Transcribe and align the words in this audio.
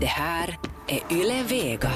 Det 0.00 0.06
här 0.06 0.58
är 0.88 1.12
Yle 1.12 1.42
Vega. 1.42 1.90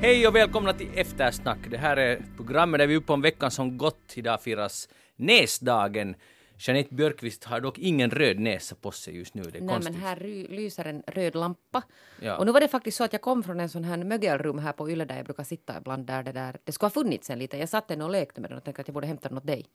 Hej 0.00 0.26
och 0.28 0.34
välkomna 0.34 0.72
till 0.72 0.88
Eftersnack. 0.94 1.58
Det 1.70 1.76
här 1.78 1.96
är 1.96 2.22
programmet 2.36 2.78
där 2.78 2.86
vi 2.86 2.94
är 2.94 2.98
uppe 2.98 3.12
om 3.12 3.22
veckan 3.22 3.50
som 3.50 3.78
gått. 3.78 4.12
Idag 4.14 4.42
firas 4.42 4.88
näsdagen. 5.16 6.14
Jeanette 6.58 6.94
Björkqvist 6.94 7.44
har 7.44 7.60
dock 7.60 7.78
ingen 7.78 8.10
röd 8.10 8.38
näsa 8.38 8.74
på 8.74 8.90
sig 8.90 9.16
just 9.16 9.34
nu. 9.34 9.42
Det 9.42 9.58
är 9.58 9.62
Nej 9.62 9.68
konstigt. 9.74 9.94
men 9.94 10.02
här 10.02 10.16
ry- 10.16 10.48
lyser 10.48 10.84
en 10.84 11.02
röd 11.06 11.34
lampa. 11.34 11.82
Ja. 12.20 12.36
Och 12.36 12.46
nu 12.46 12.52
var 12.52 12.60
det 12.60 12.68
faktiskt 12.68 12.96
så 12.96 13.04
att 13.04 13.12
jag 13.12 13.22
kom 13.22 13.42
från 13.42 13.60
en 13.60 13.68
sån 13.68 13.84
här 13.84 13.96
mögelrum 13.96 14.58
här 14.58 14.72
på 14.72 14.90
Yle 14.90 15.04
där 15.04 15.16
jag 15.16 15.24
brukar 15.24 15.44
sitta 15.44 15.78
ibland 15.78 16.06
där 16.06 16.22
det 16.22 16.32
där. 16.32 16.56
Det 16.64 16.72
skulle 16.72 16.86
ha 16.86 16.90
funnits 16.90 17.30
en 17.30 17.38
liten. 17.38 17.60
Jag 17.60 17.68
satt 17.68 17.88
den 17.88 18.02
och 18.02 18.10
lekte 18.10 18.40
med 18.40 18.50
den 18.50 18.58
och 18.58 18.64
tänkte 18.64 18.80
att 18.82 18.88
jag 18.88 18.94
borde 18.94 19.06
hämta 19.06 19.28
den 19.28 19.38
åt 19.38 19.46
dig. 19.46 19.66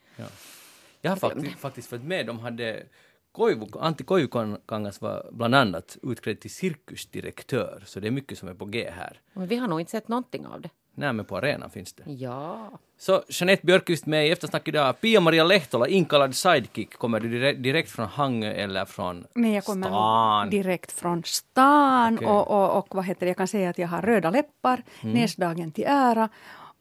Jag 1.02 1.11
har 1.11 1.18
faktiskt, 1.18 1.59
faktiskt 1.59 1.89
följt 1.89 2.04
med. 2.04 2.25
De 2.25 2.39
hade 2.39 2.84
Koivu, 3.31 3.67
Antti 3.79 4.03
Koivukangas 4.03 5.01
var 5.01 5.29
bland 5.31 5.55
annat 5.55 5.97
utklädd 6.03 6.39
till 6.39 6.51
cirkusdirektör. 6.51 7.83
Så 7.85 7.99
det 7.99 8.07
är 8.07 8.11
mycket 8.11 8.37
som 8.37 8.49
är 8.49 8.54
på 8.54 8.65
G 8.65 8.89
här. 8.95 9.19
Men 9.33 9.47
vi 9.47 9.55
har 9.57 9.68
nog 9.68 9.79
inte 9.79 9.91
sett 9.91 10.07
någonting 10.07 10.45
av 10.47 10.61
det. 10.61 10.69
Nej, 10.95 11.13
men 11.13 11.25
på 11.25 11.37
arenan 11.37 11.69
finns 11.69 11.93
det. 11.93 12.04
Ja. 12.11 12.69
Så 12.97 13.23
Jeanette 13.29 13.65
Björkqvist 13.65 14.05
med 14.05 14.27
i 14.27 14.32
Eftersnack 14.32 14.68
idag. 14.68 15.01
Pia-Maria 15.01 15.43
Lehtola, 15.43 15.87
inkallad 15.87 16.35
sidekick. 16.35 16.93
Kommer 16.93 17.19
du 17.19 17.54
direkt, 17.54 17.91
från 17.91 18.05
Hangö 18.07 18.51
eller 18.51 18.85
från 18.85 19.27
Nej, 19.33 19.54
jag 19.55 19.63
kommer 19.65 19.87
stan? 19.87 20.49
direkt 20.49 20.91
från 20.91 21.23
stan 21.23 22.15
Okej. 22.15 22.27
och, 22.27 22.47
och, 22.47 22.77
och 22.77 22.96
vad 22.96 23.05
heter 23.05 23.19
det, 23.25 23.27
jag 23.27 23.37
kan 23.37 23.47
säga 23.47 23.69
att 23.69 23.77
jag 23.77 23.87
har 23.87 24.01
röda 24.01 24.29
läppar, 24.29 24.83
Mm. 25.01 25.15
näsdagen 25.15 25.71
till 25.71 25.83
ära. 25.87 26.29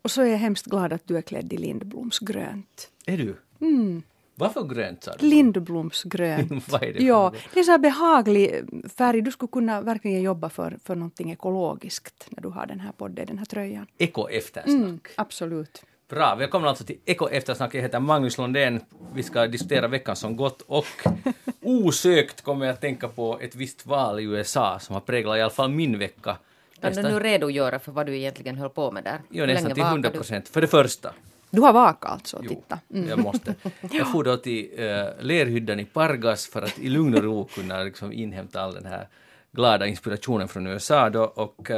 Och 0.03 0.11
så 0.11 0.23
är 0.23 0.27
jag 0.27 0.39
hemskt 0.39 0.67
glad 0.67 0.93
att 0.93 1.03
du 1.09 1.17
är 1.17 1.23
klädd 1.23 1.53
i 1.53 1.57
lindblomsgrönt. 1.57 2.91
Är 3.07 3.17
du? 3.19 3.37
Varför 4.39 4.63
grönt 4.63 5.05
sa 5.05 5.13
du? 5.19 5.27
Lindblomsgrönt. 5.27 6.69
Vad 6.69 6.83
är 6.83 6.93
det 6.93 7.03
ja, 7.03 7.33
det 7.55 7.61
är 7.61 7.65
så 7.65 7.71
här 7.71 7.79
behaglig 7.79 8.65
färg. 8.97 9.23
Du 9.23 9.31
skulle 9.31 9.51
kunna 9.53 9.81
verkligen 9.81 10.23
jobba 10.23 10.49
för, 10.49 10.79
för 10.85 10.95
någonting 10.95 11.33
ekologiskt 11.33 12.27
när 12.31 12.43
du 12.43 12.49
har 12.49 12.67
den 12.67 12.81
här 12.81 13.09
dig, 13.09 13.27
den 13.27 13.39
här 13.39 13.45
tröjan. 13.45 13.87
Eko-eftersnack. 13.99 14.77
Mm, 14.77 15.01
absolut. 15.17 15.85
Bra, 16.09 16.35
välkomna 16.35 16.69
alltså 16.69 16.85
till 16.85 16.99
Eko-eftersnack. 17.05 17.75
Jag 17.75 17.83
heter 17.83 18.01
Magnus 18.01 18.39
Lundén. 18.39 18.81
Vi 19.15 19.23
ska 19.23 19.47
diskutera 19.47 19.89
veckan 19.89 20.17
som 20.17 20.37
gått 20.37 20.63
och 20.63 20.87
osökt 21.63 22.43
kommer 22.43 22.67
jag 22.67 22.73
att 22.73 22.81
tänka 22.81 23.09
på 23.09 23.39
ett 23.41 23.55
visst 23.55 23.87
val 23.87 24.21
i 24.21 24.23
USA 24.23 24.79
som 24.79 24.95
har 24.95 25.01
präglat 25.01 25.37
i 25.37 25.41
alla 25.41 25.51
fall 25.51 25.71
min 25.71 25.99
vecka. 25.99 26.37
Kan 26.81 26.93
du 26.93 27.03
nu 27.03 27.21
redogöra 27.21 27.79
för 27.79 27.93
vad 27.93 28.07
du 28.07 28.17
egentligen 28.17 28.57
höll 28.57 28.71
på 28.71 28.91
med 28.91 29.05
där? 29.05 29.21
Jo, 29.31 29.47
nästan 29.47 29.75
till 29.75 29.83
vakade 29.83 29.95
100 29.95 30.11
du? 30.11 30.17
procent. 30.17 30.49
För 30.49 30.61
det 30.61 30.67
första, 30.67 31.13
Du 31.57 31.63
har 31.63 31.73
vakat 31.73 32.11
alltså? 32.11 32.41
jo, 32.43 32.49
Titta. 32.49 32.79
jag 33.09 33.19
måste. 33.19 33.55
Jag 33.93 34.09
for 34.13 34.25
då 34.25 34.37
till 34.37 34.71
uh, 34.73 35.07
lerhyddan 35.21 35.81
i 35.81 35.85
Pargas 35.85 36.47
för 36.47 36.63
att 36.63 36.79
i 36.79 36.89
lugn 36.89 37.15
och 37.15 37.23
ro 37.23 37.45
kunna 37.45 37.83
liksom 37.83 38.13
inhämta 38.13 38.61
all 38.61 38.75
den 38.75 38.87
här 38.87 39.09
glada 39.53 39.87
inspirationen 39.87 40.49
från 40.49 40.67
USA 40.67 41.11
då 41.11 41.23
och 41.25 41.71
uh, 41.71 41.77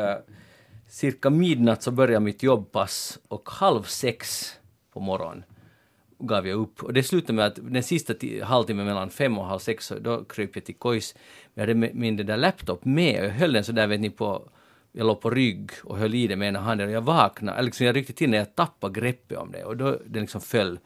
cirka 0.88 1.30
midnatt 1.30 1.82
så 1.82 1.90
började 1.90 2.20
mitt 2.24 2.42
jobbpass 2.42 3.18
och 3.28 3.48
halv 3.48 3.82
sex 3.82 4.52
på 4.92 5.00
morgonen 5.00 5.44
gav 6.18 6.46
jag 6.48 6.60
upp. 6.60 6.82
Och 6.82 6.92
det 6.92 7.02
slutade 7.02 7.32
med 7.32 7.46
att 7.46 7.58
den 7.62 7.82
sista 7.82 8.12
ti- 8.12 8.42
halvtimmen 8.44 8.86
mellan 8.86 9.10
fem 9.10 9.38
och 9.38 9.46
halv 9.46 9.58
sex 9.58 9.92
då 10.00 10.24
kröp 10.24 10.50
jag 10.56 10.64
till 10.64 10.74
kojs. 10.74 11.14
Jag 11.54 11.62
hade 11.62 11.74
min 11.74 12.16
den 12.16 12.26
där 12.26 12.36
laptop 12.36 12.84
med 12.84 13.20
och 13.20 13.26
jag 13.26 13.30
höll 13.30 13.52
den 13.52 13.64
så 13.64 13.72
där 13.72 13.86
vet 13.86 14.00
ni 14.00 14.10
på 14.10 14.50
jag 14.92 15.06
låg 15.06 15.20
på 15.20 15.30
rygg 15.30 15.70
och 15.84 15.98
höll 15.98 16.14
i 16.14 16.26
det 16.26 16.36
med 16.36 16.48
ena 16.48 16.58
handen 16.58 16.86
och 16.86 16.92
jag 16.92 17.00
vaknade, 17.00 17.62
liksom 17.62 17.86
jag 17.86 17.96
ryckte 17.96 18.12
till 18.12 18.30
när 18.30 18.38
jag 18.38 18.54
tappade 18.54 19.00
greppet 19.00 19.38
om 19.38 19.52
det 19.52 19.64
och 19.64 19.76
då 19.76 19.98
den 20.06 20.22
liksom 20.22 20.40
föll 20.40 20.78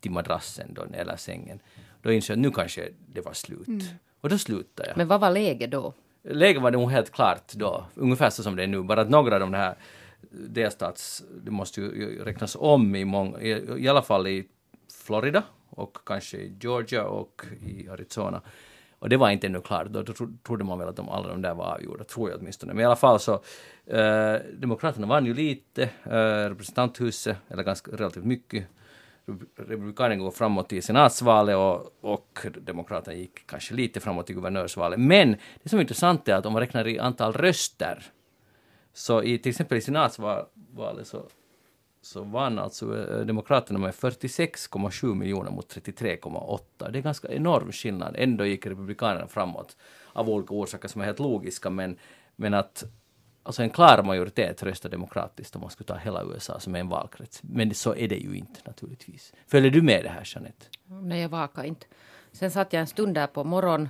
till 0.00 0.10
madrassen 0.10 0.74
då, 0.74 0.86
eller 0.92 1.16
sängen. 1.16 1.60
Då 2.02 2.12
insåg 2.12 2.34
jag 2.34 2.38
att 2.38 2.42
nu 2.42 2.50
kanske 2.50 2.88
det 3.06 3.20
var 3.20 3.32
slut. 3.32 3.84
Och 4.20 4.28
då 4.28 4.38
slutade 4.38 4.88
jag. 4.88 4.96
Men 4.96 5.08
vad 5.08 5.20
var 5.20 5.30
läget 5.30 5.70
då? 5.70 5.94
Läget 6.22 6.62
var 6.62 6.70
nog 6.70 6.90
helt 6.90 7.10
klart 7.10 7.52
då, 7.52 7.86
ungefär 7.94 8.30
så 8.30 8.42
som 8.42 8.56
det 8.56 8.62
är 8.62 8.66
nu, 8.66 8.82
bara 8.82 9.00
att 9.00 9.10
några 9.10 9.34
av 9.34 9.40
de 9.40 9.54
här 9.54 9.74
delstats, 10.30 11.24
det 11.44 11.50
måste 11.50 11.80
ju 11.80 11.86
ju 11.86 12.24
räknas 12.24 12.56
om 12.60 12.94
i 12.96 13.04
många, 13.04 13.40
i, 13.40 13.82
i 13.84 13.88
alla 13.88 14.02
fall 14.02 14.26
i 14.26 14.48
Florida 15.04 15.42
och 15.70 15.98
kanske 16.06 16.36
i 16.36 16.56
Georgia 16.60 17.04
och 17.04 17.42
i 17.66 17.88
Arizona. 17.88 18.40
Och 19.04 19.10
det 19.10 19.16
var 19.16 19.30
inte 19.30 19.46
ännu 19.46 19.60
klart, 19.60 19.86
då 19.86 20.04
trodde 20.46 20.64
man 20.64 20.78
väl 20.78 20.88
att 20.88 20.96
de, 20.96 21.08
alla 21.08 21.28
de 21.28 21.42
där 21.42 21.54
var 21.54 21.64
avgjorda, 21.64 22.04
tror 22.04 22.30
jag 22.30 22.38
åtminstone. 22.40 22.74
Men 22.74 22.82
i 22.82 22.84
alla 22.84 22.96
fall 22.96 23.20
så, 23.20 23.32
eh, 23.86 24.36
Demokraterna 24.58 25.06
vann 25.06 25.26
ju 25.26 25.34
lite, 25.34 25.82
eh, 26.04 26.48
representanthuset, 26.48 27.36
eller 27.48 27.62
ganska 27.62 27.90
relativt 27.90 28.24
mycket. 28.24 28.66
Republikanerna 29.56 30.22
går 30.22 30.30
framåt 30.30 30.72
i 30.72 30.82
senatsvalet 30.82 31.56
och, 31.56 31.94
och 32.00 32.46
Demokraterna 32.60 33.16
gick 33.16 33.46
kanske 33.46 33.74
lite 33.74 34.00
framåt 34.00 34.30
i 34.30 34.34
guvernörsvalet. 34.34 35.00
Men 35.00 35.36
det 35.62 35.68
som 35.68 35.78
är 35.78 35.82
intressant 35.82 36.28
är 36.28 36.34
att 36.34 36.46
om 36.46 36.52
man 36.52 36.60
räknar 36.60 36.88
i 36.88 36.98
antal 36.98 37.32
röster 37.32 38.04
så 38.92 39.22
i 39.22 39.38
till 39.38 39.50
exempel 39.50 39.78
i 39.78 39.80
senatsvalet 39.80 40.48
så, 41.06 41.28
så 42.04 42.22
vann 42.22 42.58
alltså 42.58 43.08
eh, 43.10 43.26
Demokraterna 43.26 43.78
med 43.78 43.94
46,7 43.94 45.14
miljoner 45.14 45.50
mot 45.50 45.76
33,8. 45.76 46.90
Det 46.90 46.98
är 46.98 47.02
ganska 47.02 47.28
enorm 47.28 47.72
skillnad. 47.72 48.14
Ändå 48.18 48.46
gick 48.46 48.66
Republikanerna 48.66 49.28
framåt 49.28 49.76
av 50.12 50.30
olika 50.30 50.54
orsaker 50.54 50.88
som 50.88 51.00
är 51.00 51.04
helt 51.04 51.18
logiska 51.18 51.70
men, 51.70 51.96
men 52.36 52.54
att 52.54 52.84
alltså 53.42 53.62
en 53.62 53.70
klar 53.70 54.02
majoritet 54.02 54.62
röstar 54.62 54.90
demokratiskt 54.90 55.54
om 55.54 55.60
man 55.60 55.70
skulle 55.70 55.86
ta 55.86 55.96
hela 55.96 56.24
USA 56.24 56.60
som 56.60 56.74
är 56.74 56.80
en 56.80 56.88
valkrets. 56.88 57.40
Men 57.42 57.74
så 57.74 57.94
är 57.94 58.08
det 58.08 58.16
ju 58.16 58.36
inte 58.36 58.60
naturligtvis. 58.64 59.32
Följer 59.46 59.70
du 59.70 59.82
med 59.82 60.04
det 60.04 60.10
här 60.10 60.22
Jeanette? 60.24 60.66
Nej, 60.86 61.20
jag 61.20 61.28
vakar 61.28 61.64
inte. 61.64 61.86
Sen 62.32 62.50
satt 62.50 62.72
jag 62.72 62.80
en 62.80 62.86
stund 62.86 63.14
där 63.14 63.26
på 63.26 63.44
morgonen. 63.44 63.88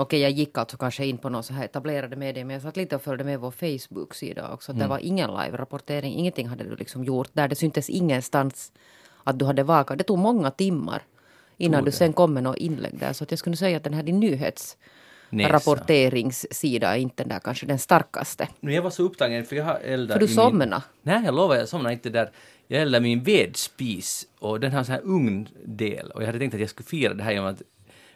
Okej, 0.00 0.20
jag 0.20 0.30
gick 0.30 0.58
alltså 0.58 0.76
kanske 0.76 1.06
in 1.06 1.18
på 1.18 1.28
några 1.28 1.42
så 1.42 1.52
här 1.52 1.64
etablerade 1.64 2.16
medier, 2.16 2.44
men 2.44 2.54
jag 2.54 2.62
satt 2.62 2.76
lite 2.76 2.96
och 2.96 3.02
följde 3.02 3.24
med 3.24 3.40
vår 3.40 3.50
Facebook-sida 3.50 4.52
också. 4.52 4.72
Mm. 4.72 4.82
Det 4.82 4.88
var 4.88 4.98
ingen 4.98 5.30
live-rapportering, 5.30 6.14
ingenting 6.14 6.48
hade 6.48 6.64
du 6.64 6.76
liksom 6.76 7.04
gjort 7.04 7.28
där. 7.32 7.48
Det 7.48 7.54
syntes 7.54 7.90
ingenstans 7.90 8.72
att 9.24 9.38
du 9.38 9.44
hade 9.44 9.62
vakat. 9.62 9.98
Det 9.98 10.04
tog 10.04 10.18
många 10.18 10.50
timmar 10.50 11.02
innan 11.56 11.84
du 11.84 11.90
sen 11.92 12.12
kom 12.12 12.34
med 12.34 12.42
något 12.42 12.56
inlägg 12.56 12.98
där. 12.98 13.12
Så 13.12 13.24
att 13.24 13.30
jag 13.32 13.38
skulle 13.38 13.56
säga 13.56 13.76
att 13.76 13.84
den 13.84 13.94
här 13.94 14.02
din 14.02 14.20
Näsa. 14.20 14.36
nyhetsrapporteringssida 15.30 16.96
är 16.96 16.98
inte 17.00 17.22
den 17.22 17.28
där 17.28 17.38
kanske 17.38 17.66
den 17.66 17.78
starkaste. 17.78 18.48
Nu 18.60 18.72
jag 18.74 18.82
var 18.82 18.90
så 18.90 19.02
upptagen 19.02 19.44
för 19.44 19.56
jag 19.56 19.64
har 19.64 19.78
eldat 19.80 20.14
För 20.14 20.20
du 20.20 20.26
i 20.26 20.28
min- 20.28 20.34
somnade. 20.36 20.82
Nej, 21.02 21.22
jag 21.24 21.34
lovar, 21.34 21.56
jag 21.56 21.68
somnade 21.68 21.92
inte 21.92 22.10
där. 22.10 22.30
Jag 22.68 22.82
eldade 22.82 23.02
min 23.02 23.22
vedspis 23.22 24.26
och 24.38 24.60
den 24.60 24.72
har 24.72 24.84
så 24.84 24.92
här 24.92 25.00
ugndel 25.04 26.10
och 26.10 26.22
jag 26.22 26.26
hade 26.26 26.38
tänkt 26.38 26.54
att 26.54 26.60
jag 26.60 26.70
skulle 26.70 26.86
fira 26.86 27.14
det 27.14 27.22
här 27.22 27.32
genom 27.32 27.48
att 27.48 27.62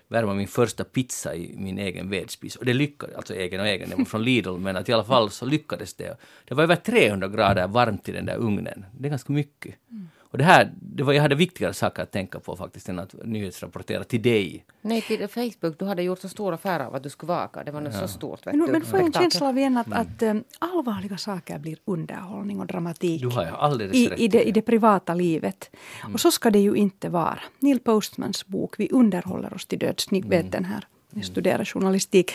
värma 0.08 0.34
min 0.34 0.48
första 0.48 0.84
pizza 0.84 1.34
i 1.34 1.54
min 1.56 1.78
egen 1.78 2.10
vedspis. 2.10 2.56
Och 2.56 2.64
det 2.64 2.74
lyckades, 2.74 3.16
alltså 3.16 3.34
egen 3.34 3.60
och 3.60 3.66
egen, 3.66 3.90
det 3.90 3.96
var 3.96 4.04
från 4.04 4.24
Lidl, 4.24 4.56
men 4.56 4.76
att 4.76 4.88
i 4.88 4.92
alla 4.92 5.04
fall 5.04 5.30
så 5.30 5.46
lyckades 5.46 5.94
det. 5.94 6.16
Det 6.44 6.54
var 6.54 6.62
över 6.62 6.76
300 6.76 7.28
grader 7.28 7.66
varmt 7.68 8.08
i 8.08 8.12
den 8.12 8.26
där 8.26 8.36
ugnen. 8.36 8.84
Det 8.98 9.08
är 9.08 9.10
ganska 9.10 9.32
mycket. 9.32 9.74
Mm. 9.90 10.08
Och 10.34 10.38
det 10.38 10.44
här, 10.44 10.72
det 10.80 11.02
var, 11.02 11.12
jag 11.12 11.22
hade 11.22 11.34
viktigare 11.34 11.74
saker 11.74 12.02
att 12.02 12.10
tänka 12.10 12.40
på 12.40 12.56
faktiskt 12.56 12.88
än 12.88 12.98
att 12.98 13.14
nyhetsrapportera 13.24 14.04
till 14.04 14.22
dig. 14.22 14.64
Nej, 14.80 15.02
till 15.02 15.28
Facebook. 15.28 15.78
Du 15.78 15.84
hade 15.84 16.02
gjort 16.02 16.18
så 16.20 16.28
stor 16.28 16.54
affär 16.54 16.80
av 16.80 16.94
att 16.94 17.02
du 17.02 17.10
skulle 17.10 17.32
vaka. 17.32 17.64
Det 17.64 17.70
var 17.72 17.80
nu 17.80 17.92
så 17.92 18.08
stort. 18.08 18.46
Vet 18.46 18.54
Men, 18.54 18.66
du, 18.66 18.72
men 18.72 18.82
får 18.84 18.98
jag 18.98 19.06
en 19.06 19.12
känsla 19.12 19.48
av 19.48 19.58
igen 19.58 19.76
att, 19.76 19.86
Mm. 19.86 19.98
att 20.00 20.22
um, 20.22 20.44
allvarliga 20.58 21.16
saker 21.16 21.58
blir 21.58 21.76
underhållning 21.84 22.60
och 22.60 22.66
dramatik. 22.66 23.20
Du 23.20 23.28
har 23.28 23.44
ju 23.44 23.50
alldeles 23.50 23.96
i, 23.96 24.08
rätt 24.08 24.20
i, 24.20 24.24
i 24.24 24.28
det, 24.28 24.38
det. 24.38 24.44
i 24.44 24.52
det 24.52 24.62
privata 24.62 25.14
livet. 25.14 25.70
Mm. 26.02 26.14
Och 26.14 26.20
så 26.20 26.30
ska 26.30 26.50
det 26.50 26.58
ju 26.58 26.74
inte 26.74 27.08
vara. 27.08 27.38
Neil 27.58 27.80
Postmans 27.80 28.46
bok 28.46 28.74
Vi 28.78 28.88
underhåller 28.92 29.54
oss 29.54 29.66
till 29.66 29.78
döds. 29.78 30.10
Ni 30.10 30.18
Mm. 30.18 30.30
vet 30.30 30.52
den 30.52 30.64
här. 30.64 30.86
Jag 31.10 31.24
studerar 31.24 31.64
journalistik. 31.64 32.32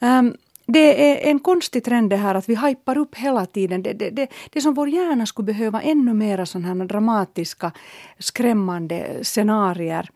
Ehm, 0.00 0.36
det 0.66 1.10
är 1.10 1.30
en 1.30 1.38
konstig 1.38 1.84
trend 1.84 2.10
det 2.10 2.16
här 2.16 2.34
att 2.34 2.48
vi 2.48 2.56
hypar 2.56 2.98
upp 2.98 3.14
hela 3.14 3.46
tiden. 3.46 3.82
Det, 3.82 3.92
det, 3.92 4.10
det, 4.10 4.28
det 4.50 4.60
som 4.60 4.74
vår 4.74 4.88
hjärna 4.88 5.26
skulle 5.26 5.46
behöva 5.46 5.82
ännu 5.82 6.14
mera 6.14 6.46
sådana 6.46 6.68
här 6.68 6.84
dramatiska, 6.84 7.72
skrämmande 8.18 9.18
scenarier. 9.22 10.10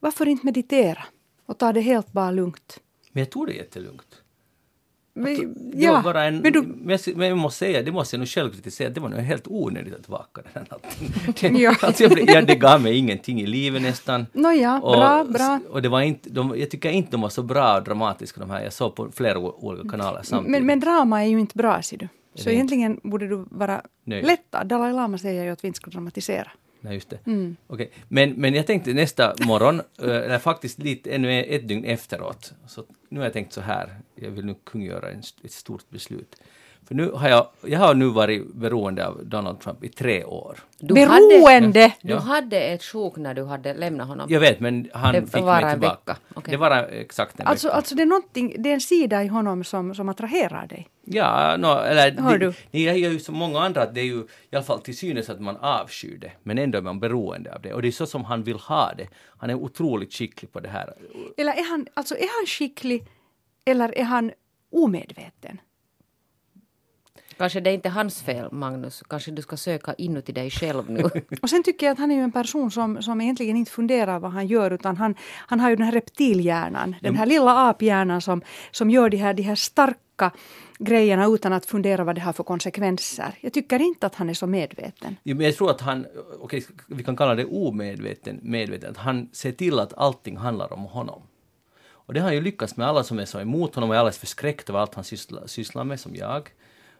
Varför 0.00 0.28
inte 0.28 0.46
meditera 0.46 1.04
och 1.46 1.58
ta 1.58 1.72
det 1.72 1.80
helt 1.80 2.12
bara 2.12 2.30
lugnt? 2.30 2.80
Men 3.12 3.20
jag 3.20 3.30
tog 3.30 3.46
det 3.46 3.52
jättelugnt. 3.52 4.22
Det 5.72 5.90
var 5.90 6.02
bara 6.02 6.24
en, 6.24 6.38
men 6.38 6.52
du, 6.52 6.62
men, 6.62 6.98
jag, 7.06 7.16
men 7.16 7.28
jag 7.28 7.38
måste 7.38 7.58
säga, 7.58 7.82
det 7.82 7.92
måste 7.92 8.16
jag 8.16 8.18
nog 8.18 8.28
själv 8.28 8.50
kritisera, 8.50 8.88
det 8.90 9.00
var 9.00 9.08
nog 9.08 9.20
helt 9.20 9.46
onödigt 9.46 9.94
att 9.94 10.08
vaka 10.08 10.42
den 10.42 10.52
här 10.54 10.66
natten. 10.70 11.56
Ja. 11.60 11.74
alltså 11.82 12.02
jag, 12.02 12.12
blev- 12.12 12.30
ja, 12.30 12.42
det 12.42 12.54
gav 12.54 12.82
mig 12.82 12.96
ingenting 12.98 13.40
i 13.40 13.46
livet 13.46 13.82
nästan. 13.82 14.26
Nåja, 14.32 14.80
bra, 14.80 15.24
bra. 15.24 15.60
Och 15.70 15.82
det 15.82 15.88
var 15.88 16.00
inte, 16.00 16.30
de, 16.30 16.54
jag 16.58 16.70
tycker 16.70 16.90
inte 16.90 17.10
de 17.10 17.20
var 17.20 17.28
så 17.28 17.42
bra 17.42 17.76
och 17.76 17.84
dramatiska 17.84 18.40
de 18.40 18.50
här, 18.50 18.62
jag 18.62 18.72
såg 18.72 18.94
på 18.94 19.08
flera 19.12 19.38
olika 19.38 19.88
kanaler 19.88 20.20
samtidigt. 20.22 20.50
Men, 20.50 20.66
men 20.66 20.80
drama 20.80 21.24
är 21.24 21.28
ju 21.28 21.40
inte 21.40 21.56
bra, 21.58 21.82
ser 21.82 21.96
du. 21.96 22.08
Så 22.34 22.44
det 22.44 22.54
egentligen 22.54 23.00
borde 23.02 23.28
du 23.28 23.44
vara 23.50 23.82
Nöjd. 24.04 24.26
lättad. 24.26 24.66
Dalai 24.66 24.92
Lama 24.92 25.18
säger 25.18 25.44
ju 25.44 25.50
att 25.50 25.64
vi 25.64 25.68
inte 25.68 25.76
ska 25.76 25.90
dramatisera. 25.90 26.48
Nej, 26.80 26.94
just 26.94 27.10
det. 27.10 27.18
Mm. 27.26 27.56
Okej. 27.66 27.90
Men, 28.08 28.30
men 28.30 28.54
jag 28.54 28.66
tänkte 28.66 28.92
nästa 28.94 29.34
morgon, 29.46 29.80
eh, 30.02 30.08
eller 30.10 30.38
faktiskt 30.38 30.78
lite, 30.78 31.10
ännu 31.10 31.44
ett 31.44 31.68
dygn 31.68 31.84
efteråt, 31.84 32.52
så 32.66 32.84
nu 33.08 33.18
har 33.20 33.26
jag 33.26 33.32
tänkt 33.32 33.52
så 33.52 33.60
här, 33.60 33.96
jag 34.14 34.30
vill 34.30 34.44
nu 34.44 34.54
kungöra 34.64 35.10
en, 35.10 35.22
ett 35.44 35.52
stort 35.52 35.90
beslut. 35.90 36.36
För 36.88 36.94
nu 36.94 37.10
har 37.10 37.28
jag, 37.28 37.46
jag 37.66 37.78
har 37.80 37.94
nu 37.94 38.06
varit 38.08 38.54
beroende 38.54 39.06
av 39.06 39.20
Donald 39.26 39.60
Trump 39.60 39.84
i 39.84 39.88
tre 39.88 40.24
år. 40.24 40.58
Du 40.78 40.94
Beroende! 40.94 41.80
Hade, 41.80 41.92
du 42.02 42.12
Ja. 42.12 42.18
hade 42.18 42.60
ett 42.60 42.82
sjok 42.84 43.16
när 43.16 43.34
du 43.34 43.44
hade 43.44 43.74
lämnat 43.74 44.08
honom. 44.08 44.26
Jag 44.30 44.40
vet, 44.40 44.60
men 44.60 44.88
han 44.92 45.14
Det 45.14 45.20
fick 45.26 45.44
mig 45.44 45.70
tillbaka. 45.72 46.16
okej. 46.34 46.50
Det 46.50 46.56
var 46.56 46.70
exakt 46.82 47.40
en 47.40 47.46
Alltså, 47.46 47.66
vecka. 47.66 47.76
alltså 47.76 47.94
det, 47.94 48.02
är 48.02 48.58
det 48.58 48.68
är 48.70 48.74
en 48.74 48.80
sida 48.80 49.24
i 49.24 49.26
honom 49.26 49.64
som, 49.64 49.94
som 49.94 50.08
attraherar 50.08 50.66
dig. 50.66 50.88
Ja, 51.08 51.56
no, 51.56 51.66
eller 51.66 52.22
Hör 52.22 52.38
det, 52.38 52.46
du? 52.46 52.52
det 52.70 52.88
är 52.88 52.94
ju 52.94 53.18
som 53.18 53.34
många 53.34 53.60
andra 53.60 53.82
att 53.82 53.94
det 53.94 54.00
är 54.00 54.04
ju 54.04 54.26
i 54.50 54.56
alla 54.56 54.64
fall 54.64 54.80
till 54.80 54.96
synes 54.96 55.30
att 55.30 55.40
man 55.40 55.56
avskyr 55.56 56.18
det, 56.18 56.32
men 56.42 56.58
ändå 56.58 56.78
är 56.78 56.82
man 56.82 57.00
beroende 57.00 57.54
av 57.54 57.62
det. 57.62 57.72
Och 57.72 57.82
det 57.82 57.88
är 57.88 57.92
så 57.92 58.06
som 58.06 58.24
han 58.24 58.42
vill 58.42 58.58
ha 58.58 58.92
det. 58.98 59.08
Han 59.38 59.50
är 59.50 59.54
otroligt 59.54 60.12
skicklig 60.12 60.52
på 60.52 60.60
det 60.60 60.68
här. 60.68 60.94
Eller 61.36 61.52
är 61.52 61.70
han, 61.70 61.86
alltså 61.94 62.14
är 62.14 62.38
han 62.38 62.46
skicklig 62.46 63.06
eller 63.64 63.98
är 63.98 64.04
han 64.04 64.32
omedveten? 64.72 65.60
Kanske 67.38 67.60
det 67.60 67.70
är 67.70 67.74
inte 67.74 67.88
hans 67.88 68.22
fel, 68.22 68.52
Magnus. 68.52 69.02
Kanske 69.08 69.30
du 69.30 69.42
ska 69.42 69.56
söka 69.56 69.94
inuti 69.94 70.32
dig 70.32 70.50
själv 70.50 70.90
nu. 70.90 71.02
Och 71.42 71.50
sen 71.50 71.62
tycker 71.62 71.86
jag 71.86 71.92
att 71.92 71.98
han 71.98 72.10
är 72.10 72.14
ju 72.14 72.22
en 72.22 72.32
person 72.32 72.70
som, 72.70 73.02
som 73.02 73.20
egentligen 73.20 73.56
inte 73.56 73.70
funderar 73.70 74.18
vad 74.18 74.30
han 74.32 74.46
gör 74.46 74.70
utan 74.70 74.96
han, 74.96 75.14
han 75.46 75.60
har 75.60 75.70
ju 75.70 75.76
den 75.76 75.84
här 75.84 75.92
reptilhjärnan, 75.92 76.94
den 77.02 77.16
här 77.16 77.26
lilla 77.26 77.68
aphjärnan 77.70 78.20
som, 78.20 78.42
som 78.70 78.90
gör 78.90 79.10
de 79.10 79.16
här, 79.16 79.34
de 79.34 79.42
här 79.42 79.54
starka 79.54 80.00
grejerna 80.78 81.26
utan 81.26 81.52
att 81.52 81.66
fundera 81.66 82.04
vad 82.04 82.14
det 82.14 82.20
har 82.20 82.32
för 82.32 82.44
konsekvenser. 82.44 83.38
Jag 83.40 83.52
tycker 83.52 83.80
inte 83.80 84.06
att 84.06 84.14
han 84.14 84.30
är 84.30 84.34
så 84.34 84.46
medveten. 84.46 85.16
Jo, 85.22 85.36
men 85.36 85.46
jag 85.46 85.56
tror 85.56 85.70
att 85.70 85.80
han, 85.80 86.06
okej, 86.38 86.66
vi 86.86 87.04
kan 87.04 87.16
kalla 87.16 87.34
det 87.34 87.44
omedveten, 87.44 88.40
medveten, 88.42 88.90
att 88.90 88.96
han 88.96 89.28
ser 89.32 89.52
till 89.52 89.78
att 89.78 89.94
allting 89.94 90.36
handlar 90.36 90.72
om 90.72 90.84
honom. 90.84 91.22
Och 92.06 92.14
det 92.14 92.20
har 92.20 92.26
han 92.26 92.34
ju 92.34 92.40
lyckats 92.40 92.76
med 92.76 92.88
alla 92.88 93.04
som 93.04 93.18
är 93.18 93.24
så 93.24 93.40
emot 93.40 93.74
honom 93.74 93.90
och 93.90 93.96
är 93.96 94.00
alldeles 94.00 94.18
förskräckta 94.18 94.72
över 94.72 94.80
allt 94.80 94.94
han 94.94 95.04
sysslar, 95.04 95.46
sysslar 95.46 95.84
med, 95.84 96.00
som 96.00 96.14
jag 96.14 96.50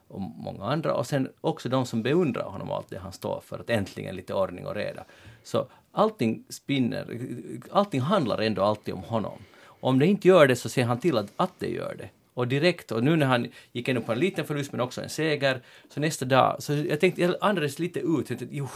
och 0.09 0.21
många 0.21 0.65
andra. 0.65 0.95
Och 0.95 1.07
sen 1.07 1.29
också 1.41 1.69
de 1.69 1.87
som 1.87 2.03
beundrar 2.03 2.45
honom 2.45 2.71
och 2.71 2.77
allt 2.77 2.89
det 2.89 2.99
han 2.99 3.13
står 3.13 3.43
för, 3.45 3.59
att 3.59 3.71
äntligen 3.71 4.17
lite 4.17 4.35
ordning 4.35 4.67
och 4.67 4.75
reda. 4.75 5.05
Så 5.43 5.67
allting 5.93 6.45
spinner, 6.49 7.19
allting 7.71 8.01
handlar 8.01 8.39
ändå 8.39 8.63
alltid 8.63 8.95
om 8.95 9.03
honom. 9.03 9.39
Om 9.81 9.99
det 9.99 10.07
inte 10.07 10.29
gör 10.29 10.47
det 10.47 10.57
så 10.57 10.69
ser 10.69 10.85
han 10.85 11.01
till 11.01 11.19
att, 11.19 11.33
att 11.37 11.53
det 11.59 11.71
gör 11.71 11.95
det. 11.99 12.09
Och 12.37 12.49
direkt, 12.49 12.93
och 12.93 13.05
nu 13.05 13.17
när 13.17 13.27
han 13.27 13.49
gick 13.73 13.89
ändå 13.89 14.01
på 14.01 14.13
en 14.13 14.19
liten 14.19 14.45
förlust 14.45 14.73
men 14.73 14.81
också 14.81 15.03
en 15.03 15.09
seger, 15.09 15.63
så 15.89 16.01
nästa 16.01 16.25
dag, 16.25 16.57
så 16.59 16.73
jag 16.73 17.01
tänkte, 17.01 17.23
jag 17.23 17.35
andades 17.41 17.79
lite 17.79 18.01
ut, 18.01 18.31
jag 18.31 18.39
tänkte, 18.39 18.47
jo, 18.51 18.69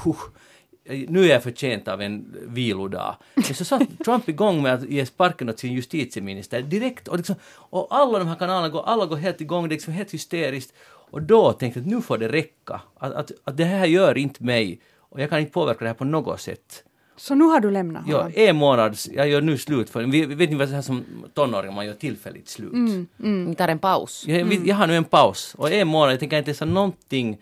nu 0.85 1.25
är 1.25 1.29
jag 1.29 1.43
förtjänt 1.43 1.89
av 1.89 2.03
en 2.03 2.37
vilodag. 2.49 3.17
Men 3.35 3.45
så 3.45 3.65
satt 3.65 3.83
Trump 4.05 4.29
igång 4.29 4.63
med 4.63 4.75
att 4.75 4.89
ge 4.89 5.07
sparken 5.07 5.49
åt 5.49 5.59
sin 5.59 5.73
justitieminister 5.73 6.63
direkt 6.63 7.09
och, 7.09 7.17
liksom, 7.17 7.37
och 7.55 7.87
alla 7.91 8.19
de 8.19 8.29
här 8.29 8.37
kanalerna 8.37 8.69
går, 8.69 8.83
alla 8.87 9.07
går 9.07 9.17
helt 9.17 9.41
igång, 9.41 9.69
det 9.69 9.73
är 9.73 9.77
liksom 9.77 9.93
helt 9.93 10.15
hysteriskt. 10.15 10.75
Och 11.11 11.23
då 11.23 11.53
tänkte 11.53 11.81
jag 11.81 11.87
att 11.87 11.93
nu 11.93 12.03
får 12.03 12.19
det 12.19 12.29
räcka. 12.29 12.81
Att, 12.99 13.13
att, 13.13 13.31
att 13.45 13.57
det 13.57 13.65
här 13.65 13.87
gör 13.87 14.19
inte 14.19 14.45
mig 14.45 14.81
och 14.97 15.21
jag 15.21 15.31
kan 15.31 15.41
inte 15.41 15.53
påverka 15.53 15.85
det 15.85 15.89
här 15.89 15.95
på 15.95 16.05
något 16.05 16.41
sätt. 16.41 16.85
Så 17.21 17.35
nu 17.35 17.45
har 17.45 17.61
du 17.61 17.71
lämnat 17.71 18.03
Ja, 18.07 18.17
honom? 18.17 18.33
en 18.37 18.57
månad, 18.57 18.97
jag 19.13 19.29
gör 19.29 19.41
nu 19.41 19.59
slut 19.59 19.91
för, 19.91 20.03
vi, 20.03 20.27
vet 20.27 20.51
ni 20.51 20.57
vad 20.57 20.69
det 20.69 20.77
är 20.77 20.83
som 20.83 21.05
tonåring, 21.35 21.75
man 21.75 21.87
gör 21.87 21.95
tillfälligt 21.95 22.49
slut. 22.49 22.73
Vi 23.17 23.55
tar 23.55 23.69
en 23.69 23.79
paus. 23.79 24.25
Jag, 24.27 24.45
vi- 24.45 24.61
jag 24.69 24.77
har 24.77 24.87
nu 24.87 24.97
en 24.97 25.05
paus 25.05 25.55
och 25.59 25.71
en 25.73 25.89
månad, 25.89 26.13
jag 26.13 26.21
tänker 26.21 26.39
inte 26.39 26.51
läsa 26.51 26.65
någonting 26.65 27.39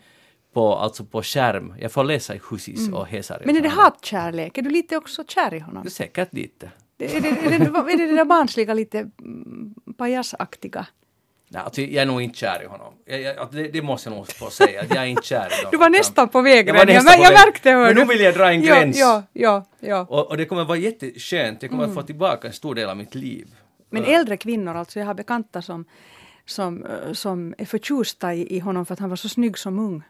på, 0.53 0.75
alltså 0.75 1.03
på 1.03 1.23
skärm. 1.23 1.73
Jag 1.79 1.91
får 1.91 2.03
läsa 2.03 2.35
i 2.35 2.39
Husis 2.51 2.89
och 2.93 3.07
Hesari. 3.07 3.43
Men 3.45 3.55
är 3.57 3.61
det 3.61 3.69
hatkärlek? 3.69 4.57
Är 4.57 4.61
du 4.61 4.69
lite 4.69 4.97
också 4.97 5.23
kär 5.27 5.53
i 5.53 5.59
honom? 5.59 5.83
Det 5.83 5.87
är 5.89 5.91
säkert 5.91 6.33
lite. 6.33 6.65
Är 6.97 7.21
det, 7.21 7.27
är 7.29 7.49
det, 7.49 7.65
är 7.93 7.97
det 7.97 8.05
det 8.07 8.15
där 8.15 8.25
barnsliga, 8.25 8.73
lite 8.73 8.99
mm, 8.99 9.73
pajasaktiga? 9.97 10.85
Nej, 11.51 11.61
alltså, 11.63 11.81
jag 11.81 12.01
är 12.01 12.05
nog 12.05 12.21
inte 12.21 12.37
kär 12.37 12.63
i 12.63 12.65
honom. 12.65 12.93
Jag, 13.05 13.21
jag, 13.21 13.37
alltså, 13.37 13.55
det, 13.57 13.67
det 13.67 13.81
måste 13.81 14.09
jag 14.09 14.15
nog 14.17 14.27
få 14.31 14.49
säga, 14.49 14.81
att 14.81 14.89
jag 14.95 15.03
är 15.03 15.07
inte 15.07 15.23
kär 15.23 15.37
i 15.37 15.55
honom. 15.55 15.71
Du 15.71 15.77
var 15.77 15.89
nästan 15.89 16.29
på 16.29 16.41
väg 16.41 16.69
Jag 16.69 16.73
var 16.73 16.79
Jag, 16.79 16.89
jag 16.95 17.03
väg. 17.03 17.21
märkte 17.33 17.69
hör 17.71 17.85
Men 17.85 17.95
nu 17.95 18.05
vill 18.05 18.19
jag 18.21 18.33
dra 18.33 18.49
en 18.51 18.61
gräns. 18.61 18.97
Ja, 18.99 19.23
ja, 19.33 19.65
ja. 19.79 20.05
Och, 20.09 20.27
och 20.29 20.37
det 20.37 20.45
kommer 20.45 20.65
vara 20.65 20.77
jätteskönt, 20.77 21.61
jag 21.61 21.71
kommer 21.71 21.83
Mm. 21.83 21.97
att 21.97 22.01
få 22.01 22.07
tillbaka 22.07 22.47
en 22.47 22.53
stor 22.53 22.75
del 22.75 22.89
av 22.89 22.97
mitt 22.97 23.15
liv. 23.15 23.47
Men 23.89 24.03
äldre 24.03 24.37
kvinnor, 24.37 24.75
alltså 24.75 24.99
jag 24.99 25.05
har 25.07 25.13
bekanta 25.13 25.61
som, 25.61 25.85
som, 26.45 26.83
eh, 26.85 27.13
som 27.13 27.53
är 27.57 27.65
förtjusta 27.65 28.33
i, 28.33 28.55
i 28.55 28.59
honom 28.59 28.85
för 28.85 28.93
att 28.93 28.99
han 28.99 29.09
var 29.09 29.15
så 29.17 29.29
snygg 29.29 29.57
som 29.57 29.79
ung. 29.79 30.03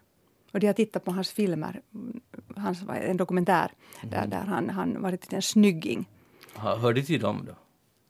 Och 0.54 0.60
de 0.60 0.68
har 0.68 0.74
tittat 0.74 1.06
på 1.06 1.12
hans 1.12 1.32
filmer, 1.32 1.82
Mm, 1.94 2.20
hans, 2.56 2.82
var 2.82 2.96
en 2.96 3.18
dokumentär 3.18 3.72
där, 4.02 4.22
Mhm. 4.22 4.30
där 4.30 4.44
han, 4.48 4.70
han 4.70 5.02
varit 5.02 5.34
en 5.34 5.42
snygging. 5.42 6.06
Hör, 6.56 6.76
hör 6.78 6.94
du 6.94 7.02
till 7.04 7.20
dem 7.22 7.44
då? 7.48 7.54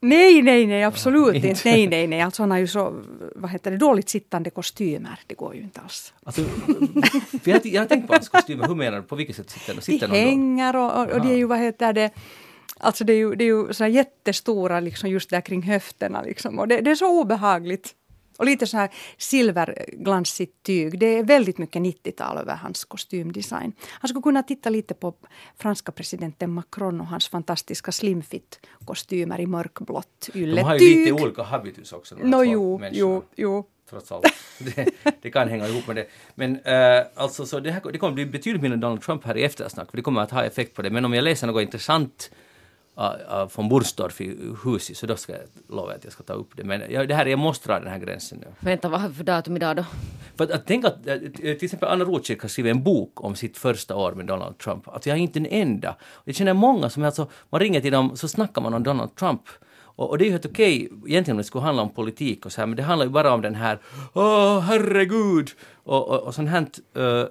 Nej, 0.01 0.41
nej, 0.41 0.65
nej, 0.67 0.83
absolut 0.83 1.35
inte. 1.35 1.47
inte. 1.47 1.61
Nej, 1.71 1.87
nej, 1.87 2.07
nej. 2.07 2.21
Alltså 2.21 2.43
han 2.43 2.51
har 2.51 2.57
ju 2.57 2.67
så, 2.67 3.01
vad 3.35 3.51
heter 3.51 3.71
det, 3.71 3.77
dåligt 3.77 4.09
sittande 4.09 4.49
kostymer. 4.49 5.19
Det 5.27 5.35
går 5.35 5.55
ju 5.55 5.61
inte 5.61 5.81
alls. 5.81 6.13
Alltså, 6.23 6.41
jag, 7.43 7.65
jag 7.65 7.81
har 7.81 7.87
tänkt 7.87 8.07
på 8.07 8.13
hans 8.13 8.29
kostymer, 8.29 8.67
hur 8.67 8.75
menar 8.75 8.97
du? 8.97 9.03
På 9.03 9.15
vilket 9.15 9.35
sätt 9.35 9.49
sitter, 9.49 9.75
De 9.75 9.81
sitter 9.81 10.07
då? 10.07 10.13
hänger 10.13 10.75
och, 10.75 10.91
och, 10.91 11.11
och 11.11 11.21
det 11.25 11.33
är 11.33 11.37
ju, 11.37 11.45
vad 11.45 11.59
heter 11.59 11.93
det, 11.93 12.11
alltså 12.77 13.03
det 13.03 13.13
är 13.13 13.17
ju, 13.17 13.35
det 13.35 13.43
är 13.43 13.67
ju 13.67 13.73
så 13.73 13.85
jättestora 13.85 14.79
liksom 14.79 15.09
just 15.09 15.29
där 15.29 15.41
kring 15.41 15.61
höfterna 15.61 16.21
liksom. 16.21 16.59
Och 16.59 16.67
det, 16.67 16.81
det 16.81 16.91
är 16.91 16.95
så 16.95 17.21
obehagligt. 17.21 17.95
Och 18.39 18.45
lite 18.45 18.67
så 18.67 18.77
här 18.77 18.89
silverglansigt 19.17 20.63
tyg. 20.63 20.99
Det 20.99 21.05
är 21.05 21.23
väldigt 21.23 21.57
mycket 21.57 21.81
90-tal 21.81 22.37
över 22.37 22.55
hans 22.55 22.85
kostymdesign. 22.85 23.73
Han 23.89 24.09
skulle 24.09 24.21
kunna 24.21 24.43
titta 24.43 24.69
lite 24.69 24.93
på 24.93 25.13
franska 25.57 25.91
presidenten 25.91 26.51
Macron 26.51 27.01
och 27.01 27.07
hans 27.07 27.27
fantastiska 27.27 27.91
slimfit-kostymer 27.91 29.39
i 29.39 29.45
mörkblått 29.45 30.29
De 30.33 30.61
har 30.61 30.75
ju 30.75 30.85
ylletyg. 30.85 30.97
lite 30.97 31.23
olika 31.23 31.43
habitus 31.43 31.93
också. 31.93 32.15
No, 32.15 32.43
jo, 32.43 32.81
jo, 32.91 33.23
jo. 33.35 33.65
trots 33.89 34.11
allt. 34.11 34.25
Det, 34.59 34.89
det 35.21 35.31
kan 35.31 35.49
hänga 35.49 35.67
ihop 35.67 35.87
med 35.87 35.95
det. 35.95 36.05
Men 36.35 36.59
eh, 36.59 37.05
alltså, 37.15 37.45
så 37.45 37.59
det, 37.59 37.71
här, 37.71 37.81
det 37.91 37.97
kommer 37.97 38.13
bli 38.13 38.25
betydligt 38.25 38.61
mindre 38.61 38.79
Donald 38.79 39.01
Trump 39.01 39.25
här 39.25 39.37
i 39.37 39.43
eftersnack, 39.43 39.89
för 39.89 39.97
det 39.97 40.03
kommer 40.03 40.21
att 40.21 40.31
ha 40.31 40.43
effekt 40.43 40.75
på 40.75 40.81
det. 40.81 40.89
Men 40.89 41.05
om 41.05 41.13
jag 41.13 41.23
läser 41.23 41.47
något 41.47 41.61
intressant 41.61 42.31
uh, 42.31 42.37
uh, 42.37 42.45
från 43.49 43.69
Bursdorf 43.69 44.21
i 44.21 44.37
huset, 44.63 44.97
så 44.97 45.05
då 45.05 45.15
ska 45.15 45.31
jag 45.33 45.41
lova 45.69 45.93
att 45.93 46.03
jag 46.03 46.13
ska 46.13 46.23
ta 46.23 46.33
upp 46.33 46.51
det. 46.55 46.63
Men 46.63 46.83
jag, 46.89 47.07
det 47.07 47.15
här, 47.15 47.25
jag 47.25 47.39
måste 47.39 47.67
dra 47.67 47.79
den 47.79 47.87
här 47.87 47.99
gränsen 47.99 48.37
nu. 48.37 48.47
Vänta, 48.59 48.89
vad 48.89 49.01
har 49.01 49.09
vi 49.09 49.15
för 49.15 49.23
datum 49.23 49.55
idag 49.55 49.75
då? 49.75 49.85
För 50.35 50.43
att, 50.43 50.51
att 50.51 50.67
tänka 50.67 50.87
att 50.87 51.07
eh, 51.07 51.17
till 51.17 51.63
exempel 51.63 51.89
Anna 51.89 52.03
Rotcheck 52.03 52.41
har 52.41 52.49
skrivit 52.49 52.71
en 52.71 52.83
bok 52.83 53.23
om 53.23 53.35
sitt 53.35 53.57
första 53.57 53.95
år 53.95 54.11
med 54.11 54.25
Donald 54.25 54.57
Trump. 54.57 54.87
Att 54.87 55.05
jag 55.05 55.17
är 55.17 55.21
inte 55.21 55.39
en 55.39 55.45
enda. 55.45 55.95
Jag 56.25 56.35
känner 56.35 56.53
många 56.53 56.89
som 56.89 57.03
alltså, 57.03 57.29
man 57.49 57.61
ringer 57.61 57.81
till 57.81 57.91
dem 57.91 58.17
så 58.17 58.27
snackar 58.27 58.61
man 58.61 58.73
om 58.73 58.83
Donald 58.83 59.15
Trump. 59.15 59.41
Och, 59.99 60.09
och 60.09 60.17
det 60.17 60.23
är 60.23 60.25
ju 60.25 60.31
helt 60.31 60.45
okej 60.45 60.89
egentligen 61.07 61.35
om 61.35 61.37
det 61.37 61.43
skulle 61.43 61.63
handla 61.63 61.83
om 61.83 61.89
politik 61.89 62.45
och 62.45 62.51
så 62.51 62.61
här, 62.61 62.65
men 62.67 62.77
det 62.77 62.83
handlar 62.83 63.05
ju 63.05 63.11
bara 63.11 63.33
om 63.33 63.41
den 63.41 63.55
här 63.55 63.79
åh 64.13 64.59
herregud 64.59 65.49
och, 65.83 66.07
och, 66.07 66.19
och 66.19 66.35
sånt 66.35 66.49
här. 66.49 66.65
Uh, 66.97 67.25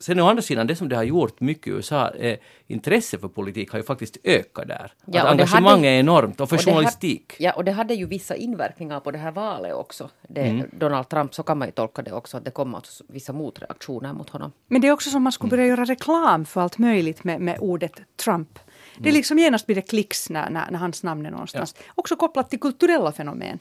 sen 0.00 0.20
å 0.20 0.26
andra 0.28 0.42
sidan, 0.42 0.66
det 0.66 0.76
som 0.76 0.88
det 0.88 0.96
har 0.96 1.02
gjort 1.04 1.40
mycket 1.40 1.66
i 1.66 1.70
USA, 1.70 2.10
eh, 2.10 2.38
intresse 2.66 3.18
för 3.18 3.28
politik 3.28 3.70
har 3.70 3.78
ju 3.78 3.84
faktiskt 3.84 4.16
ökat 4.24 4.68
där. 4.68 4.92
Ja, 5.04 5.22
att 5.22 5.30
och 5.30 5.36
det 5.36 5.42
engagemang 5.42 5.72
hade- 5.74 5.88
är 5.88 6.00
enormt 6.00 6.40
och 6.40 6.48
för 6.48 6.56
Och 6.56 6.62
journalistik. 6.64 7.32
Ja, 7.38 7.52
och 7.52 7.64
det 7.64 7.72
hade 7.72 7.94
ju 7.94 8.06
vissa 8.06 8.36
inverkningar 8.36 9.00
på 9.00 9.10
det 9.10 9.18
här 9.18 9.30
valet 9.32 9.74
också. 9.74 10.10
Det, 10.28 10.40
Mm. 10.40 10.70
Donald 10.72 11.08
Trump, 11.08 11.34
så 11.34 11.42
kan 11.42 11.58
man 11.58 11.68
ju 11.68 11.72
tolka 11.72 12.02
det 12.02 12.12
också, 12.12 12.36
att 12.36 12.44
det 12.44 12.50
kom 12.50 12.74
alltså 12.74 13.04
vissa 13.08 13.32
motreaktioner 13.32 14.12
mot 14.12 14.30
honom. 14.30 14.52
Men 14.68 14.80
det 14.80 14.88
är 14.88 14.92
också 14.92 15.10
som 15.10 15.22
man 15.22 15.32
skulle 15.32 15.50
börja 15.50 15.66
göra 15.66 15.84
reklam 15.84 16.44
för 16.44 16.60
allt 16.60 16.78
möjligt 16.78 17.24
med, 17.24 17.40
med 17.40 17.58
ordet 17.60 18.00
Trump. 18.24 18.58
Det 18.98 19.08
är 19.08 19.12
liksom 19.12 19.38
genast 19.38 19.66
blir 19.66 19.76
det 19.76 19.82
klicks 19.82 20.30
när, 20.30 20.50
när, 20.50 20.70
när 20.70 20.78
hans 20.78 21.02
namn 21.02 21.26
är 21.26 21.30
någonstans. 21.30 21.74
Också 21.94 22.16
kopplat 22.16 22.50
till 22.50 22.60
kulturella 22.60 23.12
fenomen. 23.12 23.58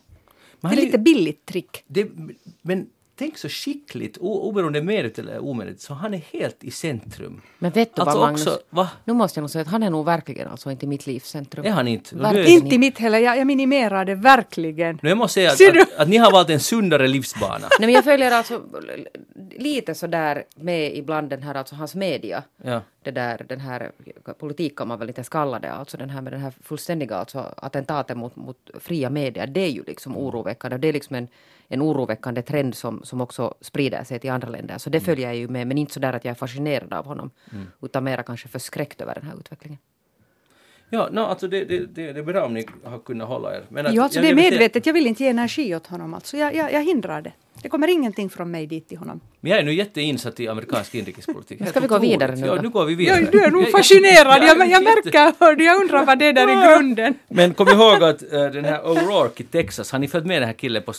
Men 0.61 0.71
det 0.75 0.81
är 0.81 0.85
lite 0.85 0.97
billigt 0.97 1.45
trick. 1.45 1.83
Det, 1.87 2.07
men 2.61 2.87
tänk 3.19 3.37
så 3.37 3.49
skickligt, 3.49 4.17
oberoende 4.17 4.81
medvetet 4.81 5.19
eller 5.19 5.43
omedvetet, 5.49 5.81
så 5.81 5.93
han 5.93 6.13
är 6.13 6.21
helt 6.31 6.63
i 6.63 6.71
centrum. 6.71 7.41
Men 7.59 7.71
vet 7.71 7.95
du 7.95 8.01
Alltså 8.01 8.17
vad 8.17 8.27
Magnus? 8.27 8.47
också, 8.47 8.59
va? 8.69 8.89
Nu 9.05 9.13
måste 9.13 9.39
jag 9.39 9.41
nog 9.41 9.49
säga 9.49 9.61
att 9.61 9.67
han 9.67 9.83
är 9.83 9.89
nog 9.89 10.05
verkligen 10.05 10.47
alltså 10.47 10.71
inte 10.71 10.87
mitt 10.87 11.07
livs 11.07 11.29
centrum. 11.29 11.65
Är 11.65 11.71
han 11.71 11.87
inte? 11.87 12.15
Verkligen 12.15 12.47
Inte 12.63 12.75
i 12.75 12.77
mitt 12.77 12.97
heller, 12.97 13.19
jag, 13.19 13.37
jag 13.37 13.47
minimerar 13.47 14.05
det 14.05 14.15
verkligen. 14.15 14.99
Nu 15.01 15.09
jag 15.09 15.17
måste 15.17 15.33
säga 15.33 15.71
att, 15.71 15.81
att, 15.81 15.99
att 15.99 16.09
ni 16.09 16.17
har 16.17 16.31
valt 16.31 16.49
en 16.49 16.59
sundare 16.59 17.07
livsbana. 17.07 17.59
Nej, 17.59 17.87
men 17.87 17.89
jag 17.89 18.03
följer 18.03 18.31
alltså 18.31 18.61
lite 19.59 19.95
sådär 19.95 20.43
med 20.55 20.97
ibland 20.97 21.29
den 21.29 21.43
här, 21.43 21.55
alltså 21.55 21.75
hans 21.75 21.95
media. 21.95 22.43
Ja. 22.63 22.81
Det 23.03 23.11
där, 23.11 23.45
den 23.49 23.59
här 23.59 23.91
politik 24.39 24.77
kan 24.77 24.87
man 24.87 24.99
väl 24.99 25.07
inte 25.07 25.23
skalla 25.23 25.59
det, 25.59 25.71
alltså 25.71 25.97
den 25.97 26.09
här 26.09 26.21
med 26.21 26.33
den 26.33 26.41
här 26.41 26.53
fullständiga 26.61 27.15
alltså 27.15 27.53
attentaten 27.57 28.17
mot, 28.17 28.35
mot 28.35 28.69
fria 28.79 29.09
medier, 29.09 29.47
det 29.47 29.61
är 29.61 29.69
ju 29.69 29.83
liksom 29.83 30.17
oroväckande. 30.17 30.77
Det 30.77 30.87
är 30.87 30.93
liksom 30.93 31.15
en, 31.15 31.27
en 31.67 31.81
oroväckande 31.81 32.41
trend 32.41 32.75
som, 32.75 33.01
som 33.03 33.21
också 33.21 33.53
sprider 33.61 34.03
sig 34.03 34.19
till 34.19 34.31
andra 34.31 34.49
länder. 34.49 34.77
Så 34.77 34.89
det 34.89 34.99
följer 34.99 35.27
jag 35.27 35.35
ju 35.35 35.47
med, 35.47 35.67
men 35.67 35.77
inte 35.77 35.93
så 35.93 35.99
där 35.99 36.13
att 36.13 36.25
jag 36.25 36.31
är 36.31 36.35
fascinerad 36.35 36.93
av 36.93 37.05
honom, 37.05 37.31
utan 37.81 38.03
mera 38.03 38.23
kanske 38.23 38.47
förskräckt 38.47 39.01
över 39.01 39.15
den 39.15 39.23
här 39.23 39.37
utvecklingen. 39.39 39.79
Ja, 40.89 41.09
no, 41.11 41.19
alltså 41.19 41.47
det, 41.47 41.65
det, 41.65 41.79
det, 41.79 42.13
det 42.13 42.19
är 42.19 42.23
bra 42.23 42.45
om 42.45 42.53
ni 42.53 42.65
har 42.83 42.99
kunnat 42.99 43.27
hålla 43.27 43.55
er. 43.55 43.63
Men 43.69 43.85
att- 43.85 43.93
Ja, 43.93 44.03
alltså 44.03 44.17
jag- 44.19 44.23
det 44.23 44.27
är 44.41 44.43
jag 44.43 44.51
medvetet. 44.51 44.85
Jag 44.85 44.93
vill 44.93 45.07
inte 45.07 45.23
ge 45.23 45.29
energi 45.29 45.75
åt 45.75 45.87
honom. 45.87 46.13
Alltså 46.13 46.37
jag, 46.37 46.55
jag, 46.55 46.73
jag 46.73 46.83
hindrar 46.83 47.21
det. 47.21 47.31
Det 47.61 47.69
kommer 47.69 47.87
ingenting 47.87 48.29
från 48.29 48.51
mig 48.51 48.67
dit 48.67 48.87
till 48.89 48.97
honom. 48.97 49.19
Men 49.39 49.51
jag 49.51 49.59
är 49.59 49.63
nu 49.63 49.73
jätteinsatt 49.73 50.39
i 50.39 50.47
amerikansk 50.47 50.95
inrikespolitik. 50.95 51.67
Ska 51.69 51.79
vi 51.79 51.87
gå 51.87 51.99
vidare 51.99 52.35
nu 52.35 52.47
Ja, 52.47 52.55
då? 52.55 52.61
nu 52.61 52.69
går 52.69 52.85
vi 52.85 52.95
vidare. 52.95 53.19
Ja, 53.21 53.27
du 53.31 53.43
är 53.43 53.51
nog 53.51 53.63
Jag- 53.63 53.71
fascinerad. 53.71 54.43
Jag, 54.43 54.57
jag 54.57 54.69
jätte- 54.69 54.83
märker, 54.83 55.33
hördu, 55.45 55.63
jag 55.63 55.81
undrar 55.81 56.05
vad 56.05 56.19
det 56.19 56.25
är 56.25 56.33
där 56.33 56.51
i 56.51 56.67
grunden. 56.79 57.13
Men 57.27 57.53
kom 57.53 57.67
ihåg 57.67 58.03
att 58.03 58.21
eh, 58.33 58.45
den 58.45 58.65
här 58.65 58.81
O'Rourke 58.85 59.41
i 59.41 59.43
Texas, 59.43 59.91
har 59.91 59.99
ni 59.99 60.07
följt 60.07 60.25
med 60.25 60.41
den 60.41 60.47
här 60.47 60.53
killen 60.53 60.83
på, 60.83 60.91
eh, 60.91 60.95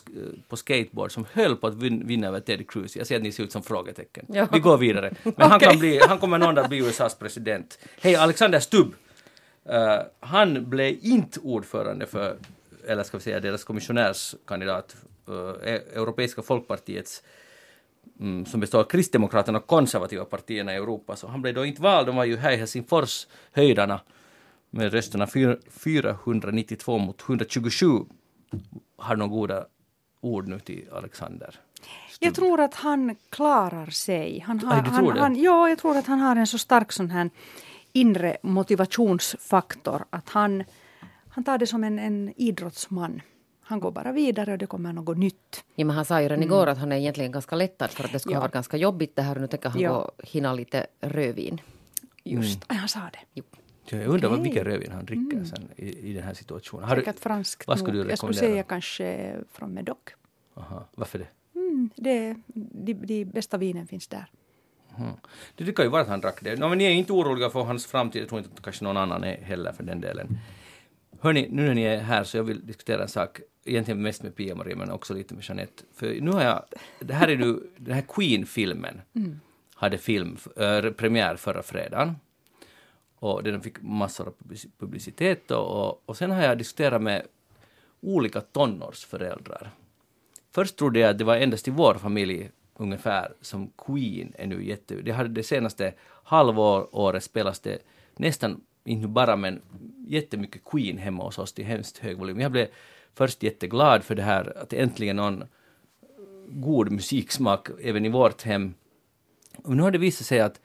på 0.48 0.56
skateboard 0.56 1.12
som 1.12 1.26
höll 1.32 1.56
på 1.56 1.66
att 1.66 1.74
vin, 1.74 2.06
vinna 2.06 2.26
över 2.28 2.40
Ted 2.40 2.70
Cruz? 2.70 2.96
Jag 2.96 3.06
ser 3.06 3.16
att 3.16 3.22
ni 3.22 3.32
ser 3.32 3.42
ut 3.44 3.52
som 3.52 3.62
frågetecken. 3.62 4.24
Ja. 4.28 4.46
Vi 4.52 4.58
går 4.58 4.78
vidare. 4.78 5.12
Men 5.22 5.34
han, 5.36 5.52
Okej. 5.56 5.68
kan 5.68 5.78
bli, 5.78 6.00
han 6.08 6.18
kommer 6.18 6.38
någon 6.38 6.54
dag 6.54 6.68
bli 6.68 6.78
USAs 6.78 7.14
president. 7.14 7.78
Hej, 8.00 8.16
Alexander 8.16 8.60
Stubb. 8.60 8.94
Eh, 9.70 10.02
han 10.20 10.70
blev 10.70 10.98
inte 11.02 11.40
ordförande 11.40 12.06
för, 12.06 12.36
eller 12.86 13.02
ska 13.02 13.16
vi 13.16 13.22
säga 13.22 13.40
deras 13.40 13.64
kommissionärskandidat, 13.64 14.96
uh, 15.28 15.34
Europeiska 15.94 16.42
folkpartiets 16.42 17.22
mm, 18.20 18.46
som 18.46 18.60
består 18.60 18.80
av 18.80 18.84
Kristdemokraterna 18.84 19.58
och 19.58 19.66
konservativa 19.66 20.24
partierna 20.24 20.72
i 20.72 20.76
Europa. 20.76 21.16
Så 21.16 21.28
han 21.28 21.42
blev 21.42 21.54
då 21.54 21.64
inte 21.64 21.82
vald, 21.82 22.06
de 22.06 22.16
var 22.16 22.24
ju 22.24 22.36
här 22.36 22.52
i 22.52 22.56
Helsingfors, 22.56 23.26
höjdarna, 23.52 24.00
med 24.70 24.92
rösterna 24.92 25.26
fyra- 25.26 25.56
492 25.70 26.98
mot 26.98 27.22
127. 27.28 27.86
Har 28.96 29.16
några 29.16 29.30
goda 29.30 29.66
ord 30.20 30.48
nu 30.48 30.60
till 30.60 30.88
Alexander? 30.92 31.54
Jag 32.20 32.34
tror 32.34 32.60
att 32.60 32.74
han 32.74 33.16
klarar 33.30 33.86
sig. 33.86 34.44
Han 34.46 34.60
har, 34.60 34.76
Aj, 34.76 34.82
du 34.82 34.90
tror 34.90 35.06
han, 35.06 35.14
det? 35.14 35.20
han, 35.20 35.36
ja, 35.36 35.68
jag 35.68 35.78
tror 35.78 35.96
att 35.96 36.06
han 36.06 36.18
har 36.18 36.36
en 36.36 36.46
så 36.46 36.58
stark 36.58 36.92
sån 36.92 37.10
här 37.10 37.30
inre 37.92 38.36
motivationsfaktor 38.42 40.04
att 40.10 40.28
han, 40.28 40.64
han 41.28 41.44
tar 41.44 41.58
det 41.58 41.66
som 41.66 41.84
en, 41.84 41.98
en 41.98 42.32
idrottsman. 42.36 43.20
Han 43.62 43.80
går 43.80 43.90
bara 43.90 44.12
vidare 44.12 44.52
och 44.52 44.58
det 44.58 44.66
kommer 44.66 44.92
något 44.92 45.18
nytt. 45.18 45.64
Ja, 45.74 45.84
men 45.84 45.96
han 45.96 46.04
sa 46.04 46.22
ju 46.22 46.28
redan 46.28 46.42
igår 46.42 46.66
att 46.66 46.78
han 46.78 46.92
är 46.92 46.96
egentligen 46.96 47.32
ganska 47.32 47.56
lättad 47.56 47.90
för 47.90 48.04
att 48.04 48.12
det 48.12 48.18
skulle 48.18 48.34
Ja. 48.34 48.38
ha 48.38 48.44
varit 48.44 48.52
ganska 48.52 48.76
jobbigt 48.76 49.16
det 49.16 49.22
här 49.22 49.34
och 49.34 49.40
nu 49.40 49.46
tänker 49.46 49.68
han 49.68 49.80
Ja. 49.80 49.92
gå 49.92 50.10
hinna 50.24 50.54
lite 50.54 50.86
rödvin. 51.00 51.60
Just, 52.24 52.64
Aj, 52.66 52.76
han 52.76 52.88
sa 52.88 53.00
det. 53.00 53.18
Jo. 53.34 53.44
Jag 53.84 54.06
undrar 54.06 54.28
vad 54.28 54.42
vilken 54.42 54.64
rödvin 54.64 54.92
han 54.92 55.04
dricker 55.04 55.44
sen 55.44 55.68
i, 55.76 56.10
i 56.10 56.12
den 56.12 56.22
här 56.22 56.34
situationen. 56.34 56.88
Har 56.88 56.96
du, 56.96 57.02
Säkert 57.02 57.20
franskt 57.20 57.66
vad 57.66 57.78
skulle 57.78 57.96
nog. 57.96 58.06
du 58.06 58.10
Jag 58.10 58.18
skulle 58.18 58.34
säga 58.34 58.62
kanske 58.62 59.36
från 59.52 59.74
Medoc. 59.74 59.98
aha, 60.54 60.84
varför 60.94 61.18
det? 61.18 61.26
Mm, 61.54 61.90
det, 61.96 62.36
de, 62.46 62.94
de 62.94 63.24
bästa 63.24 63.56
vinen 63.58 63.86
finns 63.86 64.08
där. 64.08 64.26
Mm. 64.98 65.12
Det 65.54 65.64
tycker 65.64 65.82
ju 65.82 65.88
vara 65.88 66.02
att 66.02 66.08
han 66.08 66.20
drack 66.20 66.38
det. 66.40 66.56
No, 66.56 66.68
men 66.68 66.78
ni 66.78 66.84
är 66.84 66.90
inte 66.90 67.12
oroliga 67.12 67.50
för 67.50 67.62
hans 67.62 67.86
framtid, 67.86 68.22
jag 68.22 68.28
tror 68.28 68.38
inte 68.38 68.50
att 68.54 68.62
kanske 68.62 68.84
någon 68.84 68.96
annan 68.96 69.24
är 69.24 69.36
heller 69.42 69.72
för 69.72 69.82
den 69.82 70.00
delen. 70.00 70.38
Hörni, 71.20 71.48
nu 71.50 71.66
när 71.66 71.74
ni 71.74 71.82
är 71.82 72.00
här 72.00 72.24
så 72.24 72.36
jag 72.36 72.44
vill 72.44 72.66
diskutera 72.66 73.02
en 73.02 73.08
sak, 73.08 73.40
egentligen 73.64 74.02
mest 74.02 74.22
med 74.22 74.36
Pia-Marie 74.36 74.76
men 74.76 74.90
också 74.90 75.14
lite 75.14 75.34
med 75.34 75.44
Jeanette. 75.44 75.82
För 75.94 76.20
nu 76.20 76.30
har 76.30 76.42
jag, 76.42 76.64
det 77.00 77.14
här 77.14 77.28
är 77.28 77.36
nu, 77.36 77.62
den 77.76 77.94
här 77.94 78.04
Queen-filmen 78.08 79.00
hade 79.74 79.98
film, 79.98 80.36
äh, 80.56 80.90
premiär 80.90 81.36
förra 81.36 81.62
fredagen. 81.62 82.16
Och 83.14 83.42
den 83.42 83.60
fick 83.60 83.82
massor 83.82 84.26
av 84.26 84.34
publici- 84.38 84.70
publicitet 84.78 85.50
och, 85.50 85.86
och, 85.86 86.02
och 86.06 86.16
sen 86.16 86.30
har 86.30 86.42
jag 86.42 86.58
diskuterat 86.58 87.02
med 87.02 87.22
olika 88.00 88.40
tonårsföräldrar. 88.40 89.70
Först 90.52 90.76
trodde 90.76 91.00
jag 91.00 91.10
att 91.10 91.18
det 91.18 91.24
var 91.24 91.36
endast 91.36 91.68
i 91.68 91.70
vår 91.70 91.94
familj 91.94 92.50
ungefär 92.80 93.32
som 93.40 93.70
Queen 93.86 94.32
är 94.38 94.46
nu 94.46 94.64
jätte... 94.64 94.94
Det 94.94 95.10
har 95.10 95.24
det 95.24 95.42
senaste 95.42 95.94
halvåret 96.24 97.24
spelats 97.24 97.60
det 97.60 97.78
nästan, 98.16 98.60
inte 98.84 99.08
bara 99.08 99.36
men 99.36 99.62
jättemycket 100.06 100.64
Queen 100.64 100.98
hemma 100.98 101.24
hos 101.24 101.38
oss 101.38 101.52
till 101.52 101.64
hemskt 101.64 101.98
hög 101.98 102.18
volym. 102.18 102.40
Jag 102.40 102.52
blev 102.52 102.66
först 103.14 103.42
jätteglad 103.42 104.04
för 104.04 104.14
det 104.14 104.22
här 104.22 104.58
att 104.62 104.72
äntligen 104.72 105.16
någon 105.16 105.44
god 106.48 106.92
musiksmak 106.92 107.68
även 107.82 108.04
i 108.04 108.08
vårt 108.08 108.42
hem. 108.42 108.74
Och 109.64 109.76
nu 109.76 109.82
har 109.82 109.90
det 109.90 109.98
visat 109.98 110.26
sig 110.26 110.40
att, 110.40 110.60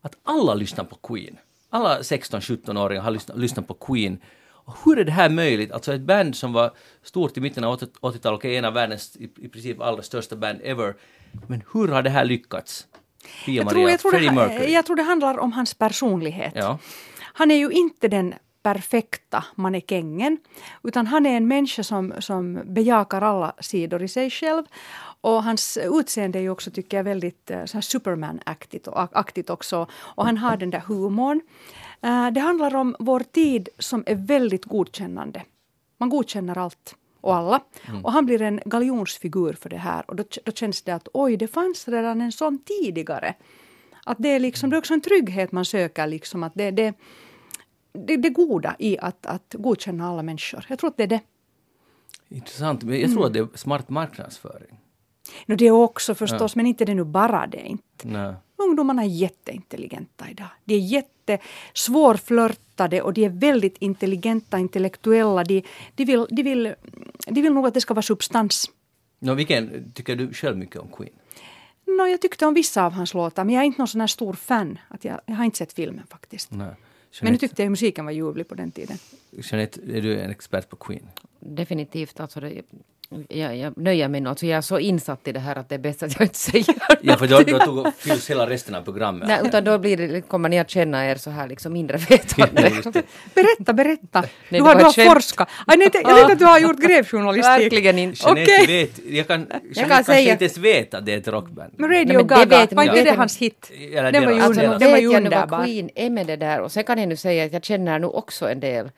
att 0.00 0.16
alla 0.22 0.54
lyssnar 0.54 0.84
på 0.84 0.96
Queen. 0.96 1.38
Alla 1.70 2.00
16-17-åringar 2.00 3.02
har 3.02 3.10
lyssnat, 3.10 3.38
lyssnat 3.38 3.68
på 3.68 3.74
Queen. 3.74 4.18
Och 4.42 4.74
hur 4.84 4.98
är 4.98 5.04
det 5.04 5.12
här 5.12 5.30
möjligt? 5.30 5.72
Alltså 5.72 5.94
ett 5.94 6.00
band 6.00 6.36
som 6.36 6.52
var 6.52 6.70
stort 7.02 7.36
i 7.36 7.40
mitten 7.40 7.64
av 7.64 7.78
80-talet, 7.78 8.38
och 8.38 8.44
är 8.44 8.58
en 8.58 8.64
av 8.64 8.74
världens 8.74 9.16
i, 9.16 9.24
i 9.24 9.48
princip 9.48 9.80
allra 9.80 10.02
största 10.02 10.36
band 10.36 10.60
ever. 10.62 10.94
Men 11.48 11.62
hur 11.72 11.88
har 11.88 12.02
det 12.02 12.10
här 12.10 12.24
lyckats? 12.24 12.86
Jag 13.46 13.68
tror, 13.68 13.90
jag, 13.90 14.00
tror 14.00 14.10
Freddie 14.10 14.58
det, 14.58 14.70
jag 14.70 14.86
tror 14.86 14.96
det 14.96 15.02
handlar 15.02 15.38
om 15.38 15.52
hans 15.52 15.74
personlighet. 15.74 16.52
Ja. 16.56 16.78
Han 17.20 17.50
är 17.50 17.54
ju 17.54 17.70
inte 17.70 18.08
den 18.08 18.34
perfekta 18.62 19.44
mannekängen, 19.54 20.38
utan 20.82 21.06
han 21.06 21.26
är 21.26 21.36
en 21.36 21.48
människa 21.48 21.82
som, 21.82 22.14
som 22.18 22.60
bejakar 22.64 23.22
alla 23.22 23.52
sidor 23.60 24.02
i 24.02 24.08
sig 24.08 24.30
själv. 24.30 24.64
Och 25.22 25.42
hans 25.44 25.78
utseende 25.82 26.38
är 26.38 26.42
ju 26.42 26.50
också, 26.50 26.70
tycker 26.70 26.96
jag, 26.96 27.04
väldigt 27.04 27.50
eh, 27.50 27.64
Superman-aktigt 27.64 29.50
också. 29.50 29.86
Och 29.92 30.26
han 30.26 30.36
har 30.36 30.56
den 30.56 30.70
där 30.70 30.80
humorn. 30.80 31.40
Eh, 32.02 32.30
Det 32.30 32.40
handlar 32.40 32.74
om 32.74 32.96
vår 32.98 33.20
tid 33.20 33.68
som 33.78 34.04
är 34.06 34.14
väldigt 34.14 34.64
godkännande. 34.64 35.42
Man 35.98 36.08
godkänner 36.08 36.58
allt 36.58 36.94
och 37.20 37.34
alla. 37.34 37.60
Och 38.02 38.12
han 38.12 38.26
blir 38.26 38.42
en 38.42 38.60
galjonsfigur 38.64 39.52
för 39.52 39.68
det 39.68 39.76
här. 39.76 40.04
Och 40.10 40.16
då, 40.16 40.24
då 40.44 40.52
känns 40.52 40.82
det 40.82 40.94
att 40.94 41.08
oj, 41.12 41.36
det 41.36 41.48
fanns 41.48 41.88
redan 41.88 42.20
en 42.20 42.32
sån 42.32 42.58
tidigare. 42.58 43.34
Att 44.04 44.16
det 44.20 44.28
är 44.28 44.40
liksom, 44.40 44.70
det 44.70 44.76
är 44.76 44.78
också 44.78 44.94
en 44.94 45.00
trygghet 45.00 45.52
man 45.52 45.64
söker, 45.64 46.06
liksom 46.06 46.42
att 46.42 46.52
det, 46.54 46.70
det, 46.70 46.94
det, 47.92 48.16
det 48.16 48.30
goda 48.30 48.76
i 48.78 48.98
att, 48.98 49.26
att 49.26 49.54
godkänna 49.58 50.08
alla 50.08 50.22
människor. 50.22 50.66
Jag 50.68 50.78
tror 50.78 50.90
att 50.90 50.96
det 50.96 51.02
är 51.02 51.06
det. 51.06 51.20
Intressant, 52.28 52.82
men 52.82 53.00
jag 53.00 53.12
tror 53.12 53.26
att 53.26 53.32
det 53.32 53.38
är 53.38 53.48
smart 53.54 53.88
marknadsföring. 53.88 54.78
No, 55.46 55.54
det 55.54 55.66
är 55.66 55.70
också 55.70 56.14
förstås, 56.14 56.56
men 56.56 56.66
inte 56.66 56.84
det 56.84 56.94
nu 56.94 57.04
bara 57.04 57.46
det. 57.46 57.66
Inte. 57.66 58.08
Nej. 58.08 58.34
Ungdomarna 58.56 59.02
är 59.02 59.06
jätteintelligenta 59.06 60.30
idag. 60.30 60.48
De 60.64 60.74
är 60.74 60.78
jättesvårflörtade 61.32 63.02
och 63.02 63.12
de 63.12 63.24
är 63.24 63.28
väldigt 63.28 63.76
intelligenta, 63.78 64.58
intellektuella. 64.58 65.44
De, 65.44 65.62
de, 65.94 66.04
vill, 66.04 66.26
de, 66.30 66.42
vill, 66.42 66.74
de 67.26 67.42
vill 67.42 67.52
nog 67.52 67.66
att 67.66 67.74
det 67.74 67.80
ska 67.80 67.94
vara 67.94 68.02
substans. 68.02 68.70
Nå, 69.18 69.34
vilken 69.34 69.92
tycker 69.92 70.16
du 70.16 70.32
själv 70.32 70.56
mycket 70.56 70.76
om 70.76 70.88
Queen? 70.88 71.12
No, 71.86 72.06
jag 72.06 72.20
tyckte 72.20 72.46
om 72.46 72.54
vissa 72.54 72.84
av 72.84 72.92
hans 72.92 73.14
låtar, 73.14 73.44
men 73.44 73.54
jag 73.54 73.62
är 73.62 73.66
inte 73.66 73.80
någon 73.80 73.88
sån 73.88 74.00
här 74.00 74.08
stor 74.08 74.32
fan. 74.32 74.78
Att 74.88 75.04
jag, 75.04 75.20
jag 75.26 75.34
har 75.34 75.44
inte 75.44 75.58
sett 75.58 75.72
filmen 75.72 76.06
faktiskt. 76.06 76.50
Nej. 76.50 76.58
Men 76.58 76.76
nu 77.20 77.26
Jeanette, 77.26 77.46
tyckte 77.46 77.62
jag 77.62 77.70
musiken 77.70 78.04
var 78.04 78.12
ljuvlig 78.12 78.48
på 78.48 78.54
den 78.54 78.70
tiden. 78.70 78.98
Jeanette, 79.30 79.80
är 79.96 80.02
du 80.02 80.20
en 80.20 80.30
expert 80.30 80.68
på 80.68 80.76
Queen? 80.76 81.08
Definitivt. 81.40 82.20
Alltså 82.20 82.40
det, 82.40 82.62
jag, 83.28 83.56
jag 83.56 83.76
nöjer 83.78 84.08
mig 84.08 84.20
nog. 84.20 84.30
Alltså 84.30 84.46
jag 84.46 84.56
är 84.56 84.60
så 84.60 84.78
insatt 84.78 85.28
i 85.28 85.32
det 85.32 85.40
här 85.40 85.56
att 85.56 85.68
det 85.68 85.74
är 85.74 85.78
bäst 85.78 86.02
att 86.02 86.12
jag 86.18 86.22
inte 86.24 86.38
säger 86.38 86.74
Ja, 87.02 87.16
för 87.16 87.26
då, 87.26 87.40
då 87.40 87.58
tog, 87.58 87.94
fylls 87.98 88.30
hela 88.30 88.50
resten 88.50 88.74
av 88.74 88.82
programmet. 88.82 89.28
Nej, 89.28 89.40
utan 89.44 89.64
då 89.64 89.78
blir 89.78 89.96
det, 89.96 90.20
kommer 90.20 90.48
ni 90.48 90.58
att 90.58 90.70
känna 90.70 91.06
er 91.10 91.16
så 91.16 91.30
här 91.30 91.48
liksom 91.48 91.72
mindre 91.72 91.96
vetande. 91.96 92.70
Berätta, 93.34 93.72
berätta. 93.72 94.20
Nej, 94.20 94.60
du 94.60 94.60
har, 94.62 94.74
du 94.74 94.84
har 94.84 94.92
skämt. 94.92 95.12
forskat. 95.12 95.48
Aj, 95.66 95.76
nej, 95.76 95.84
jag 95.84 95.92
tänkte 95.92 96.32
att 96.32 96.38
du 96.38 96.44
har 96.44 96.58
gjort 96.58 96.78
grävjournalistik. 96.86 97.44
Verkligen 97.62 97.98
inte. 97.98 98.18
Jeanette 98.24 98.52
Okej. 98.62 98.66
vet, 98.84 99.00
jag 99.14 99.26
kan, 99.28 99.40
Jeanette 99.40 99.80
kan 99.80 99.88
kanske 99.88 100.12
säga- 100.12 100.32
inte 100.32 100.44
ens 100.44 100.58
vet 100.58 100.94
att 100.94 101.06
det 101.06 101.12
är 101.14 101.18
ett 101.18 101.28
rockband. 101.28 101.72
Men 101.76 101.90
Radio 101.90 102.14
Nej, 102.16 102.24
Gaga, 102.24 102.44
vet 102.60 102.72
var 102.72 102.84
jag. 102.84 102.98
inte 102.98 103.10
det 103.10 103.16
hans 103.16 103.36
hit? 103.38 103.70
Eller 103.94 104.12
Den 104.12 104.24
var 104.24 104.32
ju, 104.32 104.38
deras- 104.38 104.46
Alltså, 104.46 104.62
nu 104.62 104.68
vet 104.68 104.80
jag 104.82 105.02
nu 105.02 105.06
vad 105.08 105.16
underbar. 105.16 105.64
Queen 105.64 105.90
är 105.94 106.10
med 106.10 106.26
det 106.26 106.36
där 106.36 106.60
och 106.60 106.72
sen 106.72 106.84
kan 106.84 106.98
jag 106.98 107.08
nu 107.08 107.16
säga 107.16 107.44
att 107.44 107.52
jag 107.52 107.64
känner 107.64 107.98
nu 107.98 108.06
också 108.06 108.48
en 108.50 108.60
del 108.60 108.90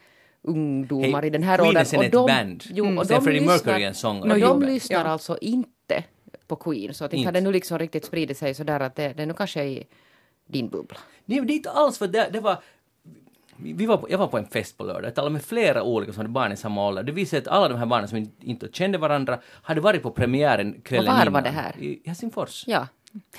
ungdomar 0.43 1.21
Hej, 1.21 1.27
i 1.27 1.31
den 1.31 1.43
här 1.43 1.57
Queen 1.57 1.67
är 1.67 1.69
åldern. 1.71 1.85
sen 1.87 1.99
och 1.99 2.05
ett 2.05 2.13
de, 2.13 2.27
band. 2.27 2.65
Jo, 2.71 2.85
Mm. 2.85 2.99
och 2.99 3.07
de 3.07 3.23
Freddie 3.23 3.41
lyssnar, 3.41 3.53
Mercury 3.55 3.83
är 3.85 3.89
en 3.89 3.95
sångare. 3.95 4.33
och 4.33 4.39
No, 4.41 4.47
de 4.47 4.63
lyssnar 4.63 4.99
Ja. 5.05 5.05
alltså 5.11 5.39
inte 5.41 6.05
på 6.47 6.57
Queen. 6.57 6.95
Så 6.95 7.05
att 7.05 7.13
inte 7.13 7.31
det 7.31 7.41
nu 7.41 7.53
liksom 7.53 7.79
riktigt 7.79 8.05
spridit 8.05 8.39
sig 8.39 8.55
så 8.55 8.65
där 8.65 8.81
att 8.81 8.97
det, 8.97 9.13
det 9.17 9.23
är 9.23 9.27
nu 9.27 9.35
kanske 9.35 9.65
i 9.65 9.85
din 10.49 10.69
bubbla. 10.69 10.99
Nej, 11.25 11.41
det 11.41 11.53
är 11.53 11.57
inte 11.57 11.71
alls 11.71 11.99
för 11.99 12.07
det, 12.07 12.29
det 12.33 12.41
var... 12.41 12.57
Vi 13.57 13.87
var 13.87 13.97
på, 13.97 14.11
jag 14.11 14.19
var 14.19 14.27
på 14.27 14.39
en 14.39 14.47
fest 14.47 14.79
på 14.79 14.85
lördag, 14.85 15.05
jag 15.05 15.15
talade 15.15 15.33
med 15.33 15.43
flera 15.43 15.83
olika 15.83 16.13
som 16.13 16.21
hade 16.21 16.29
barn 16.29 16.53
i 16.53 16.57
samma 16.57 16.87
ålder. 16.89 17.03
Det 17.03 17.13
visade 17.13 17.31
sig 17.31 17.39
att 17.51 17.57
alla 17.57 17.69
de 17.69 17.79
här 17.79 17.87
barnen 17.87 18.09
som 18.09 18.31
inte, 18.41 18.69
kände 18.73 18.99
varandra 18.99 19.39
hade 19.63 19.81
varit 19.81 20.03
på 20.03 20.11
premiären 20.11 20.81
kvällen 20.85 21.09
Och 21.09 21.15
var 21.15 21.23
innan. 21.23 21.33
var 21.33 21.43
det 21.43 21.49
här? 21.49 21.73
I 21.79 22.03
Helsingfors. 22.05 22.65
Ja. 22.67 22.87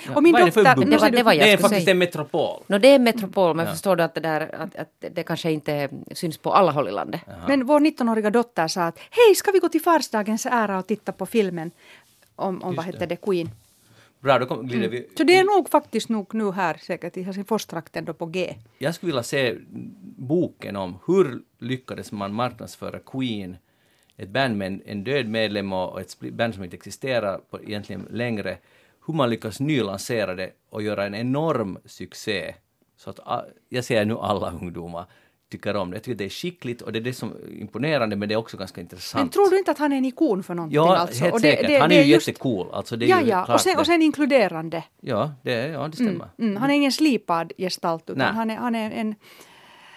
Ja. 0.06 0.14
Och 0.16 0.22
min 0.22 0.32
Vad 0.32 0.42
är 0.42 0.46
det 0.46 0.52
för 0.52 0.64
dotter-? 0.64 0.84
Det 0.90 0.96
var- 0.98 1.10
det 1.10 1.22
var 1.22 1.32
jag 1.32 1.46
det 1.46 1.52
är 1.52 1.56
faktiskt 1.56 1.84
säga. 1.84 1.90
en 1.90 1.98
metropol. 1.98 2.62
No, 2.66 2.78
det 2.78 2.88
är 2.88 2.98
metropol, 2.98 3.56
men 3.56 3.66
Ja. 3.66 3.72
förstår 3.72 3.96
du 3.96 4.02
att 4.02 4.14
det, 4.14 4.20
där, 4.20 4.54
att, 4.54 4.76
att 4.76 4.90
det 5.14 5.22
kanske 5.22 5.52
inte 5.52 5.88
syns 6.12 6.38
på 6.38 6.52
alla 6.52 6.72
håll 6.72 6.88
i 6.88 6.92
landet. 6.92 7.20
Men 7.48 7.66
vår 7.66 7.80
19-åriga 7.80 8.30
dotter 8.30 8.68
sa 8.68 8.82
att 8.82 8.98
hej, 8.98 9.34
ska 9.34 9.50
vi 9.52 9.58
gå 9.58 9.68
till 9.68 9.80
farsdagens 9.82 10.46
ära 10.46 10.78
och 10.78 10.86
titta 10.86 11.12
på 11.12 11.26
filmen 11.26 11.70
om, 12.36 12.62
om 12.62 12.74
vad 12.74 12.86
heter 12.86 13.06
det, 13.06 13.16
Queen. 13.16 13.50
Bra, 14.20 14.38
då 14.38 14.46
kom, 14.46 14.66
glider 14.66 14.88
vi... 14.88 15.08
Så 15.16 15.24
det 15.24 15.36
är 15.36 15.44
nog 15.56 15.68
faktiskt 15.70 16.08
nog 16.08 16.34
nu 16.34 16.52
här 16.52 16.76
säkert 16.82 17.16
i 17.16 17.22
Helsingforstrakten 17.22 18.04
då 18.04 18.12
på 18.12 18.26
G. 18.26 18.54
Jag 18.78 18.94
skulle 18.94 19.10
vilja 19.12 19.22
se 19.22 19.54
boken 20.18 20.76
om 20.76 20.98
hur 21.06 21.42
lyckades 21.58 22.12
man 22.12 22.34
marknadsföra 22.34 22.98
Queen, 22.98 23.56
ett 24.16 24.28
band 24.28 24.56
med 24.58 24.66
en, 24.66 24.82
en 24.86 25.04
död 25.04 25.28
medlem 25.28 25.72
och 25.72 26.00
ett 26.00 26.20
band 26.20 26.54
som 26.54 26.64
inte 26.64 26.76
existerar 26.76 27.38
på 27.50 27.62
egentligen 27.62 28.06
längre, 28.10 28.56
hur 29.06 29.14
man 29.14 29.30
lyckas 29.30 29.60
nylansera 29.60 30.34
det 30.34 30.50
och 30.70 30.82
göra 30.82 31.06
en 31.06 31.14
enorm 31.14 31.78
succé. 31.84 32.54
Så 32.96 33.10
att 33.10 33.20
jag 33.68 33.84
ser 33.84 34.04
nu 34.04 34.14
alla 34.18 34.50
ungdomar 34.50 35.04
tycker 35.50 35.76
om 35.76 35.90
det. 35.90 35.96
Jag 35.96 36.02
tycker 36.04 36.18
det 36.18 36.24
är 36.24 36.28
skickligt 36.28 36.82
och 36.82 36.92
det 36.92 36.98
är 36.98 37.00
det 37.00 37.12
som 37.12 37.32
är 37.32 37.60
imponerande 37.60 38.16
men 38.16 38.28
det 38.28 38.34
är 38.34 38.36
också 38.36 38.56
ganska 38.56 38.80
intressant. 38.80 39.22
Men 39.22 39.28
tror 39.28 39.50
du 39.50 39.58
inte 39.58 39.70
att 39.70 39.78
han 39.78 39.92
är 39.92 39.96
en 39.96 40.04
ikon 40.04 40.42
för 40.42 40.54
någonting? 40.54 40.76
Ja, 40.76 40.96
alltså? 40.96 41.22
helt 41.24 41.34
Och 41.34 41.40
det- 41.40 41.50
säkert. 41.50 41.66
det- 41.68 41.78
han 41.78 41.92
är 41.92 42.02
ju 42.02 42.12
just- 42.12 42.28
jättecool. 42.28 42.66
Alltså 42.72 42.96
det 42.96 43.06
är 43.06 43.08
Ja, 43.08 43.20
ju 43.22 43.28
ja. 43.28 43.44
klart 43.44 43.54
Och 43.54 43.60
sen, 43.60 43.78
och 43.78 43.86
sen 43.86 44.02
inkluderande. 44.02 44.84
Ja, 45.00 45.32
det, 45.42 45.66
ja, 45.68 45.88
det 45.88 45.96
stämmer. 45.96 46.28
Mm, 46.38 46.56
han 46.56 46.70
är 46.70 46.74
ingen 46.74 46.92
slipad 46.92 47.52
gestalt 47.58 48.02
utan 48.10 48.18
Nej. 48.18 48.26
han 48.32 48.50
är, 48.50 48.56
han 48.56 48.74
är 48.74 48.90
en 48.90 49.14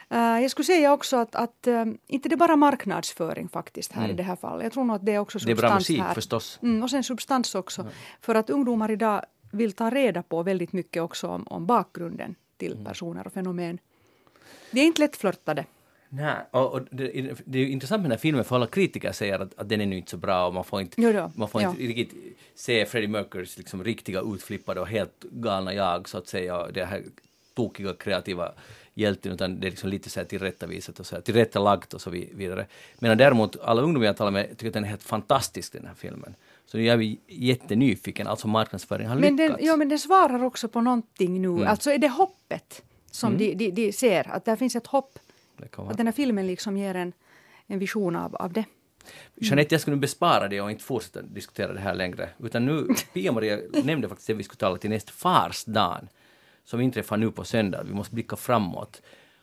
jag 0.10 0.52
skulle 0.52 0.66
säga 0.66 0.94
också 0.94 1.18
att, 1.18 1.36
att 1.36 1.68
eh, 1.68 1.86
inte 2.08 2.30
det 2.30 2.36
är 2.36 2.38
bara 2.38 2.56
marknadsföring 2.56 3.50
faktiskt 3.50 3.92
här 3.92 4.10
i 4.10 4.14
det 4.14 4.24
här 4.24 4.36
fallet. 4.36 4.64
Jag 4.64 4.74
tror 4.74 4.84
nog 4.84 4.96
att 4.96 5.06
det 5.06 5.12
är 5.14 5.20
också 5.20 5.38
Mm. 5.38 5.46
Det 5.46 5.52
är 5.52 5.56
substans 5.56 5.72
bra 5.72 5.76
musik 5.78 6.00
här. 6.00 6.14
förstås. 6.14 6.60
Mm, 6.64 6.84
och 6.84 6.90
sen 6.90 7.04
substans 7.04 7.56
också. 7.56 7.88
För 8.22 8.36
att 8.36 8.50
ungdomar 8.50 8.92
idag 8.92 9.22
vill 9.52 9.72
ta 9.74 9.90
reda 9.90 10.24
på 10.24 10.44
väldigt 10.44 10.74
mycket 10.74 11.02
också 11.04 11.28
om, 11.28 11.48
om 11.48 11.66
bakgrunden 11.66 12.36
till 12.58 12.72
Mm. 12.72 12.86
personer 12.86 13.28
och 13.28 13.34
fenomen. 13.34 13.80
De 14.72 14.80
är 14.82 14.86
inte 14.86 15.02
lättflörtade. 15.02 15.66
Nej, 16.10 16.36
och, 16.52 16.74
och 16.74 16.82
det, 16.92 17.34
det 17.46 17.60
är 17.60 17.66
intressant 17.66 18.02
med 18.02 18.06
den 18.10 18.12
här 18.12 18.20
filmen 18.22 18.44
för 18.46 18.56
alla 18.56 18.68
kritiker 18.68 19.12
säger 19.12 19.40
att, 19.40 19.60
att 19.60 19.70
den 19.70 19.82
är 19.82 19.86
nu 19.86 19.98
inte 19.98 20.12
så 20.12 20.18
bra 20.18 20.48
och 20.48 20.54
man 20.54 20.64
får 20.64 20.82
inte, 20.82 21.02
Jo 21.02 21.12
då, 21.14 21.32
man 21.36 21.48
får 21.50 21.62
ja. 21.62 21.70
inte 21.70 21.82
riktigt 21.82 22.38
se 22.56 22.86
Freddie 22.86 23.08
Mercurys 23.08 23.58
liksom 23.58 23.84
riktiga 23.84 24.22
utflippade 24.22 24.82
och 24.82 24.88
helt 24.88 25.24
galna 25.24 25.74
jag 25.74 26.10
så 26.10 26.18
att 26.18 26.28
säga, 26.28 26.68
det 26.68 26.86
här 26.86 27.04
tokiga 27.56 27.94
kreativa 27.94 28.52
hjälten 28.98 29.32
utan 29.32 29.60
det 29.60 29.68
är 29.68 29.72
liksom 29.72 29.90
lite 29.90 30.10
så 30.10 30.20
här 30.20 30.28
tillrättavisat 30.28 31.00
och 31.00 31.06
så 31.06 31.16
här, 31.16 31.22
tillrättalagt 31.22 31.94
och 31.94 32.02
så 32.02 32.10
vi- 32.10 32.30
vidare. 32.36 32.66
Medan 33.00 33.18
däremot 33.18 33.60
alla 33.60 33.82
ungdomar 33.82 34.06
jag 34.06 34.18
talar 34.18 34.32
med 34.32 34.50
tycker 34.50 34.68
att 34.68 34.74
den 34.74 34.84
är 34.84 34.88
helt 34.88 35.04
fantastisk 35.04 35.74
den 35.74 35.86
här 35.86 35.94
filmen. 35.96 36.36
Så 36.66 36.78
nu 36.78 36.88
är 36.88 36.98
vi 36.98 37.20
jättenyfiken, 37.28 38.28
alltså 38.28 38.48
marknadsföringen 38.48 39.10
har 39.12 39.20
Men 39.20 39.36
den, 39.38 39.48
lyckats. 39.48 39.64
ja, 39.66 39.76
men 39.76 39.90
den 39.90 40.00
svarar 40.00 40.44
också 40.44 40.68
på 40.68 40.82
någonting 40.82 41.42
nu. 41.42 41.48
Mm. 41.48 41.68
Alltså 41.68 41.92
är 41.92 41.98
det 41.98 42.08
hoppet 42.10 42.84
som 43.12 43.38
de, 43.38 43.54
de, 43.56 43.72
de 43.72 43.92
ser, 43.94 44.28
att 44.32 44.46
där 44.46 44.56
finns 44.56 44.76
ett 44.76 44.88
hopp. 44.88 45.20
Att 45.78 45.98
den 45.98 46.08
här 46.08 46.14
filmen 46.14 46.48
liksom 46.48 46.78
ger 46.78 46.96
en, 46.96 47.14
en 47.68 47.80
vision 47.80 48.16
av, 48.16 48.36
av 48.36 48.54
det. 48.54 48.64
Jeanette, 49.36 49.74
jag 49.76 49.82
skulle 49.82 49.96
nu 49.96 50.02
bespara 50.02 50.48
dig 50.48 50.62
och 50.62 50.72
inte 50.72 50.84
fortsätta 50.84 51.22
diskutera 51.22 51.74
det 51.74 51.80
här 51.80 51.96
längre. 51.96 52.30
Utan 52.44 52.66
nu, 52.66 52.88
Pia-Maria 53.14 53.60
nämnde 53.84 54.08
faktiskt 54.10 54.28
det 54.28 54.34
vi 54.34 54.44
skulle 54.44 54.58
tala 54.58 54.78
till 54.78 54.90
nästa 54.90 55.12
farsdagen, 55.12 56.10
som 56.70 56.82
inträffar 56.82 57.18
nu 57.18 57.32
på 57.32 57.44
söndag. 57.44 57.84
Vi 57.84 57.94
måste 57.94 58.16
blicka 58.16 58.36
framåt. 58.36 59.02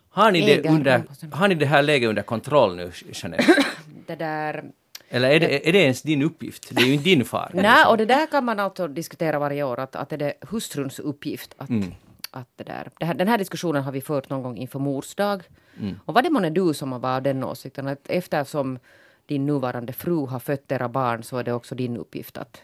Har 0.08 0.32
ni, 0.32 0.40
det, 0.46 0.68
under, 0.68 1.02
har 1.32 1.48
ni 1.48 1.54
det 1.54 1.66
här 1.66 1.82
läget 1.82 2.08
under 2.08 2.22
kontroll 2.22 2.76
nu, 2.76 2.92
Jeanette? 3.12 3.44
Det 4.06 4.14
där... 4.16 4.64
Eller 5.08 5.30
är 5.30 5.40
det, 5.40 5.68
är 5.68 5.72
det 5.72 5.78
ens 5.78 6.02
din 6.02 6.22
uppgift? 6.22 6.76
Det 6.76 6.82
är 6.82 6.86
ju 6.86 6.92
inte 6.92 7.04
din 7.04 7.24
far. 7.24 7.50
Nej, 7.54 7.86
och 7.86 7.96
det 7.96 8.04
där 8.04 8.26
kan 8.26 8.44
man 8.44 8.60
alltså 8.60 8.88
diskutera 8.88 9.38
varje 9.38 9.62
år, 9.62 9.80
att, 9.80 9.96
att 9.96 10.12
är 10.12 10.16
det 10.16 10.34
hustruns 10.40 10.98
uppgift 10.98 11.54
att, 11.58 11.68
Mm. 11.68 11.94
att 12.30 12.48
det 12.56 12.64
där. 12.64 12.90
Det 12.98 13.04
här, 13.04 13.14
den 13.14 13.28
här 13.28 13.38
diskussionen 13.38 13.82
har 13.82 13.92
vi 13.92 14.00
fört 14.00 14.30
någon 14.30 14.42
gång 14.42 14.56
inför 14.56 14.78
mors 14.78 15.14
dag. 15.14 15.42
Mm. 15.80 16.00
Och 16.04 16.14
var 16.14 16.22
det 16.22 16.30
månne 16.30 16.50
du 16.50 16.74
som 16.74 16.90
var 17.00 17.16
av 17.16 17.22
den 17.22 17.44
åsikten 17.44 17.88
att 17.88 18.08
eftersom 18.08 18.78
din 19.26 19.46
nuvarande 19.46 19.92
fru 19.92 20.26
har 20.26 20.38
fött 20.38 20.72
era 20.72 20.88
barn 20.88 21.22
så 21.22 21.36
är 21.38 21.44
det 21.44 21.52
också 21.52 21.74
din 21.74 21.96
uppgift 21.96 22.38
att 22.38 22.62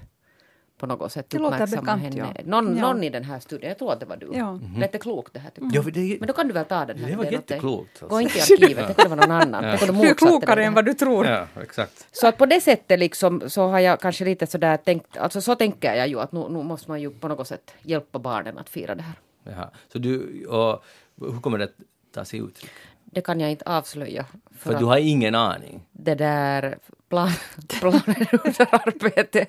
på 0.80 0.87
något 0.87 1.12
sätt 1.12 1.26
Det 1.30 1.38
låter 1.38 1.54
uppmärksamma 1.54 1.82
bekant, 1.82 2.02
henne. 2.02 2.32
ja. 2.37 2.42
Någon, 2.44 2.76
Ja. 2.76 2.82
någon 2.82 3.02
i 3.04 3.10
den 3.10 3.25
här 3.25 3.40
studien, 3.40 3.68
jag 3.68 3.78
tror 3.78 3.92
att 3.92 4.00
det 4.00 4.06
var 4.06 4.16
du. 4.16 4.30
Ja. 4.34 4.58
Lät 4.76 4.92
det 4.92 4.99
klokt 4.99 5.32
det 5.34 5.40
här? 5.40 5.50
Typ. 5.50 5.64
Ja, 5.72 5.82
det, 5.82 6.16
Men 6.20 6.26
då 6.26 6.32
kan 6.32 6.49
du 6.49 6.54
väl 6.54 6.64
ta 6.64 6.84
den 6.84 6.99
här 6.99 7.10
Det 7.10 7.16
var 7.16 7.25
jätteklokt, 7.25 7.90
alltså. 7.90 8.06
Gå 8.06 8.20
inte 8.20 8.38
i 8.38 8.40
arkivet, 8.52 8.88
det 8.88 8.94
kunde 8.94 9.16
vara 9.16 9.26
någon 9.26 9.37
annan. 9.42 9.62
Det 9.72 9.78
kunde 9.78 10.02
Du 10.02 10.08
är 10.10 10.14
klokare 10.14 10.64
än 10.64 10.75
vad 10.75 10.84
du 10.84 10.94
tror. 10.94 11.26
ja, 11.26 11.46
exakt. 11.62 12.06
Så 12.12 12.26
att 12.26 12.38
på 12.38 12.46
det 12.46 12.60
sättet 12.60 12.99
liksom 12.99 13.42
så 13.50 13.66
har 13.68 13.78
jag 13.78 14.00
kanske 14.00 14.25
lite 14.25 14.46
sådär 14.46 14.76
tänkt, 14.76 15.16
alltså 15.16 15.40
så 15.40 15.54
tänker 15.54 15.94
jag 15.94 16.08
ju 16.08 16.20
att 16.20 16.32
nu, 16.32 16.40
nu 16.49 16.62
måste 16.62 16.90
man 16.90 17.00
ju 17.00 17.10
på 17.10 17.28
något 17.28 17.49
sätt 17.49 17.75
hjälpa 17.82 18.18
barnen 18.18 18.58
att 18.58 18.68
fira 18.68 18.94
det 18.94 19.02
här. 19.02 19.14
Jaha. 19.44 19.70
Så 19.92 19.99
du, 19.99 20.44
och 20.46 20.84
hur 21.20 21.40
kommer 21.40 21.58
det 21.58 21.64
att 21.64 21.75
ta 22.14 22.25
sig 22.25 22.38
uttryck? 22.40 22.70
Det 23.04 23.20
kan 23.20 23.40
jag 23.40 23.50
inte 23.50 23.64
avslöja. 23.64 24.26
För, 24.58 24.72
För 24.72 24.78
du 24.78 24.84
har 24.84 24.96
ingen 24.99 25.34
aning. 25.34 25.82
det 25.92 26.14
där 26.14 26.78
plan, 27.10 27.30
planen 27.68 28.26
under 28.44 28.74
arbete. 28.74 29.46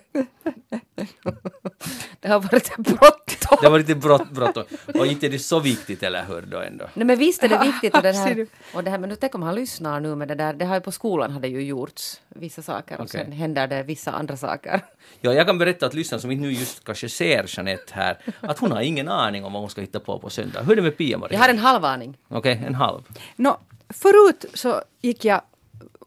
det 2.20 2.28
har 2.28 2.40
varit 2.40 2.78
bråttom. 2.78 3.58
Det 3.62 3.70
var 3.70 3.78
lite 3.80 3.96
brott, 3.96 4.32
bråttom. 4.32 4.64
Och 4.86 5.06
inte 5.08 5.26
är 5.26 5.30
det 5.30 5.40
så 5.40 5.60
viktigt, 5.60 6.04
eller 6.04 6.26
hur? 6.26 6.42
Då 6.42 6.60
ändå. 6.60 6.86
Nej 6.94 7.06
men 7.06 7.18
visst 7.20 7.44
är 7.44 7.50
det 7.50 7.60
viktigt 7.64 7.96
och, 7.96 8.02
Ser 8.02 8.14
här, 8.14 8.48
och 8.74 8.84
det 8.84 8.90
här, 8.90 8.98
men 8.98 9.10
nu 9.10 9.16
tänk 9.16 9.36
om 9.36 9.44
han 9.44 9.56
lyssnar 9.56 10.00
nu 10.00 10.16
med 10.16 10.28
det 10.28 10.36
där, 10.36 10.54
det 10.54 10.66
har 10.66 10.76
ju 10.76 10.82
på 10.82 10.92
skolan 10.92 11.32
hade 11.32 11.48
ju 11.48 11.62
gjorts 11.64 12.22
vissa 12.30 12.62
saker 12.62 12.96
och 12.96 13.06
Okej. 13.06 13.22
sen 13.24 13.32
händer 13.32 13.68
det 13.68 13.84
vissa 13.84 14.12
andra 14.12 14.38
saker. 14.38 14.82
Ja, 15.22 15.34
jag 15.34 15.48
kan 15.48 15.58
berätta 15.58 15.86
att 15.86 15.94
lyssnarna 15.94 16.22
som 16.22 16.32
inte 16.32 16.42
nu 16.42 16.52
just 16.52 16.84
kanske 16.84 17.10
ser 17.10 17.46
Jeanette 17.48 17.94
här, 17.94 18.18
att 18.40 18.60
hon 18.60 18.72
har 18.72 18.82
ingen 18.82 19.10
aning 19.10 19.46
om 19.46 19.54
vad 19.54 19.62
hon 19.62 19.70
ska 19.70 19.82
hitta 19.82 20.00
på 20.00 20.20
på 20.20 20.30
söndag. 20.30 20.62
Hur 20.62 20.72
är 20.72 20.76
det 20.76 20.82
med 20.82 20.98
Pia-Maria? 20.98 21.34
Jag 21.34 21.40
har 21.40 21.50
en 21.50 21.58
halv 21.58 21.86
aning. 21.86 22.18
Okej, 22.28 22.64
en 22.68 22.76
halv. 22.76 23.02
Nå, 23.36 23.58
förut 23.90 24.46
så 24.54 24.82
gick 25.02 25.26
jag 25.26 25.42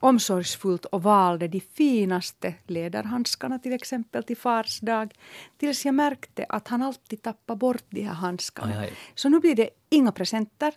omsorgsfullt 0.05 0.85
och 0.85 1.03
valde 1.03 1.49
de 1.49 1.61
finaste 1.61 2.55
läderhandskarna 2.67 3.59
till 3.59 3.73
exempel 3.73 4.25
till 4.25 4.37
fars 4.37 4.81
dag. 4.81 5.15
Tills 5.57 5.85
jag 5.85 5.95
märkte 5.95 6.47
att 6.49 6.69
han 6.69 6.83
alltid 6.83 7.23
tappade 7.23 7.59
bort 7.59 7.85
de 7.89 8.03
här 8.03 8.15
handskarna. 8.15 8.73
Aj, 8.73 8.79
aj. 8.79 8.93
Så 9.15 9.29
nu 9.29 9.41
blir 9.41 9.55
det 9.55 9.71
inga 9.91 10.13
presenter 10.13 10.73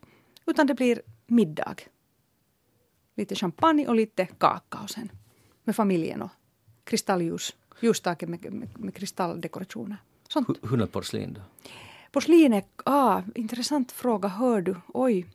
utan 0.46 0.68
det 0.68 0.74
blir 0.74 1.02
middag. 1.28 1.76
Lite 3.16 3.36
champagne 3.36 3.88
och 3.88 3.96
lite 3.96 4.26
kakao 4.26 4.88
sen. 4.88 5.10
Med 5.64 5.76
familjen 5.76 6.22
och 6.22 6.32
kristallljus. 6.84 7.56
Ljusstake 7.82 8.28
med, 8.28 8.54
med, 8.54 8.80
med 8.80 8.94
kristalldekorationer. 8.96 9.98
Sånt. 10.28 10.48
Hu- 10.48 10.68
Hundra 10.68 10.88
porslin 10.88 11.34
då? 11.34 11.42
Porslinet, 12.12 12.68
ah, 12.86 13.22
intressant 13.36 13.92
fråga, 13.92 14.28
hör 14.28 14.62
du. 14.62 14.76
Oj. 14.94 15.26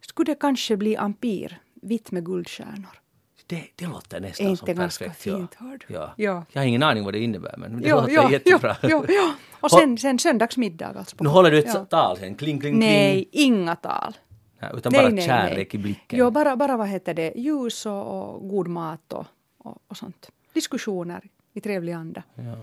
Skulle 0.00 0.32
det 0.32 0.40
kanske 0.40 0.76
bli 0.76 0.96
ampir, 0.96 1.60
vitt 1.82 2.10
med 2.10 2.24
guldstjärnor? 2.24 2.98
Det, 3.46 3.64
det 3.76 3.86
låter 3.86 4.20
nästan 4.20 4.46
inte 4.46 4.66
som 4.66 4.74
ganska 4.74 5.04
perfekt. 5.04 5.22
fint, 5.22 5.56
ja. 5.60 5.76
Ja. 5.88 6.14
Ja. 6.16 6.44
Jag 6.52 6.60
har 6.62 6.66
ingen 6.66 6.82
aning 6.82 7.04
vad 7.04 7.14
det 7.14 7.18
innebär, 7.18 7.54
men 7.58 7.80
det 7.80 7.88
Ja, 7.88 8.00
låter 8.00 8.12
ja, 8.12 8.30
jättebra. 8.30 8.76
ja, 8.82 9.04
ja. 9.08 9.34
Och 9.60 9.70
sen, 9.70 9.98
sen 9.98 10.18
söndagsmiddag 10.18 10.86
alltså. 10.98 11.16
Nu 11.20 11.28
håller 11.28 11.50
du 11.50 11.58
ett 11.58 11.74
ja. 11.74 11.84
tal 11.84 12.16
sen, 12.16 12.34
kling, 12.34 12.60
kling, 12.60 12.72
kling. 12.72 12.78
Nej, 12.78 13.28
inga 13.32 13.76
tal. 13.76 14.16
Ja, 14.58 14.70
utan 14.70 14.92
nej, 14.92 15.02
bara 15.02 15.14
nej, 15.14 15.26
kärlek 15.26 15.72
nej. 15.72 15.80
i 15.80 15.82
blicken. 15.82 16.18
Jo, 16.18 16.30
bara, 16.30 16.56
bara 16.56 16.76
vad 16.76 16.88
heter 16.88 17.14
det, 17.14 17.32
ljus 17.36 17.86
och, 17.86 18.32
och 18.34 18.48
god 18.48 18.68
mat 18.68 19.12
och, 19.12 19.26
och, 19.58 19.78
och 19.88 19.96
sånt. 19.96 20.30
Diskussioner 20.52 21.22
i 21.54 21.60
trevlig 21.60 21.92
anda. 21.92 22.22
Ja. 22.34 22.56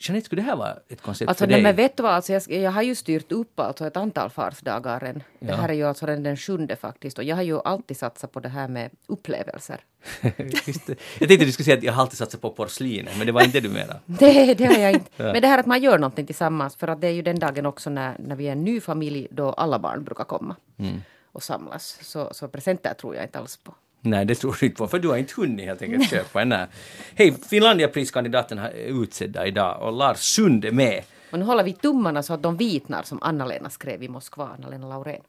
Jeanette, 0.00 0.24
skulle 0.26 0.42
det 0.42 0.46
här 0.46 0.56
vara 0.56 0.76
ett 0.88 1.02
koncept 1.02 1.28
Alltså, 1.28 1.42
för 1.42 1.46
nej, 1.48 1.54
dig? 1.56 1.62
men 1.62 1.76
vet 1.76 1.96
du 1.96 2.02
vad, 2.02 2.12
alltså, 2.12 2.32
jag, 2.32 2.42
jag 2.48 2.70
har 2.70 2.82
ju 2.82 2.94
styrt 2.94 3.32
upp 3.32 3.60
alltså, 3.60 3.86
ett 3.86 3.96
antal 3.96 4.30
farsdagar 4.30 5.04
än. 5.04 5.22
Det 5.38 5.46
Ja. 5.46 5.56
här 5.56 5.68
är 5.68 5.72
ju 5.72 5.84
alltså 5.84 6.06
den, 6.06 6.22
den 6.22 6.36
sjunde 6.36 6.76
faktiskt. 6.76 7.18
Och 7.18 7.24
jag 7.24 7.36
har 7.36 7.42
ju 7.42 7.60
alltid 7.64 7.96
satsat 7.96 8.32
på 8.32 8.40
det 8.40 8.48
här 8.48 8.68
med 8.68 8.90
upplevelser. 9.06 9.80
Just 10.66 10.86
det. 10.86 10.94
Jag 11.18 11.28
tänkte 11.28 11.46
du 11.46 11.52
skulle 11.52 11.64
säga 11.64 11.76
att 11.78 11.82
jag 11.84 11.92
har 11.92 12.02
alltid 12.02 12.18
satsat 12.18 12.40
på 12.40 12.50
porslinet, 12.50 13.16
men 13.18 13.26
det 13.26 13.32
var 13.32 13.42
inte 13.44 13.60
det 13.60 13.68
du 13.68 13.74
menade. 13.74 14.00
Det, 14.06 14.54
det 14.54 14.64
har 14.64 14.78
jag 14.78 14.92
inte. 14.92 15.10
Men 15.32 15.42
det 15.42 15.48
här 15.48 15.58
att 15.58 15.66
man 15.66 15.82
gör 15.82 15.98
någonting 15.98 16.26
tillsammans. 16.26 16.76
För 16.76 16.88
att 16.88 17.00
det 17.00 17.06
är 17.06 17.12
ju 17.12 17.22
den 17.22 17.38
dagen 17.38 17.66
också 17.66 17.90
när, 17.90 18.16
när 18.18 18.36
vi 18.36 18.48
är 18.48 18.52
en 18.52 18.64
ny 18.64 18.80
familj 18.80 19.28
då 19.30 19.52
alla 19.52 19.78
barn 19.78 20.04
brukar 20.04 20.24
komma 20.24 20.56
Mm. 20.78 21.00
och 21.32 21.42
samlas. 21.42 21.98
Så, 22.02 22.28
så 22.34 22.48
presenter 22.48 22.94
tror 22.94 23.14
jag 23.14 23.24
inte 23.24 23.38
alls 23.38 23.56
på. 23.56 23.74
Nej, 24.04 24.24
det 24.24 24.34
tror 24.34 24.56
du 24.60 24.66
inte 24.66 24.78
på, 24.78 24.88
för 24.88 24.98
du 24.98 25.08
har 25.08 25.16
inte 25.16 25.34
hunnit 25.36 25.66
helt 25.66 25.82
enkelt 25.82 26.10
köpa 26.10 26.42
en. 26.42 26.54
Hej, 27.14 27.34
Finlandiapriskandidaten 27.50 28.58
är 28.58 28.70
utsedda 29.02 29.46
idag 29.46 29.82
och 29.82 29.92
Lars 29.92 30.18
Sund 30.18 30.64
är 30.64 30.72
med. 30.72 31.02
Och 31.30 31.38
nu 31.38 31.44
håller 31.44 31.64
vi 31.64 31.72
tummarna 31.72 32.22
så 32.22 32.34
att 32.34 32.42
de 32.42 32.56
vitnar 32.56 33.02
som 33.02 33.18
Anna-Lena 33.22 33.70
skrev 33.70 34.02
i 34.02 34.08
Moskva, 34.08 34.50
Anna-Lena 34.58 34.88
Laurén. 34.88 35.20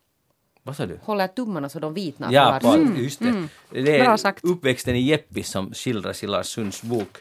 Vad 0.64 0.76
sa 0.76 0.86
du? 0.86 1.00
Håller 1.04 1.28
tummarna 1.28 1.70
så 1.70 1.80
de 1.80 1.94
vitnar 1.94 2.32
Ja, 2.32 2.60
på, 2.62 2.72
Sund. 2.72 2.98
just 2.98 3.20
det. 3.20 3.48
Det 3.70 4.00
är 4.00 4.04
Bra 4.06 4.18
sagt. 4.18 4.44
uppväxten 4.44 4.96
i 4.96 5.02
Jeppis 5.02 5.50
som 5.50 5.74
skildras 5.74 6.24
i 6.24 6.28
Lars 6.28 6.46
Sunds 6.48 6.82
bok. 6.84 7.18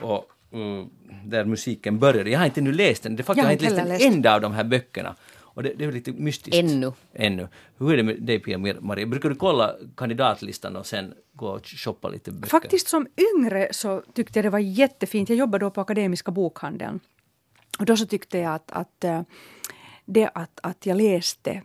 Och 0.00 0.30
mm, 0.52 0.86
där 1.24 1.44
musiken 1.44 1.98
började. 1.98 2.30
Jag 2.30 2.38
har 2.38 2.46
inte 2.46 2.60
nu 2.60 2.72
läst 2.72 3.02
den. 3.02 3.16
Det 3.16 3.22
faktiskt, 3.22 3.36
Jag 3.44 3.44
jag 3.44 3.48
har 3.48 3.52
inte 3.52 3.64
läst 3.64 3.78
en 3.78 3.88
läst. 3.88 4.04
enda 4.04 4.34
av 4.34 4.40
de 4.40 4.52
här 4.52 4.64
böckerna. 4.64 5.14
Och 5.56 5.62
det, 5.62 5.74
det 5.74 5.84
är 5.84 5.92
lite 5.92 6.12
mystiskt. 6.12 6.56
Ännu. 6.56 6.92
Ännu. 7.12 7.48
Hur 7.78 7.92
är 7.92 7.96
det 7.96 8.02
med 8.02 8.22
dig 8.22 8.38
Pia-Maria? 8.38 9.06
Brukar 9.06 9.28
du 9.28 9.34
kolla 9.34 9.76
kandidatlistan 9.96 10.76
och 10.76 10.86
sen 10.86 11.14
gå 11.32 11.48
och 11.48 11.66
shoppa 11.66 12.08
lite 12.08 12.30
böcker? 12.30 12.48
Faktiskt 12.48 12.88
som 12.88 13.06
yngre 13.34 13.68
så 13.70 14.02
tyckte 14.12 14.38
jag 14.38 14.44
det 14.44 14.50
var 14.50 14.58
jättefint. 14.58 15.28
Jag 15.28 15.38
jobbade 15.38 15.64
då 15.64 15.70
på 15.70 15.80
Akademiska 15.80 16.30
bokhandeln. 16.30 17.00
Och 17.78 17.84
då 17.84 17.96
så 17.96 18.06
tyckte 18.06 18.38
jag 18.38 18.54
att, 18.54 18.72
att 18.72 19.04
eh, 19.04 19.22
det 20.04 20.30
att, 20.34 20.60
att 20.62 20.86
jag 20.86 20.96
läste 20.96 21.62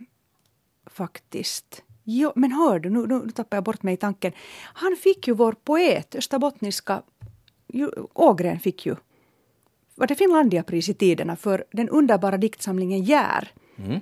faktiskt 0.86 1.82
Jo, 2.04 2.32
men 2.36 2.52
hör 2.52 2.78
du, 2.78 2.90
nu, 2.90 3.06
nu 3.06 3.30
tappar 3.30 3.56
jag 3.56 3.64
bort 3.64 3.82
mig 3.82 3.94
i 3.94 3.96
tanken. 3.96 4.32
Han 4.74 4.96
fick 4.96 5.28
ju 5.28 5.34
vår 5.34 5.52
poet, 5.52 6.14
österbottniska 6.14 7.02
Ågren 8.14 8.60
fick 8.60 8.86
ju 8.86 8.96
var 9.94 10.06
det 10.06 10.14
Finlandiapris 10.14 10.88
i 10.88 10.94
tiderna 10.94 11.36
för 11.36 11.64
den 11.72 11.88
underbara 11.88 12.36
diktsamlingen 12.36 13.02
Jär. 13.02 13.52
Mm. 13.78 14.00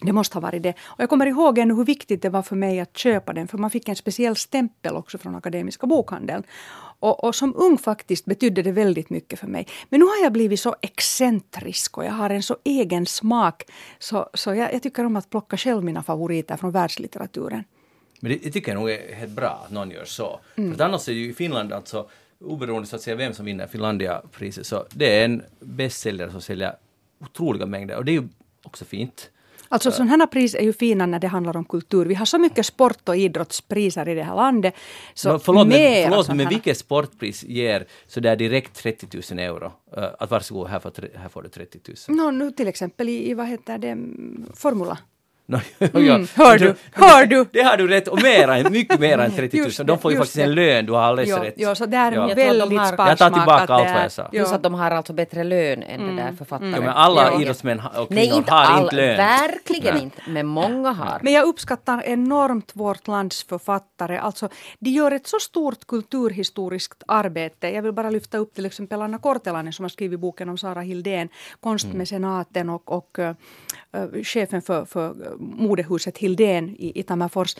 Det 0.00 0.12
måste 0.12 0.36
ha 0.36 0.40
varit 0.40 0.62
det. 0.62 0.74
Och 0.84 1.00
jag 1.00 1.08
kommer 1.08 1.26
ihåg 1.26 1.58
ännu 1.58 1.74
hur 1.74 1.84
viktigt 1.84 2.22
det 2.22 2.28
var 2.28 2.42
för 2.42 2.56
mig 2.56 2.80
att 2.80 2.96
köpa 2.96 3.32
den, 3.32 3.48
för 3.48 3.58
man 3.58 3.70
fick 3.70 3.88
en 3.88 3.96
speciell 3.96 4.36
stämpel 4.36 4.96
också 4.96 5.18
från 5.18 5.34
Akademiska 5.34 5.86
bokhandeln. 5.86 6.42
Och, 6.98 7.24
och 7.24 7.34
som 7.34 7.54
ung 7.56 7.78
faktiskt 7.78 8.24
betydde 8.24 8.62
det 8.62 8.72
väldigt 8.72 9.10
mycket 9.10 9.38
för 9.38 9.46
mig. 9.46 9.66
Men 9.88 10.00
nu 10.00 10.06
har 10.06 10.22
jag 10.22 10.32
blivit 10.32 10.60
så 10.60 10.76
excentrisk 10.80 11.98
och 11.98 12.04
jag 12.04 12.12
har 12.12 12.30
en 12.30 12.42
så 12.42 12.56
egen 12.64 13.06
smak. 13.06 13.62
Så, 13.98 14.28
så 14.34 14.54
jag, 14.54 14.74
jag 14.74 14.82
tycker 14.82 15.04
om 15.04 15.16
att 15.16 15.30
plocka 15.30 15.56
själv 15.56 15.84
mina 15.84 16.02
favoriter 16.02 16.56
från 16.56 16.72
världslitteraturen. 16.72 17.64
Men 18.20 18.32
det, 18.32 18.38
det 18.42 18.50
tycker 18.50 18.72
jag 18.72 18.80
nog 18.80 18.90
är 18.90 19.14
helt 19.14 19.32
bra 19.32 19.62
att 19.64 19.70
någon 19.70 19.90
gör 19.90 20.04
så. 20.04 20.40
För 20.54 20.72
att 20.72 20.80
annars 20.80 21.08
är 21.08 21.12
ju 21.12 21.30
i 21.30 21.34
Finland 21.34 21.72
alltså, 21.72 22.08
oberoende 22.40 22.88
så 22.88 22.96
att 22.96 23.02
säga 23.02 23.16
vem 23.16 23.34
som 23.34 23.44
vinner 23.44 23.66
Finlandia-priset, 23.66 24.66
så 24.66 24.84
det 24.90 25.20
är 25.20 25.24
en 25.24 25.42
bästsäljare 25.60 26.30
som 26.30 26.40
säljer 26.40 26.76
otroliga 27.20 27.66
mängder 27.66 27.96
och 27.96 28.04
det 28.04 28.10
är 28.10 28.20
ju 28.20 28.28
också 28.66 28.84
fint. 28.84 29.30
Alltså 29.68 29.90
sådana 29.90 30.10
här 30.10 30.26
pris 30.26 30.54
är 30.54 30.60
ju 30.62 30.72
fina 30.72 31.06
när 31.06 31.18
det 31.18 31.26
handlar 31.26 31.56
om 31.56 31.64
kultur. 31.64 32.06
Vi 32.06 32.14
har 32.14 32.26
så 32.26 32.38
mycket 32.38 32.66
sport 32.66 33.08
och 33.08 33.16
idrottspriser 33.16 34.08
i 34.08 34.14
det 34.14 34.22
här 34.22 34.36
landet. 34.36 34.74
Så 35.14 35.28
Men 35.28 35.40
förlåt, 35.40 35.68
men, 35.68 36.10
förlåt 36.10 36.28
men 36.28 36.48
vilket 36.48 36.78
sportpris 36.78 37.44
ger 37.44 37.86
så 38.06 38.20
där 38.20 38.36
direkt 38.36 38.74
30 38.74 39.06
000 39.30 39.38
euro? 39.38 39.72
Uh, 39.96 40.04
att 40.18 40.30
varsågod, 40.30 40.68
här 40.68 40.80
får, 40.80 41.18
här 41.18 41.28
får 41.28 41.42
du 41.42 41.48
30 41.48 41.80
000. 42.08 42.16
Nå, 42.16 42.30
nu 42.30 42.50
till 42.50 42.68
exempel 42.68 43.08
i, 43.08 43.30
i 43.30 43.34
vad 43.34 43.46
heter 43.46 43.78
det, 43.78 43.98
Formula. 44.54 44.98
No, 45.48 45.58
Mm, 45.94 46.26
hör 46.34 46.58
du, 46.58 46.74
hör 46.92 47.26
du. 47.26 47.44
Det 47.52 47.62
har 47.62 47.76
du 47.76 47.86
rätt 47.88 48.08
och 48.08 48.22
mera, 48.22 48.56
än- 48.56 48.72
mycket 48.72 49.00
mer 49.00 49.18
än 49.18 49.30
30 49.32 49.56
000. 49.56 49.64
Just 49.66 49.78
det, 49.78 49.84
De 49.84 49.98
får 49.98 50.10
ju 50.12 50.16
faktiskt 50.18 50.38
en 50.38 50.48
det. 50.48 50.54
lön, 50.54 50.86
du 50.86 50.92
har 50.92 51.00
alldeles 51.02 51.30
Jo, 51.30 51.36
rätt. 51.36 51.54
jo, 51.56 51.74
så 51.74 51.86
där 51.86 52.12
är 52.12 52.16
Ja. 52.16 52.28
ja. 52.28 52.34
Väldigt 52.34 52.78
har- 52.78 52.86
sparsmak. 52.86 53.10
Jag 53.10 53.18
tar 53.18 53.30
tillbaka 53.30 53.60
allt 53.60 53.68
vad 53.70 53.80
är- 53.80 54.02
jag 54.02 54.12
sa. 54.12 54.22
Plus 54.28 54.48
Ja. 54.50 54.54
att 54.56 54.62
de 54.62 54.74
har 54.74 54.90
alltså 54.90 55.12
bättre 55.12 55.44
lön 55.44 55.82
än 55.82 56.16
det 56.16 56.22
där 56.22 56.32
författaren. 56.38 56.72
Ja, 56.72 56.80
men 56.80 56.88
alla 56.88 57.30
Ja. 57.32 57.40
idrottsmän 57.40 57.80
och 57.80 58.10
Nej, 58.10 58.24
kvinnor 58.24 58.38
inte 58.38 58.52
har 58.52 58.64
all, 58.64 58.82
inte 58.82 58.96
lön. 58.96 59.16
Verkligen 59.16 59.94
Nej. 59.94 60.02
inte, 60.02 60.22
men 60.28 60.46
många 60.46 60.92
har. 60.92 61.20
Men 61.22 61.32
jag 61.32 61.44
uppskattar 61.48 62.02
enormt 62.06 62.70
vårt 62.74 63.06
lands 63.06 63.44
författare. 63.44 64.18
Alltså, 64.18 64.48
de 64.78 64.90
gör 64.90 65.10
ett 65.10 65.26
så 65.26 65.38
stort 65.40 65.86
kulturhistoriskt 65.86 67.02
arbete. 67.08 67.68
Jag 67.68 67.82
vill 67.82 67.92
bara 67.92 68.10
lyfta 68.10 68.38
upp 68.38 68.54
till 68.54 68.66
exempel 68.66 69.02
Anna 69.02 69.18
Kortelainen 69.18 69.72
som 69.72 69.84
har 69.84 69.90
skrivit 69.90 70.20
boken 70.20 70.48
om 70.48 70.58
Sara 70.58 70.80
Hildén, 70.80 71.28
konstmecenaten 71.60 72.70
och, 72.70 72.92
och 72.92 73.18
uh, 73.18 73.30
uh, 73.96 74.22
chefen 74.22 74.62
för, 74.62 74.84
för 74.84 75.14
modehuset 75.38 76.18
Hildén 76.18 76.76
i, 76.78 77.00
i 77.00 77.02
Tammerfors. 77.02 77.56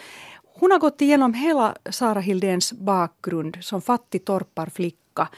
Hon 0.60 0.70
har 0.70 0.78
gått 0.78 1.00
igenom 1.00 1.34
hela 1.34 1.76
Sara 1.90 2.20
Hildéns 2.20 2.72
bakgrund 2.72 3.58
som 3.60 3.82
fattig 3.82 4.24
torparflicka 4.24 5.28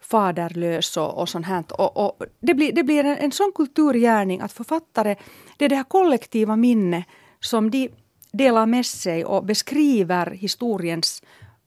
faderlös 0.00 0.96
och, 0.96 1.18
och 1.18 1.28
sånt 1.28 1.46
här. 1.46 1.64
Och, 1.80 1.96
och 1.96 2.26
det, 2.40 2.54
blir, 2.54 2.72
det 2.72 2.82
blir 2.82 3.04
en, 3.04 3.16
en 3.16 3.32
sån 3.32 3.52
kulturgärning 3.54 4.40
att 4.40 4.52
författare, 4.52 5.16
det 5.56 5.64
är 5.64 5.68
det 5.68 5.76
här 5.76 5.84
kollektiva 5.84 6.56
minne 6.56 7.04
som 7.40 7.70
de 7.70 7.90
delar 8.32 8.66
med 8.66 8.86
sig 8.86 9.24
och 9.24 9.44
beskriver 9.44 10.30
historiens 10.30 11.22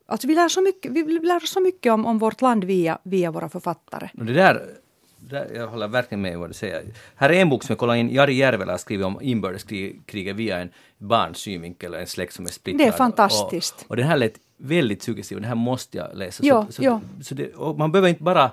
Alltså 0.09 0.27
vi 0.27 0.35
lär, 0.35 0.49
så 0.49 0.61
mycket, 0.61 0.91
vi 0.91 1.03
lär 1.03 1.35
oss 1.35 1.49
så 1.49 1.61
mycket 1.61 1.93
om, 1.93 2.05
om 2.05 2.17
vårt 2.17 2.41
land 2.41 2.63
via, 2.63 2.97
via 3.03 3.31
våra 3.31 3.49
författare. 3.49 4.09
Det 4.13 4.33
där, 4.33 4.61
där, 5.29 5.51
jag 5.55 5.67
håller 5.67 5.87
verkligen 5.87 6.21
med 6.21 6.39
vad 6.39 6.49
du 6.49 6.53
säger. 6.53 6.83
Här 7.15 7.29
är 7.29 7.33
en 7.41 7.49
bok 7.49 7.63
som 7.63 7.73
jag 7.73 7.77
kollade 7.79 7.99
in, 7.99 8.09
Jari 8.13 8.33
Järvelä 8.33 8.71
har 8.71 8.77
skrivit 8.77 9.05
om 9.05 9.21
inbördeskriget 9.21 10.35
via 10.35 10.57
en 10.57 10.69
barns 10.97 11.37
synvinkel, 11.37 11.93
en 11.93 12.07
släkt 12.07 12.33
som 12.33 12.45
är 12.45 12.49
splittrad. 12.49 12.87
Det 12.87 12.93
är 12.93 12.97
fantastiskt. 12.97 13.75
Och, 13.79 13.89
och 13.89 13.95
den 13.97 14.07
här 14.07 14.17
lät 14.17 14.33
väldigt 14.57 15.03
suggestiv 15.03 15.37
den 15.37 15.47
här 15.47 15.55
måste 15.55 15.97
jag 15.97 16.07
läsa. 16.13 16.43
Ja, 16.45 16.65
så, 16.65 16.71
så, 16.71 16.83
ja. 16.83 17.01
så 17.23 17.35
det, 17.35 17.51
man 17.77 17.91
behöver 17.91 18.09
inte 18.09 18.23
bara 18.23 18.51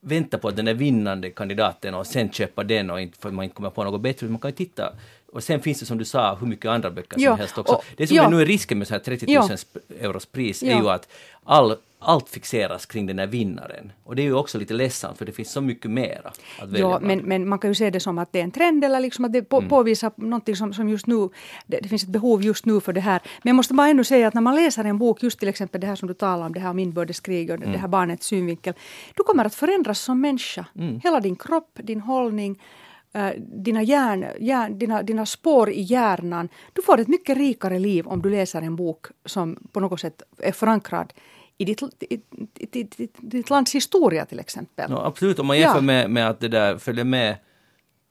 vänta 0.00 0.38
på 0.38 0.48
att 0.48 0.56
den 0.56 0.68
är 0.68 0.74
vinnande 0.74 1.30
kandidaten 1.30 1.94
och 1.94 2.06
sen 2.06 2.30
köpa 2.30 2.64
den 2.64 2.90
och 2.90 3.00
inte, 3.00 3.18
för 3.18 3.30
man 3.30 3.44
inte 3.44 3.54
kommer 3.56 3.70
på 3.70 3.84
något 3.84 4.00
bättre. 4.00 4.26
Man 4.28 4.38
kan 4.38 4.50
ju 4.50 4.56
titta. 4.56 4.92
Och 5.32 5.42
sen 5.44 5.60
finns 5.60 5.80
det 5.80 5.86
som 5.86 5.98
du 5.98 6.04
sa 6.04 6.34
hur 6.40 6.46
mycket 6.46 6.66
andra 6.70 6.90
böcker 6.90 7.14
som 7.14 7.22
Ja, 7.22 7.34
helst 7.34 7.58
också. 7.58 7.72
och- 7.74 7.84
det 7.96 8.06
som 8.06 8.16
ja. 8.16 8.24
är 8.26 8.30
nu 8.30 8.40
är 8.40 8.46
risken 8.46 8.78
med 8.78 8.86
så 8.88 8.94
här 8.94 9.00
30 9.00 9.26
000 9.38 9.48
Ja. 9.48 9.56
euros 10.00 10.26
pris 10.26 10.62
är 10.62 10.76
ju 10.80 10.88
att 10.88 11.08
all, 11.44 11.76
allt 12.00 12.28
fixeras 12.28 12.86
kring 12.86 13.06
den 13.06 13.18
här 13.18 13.26
vinnaren. 13.26 13.92
Och 14.04 14.16
det 14.16 14.22
är 14.22 14.24
ju 14.24 14.34
också 14.34 14.58
lite 14.58 14.74
ledsamt 14.74 15.18
för 15.18 15.26
det 15.26 15.32
finns 15.32 15.52
så 15.52 15.60
mycket 15.60 15.90
mera 15.90 16.32
att 16.58 16.68
välja 16.68 16.80
Ja, 16.80 16.98
men, 17.00 17.18
men 17.18 17.48
man 17.48 17.58
kan 17.58 17.70
ju 17.70 17.74
se 17.74 17.90
det 17.90 18.00
som 18.00 18.18
att 18.18 18.32
det 18.32 18.40
är 18.40 18.44
en 18.44 18.50
trend 18.50 18.84
eller 18.84 19.00
liksom 19.00 19.24
att 19.24 19.32
det 19.32 19.42
på, 19.42 19.62
påvisar 19.62 20.12
någonting 20.16 20.56
som, 20.56 20.72
som 20.72 20.88
just 20.88 21.06
nu, 21.06 21.28
det, 21.66 21.80
det 21.80 21.88
finns 21.88 22.02
ett 22.02 22.08
behov 22.08 22.42
just 22.42 22.66
nu 22.66 22.80
för 22.80 22.92
det 22.92 23.00
här. 23.00 23.20
Men 23.42 23.50
jag 23.50 23.56
måste 23.56 23.74
bara 23.74 23.88
ännu 23.88 24.04
säga 24.04 24.28
att 24.28 24.34
när 24.34 24.40
man 24.40 24.54
läser 24.54 24.84
en 24.84 24.98
bok, 24.98 25.22
just 25.22 25.38
till 25.38 25.48
exempel 25.48 25.80
det 25.80 25.86
här 25.86 25.96
som 25.96 26.08
du 26.08 26.14
talar 26.14 26.46
om, 26.46 26.52
det 26.52 26.60
här 26.60 26.70
om 26.70 26.78
inbördeskrig 26.78 27.50
och 27.50 27.58
det 27.58 27.78
här 27.78 27.88
barnets 27.88 28.26
synvinkel, 28.26 28.74
du 29.16 29.22
kommer 29.22 29.44
att 29.44 29.54
förändras 29.54 30.00
som 30.00 30.20
människa. 30.20 30.66
Hela 31.02 31.20
din 31.20 31.36
kropp, 31.36 31.78
din 31.82 32.00
hållning, 32.00 32.62
eh, 33.12 33.30
dina, 33.38 33.82
hjärn, 33.82 34.26
hjärn, 34.40 34.78
dina, 34.78 35.02
dina 35.02 35.26
spår 35.26 35.70
i 35.70 35.80
hjärnan. 35.80 36.48
Du 36.72 36.82
får 36.82 37.00
ett 37.00 37.08
mycket 37.08 37.36
rikare 37.36 37.78
liv 37.78 38.06
om 38.06 38.22
du 38.22 38.30
läser 38.30 38.62
en 38.62 38.76
bok 38.76 39.06
som 39.24 39.56
på 39.72 39.80
något 39.80 40.00
sätt 40.00 40.22
är 40.38 40.52
förankrad 40.52 41.12
i 41.60 41.64
ditt, 41.64 41.82
i, 42.00 42.14
i, 42.58 42.80
i, 42.80 43.08
ditt 43.18 43.50
lands 43.50 43.74
historia 43.74 44.24
till 44.26 44.38
exempel. 44.40 44.90
No, 44.90 44.96
absolut, 44.96 45.38
om 45.38 45.46
man 45.46 45.58
jämför 45.58 45.76
Ja. 45.78 45.82
med, 45.82 46.10
med 46.10 46.28
att 46.30 46.40
det 46.40 46.48
där 46.48 46.78
följer 46.78 47.04
med 47.04 47.36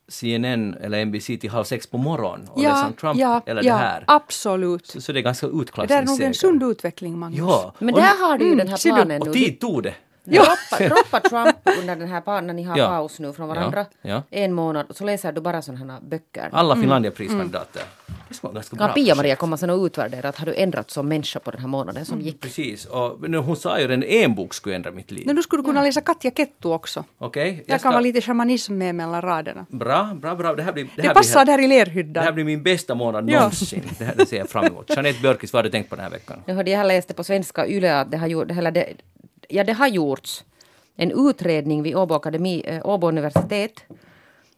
CNN 0.08 0.74
eller 0.74 1.04
NBC 1.04 1.26
till 1.26 1.50
halv 1.50 1.64
sex 1.64 1.86
på 1.86 1.98
morgonen 1.98 2.48
och 2.48 2.62
läser 2.62 2.86
om 2.86 2.92
Trump 2.92 3.18
ja, 3.20 3.42
eller 3.46 3.62
ja, 3.64 3.72
det 3.72 3.78
här. 3.78 4.04
absolut. 4.06 4.86
Så, 4.86 5.00
så 5.00 5.12
det 5.12 5.20
är 5.20 5.22
ganska 5.22 5.46
Det 5.46 5.52
där 5.52 5.58
är 5.58 5.62
nog 5.62 5.90
en 5.90 6.00
utklassningsseger. 6.00 6.32
sund 6.32 6.62
utveckling, 6.62 7.18
Magnus. 7.18 7.38
Ja, 7.38 7.74
Men 7.78 7.94
och, 7.94 8.00
där 8.00 8.28
har 8.28 8.38
du 8.38 8.44
ju 8.48 8.54
den 8.54 8.68
här 8.68 8.76
du? 8.76 8.94
planen 8.94 9.20
och 9.20 9.26
nu. 9.26 9.32
tid 9.32 9.60
tog 9.60 9.82
det. 9.82 9.94
Droppa, 10.24 10.88
droppa 10.88 11.20
Trump 11.28 11.56
under 11.80 11.96
den 11.96 12.08
här 12.08 12.20
när 12.46 12.54
ni 12.54 12.62
har 12.62 12.78
Ja. 12.78 12.86
paus 12.88 13.18
nu 13.20 13.32
från 13.32 13.48
varandra. 13.48 13.86
Ja, 14.02 14.08
ja. 14.10 14.22
En 14.30 14.52
månad 14.52 14.86
och 14.90 14.96
så 14.96 15.04
läser 15.04 15.32
du 15.32 15.40
bara 15.40 15.62
sådana 15.62 15.92
här 15.92 16.00
böcker. 16.00 16.48
Alla 16.52 16.72
Mm. 16.74 16.82
Finlandiapriskandidater. 16.82 17.82
Det 18.28 18.34
ganska 18.52 18.76
bra. 18.76 18.86
Kan 18.86 18.94
Pia-Maria 18.94 19.36
komma 19.36 19.56
sen 19.56 19.70
och 19.70 19.84
utvärdera 19.84 20.28
att 20.28 20.36
har 20.38 20.46
du 20.46 20.54
ändrat 20.54 20.90
som 20.90 21.08
människa 21.08 21.40
på 21.40 21.50
den 21.50 21.60
här 21.60 21.68
månaden 21.68 22.04
som 22.04 22.20
gick? 22.20 22.40
Precis, 22.40 22.84
och 22.86 23.20
men 23.20 23.34
hon 23.34 23.56
sa 23.56 23.78
ju 23.80 23.88
redan 23.88 24.02
en 24.02 24.34
bok 24.34 24.54
skulle 24.54 24.74
ändra 24.76 24.90
mitt 24.90 25.10
liv. 25.10 25.26
Men 25.26 25.36
du 25.36 25.42
skulle 25.42 25.62
kunna 25.62 25.82
läsa 25.82 26.00
Katja 26.00 26.30
Kettu 26.30 26.68
också. 26.68 27.04
Okej, 27.18 27.64
Där 27.68 27.78
kan 27.78 27.92
vara 27.92 28.00
lite 28.00 28.20
shamanism 28.20 28.74
med 28.78 28.94
mellan 28.94 29.22
raderna. 29.22 29.66
Bra, 29.68 30.10
bra, 30.22 30.34
bra. 30.34 30.54
Det 30.54 30.62
här 30.62 30.72
blir, 30.72 30.84
det 30.84 30.90
Det 30.96 31.02
här 31.08 31.14
passar 31.14 31.44
blir, 31.44 31.56
där 31.56 31.62
i 31.64 31.66
det 31.68 31.74
här 31.74 31.84
lerhyddan. 31.84 32.34
blir 32.34 32.44
min 32.44 32.62
bästa 32.62 32.94
månad 32.94 33.30
Ja. 33.30 33.38
någonsin. 33.38 33.82
Det, 33.98 34.04
här, 34.04 34.14
det 34.16 34.26
ser 34.26 34.38
jag 34.38 34.48
fram 34.48 34.64
emot. 34.64 34.84
Jeanette 34.96 35.20
Björkis, 35.20 35.52
vad 35.52 35.58
har 35.58 35.64
du 35.64 35.70
tänkt 35.70 35.90
på 35.90 35.96
den 35.96 36.02
här 36.04 36.10
veckan? 36.10 36.42
Jag 36.46 36.54
hörde, 36.54 36.70
jag 36.70 36.86
läste 36.86 37.14
på 37.14 37.24
svenska 37.24 37.66
YLE 37.66 38.00
att 38.00 38.10
det 38.10 38.16
har, 38.16 38.26
gjort, 38.26 38.50
eller 38.50 38.70
det, 38.70 38.86
ja, 39.50 39.64
det 39.64 39.72
har 39.72 39.88
gjorts 39.88 40.44
en 40.96 41.28
utredning 41.28 41.82
vid 41.82 41.96
Åbo, 41.96 42.14
Akademi, 42.14 42.62
eh, 42.66 42.86
Åbo 42.86 43.08
universitet 43.08 43.84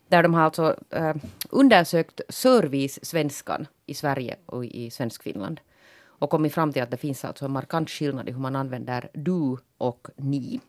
där 0.09 0.23
de 0.23 0.35
har 0.35 0.43
alltså 0.43 0.77
eh, 0.91 1.15
undersökt 1.51 2.21
service-svenskan 2.29 3.67
i 3.87 3.95
Sverige 3.95 4.37
och 4.47 4.65
i 4.65 4.91
Svenskfinland 4.91 5.61
och 6.05 6.31
kommit 6.31 6.55
fram 6.55 6.73
till 6.73 6.83
att 6.83 6.91
det 6.91 6.97
finns 6.97 7.25
alltså 7.25 7.45
en 7.45 7.51
markant 7.51 7.91
skillnad 7.91 8.29
i 8.29 8.33
hur 8.33 8.41
man 8.41 8.57
använder 8.57 9.09
du 9.13 9.57
och 9.79 10.09
ni. 10.17 10.61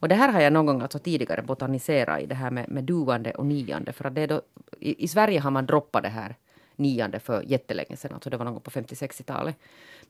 Och 0.00 0.08
det 0.08 0.14
här 0.14 0.32
har 0.32 0.40
jag 0.40 0.52
någon 0.52 0.66
gång 0.66 0.82
alltså 0.82 0.98
tidigare 0.98 1.42
botaniserat 1.42 2.22
i 2.22 2.26
det 2.26 2.34
här 2.34 2.50
med, 2.50 2.68
med 2.68 2.84
duande 2.84 3.30
och 3.30 3.46
niande. 3.46 3.92
För 3.92 4.04
att 4.04 4.14
det 4.14 4.20
är 4.20 4.26
då, 4.26 4.42
i, 4.80 5.04
I 5.04 5.08
Sverige 5.08 5.40
har 5.40 5.50
man 5.50 5.66
droppat 5.66 6.02
det 6.02 6.08
här 6.08 6.36
niande 6.76 7.20
för 7.20 7.42
jättelänge 7.42 7.96
sedan, 7.96 8.14
alltså 8.14 8.30
det 8.30 8.36
var 8.36 8.44
någon 8.44 8.54
gång 8.54 8.62
på 8.62 8.70
50-60-talet. 8.70 9.56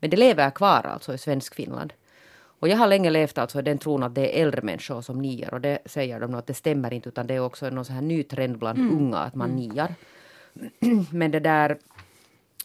Men 0.01 0.11
det 0.11 0.17
lever 0.17 0.51
kvar 0.51 0.87
alltså 0.87 1.15
i 1.15 1.19
Svenskfinland. 1.19 1.93
Och 2.61 2.69
jag 2.69 2.77
har 2.77 2.87
länge 2.87 3.11
levt 3.11 3.39
alltså 3.39 3.59
i 3.59 3.63
den 3.63 3.79
tron 3.79 4.03
att 4.03 4.15
det 4.15 4.39
är 4.39 4.43
äldre 4.43 4.63
människor 4.63 5.01
som 5.01 5.23
niar. 5.23 5.55
Och 5.55 5.61
det 5.61 5.79
säger 5.85 6.21
de 6.21 6.35
att 6.35 6.47
det 6.47 6.55
stämmer 6.55 6.93
inte 6.93 7.09
utan 7.09 7.27
det 7.27 7.35
är 7.35 7.41
också 7.41 7.71
någon 7.71 7.85
så 7.85 7.93
här 7.93 8.01
ny 8.01 8.23
trend 8.23 8.59
bland 8.59 8.79
unga 8.79 9.19
att 9.19 9.35
man 9.35 9.57
niar. 9.57 9.95
Men 11.11 11.31
det 11.31 11.41
där 11.41 11.79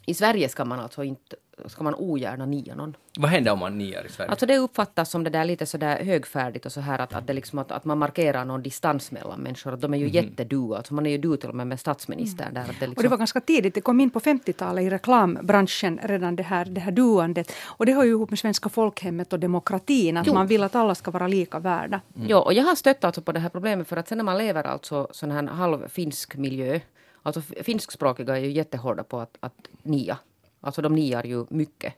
i 0.05 0.13
Sverige 0.13 0.49
ska 0.49 0.65
man 0.65 0.79
alltså 0.79 1.03
inte 1.03 1.35
ska 1.69 1.83
man 1.83 1.95
ogärna 1.95 2.45
nia 2.45 2.75
någon. 2.75 2.95
Vad 3.19 3.29
händer 3.29 3.51
om 3.51 3.59
man 3.59 3.77
niar 3.77 4.05
i 4.05 4.09
Sverige? 4.09 4.29
Alltså 4.31 4.45
det 4.45 4.57
uppfattas 4.57 5.09
som 5.09 5.23
det 5.23 5.29
där 5.29 5.45
lite 5.45 5.65
sådär 5.65 6.03
högfärdigt 6.03 6.65
och 6.65 6.71
så 6.71 6.81
här 6.81 6.99
att, 6.99 7.13
att, 7.13 7.27
det 7.27 7.33
liksom 7.33 7.59
att, 7.59 7.71
att 7.71 7.85
man 7.85 7.97
markerar 7.97 8.45
någon 8.45 8.63
distans 8.63 9.11
mellan 9.11 9.39
människor. 9.39 9.73
Att 9.73 9.81
de 9.81 9.93
är 9.93 9.97
ju 9.97 10.09
jättedu, 10.09 10.75
alltså 10.75 10.93
man 10.93 11.05
är 11.05 11.11
ju 11.11 11.17
du 11.17 11.37
till 11.37 11.49
och 11.49 11.55
med 11.55 11.67
med 11.67 11.79
statsministern 11.79 12.53
där. 12.53 12.61
Att 12.61 12.67
det 12.67 12.73
Och 12.73 12.89
liksom, 12.89 13.03
det 13.03 13.09
var 13.09 13.17
ganska 13.17 13.41
tidigt, 13.41 13.73
det 13.73 13.81
kom 13.81 13.99
in 13.99 14.09
på 14.09 14.19
50-talet 14.19 14.83
i 14.83 14.89
reklambranschen 14.89 15.99
redan 16.03 16.35
det 16.35 16.43
här, 16.43 16.65
det 16.65 16.81
här 16.81 16.91
duandet. 16.91 17.51
Och 17.63 17.85
det 17.85 17.93
hör 17.93 18.03
ju 18.03 18.09
ihop 18.11 18.29
med 18.29 18.39
svenska 18.39 18.69
folkhemmet 18.69 19.33
och 19.33 19.39
demokratin, 19.39 20.17
att 20.17 20.27
Jo. 20.27 20.33
man 20.33 20.47
vill 20.47 20.63
att 20.63 20.75
alla 20.75 20.95
ska 20.95 21.11
vara 21.11 21.27
lika 21.27 21.59
värda. 21.59 22.01
Jo, 22.15 22.37
och 22.37 22.53
jag 22.53 22.63
har 22.63 22.75
stött 22.75 23.03
alltså 23.03 23.21
på 23.21 23.31
det 23.31 23.39
här 23.39 23.49
problemet 23.49 23.87
för 23.87 23.97
att 23.97 24.07
sen 24.07 24.17
när 24.17 24.25
man 24.25 24.37
lever 24.37 24.63
alltså 24.67 25.07
sån 25.11 25.31
här 25.31 25.47
halvfinsk 25.47 26.35
miljö, 26.35 26.79
alltså 27.23 27.41
finskspråkiga 27.41 28.37
är 28.37 28.41
ju 28.41 28.51
jättehårda 28.51 29.03
på 29.03 29.19
att, 29.19 29.37
att 29.39 29.67
nia. 29.83 30.17
Alltså 30.61 30.81
de 30.81 30.95
niar 30.95 31.23
ju 31.23 31.45
mycket. 31.49 31.93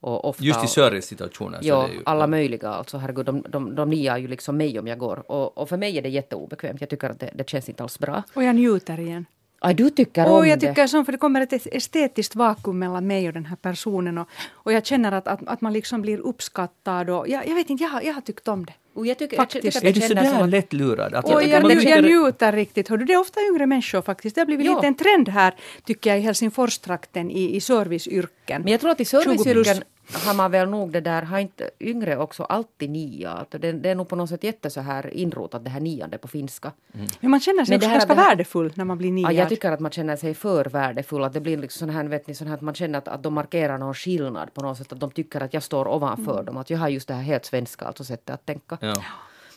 Och 0.00 0.24
ofta 0.28 0.44
Just 0.44 0.64
i 0.64 0.66
servicesituationer. 0.66 1.58
så 1.62 1.68
Ja, 1.68 1.82
det 1.82 1.92
är 1.92 1.94
ju, 1.94 2.02
alla 2.04 2.26
möjliga 2.26 2.68
alltså. 2.68 2.98
Herregud, 2.98 3.26
de, 3.26 3.44
de, 3.48 3.74
de 3.74 3.90
niar 3.90 4.16
ju 4.18 4.28
liksom 4.28 4.56
mig 4.56 4.78
om 4.78 4.86
jag 4.86 4.98
går. 4.98 5.30
Och, 5.30 5.58
och 5.58 5.68
för 5.68 5.76
mig 5.76 5.98
är 5.98 6.02
det 6.02 6.08
jätteobekvämt. 6.08 6.80
Jag 6.80 6.90
tycker 6.90 7.10
att 7.10 7.20
det, 7.20 7.30
det 7.34 7.50
känns 7.50 7.68
inte 7.68 7.82
alls 7.82 7.98
bra. 7.98 8.22
Och 8.34 8.44
jag 8.44 8.54
njuter 8.54 9.00
igen. 9.00 9.26
Aj, 9.60 9.74
du 9.74 9.90
tycker 9.90 10.26
om 10.26 10.32
Och 10.32 10.46
jag 10.46 10.60
det. 10.60 10.68
tycker 10.68 10.86
som 10.86 11.04
för 11.04 11.12
det 11.12 11.18
kommer 11.18 11.40
ett 11.40 11.66
estetiskt 11.66 12.34
vakuum 12.34 12.78
mellan 12.78 13.06
mig 13.06 13.26
och 13.28 13.32
den 13.34 13.46
här 13.46 13.56
personen. 13.56 14.18
Och, 14.18 14.28
och 14.52 14.72
jag 14.72 14.86
känner 14.86 15.12
att, 15.12 15.28
att, 15.28 15.40
att 15.46 15.60
man 15.60 15.72
liksom 15.72 16.02
blir 16.02 16.18
uppskattad. 16.18 17.10
Och 17.10 17.28
jag, 17.28 17.46
jag 17.48 17.54
vet 17.54 17.70
inte, 17.70 17.84
jag, 17.84 18.04
jag 18.04 18.14
har 18.14 18.20
tyckt 18.20 18.48
om 18.48 18.66
det. 18.66 18.72
Och 18.98 19.06
jag 19.06 19.18
tycker, 19.18 19.36
Faktiskt. 19.36 19.64
jag 19.64 19.72
tycker 19.74 19.86
Är 19.86 19.90
att 19.90 19.94
du 19.94 20.00
det 20.00 20.08
känns 20.08 20.18
sådär 20.28 20.34
som 20.38 20.42
att, 20.44 20.50
lätt 20.50 20.72
lurad? 20.72 21.14
Att 21.14 21.28
jag, 21.30 21.42
nju- 21.42 21.68
tycker- 21.80 21.88
jag 21.90 22.04
njuter 22.04 22.52
riktigt. 22.52 22.88
Hördu, 22.88 23.04
det 23.04 23.12
är 23.12 23.20
ofta 23.20 23.40
yngre 23.52 23.66
människor 23.66 24.02
faktiskt. 24.02 24.34
Det 24.34 24.40
har 24.40 24.46
blivit 24.46 24.66
Ja. 24.66 24.74
lite 24.74 24.86
en 24.86 24.94
trend 24.94 25.28
här, 25.28 25.54
tycker 25.84 26.10
jag, 26.10 26.18
i 26.18 26.22
Helsingforstrakten 26.22 27.30
i, 27.30 27.56
i 27.56 27.60
serviceyrken. 27.60 28.62
Men 28.62 28.72
jag 28.72 28.80
tror 28.80 28.90
att 28.90 29.00
i 29.00 29.04
20 29.04 29.22
plus. 29.22 29.42
serviceyrken 29.42 29.82
har 30.12 30.34
man 30.34 30.50
väl 30.50 30.68
nog 30.68 30.92
det 30.92 31.00
där, 31.00 31.22
har 31.22 31.38
inte 31.38 31.70
yngre 31.80 32.16
också 32.16 32.42
alltid 32.42 32.90
nia? 32.90 33.30
Alltså 33.30 33.58
det, 33.58 33.72
det 33.72 33.90
är 33.90 33.94
nog 33.94 34.08
på 34.08 34.16
något 34.16 34.28
sätt 34.28 34.44
jätte 34.44 34.70
så 34.70 34.80
här 34.80 35.14
inrotat 35.14 35.64
det 35.64 35.70
här 35.70 35.80
niande 35.80 36.18
på 36.18 36.28
finska. 36.28 36.72
Men 37.20 37.30
man 37.30 37.40
känner 37.40 37.64
sig 37.64 37.72
Men 37.72 37.80
det 37.80 37.86
också 37.86 37.88
här- 37.88 37.98
ganska 38.06 38.14
här- 38.14 38.28
värdefull 38.30 38.72
när 38.74 38.84
man 38.84 38.98
blir 38.98 39.12
niad. 39.12 39.32
Ja, 39.32 39.36
jag 39.36 39.48
tycker 39.48 39.72
att 39.72 39.80
man 39.80 39.90
känner 39.90 40.16
sig 40.16 40.34
för 40.34 40.64
värdefull. 40.64 41.24
Att 41.24 41.32
det 41.32 41.40
blir 41.40 41.56
liksom 41.56 41.88
sån 41.88 41.94
här, 41.96 42.04
vet 42.04 42.26
ni, 42.26 42.34
sån 42.34 42.48
här 42.48 42.54
att 42.54 42.60
man 42.60 42.74
känner 42.74 42.98
att, 42.98 43.08
att 43.08 43.22
de 43.22 43.34
markerar 43.34 43.78
någon 43.78 43.94
skillnad 43.94 44.54
på 44.54 44.60
något 44.62 44.78
sätt. 44.78 44.92
Att 44.92 45.00
de 45.00 45.10
tycker 45.10 45.40
att 45.42 45.54
jag 45.54 45.62
står 45.62 45.88
ovanför 45.88 46.42
dem. 46.42 46.56
Att 46.56 46.70
jag 46.70 46.78
har 46.78 46.88
just 46.88 47.08
det 47.08 47.14
här 47.14 47.22
helt 47.22 47.44
svenska 47.44 47.84
alltså 47.84 48.04
sättet 48.04 48.34
att 48.34 48.46
tänka. 48.46 48.78
Ja. 48.80 48.94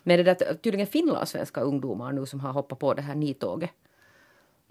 Men 0.03 0.17
det 0.17 0.23
där 0.23 0.53
tydligen 0.63 0.87
finlandssvenska 0.87 1.61
ungdomar 1.61 2.11
nu 2.11 2.25
som 2.25 2.39
har 2.39 2.51
hoppat 2.53 2.79
på 2.79 2.93
det 2.93 3.01
här 3.01 3.15
nitåget. 3.15 3.69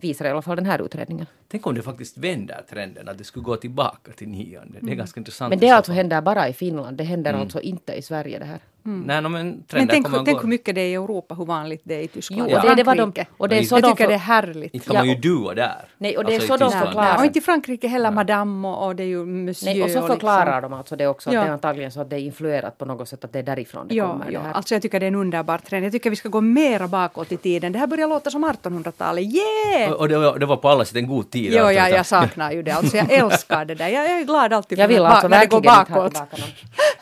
Visar 0.01 0.25
i 0.25 0.29
alla 0.29 0.43
fall 0.43 0.57
den 0.57 0.67
här 0.67 0.83
utredningen. 0.83 1.27
Tänk 1.49 1.67
om 1.67 1.75
det 1.75 1.83
faktiskt 1.83 2.19
vänder 2.19 2.63
trenden, 2.71 3.09
att 3.09 3.19
det 3.19 3.25
skulle 3.25 3.43
gå 3.43 3.57
tillbaka 3.57 4.13
till 4.13 4.29
nionde. 4.29 4.79
Det 4.81 4.93
är 4.93 4.97
ganska 4.97 5.21
intressant. 5.21 5.51
Men 5.51 5.59
det 5.59 5.69
så 5.69 5.75
alltså 5.75 5.93
händer 5.93 6.21
bara 6.21 6.49
i 6.49 6.53
Finland. 6.53 6.97
Det 6.97 7.05
händer 7.05 7.33
alltså 7.33 7.61
inte 7.61 7.93
i 7.93 8.03
Sverige 8.03 8.39
det 8.39 8.45
här. 8.45 8.61
Nej, 8.83 9.23
no, 9.23 9.29
men 9.29 9.47
Men 9.73 9.89
tänk, 9.89 9.91
tänk 10.25 10.43
hur 10.43 10.49
mycket 10.49 10.75
det 10.75 10.81
är 10.81 10.87
i 10.89 10.95
Europa, 10.95 11.35
hur 11.35 11.45
vanligt 11.45 11.81
det 11.85 11.95
är 11.95 12.01
i 12.01 12.09
Tyskland 12.09 12.43
Jo, 12.51 12.57
och 12.57 12.63
och 12.65 12.69
det- 12.71 12.75
det 12.77 12.83
var 12.83 12.95
de- 12.95 13.03
Frankrike. 13.03 13.27
och 13.37 13.49
det 13.49 13.59
är 13.59 13.63
så 13.63 13.75
jag 13.75 13.83
de 13.83 13.91
tycker 13.91 14.05
för- 14.05 14.09
det 14.09 14.15
är 14.15 14.19
härligt. 14.19 14.75
Inte 14.75 14.87
kan 14.87 14.95
Ja, 14.97 15.01
man 15.01 15.09
ju 15.09 15.15
och- 15.15 15.21
dua 15.21 15.55
där. 15.55 15.85
Nej, 15.99 16.17
och 16.17 16.25
det 16.25 16.33
är 16.33 16.35
Alltså 16.35 16.45
i 16.55 16.59
så 16.59 16.65
de 16.65 16.71
förklarar. 16.73 17.19
Och 17.19 17.25
inte 17.25 17.39
i 17.39 17.43
Frankrike 17.43 17.89
heller 17.89 18.11
madame 18.11 18.69
och, 18.69 18.87
och 18.87 18.97
det 18.97 19.03
är 19.03 19.07
ju 19.07 19.25
monsieur. 19.27 19.75
Nej, 19.75 19.83
och 19.83 19.91
så 19.91 19.95
liksom- 19.99 20.09
förklarar 20.09 20.63
de 20.63 20.73
alltså 20.73 20.97
det 20.97 21.07
också. 21.07 21.31
Att 21.31 21.35
Ja. 21.35 21.41
det 21.41 21.47
är 21.49 21.53
antagligen 21.53 21.93
så 21.93 22.01
att 22.01 22.11
det 22.11 22.17
är 22.17 22.21
influerat 22.21 22.79
på 22.79 22.85
något 22.85 23.09
sätt. 23.09 23.25
Att 23.25 23.33
det 23.33 23.39
är 23.39 23.43
därifrån 23.43 23.89
det 23.89 23.95
Ja, 23.95 24.09
kommer. 24.13 24.27
ja. 24.31 24.39
Det 24.41 24.47
här. 24.47 24.53
alltså 24.53 24.75
jag 24.75 24.83
tycker 24.83 25.01
det 25.01 25.07
är 25.07 25.09
en 25.09 25.15
underbar 25.15 25.59
trend. 25.59 25.85
Jag 25.85 25.93
tycker 25.93 26.11
vi 26.11 26.17
ska 26.17 26.29
gå 26.29 26.41
mera 26.41 26.89
bakåt 26.89 27.33
i 27.33 27.37
tiden. 27.37 27.73
Det 27.73 27.79
här 27.79 27.87
börjar 27.87 28.09
låta 28.09 28.31
som 28.31 28.45
1800-talet. 28.45 29.25
Yeah! 29.25 29.93
Och, 29.93 30.01
och 30.01 30.09
det, 30.09 30.19
var, 30.19 30.39
det 30.39 30.47
var 30.47 30.57
på 30.57 30.69
alla 30.69 30.85
sätt 30.85 30.97
en 30.97 31.07
god 31.09 31.31
tid. 31.31 31.53
Jo, 31.57 31.65
alltså, 31.65 31.95
jag, 31.97 32.07
saknar 32.07 32.53
ju 32.53 32.63
det. 32.63 32.71
Alltså 32.71 32.97
jag 32.97 33.13
älskar 33.13 33.65
det 33.65 33.75
där. 33.75 33.89
Jag, 33.89 34.05
jag 34.11 34.21
är 34.21 34.25
glad 34.25 34.53
alltid 34.53 34.79
jag 34.79 34.89
för 34.89 34.95
vill 34.95 35.03
när- 35.03 35.11
alltså 35.11 35.29
när 35.29 35.41
det 35.41 35.47
går 35.47 35.61
bakåt. 35.61 36.15
tillbaka. 36.15 36.43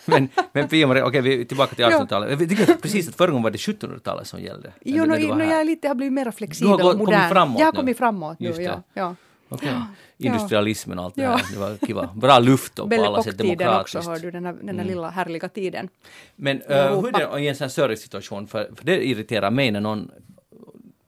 Men, 0.04 0.28
men 0.52 0.68
Pia-Maria, 0.68 1.04
okej, 1.06 1.20
vi 1.20 1.40
är 1.40 1.44
tillbaka 1.74 1.98
till 1.98 1.98
Ja. 1.98 2.18
1800-talet. 2.18 2.40
Jag 2.40 2.48
tycker 2.48 2.74
precis 2.74 3.08
att 3.08 3.14
förra 3.14 3.30
gången 3.30 3.42
var 3.42 3.50
det 3.50 3.58
1700-talet 3.58 4.26
som 4.26 4.40
gällde. 4.40 4.72
Jo, 4.80 5.04
du- 5.04 5.10
no, 5.10 5.16
du 5.16 5.34
no, 5.34 5.44
jag 5.44 5.66
lite, 5.66 5.88
har 5.88 5.94
blivit 5.94 6.12
mer 6.12 6.24
Du 6.24 6.32
flexibel 6.32 6.80
har 6.80 6.92
och 6.92 6.98
modern. 6.98 7.14
kommit 7.14 7.30
framåt 7.32 7.60
jag 7.60 7.66
har 7.66 7.72
kommit 7.72 7.98
framåt 7.98 8.40
nu, 8.40 8.48
ja. 8.62 8.82
ja. 8.94 9.14
Okej. 9.48 9.74
Industrialismen 10.18 10.98
och 10.98 11.04
allt 11.04 11.14
det 11.14 11.26
här. 11.26 11.42
Det 11.52 11.58
var 11.58 11.86
kiva. 11.86 12.10
Bra 12.14 12.38
luft 12.38 12.78
och 12.78 12.90
på 12.90 13.04
alla 13.04 13.22
sätt 13.22 13.38
demokratiskt. 13.38 13.96
också, 13.96 14.10
hör 14.10 14.18
du, 14.18 14.30
den 14.30 14.46
här, 14.46 14.56
den 14.62 14.78
här 14.78 14.86
lilla 14.86 15.10
härliga 15.10 15.48
tiden. 15.48 15.88
Men 16.36 16.62
uh, 16.62 16.76
hur 16.76 17.08
är 17.08 17.32
det 17.36 17.40
i 17.40 17.48
en 17.48 17.56
sån 17.56 17.64
här 17.64 17.68
servicesituation? 17.70 18.46
För, 18.46 18.70
för 18.76 18.84
det 18.84 19.06
irriterar 19.06 19.50
mig 19.50 19.70
när 19.70 19.80
någon... 19.80 20.10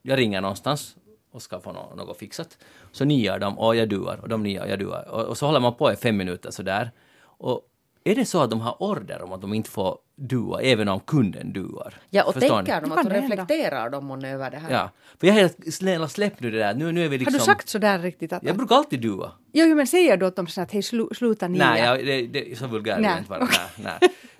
Jag 0.02 0.18
ringer 0.18 0.40
någonstans 0.40 0.96
och 1.32 1.42
ska 1.42 1.60
få 1.60 1.72
något, 1.72 1.96
något 1.96 2.18
fixat. 2.18 2.58
Så 2.92 3.04
niar 3.04 3.38
de 3.38 3.58
och 3.58 3.76
jag 3.76 3.88
duar 3.88 4.18
och 4.22 4.28
de 4.28 4.42
niar 4.42 4.62
och 4.64 4.70
jag 4.70 4.78
duar. 4.78 5.08
Och, 5.08 5.24
och 5.24 5.38
så 5.38 5.46
håller 5.46 5.60
man 5.60 5.74
på 5.74 5.92
i 5.92 5.96
fem 5.96 6.16
minuter 6.16 6.50
sådär. 6.50 6.90
Och 7.22 7.60
är 8.04 8.14
det 8.14 8.24
så 8.24 8.40
att 8.42 8.50
de 8.50 8.60
har 8.60 8.82
order 8.82 9.22
om 9.22 9.32
att 9.32 9.40
de 9.40 9.54
inte 9.54 9.70
får 9.70 9.98
dua 10.16 10.60
även 10.60 10.88
om 10.88 11.00
kunden 11.00 11.52
duar? 11.52 11.94
Ja, 12.10 12.24
och 12.24 12.34
Förstår 12.34 12.56
tänker 12.56 12.80
ni? 12.80 12.88
de, 12.88 12.94
kan 12.96 13.10
hända. 13.10 13.20
reflekterar 13.20 13.90
de 13.90 14.04
månne 14.04 14.30
över 14.32 14.50
det 14.50 14.56
här? 14.56 14.70
Ja. 14.70 14.90
För 15.20 15.26
jag 15.26 15.34
helt 15.34 15.74
snälla 15.74 16.08
släpp 16.08 16.40
nu 16.40 16.50
det 16.50 16.58
där. 16.58 16.74
Nu, 16.74 16.92
nu 16.92 17.04
är 17.04 17.08
vi 17.08 17.18
liksom... 17.18 17.34
Har 17.34 17.38
du 17.38 17.44
sagt 17.44 17.68
så 17.68 17.78
där 17.78 17.98
riktigt? 17.98 18.32
Att, 18.32 18.42
Jag 18.42 18.56
brukar 18.56 18.76
alltid 18.76 19.00
dua. 19.00 19.32
jo, 19.52 19.64
jo, 19.66 19.74
men 19.76 19.86
säger 19.86 20.16
du 20.16 20.26
åt 20.26 20.36
dem 20.36 20.46
så 20.46 20.60
att 20.60 20.72
hej, 20.72 20.82
slu, 20.82 21.06
sluta 21.16 21.48
nia? 21.48 21.70
Nej, 21.70 21.82
jag, 21.82 22.06
det, 22.06 22.26
det, 22.26 22.58
så 22.58 22.66
vulgär 22.66 22.96
vill 22.96 23.04
jag 23.04 23.10
Nej. 23.12 23.18
inte 23.18 23.30
vara. 23.30 23.48
Nej, 23.76 23.98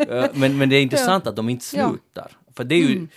nej. 0.08 0.28
Men, 0.34 0.58
men 0.58 0.68
det 0.68 0.76
är 0.76 0.82
intressant 0.88 1.26
att 1.26 1.36
de 1.36 1.48
inte 1.48 1.64
Ja. 1.76 1.88
slutar. 1.88 2.30
För 2.56 2.64
det 2.64 2.74
är 2.74 2.78
ju... 2.78 2.92
Mm. 2.96 3.08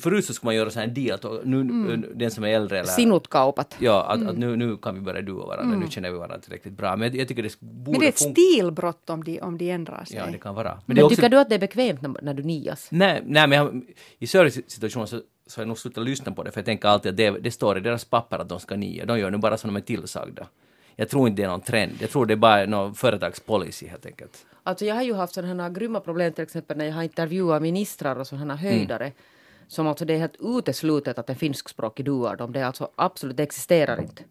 Förut 0.00 0.24
så 0.24 0.34
skulle 0.34 0.48
man 0.48 0.54
göra 0.54 0.70
så 0.70 0.78
här 0.80 0.86
en 0.86 0.94
deal, 0.94 1.14
att 1.14 1.44
nu, 1.44 1.60
Mm. 1.60 2.04
den 2.14 2.30
som 2.30 2.44
är 2.44 2.48
äldre 2.48 2.78
eller... 2.78 2.88
Sinutkaupat. 2.88 3.76
Ja, 3.78 4.04
att, 4.04 4.26
att 4.26 4.38
nu, 4.38 4.56
nu 4.56 4.76
kan 4.76 4.94
vi 4.94 5.00
börja 5.00 5.22
dua 5.22 5.46
varandra, 5.46 5.78
nu 5.78 5.90
känner 5.90 6.10
vi 6.10 6.16
varandra 6.18 6.38
tillräckligt 6.38 6.74
bra. 6.74 6.96
Men 6.96 7.08
jag, 7.08 7.20
jag 7.20 7.28
tycker 7.28 7.42
det 7.42 7.60
borde 7.60 7.90
Men 7.90 8.00
det 8.00 8.06
är 8.06 8.08
ett 8.08 8.18
stilbrott 8.18 9.10
om 9.10 9.24
de, 9.24 9.40
om 9.40 9.58
de 9.58 9.70
ändrar 9.70 10.04
sig. 10.04 10.16
Ja, 10.16 10.26
det 10.32 10.38
kan 10.38 10.54
vara. 10.54 10.74
Men, 10.86 10.96
Men 10.96 11.04
också... 11.04 11.16
tycker 11.16 11.28
du 11.28 11.38
att 11.38 11.48
det 11.48 11.54
är 11.54 11.58
bekvämt 11.58 12.02
när, 12.02 12.14
när 12.22 12.34
du 12.34 12.42
nias? 12.42 12.88
Nej, 12.90 13.22
nej 13.26 13.48
men 13.48 13.58
jag, 13.58 13.82
i 14.18 14.26
servicesituationer 14.26 15.06
så, 15.06 15.20
så 15.46 15.58
har 15.58 15.62
jag 15.62 15.68
nog 15.68 15.78
slutat 15.78 16.04
lyssna 16.04 16.32
på 16.32 16.42
det, 16.42 16.50
för 16.50 16.60
jag 16.60 16.66
tänker 16.66 16.88
alltid 16.88 17.10
att 17.10 17.16
det, 17.16 17.30
det 17.30 17.50
står 17.50 17.78
i 17.78 17.80
deras 17.80 18.04
papper 18.04 18.38
att 18.38 18.48
de 18.48 18.60
ska 18.60 18.76
nia. 18.76 19.06
De 19.06 19.18
gör 19.18 19.30
nu 19.30 19.38
bara 19.38 19.56
som 19.56 19.68
de 19.74 19.76
är 19.76 19.84
tillsagda. 19.84 20.46
Jag 20.96 21.08
tror 21.08 21.28
inte 21.28 21.42
det 21.42 21.46
är 21.46 21.50
någon 21.50 21.60
trend. 21.60 21.92
Jag 22.00 22.10
tror 22.10 22.26
det 22.26 22.34
är 22.34 22.36
bara 22.36 22.66
någon 22.66 22.94
företagspolicy 22.94 23.86
helt 23.86 24.06
enkelt. 24.06 24.46
Alltså 24.62 24.84
jag 24.84 24.94
har 24.94 25.02
ju 25.02 25.14
haft 25.14 25.34
sådana 25.34 25.62
här 25.62 25.70
grymma 25.70 26.00
problem 26.00 26.32
till 26.32 26.44
exempel 26.44 26.76
när 26.76 26.84
jag 26.84 26.94
har 26.94 27.02
intervjuat 27.02 27.62
ministrar 27.62 28.16
och 28.16 28.26
sådana 28.26 28.54
här 28.54 28.70
höjdare. 28.70 29.12
Som 29.68 29.86
alltså 29.86 30.04
det 30.04 30.14
är 30.14 30.18
helt 30.18 30.36
uteslutet 30.40 31.18
att 31.18 31.30
en 31.30 31.36
finskspråkig 31.36 32.04
duar 32.04 32.36
dem. 32.36 32.52
Det 32.52 32.60
är 32.60 32.64
alltså 32.64 32.90
absolut, 32.96 33.36
det 33.36 33.42
existerar 33.42 34.00
inte. 34.00 34.22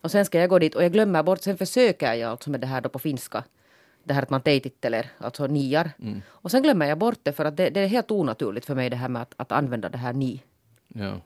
Och 0.00 0.10
sen 0.10 0.24
ska 0.24 0.38
jag 0.38 0.50
gå 0.50 0.58
dit 0.58 0.74
och 0.74 0.84
jag 0.84 0.92
glömmer 0.92 1.22
bort, 1.22 1.42
sen 1.42 1.58
försöker 1.58 2.14
jag 2.14 2.30
alltså 2.30 2.50
med 2.50 2.60
det 2.60 2.66
här 2.66 2.80
då 2.80 2.88
på 2.88 2.98
finska. 2.98 3.44
Det 4.04 4.14
här 4.14 4.22
att 4.22 4.30
man 4.30 4.40
teititteler, 4.40 5.10
alltså 5.18 5.46
niar. 5.46 5.90
Och 6.26 6.50
sen 6.50 6.62
glömmer 6.62 6.86
jag 6.86 6.98
bort 6.98 7.18
det 7.22 7.32
för 7.32 7.44
att 7.44 7.56
det, 7.56 7.70
det 7.70 7.80
är 7.80 7.86
helt 7.86 8.10
onaturligt 8.10 8.66
för 8.66 8.74
mig 8.74 8.90
det 8.90 8.96
här 8.96 9.08
med 9.08 9.22
att, 9.22 9.34
att 9.36 9.52
använda 9.52 9.88
det 9.88 9.98
här 9.98 10.12
ni. 10.12 10.42
Ja. 10.88 11.20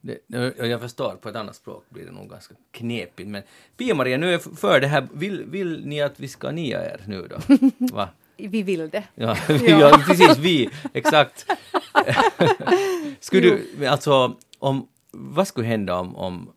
Det, 0.00 0.18
jag 0.58 0.80
förstår, 0.80 1.16
på 1.20 1.28
ett 1.28 1.36
annat 1.36 1.56
språk 1.56 1.84
blir 1.88 2.04
det 2.04 2.12
nog 2.12 2.30
ganska 2.30 2.54
knepigt. 2.70 3.28
Men 3.28 3.42
Pia-Maria, 3.76 4.16
nu 4.16 4.28
är 4.28 4.32
jag 4.32 4.42
för 4.42 4.80
det 4.80 4.86
här. 4.86 5.08
Vill, 5.12 5.44
vill 5.44 5.86
ni 5.86 6.02
att 6.02 6.20
vi 6.20 6.28
ska 6.28 6.50
nia 6.50 6.84
er 6.84 7.00
nu 7.06 7.28
då? 7.28 7.36
Va? 7.94 8.08
Vi 8.36 8.62
vill 8.62 8.90
det. 8.90 9.04
Ja, 9.14 9.36
ja. 9.66 10.00
precis, 10.06 10.38
vi, 10.38 10.70
exakt. 10.92 11.46
skulle 13.20 13.42
du, 13.42 13.70
men 13.78 13.88
alltså, 13.88 14.36
om, 14.58 14.88
vad 15.10 15.48
skulle 15.48 15.66
hända 15.66 15.98
om, 15.98 16.16
om 16.16 16.50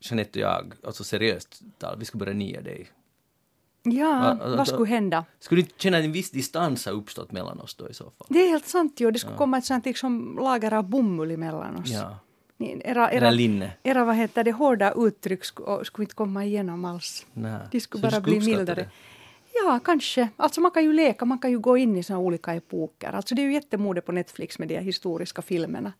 Jeanette 0.00 0.38
och 0.38 0.50
jag, 0.50 0.72
alltså 0.86 1.04
seriöst 1.04 1.60
tal, 1.78 1.98
vi 1.98 2.04
skulle 2.04 2.18
börja 2.18 2.34
nia 2.34 2.60
dig? 2.60 2.88
Ja, 3.82 3.92
Ja, 3.92 4.06
alltså, 4.30 4.56
vad 4.56 4.68
skulle 4.68 4.86
hända? 4.88 5.24
Skulle 5.40 5.62
du 5.62 5.68
känna 5.76 5.98
att 5.98 6.04
en 6.04 6.12
viss 6.12 6.30
distans 6.30 6.86
har 6.86 6.92
uppstått 6.92 7.32
mellan 7.32 7.60
oss 7.60 7.74
då 7.74 7.88
i 7.88 7.94
så 7.94 8.04
fall? 8.04 8.26
Det 8.30 8.38
är 8.38 8.48
helt 8.48 8.66
sant 8.66 9.00
ju. 9.00 9.10
Det 9.10 9.18
skulle 9.18 9.36
komma 9.36 9.58
ett 9.58 9.64
sånt 9.64 9.84
liksom 9.86 10.38
lager 10.40 10.72
av 10.72 10.84
bomull 10.88 11.30
emellan 11.30 11.76
oss. 11.76 11.90
Ja, 11.90 12.18
Era, 12.58 12.80
era 12.84 13.12
era, 13.12 13.30
linne. 13.30 13.72
era 13.82 14.04
vad 14.04 14.16
heter 14.16 14.44
det, 14.44 14.52
hårda 14.52 14.92
uttryck 14.96 15.44
skulle, 15.44 15.84
skulle 15.84 16.04
inte 16.04 16.14
komma 16.14 16.44
igenom 16.44 16.84
alls. 16.84 17.26
Nej. 17.32 17.60
De 17.70 17.80
skulle 17.80 18.00
Så 18.00 18.06
du 18.06 18.12
bara 18.12 18.20
bli 18.20 18.40
mildare. 18.40 18.74
det? 18.74 18.88
Ja, 19.54 19.80
kanske. 19.84 20.28
Alltså 20.36 20.60
man 20.60 20.70
kan 20.70 20.82
ju 20.84 20.92
leka, 20.92 21.24
man 21.24 21.38
kan 21.38 21.50
ju 21.50 21.58
gå 21.58 21.76
in 21.76 21.96
i 21.96 22.02
såna 22.02 22.18
olika 22.18 22.54
epoker. 22.54 23.12
Alltså 23.12 23.34
det 23.34 23.42
är 23.42 23.44
ju 23.44 23.52
jättemode 23.52 24.00
på 24.00 24.12
Netflix 24.12 24.58
med 24.58 24.68
de 24.68 24.78
historiska 24.78 25.42
filmerna. 25.42 25.92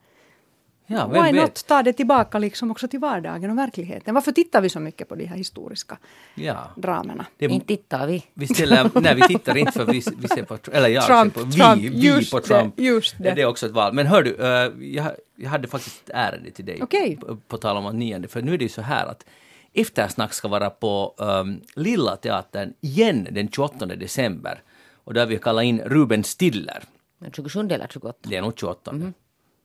Ja, 0.87 1.07
Why 1.07 1.15
vem 1.15 1.35
vet? 1.35 1.43
not 1.43 1.67
ta 1.67 1.83
det 1.83 1.93
tillbaka 1.93 2.39
liksom 2.39 2.71
också 2.71 2.89
till 2.89 3.01
vardagen 3.01 3.51
och 3.51 3.59
verkligheten? 3.59 4.15
Varför 4.15 4.33
tittar 4.33 4.61
vi 4.61 4.69
så 4.69 4.81
mycket 4.81 5.09
på 5.09 5.15
de 5.15 5.27
här 5.27 5.37
historiska 5.37 5.99
Ja. 6.35 6.71
dramerna? 6.77 7.27
Det, 7.37 7.47
Inte 7.47 7.67
tittar 7.67 8.07
vi. 8.07 8.25
vi 8.35 8.47
ställer, 8.47 8.91
nej, 9.01 9.15
vi 9.15 9.23
tittar 9.23 9.57
inte 9.57 9.73
för 9.73 9.85
vi, 9.87 10.03
vi 10.19 10.29
ser 10.29 10.43
på, 10.43 10.59
eller 10.73 10.89
jag 10.89 11.05
Trump, 11.07 11.35
ser 11.35 11.41
på, 11.41 11.47
vi, 11.47 11.53
Trump, 11.57 11.83
vi 11.83 12.07
just 12.09 12.31
på 12.31 12.39
det, 12.41 12.47
Trump. 12.47 12.75
just 12.81 13.15
det. 13.19 13.35
Det 13.35 13.43
är 13.43 13.47
också 13.47 13.67
ett 13.67 13.73
val. 13.73 13.93
Men 13.93 14.07
hör 14.07 14.23
du, 14.23 14.35
eh, 14.37 14.89
jag, 14.95 15.07
jag 15.37 15.51
hade 15.51 15.69
faktiskt 15.69 16.03
ett 16.09 16.11
ärende 16.15 16.51
till 16.51 16.65
dig. 16.65 16.79
Okej. 16.83 17.17
På, 17.17 17.37
på 17.37 17.57
tal 17.59 17.77
om 17.87 17.99
nionde, 17.99 18.29
för 18.29 18.43
nu 18.43 18.55
är 18.55 18.59
det 18.59 18.65
ju 18.65 18.69
så 18.69 18.83
här 18.83 19.07
att 19.07 19.27
eftersnack 19.75 20.33
ska 20.33 20.49
vara 20.49 20.71
på 20.71 21.15
um, 21.19 21.61
Lilla 21.75 22.17
Teatern 22.17 22.75
igen 22.81 23.29
den 23.31 23.49
28 23.49 23.87
december. 23.87 24.63
Och 25.05 25.15
där 25.15 25.27
vi 25.27 25.39
kallar 25.39 25.63
in 25.63 25.81
Ruben 25.81 26.25
Stiller. 26.25 26.83
Men 27.19 27.33
27 27.33 27.61
eller 27.61 27.89
28? 27.93 28.19
Det 28.23 28.37
är 28.37 28.43
nog 28.43 28.59
28. 28.59 29.13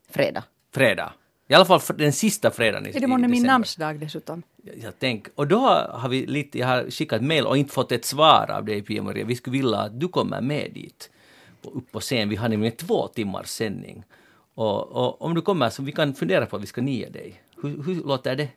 Fredag. 0.09 0.43
Fredag. 0.73 1.13
I 1.47 1.53
alla 1.53 1.65
fall 1.65 1.79
för 1.79 1.93
den 1.93 2.13
sista 2.13 2.51
fredagen 2.51 2.87
i, 2.87 2.89
Är 2.89 2.99
det 2.99 3.07
månne 3.07 3.27
min 3.27 3.43
namnsdag 3.43 3.99
dessutom? 3.99 4.43
Jag, 4.63 4.77
jag 4.77 4.93
tänk, 4.99 5.27
och 5.35 5.47
då 5.47 5.59
har 5.91 6.09
vi 6.09 6.25
lite, 6.25 6.59
jag 6.59 6.67
har 6.67 6.91
skickat 6.91 7.21
mail 7.21 7.45
och 7.45 7.57
inte 7.57 7.73
fått 7.73 7.91
ett 7.91 8.05
svar 8.05 8.51
av 8.51 8.65
dig 8.65 8.81
Pia-Maria. 8.81 9.25
Vi 9.25 9.35
skulle 9.35 9.57
vilja 9.57 9.77
att 9.77 9.99
du 9.99 10.07
kommer 10.07 10.41
med 10.41 10.71
dit, 10.73 11.09
på, 11.61 11.69
upp 11.69 11.91
på 11.91 11.99
scen. 11.99 12.29
Vi 12.29 12.35
har 12.35 12.49
nämligen 12.49 12.75
två 12.75 13.07
timmars 13.07 13.47
sändning. 13.47 14.03
Och, 14.53 14.91
och 14.91 15.21
om 15.21 15.35
du 15.35 15.41
kommer 15.41 15.69
så 15.69 15.83
vi 15.83 15.91
kan 15.91 16.13
fundera 16.13 16.45
på 16.45 16.55
att 16.55 16.61
vi 16.61 16.67
ska 16.67 16.81
nia 16.81 17.09
dig. 17.09 17.41
Hur, 17.61 17.83
hur 17.83 17.95
låter 17.95 18.35
det? 18.35 18.47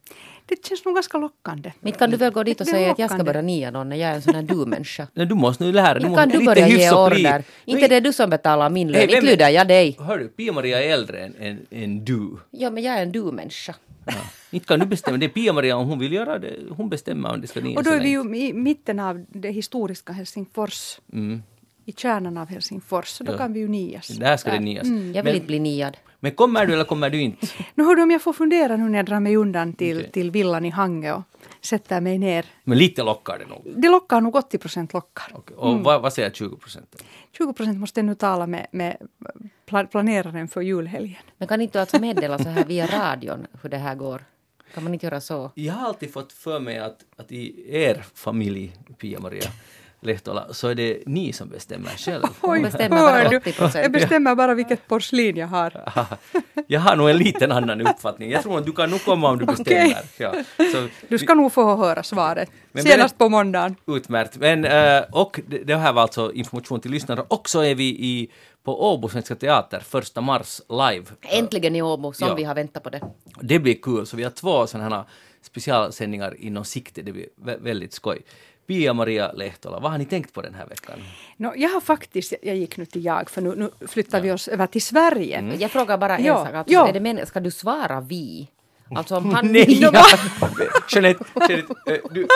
Det 0.57 0.69
känns 0.69 0.85
nog 0.85 0.95
ganska 0.95 1.19
lockande. 1.19 1.73
Inte 1.83 1.99
kan 1.99 2.11
du 2.11 2.17
väl 2.17 2.33
gå 2.33 2.43
dit 2.43 2.61
och 2.61 2.67
säga 2.67 2.91
att 2.93 2.99
jag 2.99 3.11
ska 3.11 3.25
börja 3.25 3.43
nia 3.43 3.71
någon 3.71 3.89
när 3.89 3.97
jag 3.97 4.11
är 4.11 4.15
en 4.15 4.23
sån 4.23 4.35
här 4.35 4.43
du-människa? 4.43 5.07
Nej, 5.15 5.27
du 5.27 5.35
måste 5.35 5.65
nu 5.65 5.73
lära 5.73 5.99
dig. 5.99 6.15
Kan 6.15 6.29
du 6.29 6.45
börja 6.45 6.69
ge 6.69 6.93
order. 6.93 7.45
Inte 7.65 7.89
det 7.89 7.97
är 7.97 8.01
du 8.01 8.13
som 8.13 8.31
betalar 8.31 8.71
min 8.71 8.93
lön, 8.93 9.03
inte 9.03 9.21
lyder 9.21 9.49
jag 9.49 9.69
dig. 9.69 9.97
Hör 10.01 10.19
du, 10.19 10.29
Pia-Maria 10.29 10.83
är 10.83 10.91
äldre 10.91 11.19
än, 11.25 11.35
än, 11.41 11.67
än 11.71 12.05
du. 12.05 12.37
Ja, 12.51 12.71
men 12.71 12.83
jag 12.83 12.95
är 12.99 13.03
en 13.03 13.13
du-människa. 13.13 13.75
Ja. 14.07 14.13
Inte 14.51 14.67
kan 14.67 14.81
du 14.81 14.87
bestämma. 14.87 15.17
Det 15.19 15.27
är 15.27 15.29
Pia-Maria 15.29 15.77
om 15.77 15.89
hon 15.89 15.99
vill 15.99 16.13
göra 16.13 16.39
det. 16.39 16.55
Hon 16.71 16.89
bestämmer 16.89 17.33
om 17.33 17.41
det 17.41 17.47
ska 17.47 17.61
nias 17.61 17.77
Och 17.77 17.85
då 17.85 17.91
är 17.91 18.01
vi 18.01 18.09
ju 18.09 18.37
i 18.37 18.53
mitten 18.53 19.01
av 19.01 19.25
det 19.29 19.51
historiska 19.51 20.13
Helsingfors. 20.13 20.99
Mm. 21.13 21.43
I 21.85 21.93
kärnan 21.93 22.39
av 22.39 22.49
Helsingfors. 22.49 23.09
Så 23.09 23.25
då 23.25 23.33
Ja. 23.33 23.39
kan 23.39 23.53
vi 23.53 23.61
ju 23.61 23.69
nias. 23.69 24.09
Där 24.09 24.37
ska 24.37 24.51
det 24.51 24.61
nias. 24.61 24.87
Jag 24.87 24.93
vill 24.95 25.25
Men, 25.25 25.35
inte 25.35 25.47
bli 25.47 25.59
niad. 25.59 25.97
Men 26.23 26.33
kommer 26.33 26.67
du 26.67 26.73
eller 26.73 26.85
kommer 26.85 27.11
du 27.11 27.21
inte? 27.21 27.47
Nu 27.75 27.85
hör 27.85 27.97
du 27.97 28.03
om 28.03 28.11
jag 28.11 28.23
får 28.23 28.33
fundera 28.33 28.77
nu 28.77 28.89
när 28.89 28.99
jag 28.99 29.07
drar 29.07 29.21
mig 29.21 29.37
undan 29.37 29.73
till, 29.73 29.99
Okej. 29.99 30.11
till 30.11 30.31
villan 30.31 30.65
i 30.65 30.71
Hangö 30.71 31.13
och 31.13 31.23
sätter 31.61 32.01
mig 32.01 32.19
ner. 32.19 32.45
Men 32.65 32.79
lite 32.79 33.03
lockar 33.03 33.39
det 33.39 33.47
nog. 33.47 33.63
Det 33.77 33.89
lockar 33.89 34.21
nog 34.21 34.37
80 34.37 34.59
procent 34.59 34.93
lockar. 34.93 35.27
Okej. 35.35 35.57
Och 35.57 35.81
vad, 35.81 36.03
vad 36.03 36.13
säger 36.13 36.31
20 36.31 36.57
procent? 36.57 37.03
20 37.39 37.53
procent 37.53 37.79
måste 37.79 38.01
jag 38.01 38.05
nu 38.05 38.15
tala 38.15 38.47
med, 38.47 38.67
med 38.73 38.97
pla- 39.71 39.87
planeraren 39.87 40.49
för 40.49 40.61
julhelgen. 40.61 41.23
Men 41.39 41.49
kan 41.49 41.61
inte 41.61 41.79
du 41.79 41.81
alltså 41.81 41.99
meddela 42.01 42.39
så 42.39 42.49
här 42.49 42.65
via 42.65 42.87
radion 42.87 43.47
hur 43.63 43.71
det 43.71 43.79
här 43.79 43.95
går? 43.95 44.25
Kan 44.75 44.85
man 44.85 44.95
inte 44.95 45.07
göra 45.07 45.21
så? 45.21 45.51
Jag 45.55 45.73
har 45.75 45.87
alltid 45.89 46.13
fått 46.13 46.33
för 46.33 46.61
mig 46.61 46.79
att, 46.79 47.05
att 47.17 47.33
i 47.33 47.75
er 47.77 48.05
familj, 48.15 48.73
Pia-Maria, 48.99 49.51
Lehtola, 50.03 50.47
så 50.51 50.69
är 50.69 50.75
det 50.75 51.03
ni 51.07 51.33
som 51.33 51.49
bestämmer 51.49 51.89
själv. 51.91 52.23
Hon 52.41 52.63
bestämmer 52.63 52.97
bara 52.97 53.11
hör 53.23 53.31
du? 53.31 53.37
80 53.37 53.53
procent. 53.53 53.83
Jag 53.83 53.93
bestämmer 53.93 54.35
bara 54.35 54.55
vilket 54.55 54.89
porslin 54.89 55.37
jag 55.37 55.47
har. 55.47 55.93
Jag 56.67 56.81
har 56.81 56.97
nog 56.97 57.11
en 57.11 57.17
liten 57.17 57.53
annan 57.53 57.81
uppfattning. 57.81 58.31
Jag 58.31 58.43
tror 58.43 58.59
att 58.59 58.67
du 58.67 58.73
kan 58.73 58.91
nog 58.91 59.05
komma 59.05 59.29
om 59.31 59.39
du 59.39 59.45
bestämmer. 59.47 59.99
Ja. 60.17 60.35
Så, 60.73 60.89
Du 61.09 61.19
ska 61.19 61.35
nog 61.35 61.53
få 61.53 61.77
höra 61.77 62.03
svaret. 62.03 62.51
Men 62.73 62.83
Senast 62.83 63.19
på 63.19 63.29
måndagen. 63.29 63.77
Utmärkt. 63.87 64.37
Men, 64.39 64.65
eh, 64.65 65.03
och 65.13 65.41
det, 65.65 65.77
här 65.77 65.93
var 65.93 66.03
alltså 66.03 66.33
information 66.33 66.81
till 66.81 66.91
lyssnare. 66.91 67.25
Och 67.29 67.49
så 67.49 67.61
är 67.61 67.75
vi 67.75 67.85
i, 67.85 68.31
på 68.65 68.93
Åbo 68.93 69.09
Svenska 69.09 69.35
Teater 69.35 69.81
första 69.81 70.21
mars 70.21 70.61
live. 70.69 71.05
Äntligen 71.21 71.77
i 71.77 71.83
Åbo, 71.83 72.13
som 72.13 72.29
Ja. 72.29 72.35
vi 72.35 72.45
har 72.45 72.55
väntat 72.55 72.83
på 72.83 72.91
det. 72.91 73.01
Det 73.41 73.59
blir 73.59 73.75
kul, 73.83 74.07
så 74.07 74.17
vi 74.17 74.23
har 74.23 74.31
två 74.31 74.67
sådana 74.67 74.97
här 74.97 75.05
specialsändningar 75.43 76.35
inom 76.39 76.65
sikte. 76.65 77.03
Det 77.03 77.13
blir 77.13 77.27
vä- 77.45 77.63
väldigt 77.63 77.93
skoj. 77.93 78.19
Pia-Maria 78.67 79.33
Lehtola, 79.33 79.79
vad 79.81 79.91
har 79.91 79.99
ni 79.99 80.05
tänkt 80.05 80.33
på 80.33 80.43
den 80.43 80.55
här 80.55 80.67
veckan? 80.67 80.99
Nå, 81.37 81.53
jag 81.57 81.69
har 81.69 81.81
faktiskt, 81.81 82.33
jag 82.43 82.57
gick 82.57 82.77
nu 82.77 82.87
till 82.87 83.05
jag, 83.05 83.31
för 83.31 83.41
nu, 83.43 83.55
nu 83.57 83.87
flyttar 83.89 84.21
vi 84.21 84.33
oss 84.33 84.49
över 84.49 84.67
till 84.67 84.83
Sverige. 84.83 85.39
Mm. 85.39 85.61
Jag 85.61 85.71
frågar 85.71 85.99
bara 85.99 86.19
en 86.19 86.25
Ja, 86.25 86.45
sak. 86.45 86.55
Alltså, 86.55 86.73
ja. 86.73 86.89
är 86.89 86.93
det 86.93 87.01
men, 87.01 87.27
ska 87.27 87.41
du 87.41 87.51
svara 87.51 88.01
vi? 88.01 88.49
Alltså 88.95 89.17
om 89.17 89.35
han... 89.35 89.47
Nej! 89.53 89.81
Ja. 89.81 89.93
Jeanette, 90.91 91.25
Jeanette, 91.49 91.75
eh, 91.87 91.99
du, 92.11 92.27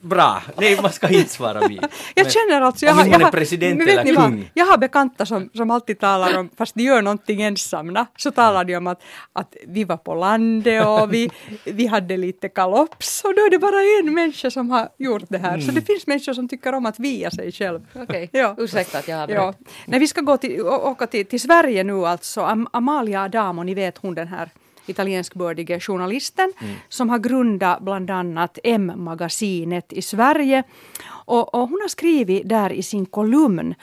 bra. 0.00 0.42
Nej, 0.56 0.78
man 0.82 0.92
ska 0.92 1.08
inte 1.08 1.30
svara 1.30 1.68
vi. 1.68 1.80
Jag 2.14 2.32
känner 2.32 2.60
alltså... 2.60 2.86
Jag 2.86 2.92
har, 2.92 3.06
jag 3.06 3.20
är 3.20 3.24
har, 3.24 3.30
president 3.32 3.78
men 3.78 3.86
vet 3.86 3.98
eller 3.98 4.04
ni 4.04 4.12
vad? 4.12 4.44
Jag 4.54 4.66
har 4.66 4.78
bekanta 4.78 5.26
som, 5.26 5.50
som 5.54 5.70
alltid 5.70 5.98
talar 6.00 6.38
om, 6.38 6.50
fast 6.58 6.74
de 6.74 6.82
gör 6.82 7.02
någonting 7.02 7.42
ensamma, 7.42 8.06
så 8.16 8.30
talar 8.30 8.64
de 8.64 8.76
om 8.76 8.86
att, 8.86 9.02
att 9.32 9.56
vi 9.66 9.84
var 9.84 9.96
på 9.96 10.14
landet 10.14 10.86
och 10.86 11.14
vi, 11.14 11.30
vi 11.64 11.86
hade 11.86 12.16
lite 12.16 12.48
kalops 12.48 13.24
och 13.24 13.34
då 13.34 13.40
är 13.46 13.50
det 13.50 13.58
bara 13.58 14.06
en 14.08 14.14
människa 14.14 14.50
som 14.50 14.70
har 14.70 14.88
gjort 14.98 15.24
det 15.28 15.38
här. 15.38 15.60
Så 15.60 15.72
det 15.72 15.82
finns 15.82 16.06
människor 16.06 16.32
som 16.34 16.48
tycker 16.48 16.72
om 16.72 16.86
att 16.86 16.98
via 16.98 17.30
sig 17.30 17.52
själv. 17.52 17.80
Okej, 17.94 18.28
Ja. 18.32 18.54
ursäkta 18.58 18.98
att 18.98 19.08
jag 19.08 19.16
har 19.16 19.28
Ja. 19.28 19.54
Nej, 19.86 20.00
vi 20.00 20.06
ska 20.08 20.20
gå 20.20 20.36
till, 20.36 20.60
åka 20.62 21.06
till, 21.06 21.26
till 21.26 21.40
Sverige 21.40 21.84
nu 21.84 22.06
alltså. 22.06 22.40
Am- 22.40 22.66
Amalia 22.72 23.22
Adamo, 23.22 23.62
ni 23.62 23.74
vet 23.74 23.98
hon 23.98 24.14
den 24.14 24.28
här 24.28 24.50
italienskbördige 24.88 25.80
journalisten 25.80 26.52
som 26.88 27.10
har 27.10 27.18
grundat 27.18 27.80
bland 27.80 28.10
annat 28.10 28.58
M-magasinet 28.64 29.92
i 29.92 30.02
Sverige. 30.02 30.62
Och, 31.08 31.54
och 31.54 31.68
hon 31.68 31.80
har 31.82 31.88
skrivit 31.88 32.48
där 32.48 32.72
i 32.72 32.82
sin 32.82 33.06
kolumn 33.06 33.74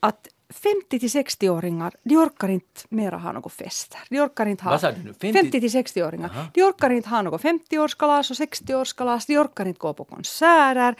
att 0.00 0.28
50 0.52 0.98
till 0.98 1.08
60-åringar, 1.08 1.92
de 2.02 2.16
orkar 2.16 2.48
inte 2.48 2.80
mera 2.88 3.18
ha 3.18 3.32
något 3.32 3.52
fester. 3.52 4.00
De 4.10 4.20
orkar 4.20 4.46
inte 4.46 4.64
ha... 4.64 4.70
Vad 4.70 4.80
sa 4.80 4.92
du 4.92 5.02
nu? 5.02 5.14
50? 5.20 5.32
50 5.32 5.60
till 5.60 5.68
60-åringar. 5.68 6.30
De 6.54 6.62
orkar 6.62 6.90
inte 6.90 7.08
ha 7.08 7.22
något 7.22 7.42
50-årskalas 7.42 8.30
och 8.30 8.36
60-årskalas. 8.36 9.26
De 9.26 9.38
orkar 9.38 9.66
inte 9.66 9.78
gå 9.78 9.94
på 9.94 10.04
konserter. 10.04 10.94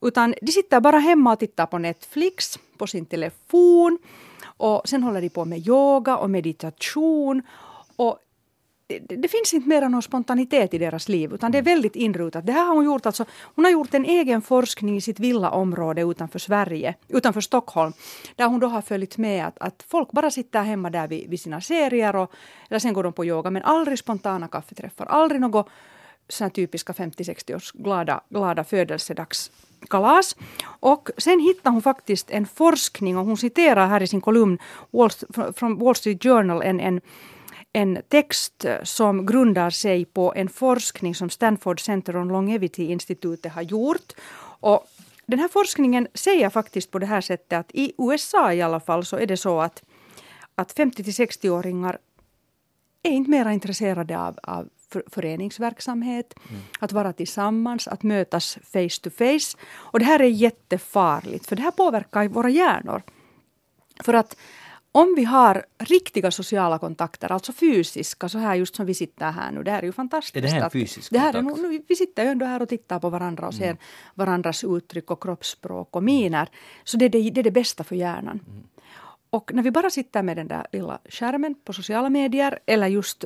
Utan 0.00 0.34
de 0.42 0.52
sitter 0.52 0.80
bara 0.80 0.98
hemma 0.98 1.32
och 1.32 1.38
tittar 1.38 1.66
på 1.66 1.78
Netflix, 1.78 2.58
på 2.78 2.86
sin 2.86 3.06
telefon. 3.06 3.98
Och 4.44 4.88
sen 4.88 5.02
håller 5.02 5.20
de 5.20 5.28
på 5.28 5.44
med 5.44 5.68
yoga 5.68 6.16
och 6.16 6.30
meditation. 6.30 7.42
Och 7.96 8.18
det, 8.98 9.16
det, 9.16 9.28
finns 9.28 9.54
inte 9.54 9.68
mera 9.68 9.88
någon 9.88 10.02
spontanitet 10.02 10.74
i 10.74 10.78
deras 10.78 11.08
liv, 11.08 11.34
utan 11.34 11.52
det 11.52 11.58
är 11.58 11.62
väldigt 11.62 11.96
inrutat. 11.96 12.46
Det 12.46 12.52
här 12.52 12.64
har 12.64 12.74
hon 12.74 12.84
gjort 12.84 13.06
alltså, 13.06 13.24
hon 13.54 13.64
har 13.64 13.72
gjort 13.72 13.94
en 13.94 14.04
egen 14.04 14.42
forskning 14.42 14.96
i 14.96 15.00
sitt 15.00 15.20
villaområde 15.20 16.02
utanför 16.02 16.38
Sverige, 16.38 16.94
utanför 17.08 17.40
Stockholm, 17.40 17.92
där 18.36 18.46
hon 18.46 18.60
då 18.60 18.66
har 18.66 18.82
följt 18.82 19.18
med 19.18 19.46
att, 19.46 19.58
att 19.58 19.84
folk 19.88 20.12
bara 20.12 20.30
sitter 20.30 20.62
hemma 20.62 20.90
där 20.90 21.08
vid, 21.08 21.30
vid 21.30 21.40
sina 21.40 21.60
serier 21.60 22.16
och 22.16 22.32
eller 22.68 22.78
sen 22.78 22.92
går 22.92 23.02
de 23.02 23.12
på 23.12 23.24
yoga, 23.24 23.50
men 23.50 23.62
aldrig 23.62 23.98
spontana 23.98 24.48
kaffeträffar, 24.48 25.06
aldrig 25.06 25.40
något 25.40 25.68
sådana 26.28 26.50
typiska 26.50 26.92
50-60 26.92 27.56
års 27.56 27.72
glada, 27.72 28.20
glada 28.28 28.64
födelsedagskalas. 28.64 30.36
Och 30.80 31.10
sen 31.18 31.40
hittar 31.40 31.70
hon 31.70 31.82
faktiskt 31.82 32.30
en 32.30 32.46
forskning 32.46 33.18
och 33.18 33.26
hon 33.26 33.36
citerar 33.36 33.86
här 33.86 34.02
i 34.02 34.06
sin 34.06 34.20
kolumn 34.20 34.58
Wall, 34.90 35.10
från 35.56 35.78
Wall 35.78 35.94
Street 35.94 36.22
Journal 36.22 36.62
en, 36.62 36.80
en 36.80 37.00
en 37.76 38.02
text 38.08 38.64
som 38.82 39.26
grundar 39.26 39.70
sig 39.70 40.04
på 40.04 40.32
en 40.36 40.48
forskning 40.48 41.14
som 41.14 41.30
Stanford 41.30 41.80
Center 41.80 42.16
on 42.16 42.28
Longevity-institutet 42.28 43.52
har 43.52 43.62
gjort. 43.62 44.12
Och 44.60 44.86
den 45.26 45.38
här 45.38 45.48
forskningen 45.48 46.08
säger 46.14 46.50
faktiskt 46.50 46.90
på 46.90 46.98
det 46.98 47.06
här 47.06 47.20
sättet 47.20 47.58
att 47.58 47.70
i 47.74 47.92
USA 47.98 48.52
i 48.52 48.62
alla 48.62 48.80
fall 48.80 49.04
så 49.04 49.16
är 49.16 49.26
det 49.26 49.36
så 49.36 49.60
att, 49.60 49.82
att 50.54 50.72
50 50.72 51.04
till 51.04 51.12
60-åringar 51.12 51.98
är 53.02 53.10
inte 53.10 53.30
mer 53.30 53.50
intresserade 53.50 54.18
av, 54.18 54.38
av 54.42 54.68
för, 54.88 55.04
föreningsverksamhet, 55.06 56.34
att 56.80 56.92
vara 56.92 57.12
tillsammans, 57.12 57.88
att 57.88 58.02
mötas 58.02 58.58
face 58.62 59.00
to 59.02 59.10
face. 59.10 59.56
Och 59.74 59.98
det 59.98 60.04
här 60.04 60.20
är 60.20 60.28
jättefarligt, 60.28 61.46
för 61.46 61.56
det 61.56 61.62
här 61.62 61.70
påverkar 61.70 62.28
våra 62.28 62.50
hjärnor. 62.50 63.02
För 64.04 64.14
att 64.14 64.36
om 64.96 65.14
vi 65.16 65.24
har 65.24 65.66
riktiga 65.78 66.30
sociala 66.30 66.78
kontakter, 66.78 67.32
alltså 67.32 67.52
fysiska, 67.52 68.28
så 68.28 68.38
här 68.38 68.54
just 68.54 68.74
som 68.76 68.86
vi 68.86 68.94
sitter 68.94 69.30
här 69.30 69.52
nu, 69.52 69.62
det 69.62 69.70
här 69.70 69.78
är 69.78 69.86
ju 69.86 69.92
fantastiskt. 69.92 70.36
Är 70.36 70.42
det 70.42 70.48
här 70.48 70.64
en 70.64 70.70
fysisk 70.70 71.10
det 71.12 71.18
här 71.18 71.28
är 71.28 71.32
kontakt? 71.32 71.62
nog- 71.62 71.72
nu, 71.72 71.82
Vi 71.88 71.96
sitter 71.96 72.24
ju 72.24 72.28
ändå 72.28 72.46
här 72.46 72.62
och 72.62 72.68
tittar 72.68 72.98
på 72.98 73.10
varandra 73.10 73.46
och 73.46 73.54
ser 73.54 73.76
varandras 74.14 74.64
uttryck 74.64 75.10
och 75.10 75.22
kroppsspråk 75.22 75.96
och 75.96 76.02
miner. 76.02 76.48
Så 76.84 76.96
det 76.96 77.04
är 77.04 77.08
det, 77.08 77.30
det, 77.30 77.40
är 77.40 77.44
det 77.44 77.50
bästa 77.50 77.84
för 77.84 77.96
hjärnan. 77.96 78.40
Och 79.30 79.54
när 79.54 79.62
vi 79.62 79.70
bara 79.70 79.90
sitter 79.90 80.22
med 80.22 80.36
den 80.36 80.48
där 80.48 80.66
lilla 80.72 80.98
skärmen 81.08 81.54
på 81.64 81.72
sociala 81.72 82.10
medier 82.10 82.58
eller 82.66 82.86
just 82.86 83.24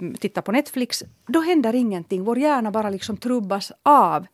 mm, 0.00 0.14
tittar 0.14 0.42
på 0.42 0.52
Netflix, 0.52 1.02
då 1.26 1.40
händer 1.40 1.74
ingenting. 1.74 2.24
Vår 2.24 2.38
hjärna 2.38 2.70
bara 2.70 2.90
liksom 2.90 3.16
trubbas 3.16 3.72
av. 3.82 4.26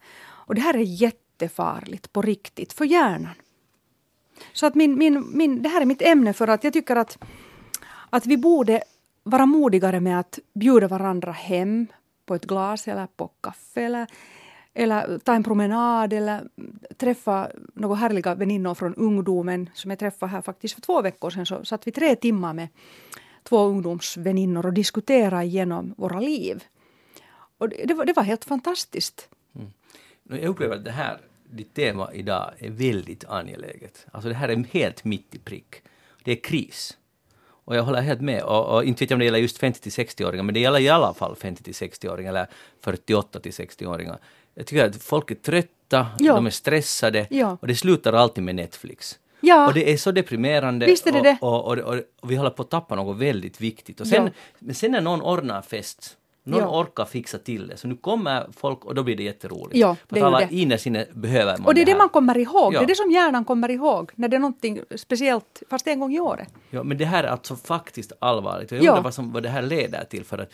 Och 0.47 0.55
det 0.55 0.61
här 0.61 0.75
är 0.75 0.83
jättefarligt 0.83 2.13
på 2.13 2.23
riktigt 2.23 2.73
för 2.73 2.85
hjärnan. 2.85 3.35
Så 4.53 4.67
att 4.67 4.75
min, 4.75 4.99
min, 4.99 5.37
min, 5.37 5.63
det 5.63 5.69
här 5.69 5.81
är 5.81 5.87
mitt 5.87 6.03
ämne 6.03 6.33
för 6.33 6.49
att 6.49 6.65
jag 6.65 6.73
tycker 6.73 6.97
att, 6.97 7.19
att 8.11 8.27
vi 8.27 8.37
borde 8.37 8.83
vara 9.23 9.47
modigare 9.47 10.01
med 10.01 10.21
att 10.21 10.39
bjuda 10.55 10.89
varandra 10.89 11.33
hem 11.33 11.87
på 12.27 12.35
ett 12.35 12.47
glas 12.47 12.89
eller 12.89 13.07
på 13.07 13.31
kaffe 13.41 13.83
eller, 13.83 14.07
eller 14.75 15.19
ta 15.19 15.35
en 15.35 15.45
promenad 15.45 16.13
eller 16.13 16.49
träffa 16.97 17.51
några 17.75 17.95
härliga 17.95 18.35
väninnor 18.35 18.75
från 18.75 18.95
ungdomen 18.95 19.71
som 19.75 19.91
jag 19.91 19.99
träffade 19.99 20.33
här 20.33 20.43
faktiskt 20.43 20.75
för 20.75 20.81
två 20.81 21.03
veckor 21.03 21.31
sedan. 21.31 21.47
Så 21.47 21.65
satt 21.65 21.87
vi 21.87 21.93
tre 21.93 22.17
timmar 22.17 22.55
med 22.55 22.69
två 23.43 23.59
ungdomsväninnor 23.59 24.67
och 24.67 24.73
diskuterade 24.73 25.45
igenom 25.45 25.95
våra 25.97 26.21
liv. 26.21 26.65
Och 27.59 27.69
det, 27.69 27.85
det, 27.85 27.95
var, 27.95 28.05
det 28.05 28.13
var 28.13 28.23
helt 28.23 28.45
fantastiskt. 28.45 29.29
Mm. 29.55 29.71
Jag 30.43 30.51
upplever 30.51 30.77
att 30.77 30.85
det 30.85 30.91
här, 30.91 31.21
ditt 31.51 31.75
tema 31.75 32.11
idag, 32.13 32.53
är 32.59 32.71
väldigt 32.71 33.25
angeläget. 33.25 34.07
Alltså 34.13 34.29
det 34.29 34.35
här 34.35 34.49
är 34.49 34.65
helt 34.73 35.05
mitt 35.05 35.35
i 35.35 35.39
prick. 35.39 35.75
Det 36.25 36.33
är 36.33 36.37
kris. 36.37 36.97
Och 37.65 37.77
jag 37.77 37.83
håller 37.83 38.01
helt 38.01 38.21
med. 38.21 38.43
Och, 38.43 38.75
och 38.77 38.85
inte 38.85 39.05
vet 39.05 39.11
jag 39.11 39.17
om 39.17 39.19
det 39.19 39.25
gäller 39.25 39.39
just 39.39 39.59
50 39.59 39.81
till 39.81 39.93
60-åringar, 39.93 40.43
men 40.43 40.55
det 40.55 40.61
gäller 40.61 40.79
i 40.81 40.89
alla 40.89 41.15
fall 41.15 41.37
50 41.37 41.63
till 41.63 41.73
60-åringar 41.73 42.29
eller 42.29 42.47
48 42.81 43.41
till 43.41 43.53
60-åringar. 43.53 44.19
Jag 44.55 44.67
tycker 44.67 44.85
att 44.85 45.03
folk 45.03 45.31
är 45.31 45.35
trötta, 45.35 46.07
Ja. 46.19 46.35
de 46.35 46.47
är 46.47 46.51
stressade 46.51 47.27
Ja. 47.31 47.57
och 47.61 47.67
det 47.67 47.75
slutar 47.77 48.13
alltid 48.13 48.45
med 48.45 48.55
Netflix. 48.55 49.19
Ja. 49.41 49.67
Och 49.69 49.75
det 49.75 49.93
är 49.93 49.97
så 49.97 50.13
deprimerande. 50.13 50.87
Visst 50.87 51.07
är 51.07 51.13
det 51.13 51.19
och, 51.19 51.25
det. 51.25 51.39
Och, 51.41 51.65
och, 51.67 51.79
och, 52.21 52.31
vi 52.31 52.37
håller 52.37 52.51
på 52.51 52.63
att 52.63 52.71
tappa 52.71 52.95
något 52.97 53.17
väldigt 53.17 53.61
viktigt. 53.61 54.01
Och 54.01 54.07
sen, 54.07 54.25
Ja. 54.25 54.31
Men 54.59 54.75
sen 54.75 54.93
när 54.93 55.01
någon 55.01 55.23
ordnar 55.23 55.63
fest, 55.63 56.17
någon 56.49 56.61
Ja. 56.61 56.81
orkar 56.81 57.05
fixa 57.05 57.39
till 57.39 57.69
det, 57.69 57.77
så 57.77 57.89
nu 57.89 57.97
kommer 57.97 58.47
folk 58.57 58.85
och 58.85 58.95
då 58.95 59.03
blir 59.03 59.17
det 59.17 59.23
jätteroligt. 59.23 59.77
Ja, 59.77 59.97
För 60.09 60.15
det 60.15 60.21
ju 60.21 60.27
alla 60.27 60.39
det. 60.39 60.55
innerst 60.55 60.87
inne 60.87 61.07
behöver 61.15 61.59
man 61.59 61.67
Och 61.67 61.75
det 61.75 61.81
är 61.81 61.85
det 61.87 61.93
här. 61.93 61.99
man 61.99 62.09
kommer 62.09 62.39
ihåg. 62.39 62.75
Ja. 62.75 62.79
Det 62.81 62.85
är 62.85 62.89
det 62.89 62.95
som 62.95 63.11
hjärnan 63.11 63.45
kommer 63.45 63.69
ihåg 63.71 64.11
när 64.15 64.29
det 64.29 64.37
är 64.37 64.41
någonting 64.41 64.81
speciellt, 64.97 65.63
fast 65.71 65.87
en 65.87 66.01
gång 66.01 66.15
i 66.15 66.21
året. 66.21 66.49
Ja, 66.71 66.83
men 66.83 66.99
det 66.99 67.05
här 67.05 67.25
är 67.25 67.29
alltså 67.29 67.57
faktiskt 67.57 68.13
allvarligt. 68.19 68.71
Jag 68.71 68.83
Ja. 68.83 68.91
undrar 68.91 69.03
vad, 69.03 69.15
som, 69.15 69.33
vad 69.33 69.43
det 69.43 69.49
här 69.49 69.63
leder 69.63 70.05
till. 70.05 70.25
För 70.25 70.39
att 70.39 70.51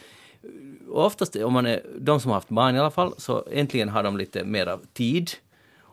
och 0.89 1.05
oftast, 1.07 1.37
om 1.37 1.53
man 1.53 1.67
är, 1.67 1.83
de 1.99 2.21
som 2.21 2.31
har 2.31 2.35
haft 2.37 2.49
barn 2.49 2.77
i 2.77 2.79
alla 2.79 2.91
fall, 2.91 3.15
så 3.19 3.47
äntligen 3.53 3.89
har 3.89 4.03
de 4.03 4.17
lite 4.17 4.45
mer 4.45 4.67
av 4.67 4.81
tid. 4.93 5.31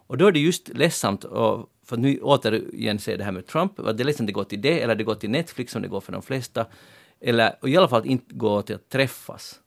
Och 0.07 0.17
då 0.17 0.27
är 0.27 0.31
det 0.31 0.39
just 0.39 0.67
ledsamt, 0.67 1.23
och, 1.23 1.69
för 1.85 1.95
att 1.95 1.99
nu 2.01 2.19
återigen 2.21 2.99
se 2.99 3.15
det 3.17 3.23
här 3.23 3.31
med 3.31 3.47
Trump, 3.47 3.79
att 3.79 3.97
det 3.97 4.03
är 4.03 4.05
ledsamt 4.05 4.25
att 4.25 4.27
det 4.27 4.33
går 4.33 4.43
till 4.43 4.61
det, 4.61 4.81
eller 4.81 4.95
det 4.95 5.03
går 5.03 5.15
till 5.15 5.29
Netflix 5.29 5.71
som 5.71 5.81
det 5.81 5.87
går 5.87 6.01
för 6.01 6.11
de 6.11 6.21
flesta. 6.21 6.65
Eller 7.21 7.67
i 7.67 7.77
alla 7.77 7.87
fall 7.87 8.05
inte 8.05 8.35
gå 8.35 8.61
till 8.61 8.75
att 8.75 8.89
träffas. 8.89 9.59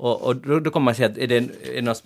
Och, 0.00 0.22
och 0.22 0.36
då, 0.36 0.60
då 0.60 0.70
kommer 0.70 0.84
man 0.84 0.94
säga 0.94 1.08
att 1.08 1.18
är 1.18 1.26
det 1.26 1.36
en, 1.36 1.50
är 1.74 1.82
något, 1.82 2.02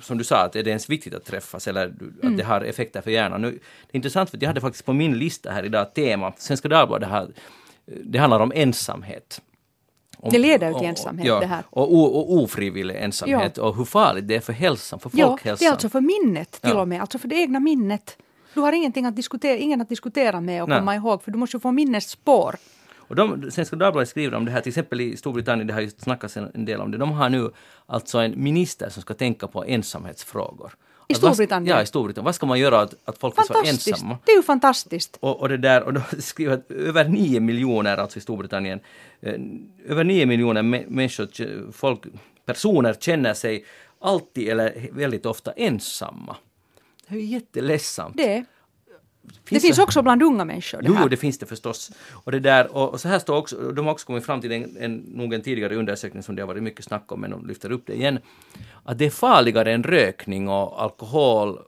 som 0.00 0.18
du 0.18 0.24
sa, 0.24 0.36
att 0.36 0.56
är 0.56 0.62
det 0.62 0.70
ens 0.70 0.90
viktigt 0.90 1.14
att 1.14 1.24
träffas 1.24 1.68
eller 1.68 1.86
att 2.22 2.36
det 2.36 2.42
har 2.42 2.60
effekter 2.60 3.00
för 3.00 3.10
hjärnan. 3.10 3.42
Nu, 3.42 3.50
det 3.50 3.56
är 3.92 3.96
intressant 3.96 4.30
för 4.30 4.36
att 4.36 4.42
jag 4.42 4.48
hade 4.48 4.60
faktiskt 4.60 4.84
på 4.84 4.92
min 4.92 5.18
lista 5.18 5.50
här 5.50 5.62
idag 5.64 5.94
tema, 5.94 6.32
Svenska 6.36 6.68
Dagbladet 6.68 7.08
har, 7.08 7.28
det 8.04 8.18
handlar 8.18 8.40
om 8.40 8.52
ensamhet. 8.54 9.40
Om, 10.16 10.30
Det 10.32 10.38
leder 10.38 10.72
till 10.72 10.86
ensamhet, 10.88 11.26
ja, 11.26 11.40
det 11.40 11.46
här. 11.46 11.62
Och, 11.70 11.94
o, 11.94 12.02
och 12.04 12.32
ofrivillig 12.42 12.96
ensamhet 12.96 13.58
och 13.58 13.76
hur 13.76 13.84
farligt 13.84 14.28
det 14.28 14.34
är 14.36 14.40
för 14.40 14.52
hälsan, 14.52 14.98
för 15.00 15.10
Ja, 15.14 15.28
folkhälsan. 15.28 15.64
det 15.64 15.68
är 15.68 15.72
alltså 15.72 15.88
för 15.88 16.00
minnet 16.00 16.50
till 16.60 16.70
Ja. 16.70 16.80
och 16.80 16.88
med, 16.88 17.00
alltså 17.00 17.18
för 17.18 17.28
det 17.28 17.36
egna 17.36 17.60
minnet. 17.60 18.16
Du 18.54 18.60
har 18.60 18.72
ingenting 18.72 19.06
att 19.06 19.16
diskutera, 19.16 19.56
ingen 19.56 19.80
att 19.80 19.88
diskutera 19.88 20.40
med 20.40 20.62
och 20.62 20.68
Nej. 20.68 20.78
komma 20.78 20.94
ihåg, 20.94 21.22
för 21.22 21.30
du 21.30 21.38
måste 21.38 21.56
ju 21.56 21.60
få 21.60 21.72
minnesspår. 21.72 22.56
Och 23.12 23.16
de, 23.16 23.50
Svenska 23.50 23.76
Dagbladet 23.76 24.08
skriver 24.08 24.36
om 24.36 24.44
det 24.44 24.50
här, 24.50 24.60
till 24.60 24.70
exempel 24.70 25.00
i 25.00 25.16
Storbritannien, 25.16 25.66
det 25.66 25.74
har 25.74 25.80
ju 25.80 25.90
snackats 25.90 26.36
en, 26.36 26.64
del 26.64 26.80
om 26.80 26.90
det, 26.90 26.98
de 26.98 27.12
har 27.12 27.28
nu 27.28 27.50
alltså 27.86 28.18
en 28.18 28.42
minister 28.42 28.88
som 28.88 29.02
ska 29.02 29.14
tänka 29.14 29.46
på 29.46 29.64
ensamhetsfrågor. 29.64 30.72
I 31.08 31.14
Storbritannien? 31.14 31.76
Ja, 31.76 31.82
i 31.82 31.86
Storbritannien. 31.86 32.24
Vad 32.24 32.34
ska 32.34 32.46
man 32.46 32.58
göra 32.58 32.80
att, 32.80 32.94
att 33.04 33.18
folk 33.18 33.38
är 33.38 33.42
så 33.42 33.64
ensamma? 33.64 34.18
Det 34.24 34.32
är 34.32 34.36
ju 34.36 34.42
fantastiskt. 34.42 35.16
Och, 35.20 35.40
och 35.40 35.48
det 35.48 35.56
där, 35.56 35.82
och 35.82 35.92
de 35.92 36.02
skriver 36.18 36.54
att 36.54 36.70
över 36.70 37.04
9 37.04 37.40
miljoner, 37.40 37.96
alltså 37.96 38.18
i 38.18 38.22
Storbritannien, 38.22 38.80
eh, 39.20 39.34
över 39.86 40.04
9 40.04 40.26
miljoner 40.26 40.62
mä- 40.62 40.84
människor, 40.88 41.72
folk, 41.72 42.00
personer 42.46 42.94
känner 42.94 43.34
sig 43.34 43.64
alltid 44.00 44.48
eller 44.48 44.88
väldigt 44.92 45.26
ofta 45.26 45.52
ensamma. 45.52 46.36
Det 47.08 47.14
är 47.14 47.18
ju 47.18 47.26
jätteledsamt. 47.26 48.16
Det. 48.16 48.44
Det 49.22 49.48
Finns 49.48 49.62
finns 49.62 49.78
också 49.78 50.02
bland 50.02 50.22
unga 50.22 50.44
människor. 50.44 50.82
Det 50.82 50.88
Jo, 50.88 51.08
det 51.08 51.16
finns 51.16 51.38
det 51.38 51.46
förstås. 51.46 51.90
Och 52.10 52.32
det 52.32 52.40
där, 52.40 52.76
och, 52.76 52.90
och 52.90 53.00
så 53.00 53.08
här 53.08 53.18
står 53.18 53.36
också, 53.36 53.72
de 53.72 53.86
har 53.86 53.92
också 53.92 54.06
kommit 54.06 54.26
fram 54.26 54.40
till 54.40 54.52
en, 54.52 54.76
en, 54.80 54.96
nog 54.96 55.34
en 55.34 55.42
tidigare 55.42 55.76
undersökning 55.76 56.22
som 56.22 56.36
det 56.36 56.42
har 56.42 56.46
varit 56.46 56.62
mycket 56.62 56.84
snack 56.84 57.12
om, 57.12 57.20
men 57.20 57.30
de 57.30 57.46
lyfter 57.46 57.72
upp 57.72 57.86
det 57.86 57.94
igen, 57.94 58.18
att 58.84 58.98
det 58.98 59.06
är 59.06 59.10
farligare 59.10 59.72
än 59.72 59.82
rökning 59.82 60.48
och 60.48 60.82
alkohol, 60.82 61.58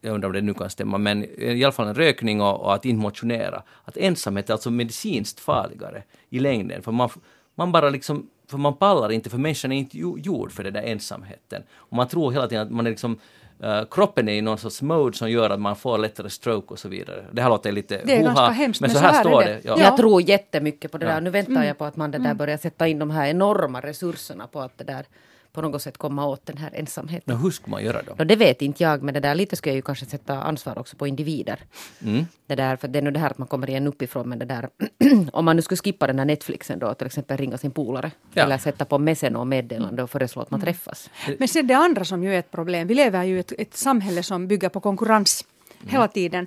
jag 0.00 0.14
undrar 0.14 0.28
om 0.28 0.32
det 0.32 0.40
nu 0.40 0.54
kan 0.54 0.70
stämma, 0.70 0.98
men 0.98 1.24
i 1.40 1.64
alla 1.64 1.72
fall 1.72 1.88
en 1.88 1.94
rökning 1.94 2.40
och, 2.40 2.60
och 2.60 2.74
att 2.74 2.84
inte 2.84 3.02
motionera. 3.02 3.62
Att 3.84 3.96
ensamhet 3.96 4.48
är 4.48 4.52
alltså 4.52 4.70
medicinskt 4.70 5.40
farligare 5.40 6.02
i 6.30 6.38
längden, 6.38 6.82
för 6.82 6.92
man, 6.92 7.08
man 7.54 7.72
bara 7.72 7.90
liksom 7.90 8.28
för 8.52 8.58
man 8.58 8.76
pallar 8.76 9.12
inte, 9.12 9.30
för 9.30 9.38
människan 9.38 9.72
är 9.72 9.76
inte 9.76 9.98
jo- 9.98 10.18
gjord 10.18 10.52
för 10.52 10.64
den 10.64 10.72
där 10.72 10.82
ensamheten. 10.82 11.62
Och 11.74 11.96
man 11.96 12.08
tror 12.08 12.32
hela 12.32 12.48
tiden 12.48 12.66
att 12.66 12.72
man 12.72 12.86
är 12.86 12.90
liksom 12.90 13.18
eh, 13.62 13.82
kroppen 13.90 14.28
är 14.28 14.32
i 14.32 14.40
någon 14.40 14.58
sorts 14.58 14.82
mode 14.82 15.16
som 15.16 15.30
gör 15.30 15.50
att 15.50 15.60
man 15.60 15.76
får 15.76 15.98
lättare 15.98 16.30
stroke 16.30 16.66
och 16.72 16.78
så 16.78 16.88
vidare. 16.88 17.24
Det 17.32 17.42
här 17.42 17.48
låter 17.48 17.72
lite 17.72 18.00
Det 18.04 18.12
är 18.12 18.16
hoha, 18.18 18.26
ganska 18.26 18.44
hemskt, 18.50 18.80
men 18.80 18.90
så 18.90 18.96
så 18.98 19.02
här, 19.04 19.12
här 19.12 19.20
är 19.20 19.24
står 19.24 19.40
det. 19.42 19.46
det. 19.46 19.60
Ja. 19.64 19.74
Ja. 19.78 19.84
Jag 19.84 19.96
tror 19.96 20.22
jättemycket 20.22 20.92
på 20.92 20.98
det 20.98 21.06
Ja. 21.06 21.12
där. 21.12 21.20
Nu 21.20 21.30
väntar 21.30 21.64
jag 21.64 21.78
på 21.78 21.84
att 21.84 21.96
man 21.96 22.10
det 22.10 22.18
där 22.18 22.34
börjar 22.34 22.56
sätta 22.56 22.88
in 22.88 22.98
de 22.98 23.10
här 23.10 23.26
enorma 23.26 23.80
resurserna 23.80 24.46
på 24.46 24.60
att 24.60 24.78
det 24.78 24.84
där 24.84 25.04
på 25.52 25.62
något 25.62 25.82
sätt 25.82 25.98
komma 25.98 26.26
åt 26.26 26.46
den 26.46 26.56
här 26.56 26.70
ensamheten. 26.74 27.34
Nå, 27.34 27.42
hur 27.42 27.50
ska 27.50 27.70
man 27.70 27.84
göra 27.84 28.02
då? 28.02 28.14
No, 28.18 28.24
det 28.24 28.36
vet 28.36 28.62
inte 28.62 28.82
jag, 28.82 29.02
men 29.02 29.14
det 29.14 29.20
där 29.20 29.34
lite 29.34 29.56
ska 29.56 29.70
jag 29.70 29.76
ju 29.76 29.82
kanske 29.82 30.06
sätta 30.06 30.42
ansvar 30.42 30.78
också 30.78 30.96
på 30.96 31.06
individer. 31.06 31.60
Mm. 32.04 32.26
Det 32.46 32.54
där, 32.54 32.76
för 32.76 32.88
det 32.88 32.98
är 32.98 33.02
nog 33.02 33.12
det 33.12 33.20
här 33.20 33.30
att 33.30 33.38
man 33.38 33.48
kommer 33.48 33.70
igen 33.70 33.86
uppifrån, 33.86 34.28
men 34.28 34.38
det 34.38 34.44
där 34.44 34.68
om 35.32 35.44
man 35.44 35.56
nu 35.56 35.62
skulle 35.62 35.78
skippa 35.78 36.06
den 36.06 36.18
här 36.18 36.26
Netflixen 36.26 36.78
då, 36.78 36.94
till 36.94 37.06
exempel 37.06 37.36
ringa 37.36 37.58
sin 37.58 37.70
polare. 37.70 38.10
Ja. 38.34 38.42
Eller 38.42 38.58
sätta 38.58 38.84
på 38.84 38.98
messen 38.98 39.36
och 39.36 39.46
meddelande 39.46 40.02
och 40.02 40.10
föreslå 40.10 40.42
att 40.42 40.50
man 40.50 40.60
träffas. 40.60 41.10
Men 41.38 41.48
sen 41.48 41.66
det 41.66 41.74
andra 41.74 42.04
som 42.04 42.24
ju 42.24 42.34
är 42.34 42.38
ett 42.38 42.50
problem, 42.50 42.88
vi 42.88 42.94
lever 42.94 43.24
ju 43.24 43.36
i 43.36 43.40
ett, 43.40 43.52
ett 43.58 43.76
samhälle 43.76 44.22
som 44.22 44.48
bygger 44.48 44.68
på 44.68 44.80
konkurrens 44.80 45.44
hela 45.86 46.08
tiden. 46.08 46.46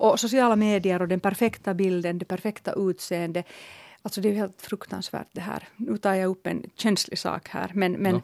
Och 0.00 0.20
sociala 0.20 0.56
medier 0.56 1.02
och 1.02 1.08
den 1.08 1.20
perfekta 1.20 1.74
bilden, 1.74 2.18
det 2.18 2.24
perfekta 2.24 2.72
utseendet. 2.72 3.46
Alltså 4.02 4.20
det 4.20 4.28
är 4.28 4.32
helt 4.32 4.62
fruktansvärt 4.62 5.28
det 5.32 5.40
här. 5.40 5.68
Nu 5.76 5.96
tar 5.96 6.14
jag 6.14 6.30
upp 6.30 6.46
en 6.46 6.70
känslig 6.76 7.18
sak 7.18 7.48
här. 7.48 7.70
Men, 7.74 7.92
men 7.92 8.14
Ja. 8.14 8.20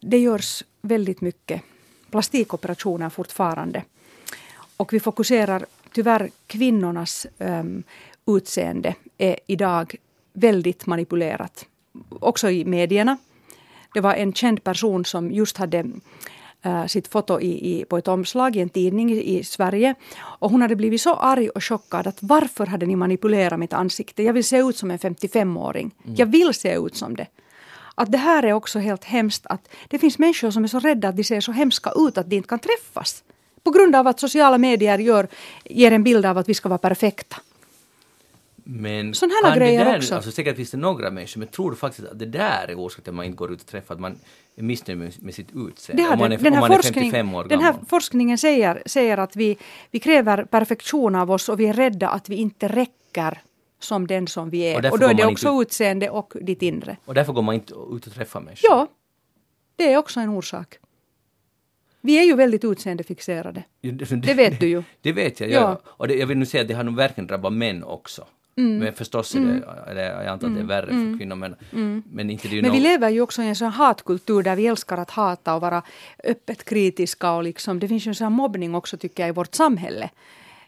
det 0.00 0.18
görs 0.18 0.64
väldigt 0.80 1.20
mycket 1.20 1.62
plastikoperationer 2.10 3.08
fortfarande. 3.10 3.84
Och 4.76 4.92
vi 4.92 5.00
fokuserar 5.00 5.66
tyvärr 5.92 6.30
kvinnornas 6.46 7.26
um, 7.38 7.82
utseende 8.26 8.94
är 9.18 9.36
idag 9.46 9.94
väldigt 10.32 10.86
manipulerat. 10.86 11.66
Också 12.08 12.50
i 12.50 12.64
medierna. 12.64 13.16
Det 13.94 14.00
var 14.00 14.14
en 14.14 14.32
känd 14.32 14.64
person 14.64 15.04
som 15.04 15.32
just 15.32 15.56
hade 15.56 15.90
sitt 16.88 17.08
foto 17.08 17.40
i, 17.40 17.80
i, 17.80 17.84
på 17.84 17.98
ett 17.98 18.08
omslag 18.08 18.56
i 18.56 18.60
en 18.60 18.68
tidning 18.68 19.10
i, 19.12 19.44
Sverige. 19.44 19.94
Och 20.20 20.50
hon 20.50 20.62
hade 20.62 20.76
blivit 20.76 21.00
så 21.00 21.14
arg 21.14 21.48
och 21.48 21.64
chockad 21.64 22.06
att 22.06 22.18
varför 22.20 22.66
hade 22.66 22.86
ni 22.86 22.96
manipulerat 22.96 23.58
mitt 23.58 23.72
ansikte? 23.72 24.22
Jag 24.22 24.32
vill 24.32 24.44
se 24.44 24.58
ut 24.58 24.76
som 24.76 24.90
en 24.90 24.98
55-åring. 24.98 25.94
Jag 26.16 26.26
vill 26.26 26.54
se 26.54 26.74
ut 26.74 26.96
som 26.96 27.16
det. 27.16 27.26
Att 27.94 28.12
det 28.12 28.18
här 28.18 28.42
är 28.42 28.52
också 28.52 28.78
helt 28.78 29.04
hemskt 29.04 29.46
att 29.46 29.68
det 29.88 29.98
finns 29.98 30.18
människor 30.18 30.50
som 30.50 30.64
är 30.64 30.68
så 30.68 30.78
rädda 30.78 31.08
att 31.08 31.16
de 31.16 31.24
ser 31.24 31.40
så 31.40 31.52
hemska 31.52 31.92
ut 31.96 32.18
att 32.18 32.30
de 32.30 32.36
inte 32.36 32.48
kan 32.48 32.58
träffas. 32.58 33.24
På 33.62 33.70
grund 33.70 33.96
av 33.96 34.06
att 34.06 34.20
sociala 34.20 34.58
medier 34.58 34.98
gör, 34.98 35.28
ger 35.64 35.92
en 35.92 36.04
bild 36.04 36.26
av 36.26 36.38
att 36.38 36.48
vi 36.48 36.54
ska 36.54 36.68
vara 36.68 36.78
perfekta. 36.78 37.36
Men 38.64 39.14
Sån 39.14 39.30
här 39.30 39.56
grejer 39.56 39.84
där, 39.84 39.96
också. 39.96 40.14
Alltså 40.14 40.30
säkert 40.30 40.56
finns 40.56 40.70
det 40.70 40.76
några 40.76 41.10
människor, 41.10 41.38
men 41.38 41.48
tror 41.48 41.70
du 41.70 41.76
faktiskt 41.76 42.08
att 42.08 42.18
det 42.18 42.26
där 42.26 42.66
är 42.68 42.74
orsaken 42.74 43.04
till 43.04 43.10
att 43.10 43.16
man 43.16 43.24
inte 43.24 43.36
går 43.36 43.52
ut 43.52 43.60
och 43.60 43.66
träffar, 43.66 43.94
att 43.94 44.00
man 44.00 44.18
är 44.58 44.62
missnöjd 44.62 44.98
med, 44.98 45.34
sitt 45.34 45.48
utseende? 45.54 46.02
Det 46.02 46.08
om 46.08 46.18
man 46.18 46.30
det- 46.30 46.36
är, 46.36 46.38
den, 46.38 46.46
om 46.46 46.52
här 46.52 46.60
man 46.60 46.70
är 46.72 46.76
forskning, 46.76 46.94
55 47.12 47.34
år 47.34 47.42
den 47.44 47.48
gammal? 47.48 47.64
här 47.64 47.74
forskningen 47.88 48.38
säger, 48.38 48.82
säger 48.86 49.18
att 49.18 49.36
vi, 49.36 49.58
vi 49.90 49.98
kräver 50.00 50.44
perfektion 50.44 51.14
av 51.14 51.30
oss 51.30 51.48
och 51.48 51.60
vi 51.60 51.66
är 51.66 51.72
rädda 51.72 52.08
att 52.08 52.28
vi 52.28 52.36
inte 52.36 52.68
räcker 52.68 53.40
som 53.80 54.06
den 54.06 54.26
som 54.26 54.50
vi 54.50 54.58
Och 54.74 54.78
är. 54.78 54.82
därför 54.82 54.92
Och, 54.94 54.98
då 55.00 55.06
är 55.06 55.14
det 55.14 55.26
också 55.26 55.48
inte 55.48 55.62
utseende 55.62 56.10
och 56.10 56.32
ditt 56.40 56.62
inre. 56.62 56.96
Och 57.04 57.14
därför 57.14 57.32
går 57.32 57.42
man 57.42 57.54
inte 57.54 57.74
ut 57.74 58.06
och 58.06 58.12
träffar 58.14 58.40
människor? 58.40 58.70
Ja, 58.70 58.86
det 59.76 59.92
är 59.92 59.96
också 59.98 60.20
en 60.20 60.28
orsak. 60.28 60.78
Vi 62.00 62.18
är 62.18 62.22
ju 62.24 62.34
väldigt 62.34 62.64
utseendefixerade. 62.64 63.62
Ja, 63.80 63.92
Det 64.22 64.34
vet 64.34 64.60
du 64.60 64.68
ju. 64.68 64.82
Det 65.02 65.12
vet 65.12 65.40
jag, 65.40 65.50
ja. 65.50 65.54
Ja. 65.54 65.80
Och 65.86 66.08
det, 66.08 66.14
jag 66.14 66.26
vill 66.26 66.38
nu 66.38 66.46
säga 66.46 66.62
att 66.62 66.68
det 66.68 66.74
har 66.74 66.84
nog 66.84 66.96
verkligen 66.96 67.26
drabbat 67.26 67.52
män 67.52 67.84
också. 67.84 68.26
Men 68.58 68.92
förstås 68.92 69.34
är 69.34 69.40
det, 69.40 69.90
eller 69.90 70.02
jag 70.02 70.26
antar 70.26 70.48
att 70.48 70.54
det 70.54 70.60
är 70.60 70.64
värre 70.64 70.86
för 70.86 71.18
kvinnor, 71.18 71.36
men, 71.36 71.56
men 72.10 72.30
inte 72.30 72.48
det 72.48 72.56
ju 72.56 72.62
Men 72.62 72.72
vi 72.72 72.80
lever 72.80 73.08
ju 73.08 73.20
också 73.20 73.42
i 73.42 73.48
en 73.48 73.56
sån 73.56 73.70
hatkultur 73.70 74.42
där 74.42 74.56
vi 74.56 74.66
älskar 74.66 74.98
att 74.98 75.10
hata 75.10 75.54
och 75.54 75.60
vara 75.60 75.82
öppet 76.24 76.64
kritiska. 76.64 77.32
Och 77.32 77.42
liksom, 77.42 77.78
det 77.78 77.88
finns 77.88 78.06
ju 78.06 78.08
en 78.08 78.14
sån 78.14 78.32
mobbning 78.32 78.74
också 78.74 78.96
tycker 78.96 79.22
jag 79.22 79.28
i 79.28 79.32
vårt 79.32 79.54
samhälle. 79.54 80.10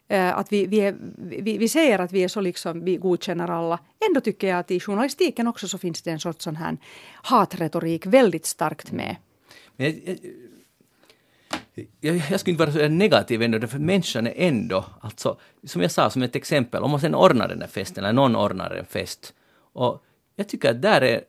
Eh, 0.09 0.39
Att 0.39 0.53
vi, 0.53 0.67
vi, 0.67 0.81
är, 0.81 0.95
vi, 1.19 1.59
vi 1.59 1.69
säger 1.69 1.99
att 1.99 2.13
vi 2.13 2.25
är 2.25 2.29
så 2.29 2.41
liksom, 2.41 2.85
vi 2.85 2.97
godkänner 2.97 3.49
alla. 3.51 3.79
Ändå 4.09 4.21
tycker 4.21 4.49
jag 4.49 4.59
att 4.59 4.71
i 4.71 4.81
journalistiken 4.81 5.47
också 5.47 5.69
så 5.69 5.79
finns 5.79 6.03
det 6.03 6.11
en 6.11 6.21
sorts 6.21 6.45
sån 6.45 6.57
här 6.57 6.77
hatretorik 7.13 8.07
väldigt 8.07 8.47
starkt 8.47 8.93
med. 8.93 9.17
Men 9.77 9.87
jag, 9.87 10.01
jag, 10.05 10.17
jag, 12.01 12.23
jag 12.31 12.41
skulle 12.41 12.53
inte 12.53 12.65
vara 12.65 12.73
så 12.73 12.89
negativ 12.89 13.43
ändå, 13.43 13.67
för 13.67 13.79
människan 13.79 14.27
är 14.27 14.35
ändå, 14.37 14.85
alltså, 15.01 15.39
som 15.65 15.83
jag 15.83 15.91
sa 15.91 16.11
som 16.11 16.23
ett 16.23 16.37
exempel, 16.37 16.83
om 16.83 16.91
man 16.91 17.01
sen 17.01 17.15
ordnar 17.15 17.49
den 17.49 17.61
här 17.61 17.69
festen, 17.69 18.05
eller 18.05 18.13
någon 18.13 18.37
ordnar 18.37 18.71
en 18.71 18.85
fest, 18.85 19.35
och 19.73 20.05
jag 20.37 20.49
tycker 20.49 20.71
att 20.71 20.83
där 20.83 21.01
är 21.01 21.21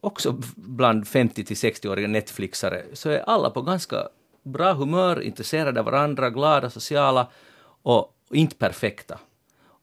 också 0.00 0.40
bland 0.54 1.08
50 1.08 1.44
till 1.44 1.56
60-åriga 1.56 2.08
Netflixare, 2.08 2.82
så 2.92 3.10
är 3.10 3.18
alla 3.18 3.50
på 3.50 3.62
ganska 3.62 4.08
bra 4.42 4.72
humör, 4.72 5.20
intresserade 5.20 5.80
av 5.80 5.86
varandra, 5.86 6.30
glada, 6.30 6.70
sociala 6.70 7.28
och 7.82 8.16
inte 8.30 8.56
perfekta. 8.56 9.18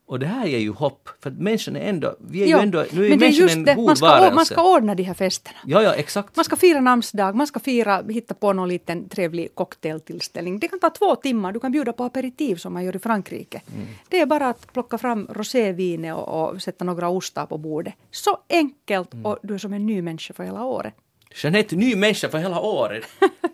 Och 0.09 0.19
det 0.19 0.25
här 0.27 0.45
ger 0.47 0.57
ju 0.59 0.71
hopp, 0.71 1.09
för 1.19 1.29
att 1.29 1.37
människan 1.37 1.75
är 1.75 1.89
ändå, 1.89 2.15
vi 2.19 2.43
är 2.43 2.47
ju 2.47 2.53
ändå, 2.53 2.85
nu 2.91 3.05
är 3.05 3.09
men 3.09 3.19
det 3.19 3.25
är 3.25 3.27
människan 3.27 3.43
just 3.43 3.55
en 3.55 3.65
det, 3.65 3.75
god 3.75 3.85
man 3.85 3.95
ska, 3.97 4.05
varelse. 4.05 4.35
man 4.35 4.45
ska 4.45 4.75
ordna 4.75 4.95
de 4.95 5.03
här 5.03 5.13
festerna. 5.13 5.57
Ja, 5.65 5.81
ja, 5.81 5.93
exakt. 5.93 6.35
Man 6.35 6.45
ska 6.45 6.55
fira 6.55 6.79
namnsdag, 6.79 7.35
man 7.35 7.47
ska 7.47 7.59
fira, 7.59 8.03
hitta 8.09 8.33
på 8.33 8.53
någon 8.53 8.69
liten 8.69 9.09
trevlig 9.09 9.55
cocktailtillställning. 9.55 10.59
Det 10.59 10.67
kan 10.67 10.79
ta 10.79 10.89
två 10.89 11.15
timmar, 11.15 11.51
du 11.51 11.59
kan 11.59 11.71
bjuda 11.71 11.93
på 11.93 12.03
aperitiv 12.03 12.55
som 12.55 12.73
man 12.73 12.83
gör 12.85 12.95
i 12.95 12.99
Frankrike. 12.99 13.61
Mm. 13.75 13.87
Det 14.09 14.19
är 14.19 14.25
bara 14.25 14.49
att 14.49 14.73
plocka 14.73 14.97
fram 14.97 15.27
rosévinet 15.31 16.15
och, 16.15 16.49
och 16.49 16.61
sätta 16.61 16.85
några 16.85 17.09
ostar 17.09 17.45
på 17.45 17.57
bordet. 17.57 17.93
Så 18.11 18.37
enkelt 18.49 19.13
Mm. 19.13 19.25
och 19.25 19.37
du 19.43 19.53
är 19.53 19.57
som 19.57 19.73
en 19.73 19.85
ny 19.85 20.01
människa 20.01 20.33
för 20.33 20.43
hela 20.43 20.63
året. 20.63 20.93
Jeanette, 21.43 21.75
ny 21.75 21.95
människa 21.95 22.29
för 22.29 22.37
hela 22.37 22.59
året. 22.59 23.03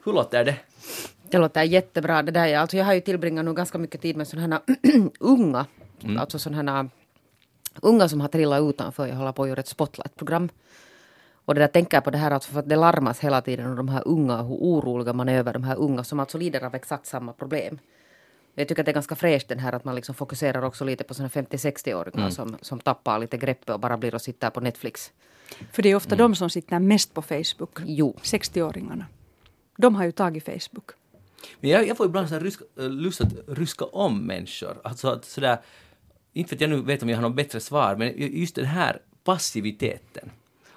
Hur 0.06 0.14
låter 0.14 0.46
det? 0.46 0.56
Det 1.30 1.38
låter 1.38 1.64
jättebra 1.64 2.24
det 2.24 2.32
där. 2.32 2.58
Alltså 2.58 2.78
jag 2.78 2.86
har 2.86 2.94
ju 2.94 3.02
tillbringat 3.02 3.46
nu 3.46 3.54
ganska 3.54 3.78
mycket 3.78 4.02
tid 4.02 4.18
med 4.18 4.28
sådana 4.28 4.62
här 4.68 5.10
unga, 5.20 5.66
alltså 6.20 6.40
sådana 6.40 6.72
här 6.72 6.90
unga 7.82 8.10
som 8.10 8.22
har 8.22 8.28
trillat 8.28 8.62
utanför. 8.62 9.08
Jag 9.08 9.16
håller 9.16 9.32
på 9.32 9.44
att 9.44 9.50
göra 9.50 9.60
ett 9.60 9.68
spotlight-program. 9.68 10.50
Och 11.46 11.56
det 11.56 11.62
där 11.62 11.68
tänker 11.68 11.98
jag 11.98 12.04
på 12.04 12.12
det 12.12 12.18
här 12.18 12.32
alltså 12.32 12.52
för 12.52 12.60
att 12.60 12.70
det 12.70 12.76
larmas 12.76 13.20
hela 13.20 13.42
tiden 13.42 13.66
om 13.66 13.76
de 13.76 13.90
här 13.90 14.08
unga, 14.08 14.42
hur 14.42 14.56
oroliga 14.56 15.14
man 15.14 15.30
är 15.30 15.38
över 15.38 15.54
de 15.54 15.64
här 15.64 15.76
unga 15.76 16.04
som 16.04 16.20
alltså 16.20 16.38
lider 16.38 16.64
av 16.64 16.76
exakt 16.76 17.06
samma 17.06 17.34
problem. 17.34 17.80
Jag 18.56 18.68
tycker 18.68 18.82
att 18.82 18.86
det 18.86 18.92
är 18.92 18.94
ganska 18.94 19.16
fräscht 19.16 19.48
den 19.48 19.60
här 19.60 19.74
att 19.74 19.86
man 19.86 19.96
liksom 19.96 20.16
fokuserar 20.16 20.62
också 20.62 20.86
lite 20.86 21.04
på 21.04 21.14
sådana 21.14 21.30
50-60-åringar 21.30 22.30
som, 22.30 22.58
som 22.62 22.80
tappar 22.80 23.20
lite 23.20 23.38
greppet 23.38 23.70
och 23.70 23.80
bara 23.80 23.98
blir 23.98 24.16
och 24.16 24.22
sitter 24.22 24.50
på 24.50 24.62
Netflix. 24.62 25.12
För 25.72 25.84
det 25.84 25.90
är 25.90 25.96
ofta 25.96 26.16
de 26.16 26.36
som 26.36 26.50
sitter 26.50 26.80
mest 26.80 27.14
på 27.14 27.22
Facebook. 27.22 27.80
Jo. 27.86 28.16
60-åringarna. 28.22 29.06
De 29.78 29.96
har 29.96 30.06
ju 30.06 30.12
tagit 30.12 30.46
Facebook. 30.46 30.92
Men 31.60 31.70
jag, 31.70 31.88
jag 31.88 31.98
får 31.98 32.06
ibland 32.06 32.30
så 32.30 32.36
här 32.36 32.42
ryska, 32.42 32.66
äh, 32.80 32.90
lust 32.90 33.22
att 33.22 33.34
ryska 33.48 33.86
om 33.86 34.26
människor. 34.26 34.82
Alltså 34.84 35.08
att 35.08 35.26
sådär, 35.26 35.58
inte 36.36 36.50
för 36.50 36.56
att 36.56 36.62
jag 36.62 36.70
nu 36.70 36.82
vet 36.82 37.04
om 37.04 37.10
jag 37.10 37.18
har 37.18 37.22
något 37.22 37.36
bättre 37.36 37.60
svar, 37.60 37.96
men 37.96 38.14
just 38.18 38.56
den 38.56 38.66
här 38.66 39.00
passiviteten. 39.24 40.30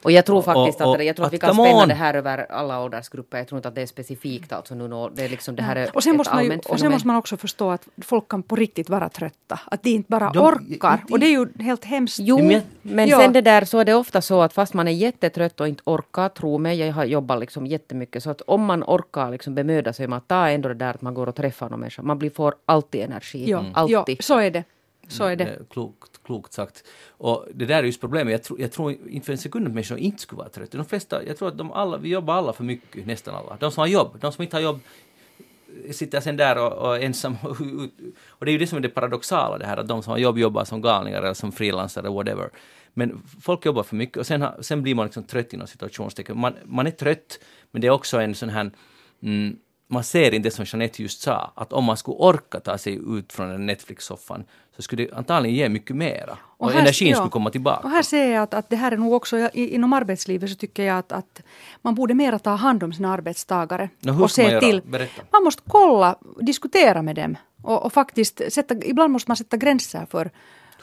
Och 0.02 0.12
jag 0.12 0.26
tror 0.26 0.38
Och- 0.38 0.44
faktiskt 0.44 0.80
och- 0.80 0.94
att, 0.96 1.04
jag 1.04 1.16
tror 1.16 1.26
att 1.26 1.32
vi 1.32 1.36
att 1.36 1.40
kan 1.40 1.50
come 1.56 1.68
spänna 1.68 1.82
on. 1.82 1.88
det 1.88 1.94
här 1.94 2.14
över 2.14 2.52
alla 2.52 2.82
åldersgrupper. 2.82 3.38
Jag 3.38 3.48
tror 3.48 3.56
inte 3.58 3.68
att 3.68 3.74
det 3.74 3.82
är 3.82 3.86
specifikt 3.86 4.52
alltså 4.52 4.74
nu 4.74 4.88
det 5.14 5.24
är 5.24 5.28
liksom 5.28 5.56
det 5.56 5.62
här 5.62 5.76
är 5.76 5.96
Och 5.96 6.02
sen, 6.02 6.16
måste 6.16 6.34
man 6.34 6.44
ju, 6.44 6.58
och 6.68 6.80
sen 6.80 6.90
måste 6.92 7.06
man 7.06 7.16
också 7.16 7.36
förstå 7.36 7.70
att 7.70 7.88
folk 8.02 8.28
kan 8.28 8.42
på 8.42 8.56
riktigt 8.56 8.88
vara 8.88 9.08
trötta. 9.08 9.60
Att 9.66 9.82
de 9.82 9.90
inte 9.90 10.06
bara 10.10 10.30
De- 10.32 10.38
orkar. 10.44 10.92
inte- 10.92 11.12
Och 11.12 11.18
det 11.20 11.26
är 11.26 11.30
ju 11.30 11.46
helt 11.60 11.84
hemskt. 11.84 12.18
Jo, 12.22 12.38
Men 12.42 12.62
men 12.82 13.08
Ja. 13.08 13.18
sen 13.20 13.32
det 13.32 13.40
där 13.40 13.64
så 13.64 13.78
är 13.78 13.84
det 13.84 13.94
ofta 13.94 14.20
så 14.20 14.42
att 14.42 14.52
fast 14.52 14.74
man 14.74 14.88
är 14.88 14.92
jättetrött 14.92 15.60
och 15.60 15.68
inte 15.68 15.82
orkar, 15.86 16.28
tro 16.28 16.58
mig, 16.58 16.78
jag 16.78 16.92
har 16.92 17.04
jobbat 17.04 17.40
liksom 17.40 17.66
jättemycket, 17.66 18.22
så 18.22 18.30
att 18.30 18.40
om 18.46 18.64
man 18.64 18.82
orkar 18.84 19.30
liksom 19.30 19.54
bemöda 19.54 19.92
sig 19.92 20.06
om 20.06 20.12
att 20.12 20.28
ta 20.28 20.48
ändå 20.48 20.68
det 20.68 20.74
där 20.74 20.90
att 20.90 21.02
man 21.02 21.14
går 21.14 21.26
och 21.28 21.34
träffar 21.34 21.70
någon 21.70 21.80
människa, 21.80 22.02
man 22.02 22.18
blir, 22.18 22.30
får 22.30 22.54
alltid 22.66 23.00
energi. 23.00 23.50
Ja, 23.50 23.64
Alltid. 23.74 24.16
ja, 24.18 24.22
så 24.22 24.38
är 24.38 24.50
det. 24.50 24.64
Så 25.08 25.24
är 25.24 25.36
det. 25.36 25.44
Eh, 25.44 25.66
klokt, 25.70 26.22
klokt 26.24 26.52
sagt. 26.52 26.84
Och 27.08 27.46
det 27.54 27.66
där 27.66 27.78
är 27.78 27.82
just 27.82 28.00
problemet. 28.00 28.32
Jag 28.32 28.42
tror, 28.42 28.60
jag 28.60 28.72
tror 28.72 28.96
inte 29.08 29.26
för 29.26 29.32
en 29.32 29.38
sekund 29.38 29.66
att 29.66 29.72
människor 29.72 29.98
inte 29.98 30.22
skulle 30.22 30.38
vara 30.38 30.48
trötta. 30.48 30.76
De 30.76 30.86
flesta, 30.86 31.24
jag 31.24 31.36
tror 31.36 31.48
att 31.48 31.58
de 31.58 31.72
alla, 31.72 31.96
vi 31.96 32.08
jobbar 32.08 32.34
alla 32.34 32.52
för 32.52 32.64
mycket, 32.64 33.06
nästan 33.06 33.34
alla. 33.34 33.56
De 33.60 33.70
som 33.70 33.80
har 33.80 33.88
jobb, 33.88 34.18
de 34.20 34.32
som 34.32 34.42
inte 34.42 34.56
har 34.56 34.62
jobb, 34.62 34.80
eh, 35.86 35.92
sitter 35.92 36.20
sen 36.20 36.36
där 36.36 36.58
och, 36.58 36.72
och 36.72 37.02
ensam. 37.02 37.36
Och 37.42 37.56
och 38.28 38.44
det 38.44 38.50
är 38.50 38.52
ju 38.52 38.58
det 38.58 38.66
som 38.66 38.78
är 38.78 38.82
det 38.82 38.88
paradoxala 38.88 39.58
det 39.58 39.66
här 39.66 39.76
att 39.76 39.88
de 39.88 40.02
som 40.02 40.10
har 40.10 40.18
jobb 40.18 40.38
jobbar 40.38 40.64
som 40.64 40.82
galningar 40.82 41.22
eller 41.22 41.34
som 41.34 41.52
frilansare, 41.52 42.10
whatever. 42.10 42.50
Men 42.94 43.22
folk 43.40 43.66
jobbar 43.66 43.82
för 43.82 43.96
mycket 43.96 44.16
och 44.16 44.26
sen, 44.26 44.46
sen 44.60 44.82
blir 44.82 44.94
man 44.94 45.06
liksom 45.06 45.24
trött 45.24 45.52
inom 45.52 45.66
situationstecken. 45.66 46.40
Man, 46.40 46.54
man 46.64 46.86
är 46.86 46.90
trött, 46.90 47.38
men 47.70 47.80
det 47.80 47.86
är 47.86 47.90
också 47.90 48.20
en 48.20 48.34
sån 48.34 48.48
här 48.48 48.70
mm, 49.22 49.56
man 49.88 50.04
ser 50.04 50.34
inte 50.34 50.48
det 50.48 50.54
som 50.54 50.64
Jeanette 50.68 51.02
just 51.02 51.20
sa, 51.20 51.52
att 51.54 51.72
om 51.72 51.84
man 51.84 51.96
skulle 51.96 52.16
orka 52.16 52.60
ta 52.60 52.78
sig 52.78 53.00
ut 53.18 53.32
från 53.32 53.48
den 53.48 53.66
Netflix-soffan 53.66 54.44
så 54.76 54.82
skulle 54.82 55.04
det 55.04 55.14
antagligen 55.14 55.56
ge 55.56 55.68
mycket 55.68 55.96
mera. 55.96 56.38
Och, 56.42 56.66
och 56.66 56.72
här, 56.72 56.80
energin 56.80 57.08
ja, 57.08 57.16
skulle 57.16 57.30
komma 57.30 57.50
tillbaka. 57.50 57.82
Och 57.84 57.90
här 57.90 58.02
ser 58.02 58.32
jag 58.32 58.42
att, 58.42 58.54
att 58.54 58.70
det 58.70 58.76
här 58.76 58.92
är 58.92 58.96
nog 58.96 59.12
också 59.12 59.50
inom 59.52 59.92
arbetslivet 59.92 60.50
så 60.50 60.56
tycker 60.56 60.82
jag 60.82 60.98
att, 60.98 61.12
att 61.12 61.42
man 61.82 61.94
borde 61.94 62.14
mera 62.14 62.38
ta 62.38 62.50
hand 62.50 62.82
om 62.82 62.92
sina 62.92 63.12
arbetstagare. 63.12 63.88
No, 64.00 64.22
och 64.22 64.30
se 64.30 64.52
man 64.52 64.60
till. 64.60 64.82
Berätta. 64.82 65.22
Man 65.32 65.44
måste 65.44 65.62
kolla, 65.66 66.18
diskutera 66.40 67.02
med 67.02 67.16
dem. 67.16 67.36
Och, 67.62 67.84
och 67.84 67.92
faktiskt 67.92 68.40
sätta, 68.48 68.74
ibland 68.74 69.12
måste 69.12 69.30
man 69.30 69.36
sätta 69.36 69.56
gränser 69.56 70.06
för 70.10 70.30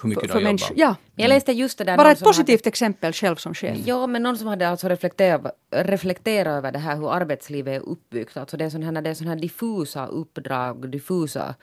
hur 0.06 0.10
mycket 0.10 0.32
för, 0.32 0.39
för 0.39 0.74
Ja. 0.76 0.88
Mm. 0.88 0.97
Jag 1.16 1.30
läste 1.30 1.51
just 1.51 1.78
det 1.78 1.84
där. 1.84 1.97
Bara 1.97 2.12
ett 2.12 2.24
positivt 2.24 2.62
hade, 2.62 2.70
exempel 2.70 3.14
själv 3.14 3.36
som 3.36 3.53
chef. 3.53 3.78
Ja, 3.86 4.08
men 4.08 4.24
någon 4.24 4.38
som 4.38 4.47
hade 4.47 4.70
alltså 4.70 4.88
reflekterat, 4.88 5.58
reflekterat 5.72 6.58
över 6.58 6.72
det 6.72 6.80
här 6.80 6.95
hur 6.95 7.14
arbetslivet 7.14 7.82
är 7.82 7.89
uppbyggt. 7.89 8.38
Alltså 8.38 8.58
det 8.58 8.66
är 8.66 8.70
sådana 8.70 9.01
här, 9.01 9.14
sån 9.14 9.28
här 9.28 9.36
diffusa 9.36 10.06
uppdrag, 10.08 10.89
diffusa 10.89 11.56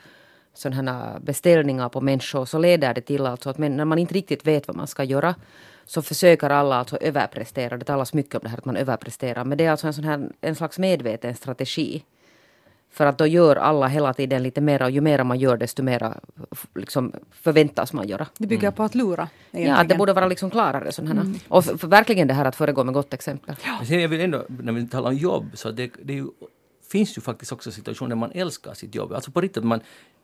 sådana 0.53 1.19
beställningar 1.21 1.89
på 1.89 2.01
människor 2.01 2.45
så 2.45 2.57
leder 2.57 2.93
det 2.93 3.01
till 3.01 3.25
alltså 3.25 3.49
att 3.49 3.57
när 3.57 3.85
man 3.85 3.99
inte 3.99 4.13
riktigt 4.13 4.47
vet 4.47 4.67
vad 4.67 4.77
man 4.77 4.87
ska 4.87 5.03
göra 5.03 5.35
så 5.85 6.01
försöker 6.01 6.49
alla 6.49 6.75
alltså 6.75 6.97
överprestera. 6.97 7.77
Det 7.77 7.85
talas 7.85 8.13
mycket 8.13 8.35
om 8.35 8.41
det 8.43 8.49
här 8.49 8.57
att 8.57 8.65
man 8.65 8.77
överpresterar. 8.77 9.45
Men 9.45 9.57
det 9.57 9.65
är 9.65 9.71
alltså 9.71 9.87
en, 9.87 9.93
sån 9.93 10.03
här, 10.03 10.29
en 10.41 10.55
slags 10.55 10.79
medveten 10.79 11.35
strategi 11.35 12.03
för 12.93 13.05
att 13.05 13.17
då 13.17 13.27
gör 13.27 13.55
alla 13.55 13.87
hela 13.87 14.13
tiden 14.13 14.43
lite 14.43 14.61
mera 14.61 14.85
och 14.85 14.91
ju 14.91 15.01
mera 15.01 15.23
man 15.23 15.39
gör 15.39 15.57
desto 15.57 15.83
mera 15.83 16.17
liksom, 16.75 17.13
förväntas 17.31 17.93
man 17.93 18.07
göra. 18.07 18.27
Det 18.37 18.47
bygger 18.47 18.63
mm. 18.63 18.73
på 18.73 18.83
att 18.83 18.95
lura. 18.95 19.29
Egentligen. 19.51 19.77
Ja, 19.77 19.83
det 19.83 19.95
borde 19.95 20.13
vara 20.13 20.27
liksom 20.27 20.49
klarare. 20.49 20.91
Sådana. 20.91 21.21
Mm. 21.21 21.39
Och 21.47 21.65
för, 21.65 21.77
för 21.77 21.87
verkligen 21.87 22.27
det 22.27 22.33
här 22.33 22.45
att 22.45 22.55
föregå 22.55 22.83
med 22.83 22.93
gott 22.93 23.13
exempel. 23.13 23.55
Ja. 23.65 23.85
Sen 23.85 24.01
jag 24.01 24.09
vill 24.09 24.21
ändå, 24.21 24.45
när 24.47 24.73
vi 24.73 24.87
talar 24.87 25.09
om 25.09 25.15
jobb, 25.15 25.45
så 25.53 25.71
det, 25.71 25.91
det 26.03 26.13
ju, 26.13 26.27
finns 26.91 27.17
ju 27.17 27.21
faktiskt 27.21 27.51
också 27.51 27.71
situationer 27.71 28.09
där 28.09 28.15
man 28.15 28.31
älskar 28.31 28.73
sitt 28.73 28.95
jobb. 28.95 29.13
Alltså 29.13 29.31
på 29.31 29.41
riktigt, 29.41 29.63
man 29.63 29.79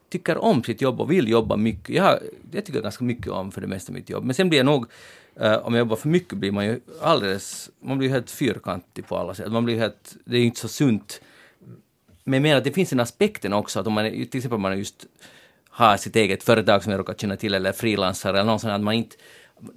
tycker 0.10 0.38
om 0.38 0.64
sitt 0.64 0.82
jobb 0.82 1.02
och 1.02 1.12
vill 1.12 1.30
jobba 1.30 1.56
mycket. 1.56 1.96
Jag, 1.96 2.20
jag 2.52 2.66
tycker 2.66 2.82
ganska 2.82 3.04
mycket 3.04 3.28
om 3.28 3.52
för 3.52 3.62
det 3.62 3.68
mesta 3.68 3.92
mitt 3.92 4.10
jobb. 4.10 4.24
Men 4.24 4.36
sen 4.36 4.50
blir 4.50 4.60
jag 4.60 4.66
nog, 4.66 4.86
uh, 5.42 5.54
om 5.54 5.74
jag 5.74 5.80
jobbar 5.80 5.96
för 5.96 6.10
mycket 6.10 6.38
blir 6.38 6.52
man 6.52 6.66
ju 6.66 6.80
alldeles, 7.02 7.70
man 7.80 7.98
blir 7.98 8.10
helt 8.10 8.32
fyrkantig 8.32 9.08
på 9.08 9.18
alla 9.18 9.34
sätt. 9.34 9.52
Man 9.52 9.66
blir 9.66 9.78
helt, 9.78 10.16
det 10.26 10.38
är 10.38 10.44
inte 10.44 10.60
så 10.60 10.68
sunt 10.68 11.22
men 12.30 12.34
jag 12.34 12.42
menar 12.42 12.58
att 12.58 12.64
det 12.64 12.72
finns 12.72 12.94
en 12.94 13.00
aspekten 13.00 13.54
också, 13.54 13.80
att 13.80 13.88
om 13.88 13.94
man 13.94 14.12
till 14.12 14.38
exempel 14.38 14.60
man 14.60 14.78
just 14.78 15.06
har 15.70 15.98
sitt 15.98 16.16
eget 16.16 16.44
företag 16.44 16.84
som 16.84 16.92
jag 16.92 17.00
råkar 17.00 17.14
känna 17.14 17.36
till, 17.36 17.54
eller 17.54 17.72
frilansare 17.72 18.40
eller 18.40 18.52
någon 18.52 18.60
sån 18.60 18.72
att 18.72 18.82
man 18.82 18.94
inte 18.94 19.16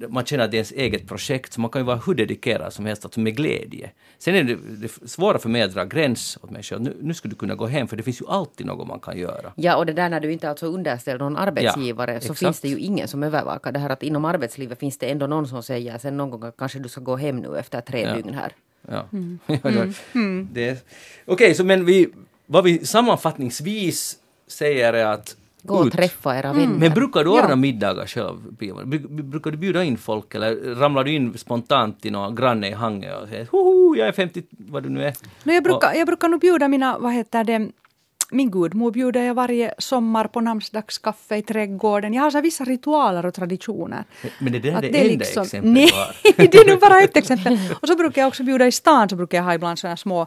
man 0.09 0.25
känner 0.25 0.45
att 0.45 0.51
det 0.51 0.57
är 0.57 0.59
ens 0.59 0.73
eget 0.73 1.09
projekt, 1.09 1.53
så 1.53 1.61
man 1.61 1.71
kan 1.71 1.81
ju 1.81 1.87
vara 1.87 2.01
hur 2.07 2.15
dedikerad 2.15 2.73
som 2.73 2.87
helst, 2.87 3.05
alltså 3.05 3.21
med 3.21 3.37
glädje. 3.37 3.91
Sen 4.19 4.35
är 4.35 4.43
det, 4.43 4.55
det 4.55 5.09
svåra 5.11 5.39
för 5.39 5.49
mig 5.49 5.63
att 5.63 5.75
dra 5.75 5.85
gräns 5.85 6.39
åt 6.43 6.51
mig 6.51 6.63
själv. 6.63 6.83
Nu, 6.83 6.97
nu 7.01 7.15
skulle 7.15 7.33
du 7.33 7.39
kunna 7.39 7.55
gå 7.55 7.67
hem, 7.67 7.89
för 7.89 7.97
det 7.97 8.03
finns 8.03 8.21
ju 8.21 8.27
alltid 8.29 8.67
något 8.67 8.89
man 8.89 9.01
kan 9.01 9.19
göra. 9.19 9.53
Ja, 9.57 9.77
och 9.77 9.87
det 9.87 9.93
där 9.93 10.09
när 10.09 10.21
du 10.21 10.33
inte 10.33 10.49
alltså 10.49 10.67
underställd 10.67 11.21
någon 11.21 11.37
arbetsgivare, 11.37 12.13
ja, 12.15 12.21
så 12.21 12.33
exakt. 12.33 12.39
finns 12.39 12.61
det 12.61 12.69
ju 12.69 12.79
ingen 12.79 13.09
som 13.09 13.23
övervakar 13.23 13.73
det 13.73 13.79
här 13.79 13.91
att 13.91 14.03
inom 14.03 14.25
arbetslivet 14.25 14.79
finns 14.79 14.99
det 14.99 15.07
ändå 15.07 15.27
någon 15.27 15.49
som 15.49 15.63
säger 15.63 15.99
sen 15.99 16.17
någon 16.17 16.41
gång 16.41 16.53
kanske 16.59 16.79
du 16.79 16.89
ska 16.89 17.01
gå 17.01 17.17
hem 17.17 17.37
nu 17.37 17.59
efter 17.59 17.81
tre 17.81 18.03
ja. 18.03 18.15
dygn 18.15 18.35
här. 18.35 18.53
Ja. 18.89 19.07
Mm. 19.13 19.39
mm. 19.47 19.95
mm. 20.15 20.49
Okej, 20.53 20.79
okay, 21.27 21.55
så 21.55 21.65
men 21.65 21.85
vi 21.85 22.09
vad 22.53 22.65
vi 22.65 22.87
sammanfattningsvis 22.87 24.17
säger 24.47 24.93
är 24.93 25.07
att 25.07 25.37
Gå 25.63 25.75
och 25.75 25.87
ut. 25.87 25.93
träffa 25.93 26.39
era 26.39 26.53
vänner. 26.53 26.79
Men 26.79 26.93
brukar 26.93 27.25
du 27.25 27.31
ordna 27.31 27.51
ja. 27.51 27.57
middagar 27.57 28.07
själv, 28.07 28.37
Brukar 29.09 29.51
du 29.51 29.57
bjuda 29.57 29.85
in 29.85 29.99
folk 29.99 30.35
eller 30.35 30.75
ramlar 30.75 31.05
du 31.05 31.11
in 31.13 31.39
spontant 31.39 32.03
till 32.03 32.13
någon 32.13 32.35
granne 32.35 32.69
i 32.69 32.73
Hangö 32.73 33.15
och 33.17 33.29
säger 33.29 33.47
hoho, 33.47 33.97
jag 33.97 34.09
är 34.09 34.13
50, 34.13 34.43
vad 34.51 34.83
du 34.83 34.89
nu 34.89 35.05
är? 35.05 35.15
No, 35.45 35.53
jag, 35.53 35.65
brukar, 35.65 35.95
jag 35.95 36.07
brukar 36.07 36.29
nog 36.29 36.41
bjuda 36.41 36.69
mina, 36.69 36.99
vad 36.99 37.13
heter 37.13 37.45
det, 37.45 37.69
min 38.31 38.51
gudmor 38.51 38.91
bjuder 38.91 39.23
jag 39.23 39.35
varje 39.35 39.75
sommar 39.79 40.25
på 40.25 40.41
namnsdagskaffe 40.41 41.37
i 41.37 41.43
trädgården. 41.43 42.15
Jag 42.15 42.23
har 42.23 42.31
så 42.31 42.41
vissa 42.41 42.65
ritualer 42.65 43.27
och 43.27 43.35
traditioner. 43.35 44.05
Men 44.39 44.53
det 44.53 44.59
där 44.59 44.73
är 44.73 44.81
det, 44.81 44.89
det 44.89 44.99
enda 44.99 45.25
liksom, 45.25 45.43
exemplet 45.43 45.73
Nej, 45.73 45.91
det 46.51 46.55
är 46.55 46.71
nog 46.71 46.81
bara 46.81 47.01
ett 47.01 47.17
exempel. 47.17 47.59
Och 47.83 47.89
så 47.89 47.97
brukar 47.97 48.23
jag 48.23 48.29
också 48.29 48.43
bjuda 48.43 48.67
i 48.67 48.73
stan, 48.73 49.09
så 49.09 49.17
brukar 49.17 49.39
jag 49.39 49.45
ha 49.45 49.55
ibland 49.55 49.79
sådana 49.79 49.97
små 49.97 50.27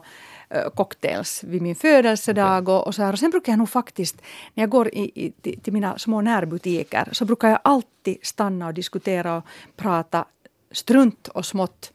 cocktails 0.74 1.44
vid 1.44 1.62
min 1.62 1.74
födelsedag 1.74 2.62
okay. 2.62 2.74
och, 2.74 2.86
och, 2.86 2.94
så 2.94 3.02
här. 3.02 3.12
Och 3.12 3.18
sen 3.18 3.30
brukar 3.30 3.52
jag 3.52 3.58
nog 3.58 3.68
faktiskt, 3.68 4.22
när 4.54 4.62
jag 4.62 4.70
går 4.70 4.88
i, 4.88 5.12
i, 5.14 5.30
till, 5.30 5.60
till 5.60 5.72
mina 5.72 5.98
små 5.98 6.20
närbutiker, 6.20 7.08
så 7.12 7.24
brukar 7.24 7.48
jag 7.48 7.60
alltid 7.64 8.18
stanna 8.22 8.66
och 8.66 8.74
diskutera 8.74 9.36
och 9.36 9.44
prata 9.76 10.24
strunt 10.70 11.28
och 11.28 11.46
smått 11.46 11.92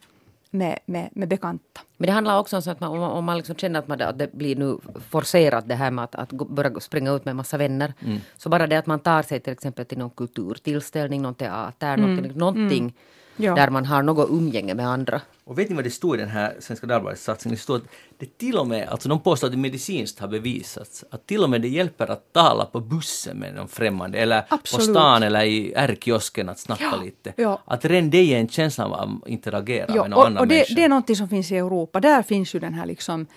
med, 0.49 0.79
med, 0.85 1.09
med 1.11 1.27
bekanta. 1.27 1.81
Men 1.97 2.07
det 2.07 2.13
handlar 2.13 2.39
också 2.39 2.55
om 2.55 2.63
att 2.65 2.79
man, 2.79 2.91
om 2.91 3.25
man 3.25 3.37
liksom 3.37 3.55
känner 3.55 3.79
att, 3.79 3.87
man, 3.87 4.01
att 4.01 4.19
det 4.19 4.33
blir 4.33 4.55
nu 4.55 4.77
forcerat 5.09 5.67
det 5.67 5.75
här 5.75 5.91
med 5.91 6.03
att, 6.03 6.15
att 6.15 6.31
börja 6.31 6.79
springa 6.79 7.11
ut 7.11 7.25
med 7.25 7.31
en 7.31 7.37
massa 7.37 7.57
vänner. 7.57 7.93
Mm. 7.99 8.19
Så 8.37 8.49
bara 8.49 8.67
det 8.67 8.75
att 8.75 8.87
man 8.87 8.99
tar 8.99 9.23
sig 9.23 9.39
till 9.39 9.53
exempel 9.53 9.85
till 9.85 9.97
någon 9.97 10.09
kulturtillställning, 10.09 11.21
någon 11.21 11.35
teater, 11.35 11.93
mm. 11.93 12.01
någonting, 12.01 12.37
någonting 12.37 12.83
mm 12.83 12.93
ja. 13.37 13.55
där 13.55 13.69
man 13.69 13.85
har 13.85 14.03
något 14.03 14.29
umgänge 14.29 14.73
med 14.73 14.87
andra. 14.87 15.21
Och 15.43 15.59
vet 15.59 15.69
ni 15.69 15.75
vad 15.75 15.83
det 15.83 15.91
står 15.91 16.17
i 16.17 16.19
den 16.19 16.29
här 16.29 16.55
Svenska 16.59 16.87
Dagbladets 16.87 17.23
satsning? 17.23 17.53
Det 17.53 17.59
står 17.59 17.75
att 17.75 17.83
det 18.17 18.37
till 18.37 18.57
och 18.57 18.67
med, 18.67 18.89
alltså 18.89 19.09
de 19.09 19.19
påstår 19.19 19.47
att 19.47 19.53
det 19.53 19.57
medicinskt 19.57 20.19
har 20.19 20.27
bevisats, 20.27 21.05
att 21.11 21.27
till 21.27 21.43
och 21.43 21.49
med 21.49 21.61
det 21.61 21.67
hjälper 21.67 22.11
att 22.11 22.33
tala 22.33 22.65
på 22.65 22.79
bussen 22.79 23.37
med 23.37 23.55
någon 23.55 23.67
främmande, 23.67 24.17
eller 24.17 24.43
Absolut. 24.49 24.87
på 24.87 24.93
stan 24.93 25.23
eller 25.23 25.43
i 25.43 25.73
R-kiosken 25.75 26.49
att 26.49 26.59
snacka 26.59 26.83
ja, 26.91 27.03
lite. 27.03 27.33
Ja. 27.37 27.61
Att 27.65 27.85
redan 27.85 28.09
det 28.09 28.23
ger 28.23 28.37
en 28.37 28.49
känsla 28.49 28.85
av 28.85 28.93
att 28.93 29.29
interagera 29.29 29.85
ja, 29.95 30.01
med 30.01 30.09
någon 30.09 30.19
och, 30.19 30.25
annan 30.25 30.37
och 30.37 30.47
det, 30.47 30.55
människa. 30.55 30.75
det 30.75 30.83
är 30.83 30.89
någonting 30.89 31.15
som 31.15 31.29
finns 31.29 31.51
i 31.51 31.57
Europa. 31.57 31.99
Där 31.99 32.23
finns 32.23 32.55
ju 32.55 32.59
den 32.59 32.73
här 32.73 32.85
liksom 32.85 33.27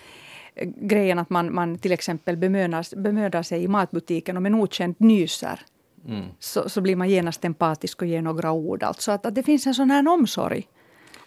eh, 0.55 0.69
grejen 0.81 1.19
att 1.19 1.29
man, 1.29 1.53
man 1.53 1.77
till 1.77 1.91
exempel 1.91 2.37
bemödar, 2.37 2.95
bemödar 2.95 3.43
sig 3.43 3.63
i 3.63 3.67
matbutiken 3.67 4.37
om 4.37 4.45
en 4.45 4.55
okänd 4.55 4.95
nyser 4.97 5.59
mm. 6.07 6.25
så, 6.39 6.69
så 6.69 6.81
blir 6.81 6.95
man 6.95 7.09
genast 7.09 7.45
empatisk 7.45 8.01
och 8.01 8.07
ger 8.07 8.21
några 8.21 8.51
ord. 8.51 8.83
Alltså 8.83 9.11
att, 9.11 9.25
att 9.25 9.35
det 9.35 9.43
finns 9.43 9.67
en 9.67 9.73
sån 9.73 9.91
här 9.91 10.07
omsorg. 10.07 10.67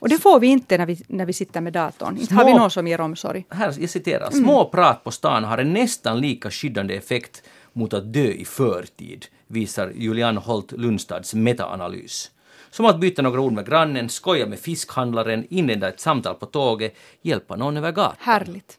Och 0.00 0.08
det 0.08 0.18
får 0.18 0.40
vi 0.40 0.46
inte 0.46 0.78
när 0.78 0.86
vi, 0.86 1.02
när 1.06 1.26
vi 1.26 1.32
sitter 1.32 1.60
med 1.60 1.72
datorn. 1.72 2.16
Inte 2.16 2.34
har 2.34 2.44
vi 2.44 2.54
någon 2.54 2.70
som 2.70 2.86
ger 2.86 3.00
omsorg. 3.00 3.46
Här, 3.50 3.74
jag 3.80 3.90
citerar. 3.90 4.28
Mm. 4.32 4.44
Små 4.44 4.64
prat 4.64 5.04
på 5.04 5.10
stan 5.10 5.44
har 5.44 5.58
en 5.58 5.72
nästan 5.72 6.20
lika 6.20 6.50
skyddande 6.50 6.96
effekt 6.96 7.42
mot 7.72 7.94
att 7.94 8.12
dö 8.12 8.26
i 8.26 8.44
förtid, 8.44 9.26
visar 9.46 9.92
Julian 9.94 10.36
Holt 10.36 10.72
Lundstads 10.72 11.34
metaanalys. 11.34 12.30
Som 12.70 12.86
att 12.86 13.00
byta 13.00 13.22
några 13.22 13.40
ord 13.40 13.52
med 13.52 13.66
grannen, 13.66 14.08
skoja 14.08 14.46
med 14.46 14.58
fiskhandlaren, 14.58 15.46
inleda 15.50 15.88
ett 15.88 16.00
samtal 16.00 16.34
på 16.34 16.46
tåget, 16.46 16.94
hjälpa 17.22 17.56
någon 17.56 17.76
över 17.76 17.92
gatan. 17.92 18.16
Härligt. 18.18 18.78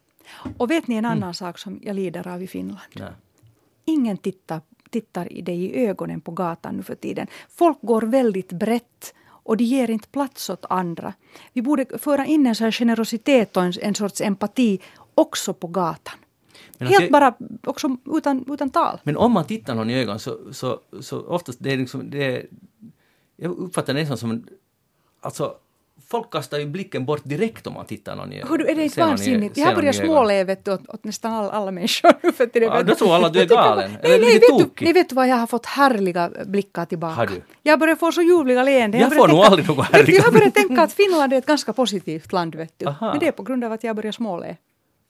Och 0.57 0.71
vet 0.71 0.87
ni 0.87 0.95
en 0.95 1.05
annan 1.05 1.23
mm. 1.23 1.33
sak 1.33 1.57
som 1.57 1.79
jag 1.83 1.95
lider 1.95 2.27
av 2.27 2.43
i 2.43 2.47
Finland? 2.47 2.79
Nej. 2.93 3.11
Ingen 3.85 4.17
tittar 4.17 4.61
tittar 4.89 5.25
dig 5.25 5.65
i 5.65 5.87
ögonen 5.87 6.21
på 6.21 6.31
gatan 6.31 6.77
nu 6.77 6.83
för 6.83 6.95
tiden. 6.95 7.27
Folk 7.49 7.77
går 7.81 8.01
väldigt 8.01 8.51
brett 8.51 9.13
och 9.49 9.57
de 9.57 9.63
ger 9.63 9.89
inte 9.89 10.07
plats 10.07 10.49
åt 10.49 10.65
andra. 10.69 11.13
Vi 11.53 11.61
borde 11.61 11.85
föra 11.99 12.25
in 12.25 12.47
en 12.47 12.55
sån 12.55 12.71
generositet 12.71 13.57
och 13.57 13.63
en, 13.63 13.73
en 13.81 13.95
sorts 13.95 14.21
empati 14.21 14.79
också 15.15 15.53
på 15.53 15.67
gatan. 15.67 16.19
Helt 16.79 16.95
alltså, 16.95 17.11
bara 17.11 17.33
också 17.63 17.97
utan, 18.05 18.45
utan 18.47 18.69
tal. 18.69 18.99
Men 19.03 19.17
om 19.17 19.31
man 19.31 19.45
tittar 19.45 19.75
någon 19.75 19.89
i 19.89 20.01
ögonen 20.01 20.19
så, 20.19 20.53
så, 20.53 20.79
så 21.01 21.21
oftast 21.27 21.59
det 21.61 21.73
är 21.73 21.77
liksom, 21.77 22.09
det 22.09 22.35
är, 22.35 22.47
jag 23.35 23.51
uppfattar 23.51 23.93
det 23.93 23.99
nästan 23.99 24.17
som 24.17 24.31
en, 24.31 24.47
alltså 25.19 25.55
folk 26.07 26.31
kastar 26.31 26.59
ju 26.59 26.65
blicken 26.65 27.05
bort 27.05 27.21
direkt 27.23 27.67
om 27.67 27.73
man 27.73 27.85
tittar 27.85 28.15
någon 28.15 28.33
i 28.33 28.43
Hur, 28.49 28.69
Är 28.69 28.75
det 28.75 28.83
inte 28.83 28.99
vansinnigt? 28.99 29.57
Jag 29.57 29.65
har 29.65 29.75
börjat 29.75 29.95
småle 29.95 30.43
vet 30.43 30.65
du, 30.65 30.73
åt, 30.73 30.89
åt 30.89 31.03
nästan 31.03 31.33
alla, 31.33 31.51
alla 31.51 31.71
människor. 31.71 32.31
För 32.31 32.49
det, 32.53 32.59
ja, 32.59 32.83
då 32.83 32.95
tror 32.95 33.15
alla 33.15 33.27
att 33.27 33.33
du 33.33 33.41
är 33.41 33.45
galen. 33.45 33.97
nej, 34.03 34.19
nej, 34.19 34.33
vet 34.33 34.75
du, 34.77 34.85
nej, 34.85 34.93
vet 34.93 35.09
du 35.09 35.15
vad, 35.15 35.27
jag 35.27 35.35
har 35.35 35.47
fått 35.47 35.65
härliga 35.65 36.31
blickar 36.45 36.85
tillbaka. 36.85 37.13
Har 37.13 37.27
du? 37.27 37.41
Jag 37.63 37.79
börjar 37.79 37.95
få 37.95 38.11
så 38.11 38.21
ljuvliga 38.21 38.63
leenden. 38.63 39.01
Jag, 39.01 39.11
jag 39.11 39.17
får 39.17 39.27
nog 39.27 39.39
aldrig 39.39 39.67
några 39.67 39.83
härliga 39.83 40.17
Jag 40.17 40.23
har 40.23 40.31
börjat 40.31 40.55
tänka 40.55 40.81
att 40.81 40.93
Finland 40.93 41.33
är 41.33 41.37
ett 41.37 41.45
ganska 41.45 41.73
positivt 41.73 42.31
land, 42.31 42.55
vet 42.55 42.73
du. 42.77 42.85
Aha. 42.85 43.09
Men 43.11 43.19
det 43.19 43.27
är 43.27 43.31
på 43.31 43.43
grund 43.43 43.63
av 43.63 43.71
att 43.71 43.83
jag 43.83 43.95
börjar 43.95 44.11
småle. 44.11 44.57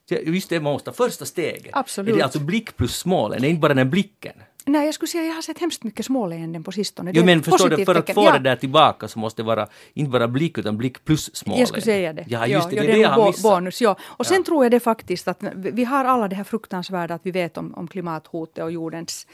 Just 0.10 0.50
det, 0.50 0.60
man 0.60 0.74
måste 0.74 0.92
första 0.92 1.26
steget. 1.26 1.72
Absolut. 1.74 2.14
Är 2.14 2.18
det 2.18 2.24
alltså 2.24 2.40
blick 2.40 2.78
plus 2.78 2.98
smålen, 2.98 3.42
det 3.42 3.48
är 3.48 3.50
inte 3.50 3.62
bara 3.62 3.74
den 3.74 3.90
blicken? 3.90 4.34
Nej, 4.66 4.86
jag 4.86 4.94
skulle 4.94 5.10
säga 5.10 5.22
att 5.22 5.28
jag 5.28 5.36
har 5.36 5.42
sett 5.42 5.60
hemskt 5.60 5.84
mycket 5.84 6.06
småleenden 6.06 6.64
på 6.64 6.72
sistone. 6.72 7.12
Jo, 7.14 7.26
men 7.26 7.44
förstår 7.44 7.70
du, 7.70 7.86
för 7.86 7.96
att 7.96 8.14
få 8.14 8.24
ja. 8.24 8.32
det 8.32 8.40
där 8.40 8.56
tillbaka 8.56 9.08
så 9.08 9.20
måste 9.20 9.42
det 9.42 9.46
vara 9.46 9.68
inte 9.94 10.12
bara 10.12 10.28
blick 10.28 10.58
utan 10.58 10.78
blick 10.78 11.06
plus 11.06 11.36
småleenden. 11.36 11.60
Jag 11.60 11.68
skulle 11.68 11.82
säga 11.82 12.14
det. 12.14 12.26
Ja, 12.28 12.48
just 12.48 12.70
det, 12.70 12.76
ja, 12.76 12.82
det, 12.82 12.88
det 12.88 12.94
är 12.94 12.96
det 12.96 13.02
jag 13.02 13.10
har 13.10 13.28
missat. 13.28 13.44
Bonus, 13.44 13.82
ja. 13.82 13.96
Och 14.02 14.26
sen 14.26 14.44
tror 14.44 14.66
jag 14.66 14.72
det 14.72 14.80
faktiskt 14.80 15.28
att 15.28 15.44
vi 15.56 15.84
har 15.84 16.06
alla 16.06 16.28
det 16.28 16.36
här 16.36 16.44
fruktansvärda 16.44 17.14
att 17.14 17.26
vi 17.26 17.32
vet 17.32 17.58
om, 17.58 17.74
om 17.74 17.88
klimathotet 17.88 18.64
och 18.64 18.72
jordens 18.72 19.28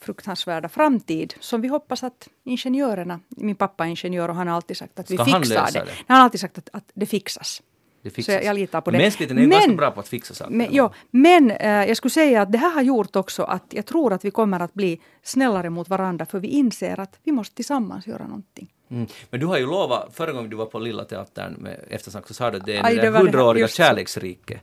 fruktansvärda 0.00 0.68
framtid 0.68 1.34
som 1.40 1.60
vi 1.60 1.68
hoppas 1.68 2.02
att 2.02 2.28
ingenjörerna, 2.44 3.20
min 3.28 3.56
pappa 3.56 3.84
är 3.84 3.88
ingenjör 3.88 4.28
och 4.28 4.34
han 4.34 4.48
har 4.48 4.54
alltid 4.54 4.76
sagt 4.76 4.98
att 4.98 5.10
vi 5.10 5.14
Ska 5.14 5.24
fixar 5.24 5.70
det. 5.72 5.80
det. 5.80 5.92
Han 6.06 6.16
har 6.16 6.24
alltid 6.24 6.40
sagt 6.40 6.58
att, 6.58 6.68
att 6.72 6.84
det 6.94 7.06
fixas. 7.06 7.62
Det 8.02 8.10
Så 8.10 8.14
fixas. 8.14 8.34
jag, 8.34 8.44
jag 8.44 8.54
litar 8.54 8.80
på 8.80 8.90
det. 8.90 8.98
Mänskligheten 8.98 9.38
är 9.38 9.46
ganska 9.46 9.72
bra 9.72 9.90
på 9.90 10.00
att 10.00 10.08
fixa 10.08 10.34
saker. 10.34 10.52
Men, 10.54 10.66
jo, 10.70 10.90
men 11.10 11.50
eh, 11.50 11.68
jag 11.70 11.96
skulle 11.96 12.10
säga 12.10 12.42
att 12.42 12.52
det 12.52 12.58
här 12.58 12.70
har 12.70 12.82
gjort 12.82 13.16
också 13.16 13.42
att 13.42 13.64
jag 13.70 13.86
tror 13.86 14.12
att 14.12 14.24
vi 14.24 14.30
kommer 14.30 14.60
att 14.60 14.74
bli 14.74 15.00
snällare 15.22 15.70
mot 15.70 15.88
varandra 15.88 16.26
för 16.26 16.38
vi 16.40 16.48
inser 16.48 17.00
att 17.00 17.18
vi 17.24 17.32
måste 17.32 17.54
tillsammans 17.54 18.06
göra 18.06 18.24
någonting. 18.26 18.68
Mm. 18.90 19.06
Men 19.30 19.40
du 19.40 19.46
har 19.46 19.58
ju 19.58 19.66
lovat, 19.66 20.08
förra 20.12 20.32
gången 20.32 20.50
du 20.50 20.56
var 20.56 20.66
på 20.66 20.78
Lilla 20.78 21.04
Teatern 21.04 21.52
med 21.52 21.80
eftersnack 21.90 22.28
så 22.28 22.34
sa 22.34 22.50
du 22.50 22.56
att 22.58 22.66
det 22.66 22.76
är 22.76 22.84
Aj, 22.84 22.94
det 22.96 23.00
det 23.02 23.10
det 23.10 23.18
hundraåriga 23.18 23.62
just 23.64 23.74
så. 23.74 23.82
kärleksrike. 23.82 24.60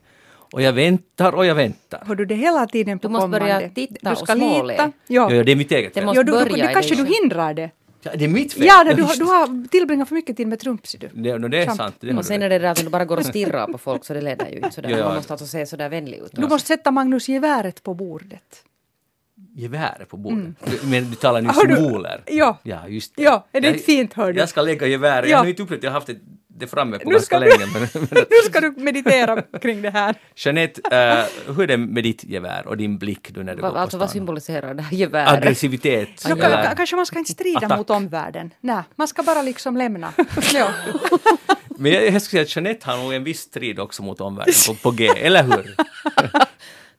Och 0.53 0.61
jag 0.61 0.73
väntar 0.73 1.35
och 1.35 1.45
jag 1.45 1.55
väntar. 1.55 2.03
Hör 2.05 2.15
du 2.15 2.25
det 2.25 2.35
hela 2.35 2.65
tiden 2.67 2.99
på 2.99 3.07
Du 3.07 3.11
måste 3.11 3.27
börja 3.27 3.45
kommande. 3.55 3.69
titta 3.75 4.09
du 4.09 4.11
och 4.11 4.17
ska 4.17 4.35
småle. 4.35 4.73
lita. 4.73 4.83
Ja, 5.07 5.29
Ja. 5.29 5.33
ja, 5.35 5.43
det 5.43 5.51
är 5.51 5.55
mitt 5.55 5.71
eget 5.71 5.93
Det 5.93 5.99
fel. 5.99 6.05
måste 6.05 6.19
Ja, 6.19 6.23
du, 6.23 6.31
du, 6.31 6.37
börja 6.49 6.65
det 6.65 6.71
i 6.71 6.73
kanske 6.73 6.95
du 6.95 7.05
hindrar 7.05 7.53
det. 7.53 7.69
Ja, 8.11 8.17
det 8.17 8.25
är 8.25 8.29
mitt 8.29 8.53
fel! 8.53 8.65
Ja, 8.65 8.83
det, 8.83 8.93
du, 8.93 9.03
har- 9.03 9.15
du 9.15 9.23
har 9.23 9.67
tillbringat 9.67 10.07
för 10.07 10.15
mycket 10.15 10.37
tid 10.37 10.47
med 10.47 10.59
Trump, 10.59 10.87
ser 10.87 10.99
du. 10.99 11.09
det, 11.13 11.37
no, 11.37 11.47
det 11.47 11.57
är 11.57 11.65
Trump. 11.65 11.77
sant. 11.77 11.95
Det 11.99 12.11
har 12.11 12.17
Och 12.19 12.25
sen 12.25 12.41
är 12.41 12.49
det 12.49 12.59
där 12.59 12.69
att 12.71 12.77
du 12.83 12.89
bara 12.89 13.05
går 13.05 13.17
och 13.17 13.25
stirrar 13.33 13.67
på 13.67 13.77
folk 13.77 14.05
så 14.05 14.13
det 14.13 14.21
leder 14.21 14.47
ju 14.49 14.55
inte 14.55 14.71
sådär. 14.71 14.89
Ja, 14.89 14.97
ja. 14.97 15.05
Man 15.05 15.15
måste 15.15 15.33
alltså 15.33 15.47
se 15.47 15.65
sådär 15.65 15.89
vänlig 15.89 16.17
ut. 16.17 16.31
Du 16.31 16.47
måste 16.47 16.67
sätta 16.67 16.91
Magnus 16.91 17.29
geväret 17.29 17.83
på 17.83 17.93
bordet. 17.93 18.63
Geväret 19.59 20.09
på 20.09 20.17
bordet. 20.17 20.45
Du- 20.65 20.87
Men 20.87 21.09
du 21.09 21.15
talar 21.15 21.41
nu 21.41 21.45
Mm. 21.49 21.55
Har 21.55 21.65
du- 21.65 21.75
symboler. 21.75 22.23
Ja. 22.25 22.57
Ja, 22.63 22.87
just 22.87 23.15
det. 23.15 23.23
Ja, 23.23 23.47
är 23.51 23.61
det 23.61 23.67
Jag- 23.67 23.73
inte 23.75 23.85
fint, 23.85 24.13
hör 24.13 24.33
du? 24.33 24.39
Jag 24.39 24.49
ska 24.49 24.61
lägga 24.61 24.87
geväret. 24.87 25.29
Ja. 25.29 25.31
Jag 25.31 25.37
har 25.37 25.45
inte 25.45 25.63
upplevt, 25.63 25.83
jag 25.83 25.89
har 25.91 25.93
haft 25.93 26.07
det, 26.07 26.15
det 26.47 26.67
framme 26.67 26.99
på 26.99 27.09
Nu 27.09 27.15
ganska 27.15 27.35
ska 27.35 27.39
du- 27.45 27.49
länge. 27.57 27.71
Men, 27.73 28.07
nu 28.29 28.37
ska 28.49 28.61
du 28.61 28.71
meditera 28.77 29.41
kring 29.61 29.81
det 29.81 29.89
här. 29.89 30.15
Jeanette, 30.35 30.81
eh, 31.47 31.53
hur 31.55 31.63
är 31.63 31.67
det 31.67 31.77
med 31.77 32.03
ditt 32.03 32.23
gevär 32.23 32.67
och 32.67 32.77
din 32.77 32.97
blick 32.97 33.31
nu 33.35 33.43
när 33.43 33.55
du 33.55 33.61
Va, 33.61 33.67
går 33.67 33.75
på 33.75 33.79
alltså 33.81 33.97
vad 33.97 34.09
stan? 34.09 34.13
symboliserar 34.19 34.73
det 34.73 34.81
här 34.81 34.93
geväret? 34.97 35.29
Aggressivitet? 35.29 36.25
Nå, 36.29 36.35
eller- 36.35 36.63
ka- 36.63 36.75
kanske 36.75 36.95
man 36.95 37.05
ska 37.05 37.19
inte 37.19 37.31
strida 37.31 37.57
Attack. 37.65 37.77
mot 37.77 37.89
omvärlden. 37.89 38.53
Nej, 38.61 38.83
man 38.95 39.07
ska 39.07 39.23
bara 39.23 39.41
liksom 39.41 39.77
lämna. 39.77 40.13
Ja. 40.53 40.69
Men 41.79 41.91
jag, 41.91 42.03
jag 42.05 42.21
skulle 42.21 42.21
säga 42.21 42.41
att 42.41 42.55
Jeanette 42.55 42.89
har 42.91 42.97
nog 42.97 43.13
en 43.13 43.23
viss 43.23 43.39
strid 43.41 43.79
också 43.79 44.03
mot 44.03 44.21
omvärlden 44.21 44.53
på, 44.67 44.73
på 44.75 44.91
G, 44.91 45.07
eller 45.07 45.43
hur? 45.43 45.75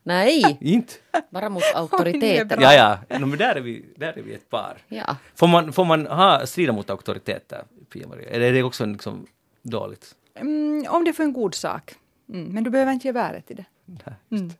Nej, 0.03 0.57
Inte? 0.61 0.93
bara 1.29 1.49
mot 1.49 1.63
auktoriteter. 1.75 2.57
Ja, 2.61 2.73
ja, 3.09 3.17
no, 3.19 3.25
men 3.25 3.37
där 3.37 3.55
är, 3.55 3.61
vi, 3.61 3.85
där 3.97 4.17
är 4.17 4.21
vi 4.21 4.33
ett 4.33 4.49
par. 4.49 4.77
Ja. 4.87 5.15
Får 5.35 5.47
man, 5.47 5.73
får 5.73 5.85
man 5.85 6.07
ha 6.07 6.45
strida 6.45 6.73
mot 6.73 6.89
auktoriteter, 6.89 7.63
Pia-Maria? 7.93 8.29
Eller 8.29 8.45
är 8.45 8.53
det 8.53 8.63
också 8.63 8.85
liksom 8.85 9.27
dåligt? 9.61 10.15
Mm, 10.35 10.85
om 10.89 11.03
det 11.03 11.11
är 11.11 11.13
för 11.13 11.23
en 11.23 11.33
god 11.33 11.55
sak. 11.55 11.95
Mm, 12.33 12.53
men 12.53 12.63
du 12.63 12.69
behöver 12.69 12.91
inte 12.91 13.07
geväret 13.07 13.51
i 13.51 13.53
det. 13.53 13.65
Nej, 13.85 14.15
just. 14.29 14.55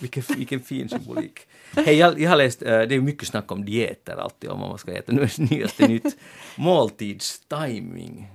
Vilken, 0.00 0.22
vilken 0.36 0.60
fin 0.60 0.88
symbolik. 0.88 1.40
Hej, 1.76 1.94
jag, 1.94 2.20
jag 2.20 2.30
har 2.30 2.36
läst, 2.36 2.62
eh, 2.62 2.68
det 2.68 2.94
är 2.94 3.00
mycket 3.00 3.28
snack 3.28 3.52
om 3.52 3.64
dieter 3.64 4.16
alltid, 4.16 4.50
om 4.50 4.60
vad 4.60 4.68
man 4.68 4.78
ska 4.78 4.92
äta. 4.92 5.12
Nu 5.12 5.22
är 5.22 5.32
det 5.36 5.50
nyaste 5.50 5.88
nytt. 5.88 6.16
Måltidstiming. 6.56 8.30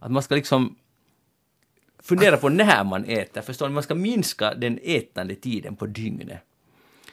Att 0.00 0.10
man 0.10 0.22
ska 0.22 0.34
liksom 0.34 0.76
fundera 2.06 2.36
på 2.36 2.48
när 2.48 2.84
man 2.84 3.04
äter. 3.04 3.40
Förstår 3.40 3.68
ni? 3.68 3.74
Man 3.74 3.82
ska 3.82 3.94
minska 3.94 4.54
den 4.54 4.78
ätande 4.82 5.34
tiden 5.34 5.76
på 5.76 5.86
dygnet. 5.86 6.38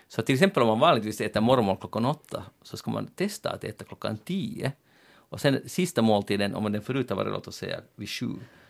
Så 0.07 0.21
till 0.21 0.35
exempel 0.35 0.63
om 0.63 0.67
man 0.67 0.79
vanligtvis 0.79 1.21
äter 1.21 1.41
morgonmål 1.41 1.77
klockan 1.77 2.05
åtta 2.05 2.43
så 2.61 2.77
ska 2.77 2.91
man 2.91 3.07
testa 3.07 3.49
att 3.49 3.63
äta 3.63 3.85
klockan 3.85 4.17
tio. 4.17 4.71
Och 5.15 5.41
sen 5.41 5.59
sista 5.65 6.01
måltiden, 6.01 6.55
om 6.55 6.71
den 6.71 6.81
förut 6.81 7.09
har 7.09 7.17
varit 7.17 7.31
låt 7.31 7.47
oss 7.47 7.55
säga 7.55 7.79
vid 7.95 8.09
sju, 8.09 8.29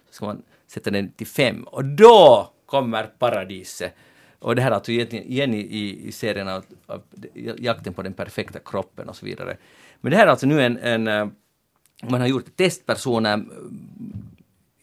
så 0.10 0.14
ska 0.14 0.26
man 0.26 0.44
sätta 0.68 0.92
den 0.92 1.12
till 1.12 1.28
fem. 1.28 1.64
Och 1.64 1.86
då 1.86 2.52
kommer 2.66 3.04
paradiset! 3.04 3.96
Och 4.40 4.56
det 4.56 4.62
här 4.62 4.72
är 4.72 4.76
alltså 4.76 4.92
igen 4.92 5.54
i, 5.54 5.60
i, 5.60 6.08
i 6.08 6.12
serien 6.12 6.48
av, 6.48 6.66
av 6.86 7.02
jakten 7.58 7.94
på 7.94 8.02
den 8.02 8.14
perfekta 8.14 8.60
kroppen 8.60 9.10
och 9.10 9.16
så 9.16 9.26
vidare. 9.26 9.58
Men 10.02 10.12
det 10.12 10.18
här 10.18 10.28
är 10.28 10.32
alltså 10.32 10.48
nu 10.48 10.62
en, 10.62 10.78
en 10.78 11.08
eh, 11.08 11.28
man 12.10 12.22
har 12.22 12.28
gjort 12.28 12.56
testpersoner 12.56 13.46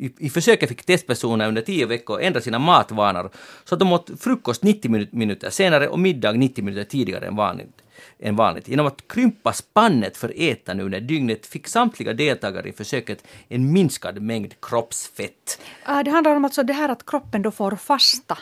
i, 0.00 0.12
I 0.18 0.30
försöket 0.30 0.68
fick 0.68 0.84
testpersoner 0.84 1.48
under 1.48 1.62
tio 1.62 1.86
veckor 1.86 2.20
ändra 2.20 2.40
sina 2.40 2.58
matvanor 2.58 3.30
så 3.64 3.74
att 3.74 3.78
de 3.78 3.92
åt 3.92 4.10
frukost 4.20 4.62
90 4.62 4.90
minu- 4.90 5.08
minuter 5.10 5.50
senare 5.50 5.88
och 5.88 5.98
middag 5.98 6.32
90 6.32 6.64
minuter 6.64 6.84
tidigare 6.84 7.26
än 7.26 7.36
vanligt. 7.36 7.82
Än 8.18 8.36
vanligt. 8.36 8.68
Genom 8.68 8.86
att 8.86 9.08
krympa 9.08 9.52
spannet 9.52 10.16
för 10.16 10.32
ätande 10.36 10.84
under 10.84 11.00
dygnet 11.00 11.46
fick 11.46 11.68
samtliga 11.68 12.12
deltagare 12.12 12.68
i 12.68 12.72
försöket 12.72 13.24
en 13.48 13.72
minskad 13.72 14.22
mängd 14.22 14.54
kroppsfett. 14.62 15.60
Ah, 15.84 16.02
det 16.02 16.10
handlar 16.10 16.36
om 16.36 16.44
alltså 16.44 16.62
det 16.62 16.72
här 16.72 16.88
att 16.88 17.06
kroppen 17.06 17.42
då 17.42 17.50
får 17.50 17.76
fasta. 17.76 18.38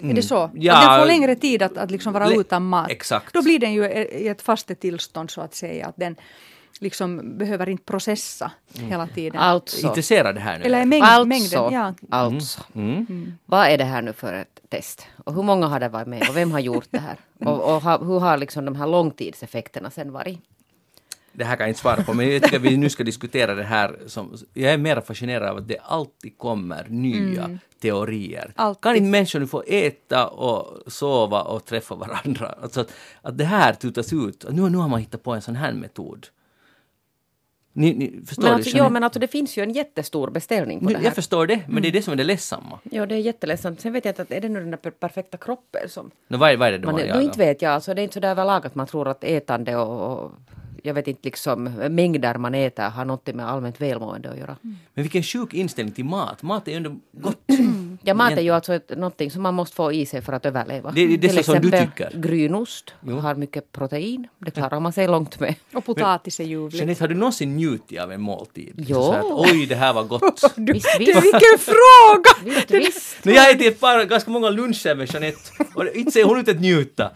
Är 0.00 0.14
det 0.14 0.22
så? 0.22 0.50
Ja, 0.54 0.76
att 0.76 0.90
den 0.90 1.00
får 1.00 1.06
längre 1.06 1.34
tid 1.34 1.62
att, 1.62 1.76
att 1.76 1.90
liksom 1.90 2.12
vara 2.12 2.32
utan 2.32 2.66
mat. 2.66 2.90
exakt. 2.90 3.34
Då 3.34 3.42
blir 3.42 3.58
den 3.58 3.72
ju 3.72 3.84
i 3.84 4.28
ett 4.28 4.42
fastetillstånd 4.42 5.30
så 5.30 5.40
att 5.40 5.54
säga. 5.54 5.86
Att 5.86 5.96
den 5.96 6.16
liksom 6.82 7.38
behöver 7.38 7.68
inte 7.68 7.84
processa 7.84 8.52
hela 8.72 9.06
tiden. 9.06 9.40
Alltså, 9.40 9.86
Intresserad 9.86 10.34
det 10.34 10.40
här 10.40 10.58
nu? 10.58 10.64
Eller 10.64 10.80
är 10.80 10.86
mängd, 10.86 11.04
alltså, 11.04 11.26
mängden. 11.26 11.72
Ja. 11.72 11.94
alltså. 12.10 12.60
Mm. 12.74 13.34
vad 13.46 13.66
är 13.66 13.78
det 13.78 13.84
här 13.84 14.02
nu 14.02 14.12
för 14.12 14.32
ett 14.32 14.60
test? 14.68 15.06
Och 15.24 15.34
hur 15.34 15.42
många 15.42 15.66
har 15.66 15.80
det 15.80 15.88
varit 15.88 16.08
med 16.08 16.28
och 16.28 16.36
vem 16.36 16.52
har 16.52 16.60
gjort 16.60 16.88
det 16.90 16.98
här? 16.98 17.16
Och, 17.38 17.74
och 17.74 17.82
ha, 17.82 17.98
hur 17.98 18.20
har 18.20 18.36
liksom 18.36 18.64
de 18.64 18.76
här 18.76 18.86
långtidseffekterna 18.86 19.90
sen 19.90 20.12
varit? 20.12 20.38
Det 21.32 21.44
här 21.44 21.56
kan 21.56 21.64
jag 21.64 21.70
inte 21.70 21.80
svara 21.80 22.02
på, 22.02 22.14
men 22.14 22.32
jag 22.32 22.42
tycker 22.42 22.56
att 22.56 22.62
vi 22.62 22.76
nu 22.76 22.90
ska 22.90 23.04
diskutera 23.04 23.54
det 23.54 23.64
här. 23.64 23.98
Som, 24.06 24.36
jag 24.54 24.72
är 24.72 24.78
mer 24.78 25.00
fascinerad 25.00 25.48
av 25.48 25.56
att 25.56 25.68
det 25.68 25.78
alltid 25.78 26.38
kommer 26.38 26.86
nya 26.88 27.58
teorier. 27.80 28.52
Alltid. 28.56 28.82
Kan 28.82 28.96
inte 28.96 29.10
människor 29.10 29.40
nu 29.40 29.46
få 29.46 29.62
äta 29.66 30.26
och 30.26 30.92
sova 30.92 31.42
och 31.42 31.64
träffa 31.64 31.94
varandra? 31.94 32.54
Alltså 32.62 32.80
att, 32.80 32.92
att 33.22 33.38
det 33.38 33.44
här 33.44 33.72
tutas 33.72 34.12
ut. 34.12 34.44
Nu, 34.50 34.70
nu 34.70 34.78
har 34.78 34.88
man 34.88 35.00
hittat 35.00 35.22
på 35.22 35.32
en 35.32 35.42
sån 35.42 35.56
här 35.56 35.72
metod. 35.72 36.26
Ni, 37.74 37.94
ni 37.94 38.20
förstår 38.26 38.42
Men 38.42 38.50
det? 38.50 38.54
alltså, 38.56 38.76
jo, 38.76 38.88
men 38.88 39.04
alltså 39.04 39.20
det 39.20 39.28
finns 39.28 39.56
ju 39.58 39.62
en 39.62 39.70
jättestor 39.72 40.30
beställning 40.30 40.80
på 40.80 40.86
Nu, 40.86 40.92
det 40.92 40.98
här. 40.98 41.04
jag 41.04 41.14
förstår 41.14 41.46
det, 41.46 41.60
men 41.68 41.82
det 41.82 41.88
är 41.88 41.92
det 41.92 42.02
som 42.02 42.12
är 42.12 42.16
det 42.16 42.24
ledsamma. 42.24 42.78
Ja, 42.90 43.06
det 43.06 43.14
är 43.14 43.18
jätteledsamt. 43.18 43.80
Sen 43.80 43.92
vet 43.92 44.04
jag 44.04 44.12
inte 44.12 44.22
att 44.22 44.30
är 44.30 44.40
det 44.40 44.48
nu 44.48 44.60
den 44.60 44.70
där 44.70 44.78
per- 44.78 44.90
perfekta 44.90 45.36
kroppen 45.36 45.88
som... 45.88 46.10
Nu, 46.28 46.36
vad, 46.36 46.50
är, 46.50 46.56
vad 46.56 46.68
är 46.68 46.72
det 46.72 46.78
då 46.78 46.84
Man, 46.86 46.94
man 46.94 47.02
nu 47.02 47.08
jagar? 47.08 47.22
inte 47.22 47.38
vet 47.38 47.62
jag, 47.62 47.72
alltså 47.72 47.94
det 47.94 48.00
är 48.00 48.02
inte 48.02 48.14
så 48.14 48.20
där 48.20 48.30
överlag 48.30 48.66
att 48.66 48.74
man 48.74 48.86
tror 48.86 49.08
att 49.08 49.24
ätande 49.24 49.76
och, 49.76 50.22
och 50.24 50.32
jag 50.82 50.94
vet 50.94 51.08
inte 51.08 51.20
liksom 51.24 51.64
mängder 51.90 52.34
man 52.38 52.54
äter 52.54 52.82
har 52.82 53.04
något 53.04 53.34
med 53.34 53.48
allmänt 53.48 53.80
välmående 53.80 54.30
att 54.30 54.38
göra. 54.38 54.56
Men 54.62 54.76
vilken 54.94 55.22
sjuk 55.22 55.54
inställning 55.54 55.94
till 55.94 56.04
mat. 56.04 56.42
Mat 56.42 56.68
är 56.68 56.72
ju 56.72 56.76
ändå 56.76 56.96
gott. 57.12 57.38
Ja, 58.04 58.14
mat 58.14 58.32
är 58.32 58.40
ju 58.40 58.50
alltså 58.50 58.74
ett, 58.74 58.90
någonting 58.96 59.30
som 59.30 59.42
man 59.42 59.54
måste 59.54 59.76
få 59.76 59.92
i 59.92 60.06
sig 60.06 60.22
för 60.22 60.32
att 60.32 60.46
överleva. 60.46 60.90
Det- 60.90 61.06
det 61.16 61.26
är 61.26 61.32
Till 61.32 61.44
som 61.44 61.54
du 61.60 61.68
exempel 61.68 61.88
tycker. 62.06 62.18
grynost 62.18 62.94
har 63.22 63.34
mycket 63.34 63.72
protein. 63.72 64.28
Det 64.38 64.50
klarar 64.50 64.80
man 64.80 64.92
sig 64.92 65.06
långt 65.08 65.40
med. 65.40 65.54
Och 65.74 65.84
potatis 65.84 66.40
är 66.40 66.44
ljuvligt. 66.44 66.74
Jeanette, 66.76 67.02
har 67.04 67.08
du 67.08 67.14
någonsin 67.14 67.56
njutit 67.56 68.00
av 68.00 68.12
en 68.12 68.20
måltid? 68.20 68.74
Jo. 68.88 68.94
Så 69.02 69.12
att, 69.12 69.24
oj, 69.24 69.66
det 69.66 69.74
här 69.74 69.92
var 69.92 70.04
gott. 70.04 70.42
Du, 70.56 70.72
Visst, 70.72 70.88
du, 70.98 71.04
visst. 71.04 71.22
vilken 71.24 71.58
fråga! 71.58 72.54
Visst, 72.54 72.70
visst. 72.70 73.24
Nu 73.24 73.32
jag 73.32 73.42
har 73.42 73.50
ätit 73.50 73.66
ett 73.66 73.80
par, 73.80 74.04
ganska 74.04 74.30
många 74.30 74.50
luncher 74.50 74.94
med 74.94 75.12
Jeanette 75.12 75.38
och 75.74 75.86
inte 75.94 76.10
ser 76.12 76.24
hon 76.24 76.38
ut 76.40 76.48
att 76.48 76.60
njuta. 76.60 77.10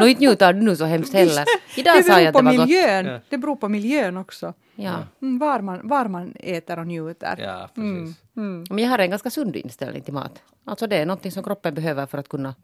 Nå 0.00 0.06
inte 0.06 0.20
njuter 0.20 0.52
du 0.52 0.60
nu 0.62 0.76
så 0.76 0.84
hemskt 0.84 1.12
heller. 1.14 1.44
Idag 1.76 1.96
Det 1.96 2.02
sa 2.02 2.20
jag 2.20 2.26
att 2.26 2.32
på 2.32 2.40
det 2.40 2.44
var 2.44 2.52
gott. 2.56 2.66
miljön. 2.68 3.06
Ja. 3.06 3.18
Det 3.28 3.38
beror 3.38 3.56
på 3.56 3.68
miljön 3.68 4.16
också. 4.16 4.54
Ja. 4.76 4.98
Mm, 5.22 5.38
var, 5.38 5.60
man, 5.60 5.88
var 5.88 6.08
man 6.08 6.34
äter 6.40 6.78
och 6.78 6.86
njuter. 6.86 7.36
Ja, 7.38 7.68
precis. 7.74 8.16
Men 8.70 8.78
jag 8.78 8.88
har 8.88 8.98
en 8.98 9.10
ganska 9.10 9.30
sund 9.30 9.56
inställning 9.56 10.02
till 10.02 10.14
mat. 10.14 10.42
Alltså 10.64 10.86
det 10.86 10.96
är 10.96 11.06
någonting 11.06 11.32
som 11.32 11.42
kroppen 11.42 11.74
behöver 11.74 12.06
för 12.06 12.18
att 12.18 12.28
kunna 12.28 12.54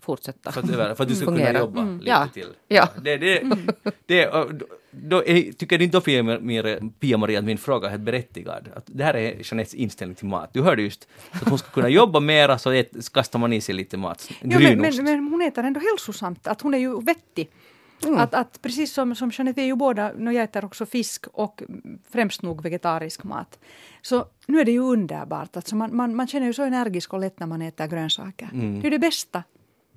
fortsätta 0.00 0.52
För, 0.52 0.60
att, 0.60 0.96
för 0.96 1.02
att 1.02 1.08
du 1.08 1.14
ska 1.14 1.24
fungera. 1.24 1.46
kunna 1.46 1.58
jobba 1.58 1.80
Mm. 1.80 1.98
lite 1.98 2.10
ja. 2.10 2.28
till. 2.34 2.48
Ja. 2.68 2.88
Det, 3.02 3.16
det, 3.16 3.42
det, 4.06 4.26
och 4.28 4.54
då, 4.54 4.66
då 4.90 5.24
är, 5.26 5.52
tycker 5.52 5.78
du 5.78 5.84
inte 5.84 6.00
Pia-Maria, 7.00 7.38
att 7.38 7.44
min 7.44 7.58
fråga 7.58 7.86
är 7.86 7.90
helt 7.90 8.02
berättigad? 8.02 8.68
Att 8.74 8.84
det 8.86 9.04
här 9.04 9.14
är 9.14 9.34
Jeanettes 9.42 9.74
inställning 9.74 10.14
till 10.14 10.26
mat. 10.26 10.50
Du 10.54 10.62
hörde 10.62 10.82
just 10.82 11.08
att 11.30 11.48
hon 11.48 11.58
ska 11.58 11.70
kunna 11.70 11.88
jobba 11.88 12.20
mera 12.20 12.58
så 12.58 12.70
ät, 12.70 13.12
kastar 13.12 13.38
man 13.38 13.52
i 13.52 13.60
sig 13.60 13.74
lite 13.74 13.96
mat. 13.96 14.28
Jo, 14.42 14.58
men, 14.60 14.78
men, 14.78 15.04
men 15.04 15.28
hon 15.28 15.42
äter 15.42 15.64
ändå 15.64 15.80
hälsosamt. 15.80 16.46
Att 16.46 16.60
hon 16.60 16.74
är 16.74 16.78
ju 16.78 17.00
vettig. 17.00 17.50
Att, 18.06 18.34
att 18.34 18.62
precis 18.62 18.92
som, 18.92 19.14
som 19.14 19.30
Jeanette, 19.30 19.60
vi 19.60 19.62
är 19.62 19.66
ju 19.66 19.76
båda, 19.76 20.12
nu 20.16 20.32
jag 20.32 20.44
äter 20.44 20.64
också 20.64 20.86
fisk 20.86 21.26
och 21.32 21.62
främst 22.10 22.42
nog 22.42 22.62
vegetarisk 22.62 23.24
mat. 23.24 23.58
Så 24.02 24.26
nu 24.46 24.60
är 24.60 24.64
det 24.64 24.72
ju 24.72 24.80
underbart. 24.80 25.56
Alltså 25.56 25.76
man, 25.76 25.96
man, 25.96 26.16
man 26.16 26.26
känner 26.26 26.46
ju 26.46 26.52
så 26.52 26.62
energisk 26.62 27.12
och 27.12 27.20
lätt 27.20 27.40
när 27.40 27.46
man 27.46 27.62
äter 27.62 27.86
grönsaker. 27.86 28.48
Det 28.80 28.86
är 28.86 28.90
det 28.90 28.98
bästa. 28.98 29.42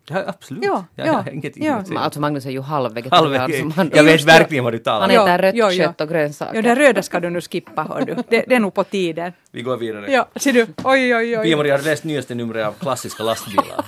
Ja, 0.10 0.24
absolut. 0.28 0.64
Ja, 0.64 0.86
ja, 0.96 1.12
har 1.14 1.30
inget 1.30 1.58
ja. 1.58 1.84
inget 1.88 1.98
Alltså 1.98 2.20
Magnus 2.20 2.46
är 2.46 2.50
ju 2.50 2.62
halvvegetarian. 2.62 3.42
Halv, 3.42 3.52
som 3.60 3.72
han, 3.72 3.92
jag 3.94 4.04
vet 4.04 4.20
det. 4.20 4.26
verkligen 4.26 4.64
vad 4.64 4.74
du 4.74 4.80
talar 4.80 5.02
han 5.02 5.10
om. 5.10 5.16
Ja, 5.16 5.36
äter 5.36 5.42
rött 5.42 5.56
ja, 5.56 5.72
ja. 5.72 5.86
kött 5.86 6.02
och 6.02 6.10
grönsaker. 6.10 6.56
Ja, 6.56 6.62
det 6.62 6.76
röda 6.76 7.02
ska 7.02 7.20
du 7.20 7.30
nu 7.30 7.42
skippa, 7.42 7.84
hör 7.84 8.02
du. 8.02 8.16
Det, 8.30 8.46
det 8.48 8.56
är 8.56 8.60
nog 8.60 8.74
på 8.74 8.84
tiden. 8.84 9.34
Vi 9.52 9.62
går 9.62 9.78
vidare. 9.78 10.12
Ja, 10.12 10.28
ser 10.36 10.54
du. 10.54 10.68
Oj, 10.84 11.16
oj, 11.16 11.38
oj. 11.38 11.46
Pia-Maria, 11.46 11.74
har 11.74 11.78
du 11.80 11.86
läst 11.86 12.04
nyaste 12.04 12.36
numret 12.36 12.68
av 12.68 12.72
klassiska 12.72 13.24
lastbilar? 13.24 13.86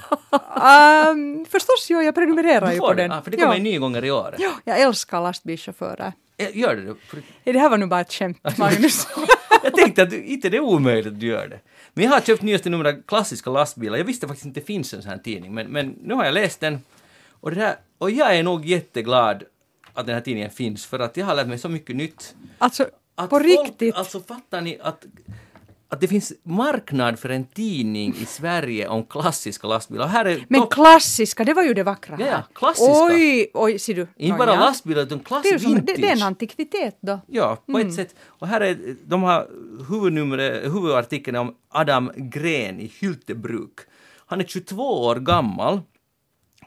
Um, 1.12 1.46
förstås, 1.52 1.88
jo, 1.90 2.02
jag 2.02 2.16
prenumererar 2.16 2.72
ju 2.72 2.80
på 2.80 2.94
det, 2.94 3.02
den. 3.02 3.12
ah, 3.12 3.22
för 3.22 3.32
det 3.32 3.38
kommer 3.38 3.56
ja. 3.56 3.64
ny 3.64 3.78
gånger 3.78 4.06
i 4.06 4.12
år. 4.12 4.36
Ja, 4.38 4.52
jag 4.64 4.82
älskar 4.82 5.22
lastbilschaufförer. 5.22 6.14
Eh, 6.38 6.58
Gör 6.58 6.76
det 6.76 6.82
du? 6.82 6.96
Nej, 7.12 7.54
Det 7.54 7.60
här 7.60 7.70
var 7.70 7.78
nu 7.78 7.86
bara 7.86 8.02
ett 8.02 8.14
skämt, 8.14 8.38
Magnus. 8.58 9.08
Jag 9.64 9.76
tänkte 9.76 10.04
att 10.04 10.10
du, 10.10 10.24
inte 10.24 10.50
det 10.50 10.58
är 10.58 10.62
omöjligt 10.62 11.08
att 11.08 11.20
du 11.20 11.28
gör 11.28 11.48
det. 11.48 11.60
Men 11.94 12.04
jag 12.04 12.12
har 12.12 12.22
köpt 12.22 12.42
nyaste 12.42 12.70
numret 12.70 12.96
av 12.96 13.02
klassiska 13.02 13.50
lastbilar. 13.50 13.98
Jag 13.98 14.06
visste 14.06 14.28
faktiskt 14.28 14.46
inte 14.46 14.60
det 14.60 14.66
finns 14.66 14.94
en 14.94 15.02
sån 15.02 15.12
här 15.12 15.18
tidning, 15.18 15.54
men, 15.54 15.68
men 15.68 15.96
nu 16.04 16.14
har 16.14 16.26
jag 16.26 16.34
läst 16.34 16.60
den. 16.60 16.82
Och, 17.32 17.52
det 17.52 17.62
här, 17.62 17.76
och 17.98 18.12
jag 18.12 18.36
är 18.36 18.44
nog 18.44 18.66
jätteglad 18.66 19.44
att 19.94 20.06
den 20.06 20.16
här 20.16 20.22
tidningen 20.22 20.52
finns, 20.52 20.86
för 20.86 21.00
att 21.00 21.18
jag 21.18 21.26
har 21.26 21.36
lärt 21.36 21.48
mig 21.48 21.58
så 21.58 21.70
mycket 21.70 21.96
nytt. 21.96 22.36
Alltså, 22.58 22.86
Att 23.16 23.30
på 23.30 23.40
folk, 23.40 23.46
riktigt. 23.46 23.96
Alltså 23.96 24.20
fattar 24.20 24.62
ni 24.62 24.80
att 24.82 25.06
att 25.90 26.02
det 26.02 26.08
finns 26.08 26.34
marknad 26.44 27.20
för 27.20 27.30
en 27.30 27.46
tidning 27.46 28.16
i 28.22 28.26
Sverige 28.26 28.88
om 28.88 29.06
klassiska 29.06 29.68
lastbilar. 29.68 30.08
Här 30.08 30.26
är 30.26 30.46
Men 30.50 30.68
klassiska, 30.68 31.44
det 31.44 31.54
var 31.54 31.64
ju 31.64 31.74
det 31.74 31.84
vackra 31.84 32.16
här. 32.16 32.28
ja, 32.28 32.44
klassiska. 32.54 32.92
Oj, 32.94 33.52
oj, 33.54 33.80
ser 33.80 33.94
du. 33.94 34.08
inte 34.18 34.38
bara 34.38 34.54
ja. 34.54 34.60
lastbilar 34.60 35.02
utan 35.04 35.18
Det 35.18 35.22
är, 35.22 35.26
klassisk 35.26 35.66
det, 35.66 35.74
vintage. 35.74 35.96
det 35.98 36.08
är 36.08 36.16
en 36.16 36.22
antikvitet 36.24 36.98
då. 37.02 37.20
Ja, 37.28 37.64
på 37.66 37.78
ett 37.80 37.94
sätt. 37.94 38.16
Och 38.26 38.48
här 38.48 38.62
är, 38.62 38.78
de 39.06 39.24
har 39.24 39.48
huvudnumret, 39.90 40.64
huvudartikeln 40.64 41.36
är 41.36 41.40
om 41.42 41.56
Adam 41.70 42.12
Gren 42.16 42.80
i 42.80 42.92
Hyltebruk. 43.00 43.80
Han 44.26 44.40
är 44.42 44.46
22 44.46 45.06
år 45.06 45.16
gammal 45.16 45.82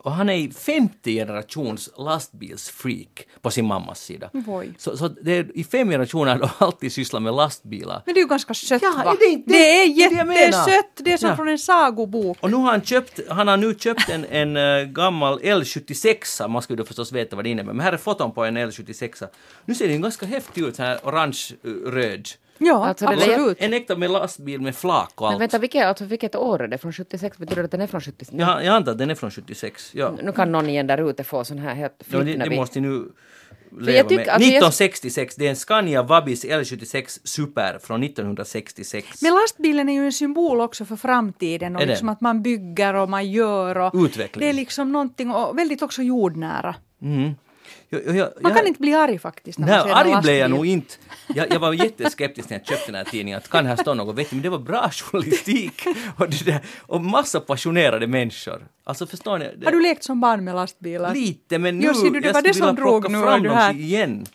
och 0.02 0.12
han 0.12 0.28
är 0.28 0.34
i 0.34 0.50
femte 0.52 1.10
generations 1.12 1.90
lastbilsfreak 1.98 3.26
på 3.42 3.50
sin 3.50 3.66
mammas 3.66 4.00
sida. 4.00 4.30
Oj. 4.46 4.72
Så, 4.78 4.96
så 4.96 5.08
det 5.08 5.32
är, 5.32 5.56
i 5.58 5.64
fem 5.64 5.88
generationer 5.90 6.30
har 6.32 6.38
de 6.38 6.48
alltid 6.58 6.92
sysslat 6.92 7.22
med 7.22 7.34
lastbilar. 7.34 8.02
Men 8.06 8.14
det 8.14 8.20
är 8.20 8.22
ju 8.22 8.28
ganska 8.28 8.54
sött 8.54 8.82
Ja, 8.82 9.02
va? 9.04 9.12
är 9.12 9.16
det 9.18 9.24
inte- 9.32 9.50
det 9.52 9.56
är 9.56 9.88
det 10.10 10.16
är 10.20 10.44
jättesött, 10.46 10.90
det 10.96 11.12
är 11.12 11.16
som 11.16 11.28
Ja. 11.28 11.36
från 11.36 11.48
en 11.48 11.58
sagobok. 11.58 12.38
Och 12.40 12.50
nu 12.50 12.56
har 12.56 12.70
han 12.70 12.82
köpt, 12.82 13.20
han 13.30 13.48
har 13.48 13.56
nu 13.56 13.74
köpt 13.74 14.08
en, 14.08 14.24
en 14.24 14.56
eh, 14.56 14.84
gammal 14.84 15.40
L76, 15.40 16.48
man 16.48 16.62
skulle 16.62 16.84
förstås 16.84 17.12
veta 17.12 17.36
vad 17.36 17.44
det 17.44 17.48
innebär, 17.48 17.72
men 17.72 17.84
här 17.84 17.92
är 17.92 17.96
foton 17.96 18.32
på 18.32 18.44
en 18.44 18.58
L76. 18.58 19.26
Nu 19.64 19.74
ser 19.74 19.88
den 19.88 20.02
ganska 20.02 20.26
häftig 20.26 20.62
ut, 20.64 20.76
så 20.76 20.82
här 20.82 20.98
orange-röd. 21.02 22.28
Ja, 22.62 22.86
Alltså, 22.86 23.06
absolut. 23.06 23.56
En 23.60 23.74
äkta 23.74 23.96
med 23.96 24.10
lastbil 24.10 24.60
med 24.60 24.76
flak 24.76 25.12
och 25.14 25.22
Men 25.22 25.32
allt. 25.32 25.40
vänta, 25.42 25.58
vilket, 25.58 25.86
alltså, 25.86 26.04
vilket 26.04 26.36
år 26.36 26.62
är 26.62 26.68
det? 26.68 26.78
Från 26.78 26.92
76? 26.92 27.38
Betyder 27.38 27.62
det 27.62 27.64
att 27.64 27.70
den 27.70 27.80
är 27.80 27.86
från 27.86 28.00
76? 28.00 28.30
Jag, 28.40 28.64
jag 28.64 28.74
antar 28.76 28.92
att 28.92 28.98
den 28.98 29.10
är 29.10 29.14
från 29.14 29.30
76. 29.30 29.90
Ja. 29.94 30.14
Nu 30.22 30.32
kan 30.32 30.52
någon 30.52 30.68
igen 30.68 30.86
där 30.86 31.10
ute 31.10 31.24
få 31.24 31.44
sån 31.44 31.58
här 31.58 31.74
helt 31.74 31.92
Ja, 32.12 32.18
det, 32.18 32.36
det 32.36 32.56
måste 32.56 32.80
nu 32.80 32.88
jag 33.70 33.82
leva 33.82 34.08
tycker- 34.08 34.16
med. 34.24 34.28
alltså 34.28 34.48
jag- 34.48 34.56
1966, 34.56 35.34
det 35.36 35.46
är 35.46 35.50
en 35.50 35.56
Scania 35.56 36.02
Vabis 36.02 36.44
L76 36.44 37.18
Super 37.24 37.78
från 37.82 38.02
1966. 38.02 39.22
Men 39.22 39.32
lastbilen 39.34 39.88
är 39.88 39.92
ju 39.92 40.04
en 40.04 40.12
symbol 40.12 40.60
också 40.60 40.84
för 40.84 40.96
framtiden 40.96 41.76
och 41.76 41.86
liksom 41.86 42.08
att 42.08 42.20
man 42.20 42.42
bygger 42.42 42.94
och 42.94 43.08
man 43.10 43.30
gör 43.30 43.78
och 43.78 43.94
Utveckling. 44.04 44.40
det 44.40 44.48
är 44.48 44.52
liksom 44.52 44.92
någonting 44.92 45.30
och 45.30 45.58
väldigt 45.58 45.82
också 45.82 46.02
jordnära. 46.02 46.74
Mm. 47.02 47.30
Jag, 47.92 48.06
jag, 48.06 48.16
jag, 48.16 48.32
Man 48.42 48.54
kan 48.54 48.66
inte 48.66 48.80
bli 48.80 48.94
arg 48.94 49.18
faktiskt 49.18 49.58
när 49.58 49.66
man 49.66 49.74
Nej, 49.76 49.82
ser 49.82 49.90
en 50.10 50.14
arg 50.16 50.22
blev 50.22 50.36
jag 50.36 50.50
nog 50.50 50.66
inte. 50.66 50.94
Jag, 51.34 51.58
var 51.58 51.72
jätteskeptisk 51.72 52.50
när 52.50 52.58
jag 52.58 52.66
köpte 52.66 52.86
den 52.86 52.94
här 52.94 53.04
tidningen, 53.04 53.38
att 53.38 53.48
kan 53.48 53.66
här 53.66 53.76
stå 53.76 53.94
något 53.94 54.16
vettigt, 54.16 54.32
men 54.32 54.42
det 54.42 54.48
var 54.48 54.58
bra 54.58 54.90
journalistik 54.92 55.82
och, 56.16 56.28
det 56.30 56.44
där, 56.44 56.60
och 56.80 57.00
massa 57.00 57.40
passionerade 57.40 58.06
människor. 58.06 58.66
Alltså 58.84 59.06
förstår 59.06 59.38
ni? 59.38 59.54
Det, 59.56 59.64
Har 59.66 59.72
du 59.72 59.82
lekt 59.82 60.04
som 60.04 60.20
barn 60.20 60.44
med 60.44 60.54
lastbilar? 60.54 61.14
Lite, 61.14 61.58
men 61.58 61.78
nu 61.78 61.86
Jo, 61.86 61.94
ser 61.94 62.10
du, 62.10 62.20
det 62.20 62.32
var 62.32 62.42
det 62.42 62.54
som 62.54 62.74
drog 62.74 63.10
nu, 63.10 63.20
fram 63.22 63.42
du 63.42 63.50
här? 63.50 63.74
igen. 63.74 64.26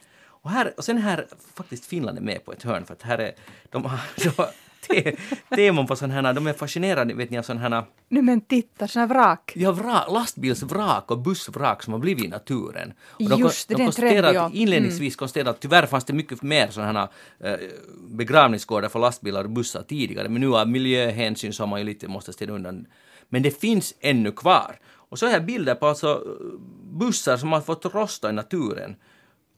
Och, 0.45 0.49
här, 0.51 0.73
och 0.77 0.85
sen 0.85 0.97
här, 0.97 1.27
faktiskt 1.55 1.85
Finland 1.85 2.17
är 2.17 2.21
med 2.21 2.45
på 2.45 2.53
ett 2.53 2.63
hörn 2.63 2.85
för 2.85 2.93
att 2.93 3.01
här 3.01 3.17
är, 3.17 3.31
de 3.69 3.85
har, 3.85 3.99
de 4.23 4.29
har 4.37 4.49
te, 4.87 5.15
teman 5.55 5.87
på 5.87 5.95
sådana 5.95 6.13
här, 6.13 6.33
de 6.33 6.47
är 6.47 6.53
fascinerade 6.53 7.13
vet 7.13 7.29
ni 7.29 7.37
av 7.37 7.43
sådana 7.43 7.69
här 7.69 7.83
Nej 8.09 8.23
men 8.23 8.41
titta, 8.41 8.87
såna 8.87 9.07
vrak. 9.07 9.51
Ja, 9.55 9.71
vrak, 9.71 10.11
lastbilsvrak 10.11 11.11
och 11.11 11.19
bussvrak 11.19 11.83
som 11.83 11.93
har 11.93 11.99
blivit 11.99 12.25
i 12.25 12.27
naturen. 12.27 12.93
Och 13.07 13.29
de, 13.29 13.39
Just 13.39 13.67
det, 13.67 13.75
de 13.75 13.83
konstaterade 13.83 14.21
trend, 14.21 14.35
ja. 14.35 14.45
att 14.45 14.53
inledningsvis 14.53 15.15
konstaterade 15.15 15.49
att 15.49 15.59
tyvärr 15.59 15.85
fanns 15.85 16.05
det 16.05 16.13
mycket 16.13 16.41
mer 16.41 16.67
sådana 16.67 17.09
här 17.39 17.53
eh, 17.53 17.59
begravningsgårdar 18.07 18.89
för 18.89 18.99
lastbilar 18.99 19.43
och 19.43 19.49
bussar 19.49 19.83
tidigare, 19.83 20.29
men 20.29 20.41
nu 20.41 20.55
av 20.55 20.69
miljöhänsyn 20.69 21.53
så 21.53 21.63
har 21.63 21.67
man 21.67 21.79
ju 21.79 21.85
lite 21.85 22.07
måste 22.07 22.33
ställa 22.33 22.53
undan. 22.53 22.85
Men 23.29 23.43
det 23.43 23.61
finns 23.61 23.93
ännu 23.99 24.31
kvar. 24.31 24.79
Och 25.09 25.19
så 25.19 25.25
jag 25.25 25.45
bilder 25.45 25.75
på 25.75 25.87
alltså 25.87 26.07
eh, 26.07 26.59
bussar 26.99 27.37
som 27.37 27.51
har 27.51 27.61
fått 27.61 27.85
rosta 27.85 28.29
i 28.29 28.33
naturen. 28.33 28.95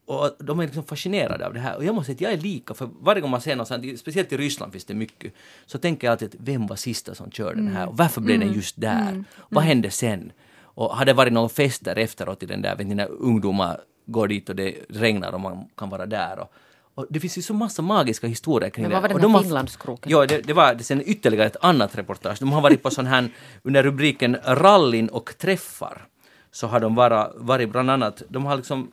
Och 0.07 0.31
de 0.39 0.59
är 0.59 0.63
liksom 0.63 0.83
fascinerade 0.83 1.45
av 1.47 1.53
det 1.53 1.59
här. 1.59 1.75
Och 1.77 1.85
jag 1.85 1.95
måste 1.95 2.05
säga 2.05 2.15
att 2.15 2.21
jag 2.21 2.33
är 2.33 2.37
lika, 2.37 2.73
för 2.73 2.89
varje 3.01 3.21
gång 3.21 3.31
man 3.31 3.41
ser 3.41 3.55
något 3.55 3.67
sånt, 3.67 3.99
speciellt 3.99 4.31
i 4.33 4.37
Ryssland 4.37 4.71
finns 4.71 4.85
det 4.85 4.93
mycket, 4.93 5.33
så 5.65 5.77
tänker 5.77 6.07
jag 6.07 6.11
alltid 6.11 6.27
att 6.27 6.35
vem 6.39 6.67
var 6.67 6.75
sista 6.75 7.15
som 7.15 7.31
körde 7.31 7.55
den 7.55 7.67
här? 7.75 7.87
Och 7.89 7.97
varför 7.97 8.21
blev 8.21 8.39
den 8.39 8.53
just 8.53 8.81
där? 8.81 9.23
Vad 9.49 9.63
hände 9.63 9.91
sen? 9.91 10.31
Och 10.63 10.95
har 10.97 11.05
det 11.05 11.13
varit 11.13 11.33
någon 11.33 11.49
fester 11.49 11.95
efteråt 11.95 12.43
i 12.43 12.45
den 12.45 12.61
där, 12.61 12.75
vet 12.75 12.87
ni, 12.87 12.95
när 12.95 13.11
ungdomar 13.11 13.79
går 14.05 14.27
dit 14.27 14.49
och 14.49 14.55
det 14.55 14.75
regnar 14.89 15.31
och 15.31 15.41
man 15.41 15.65
kan 15.77 15.89
vara 15.89 16.05
där. 16.05 16.39
Och, 16.39 16.51
och 16.95 17.05
det 17.09 17.19
finns 17.19 17.37
ju 17.37 17.41
så 17.41 17.53
massa 17.53 17.81
magiska 17.81 18.27
historier 18.27 18.69
kring 18.69 18.83
Men 18.83 18.89
det. 18.89 18.95
vad 18.95 19.01
var 19.01 19.09
den 19.09 19.17
här 19.17 19.23
de 19.23 19.33
har- 19.33 19.41
Finlandskroken? 19.43 20.11
Ja, 20.11 20.25
det, 20.25 20.41
det 20.41 20.53
var 20.53 20.77
sen 20.77 21.01
ytterligare 21.05 21.45
ett 21.47 21.57
annat 21.61 21.97
reportage. 21.97 22.37
De 22.39 22.51
har 22.51 22.61
varit 22.61 22.83
på 22.83 22.89
sån 22.89 23.05
här, 23.05 23.29
under 23.63 23.83
rubriken 23.83 24.37
Rallin 24.45 25.09
och 25.09 25.37
träffar, 25.37 26.07
så 26.51 26.67
har 26.67 26.79
de 26.79 26.95
vara, 26.95 27.31
varit 27.35 27.69
bland 27.71 27.89
annat, 27.91 28.23
de 28.29 28.45
har 28.45 28.55
liksom, 28.57 28.91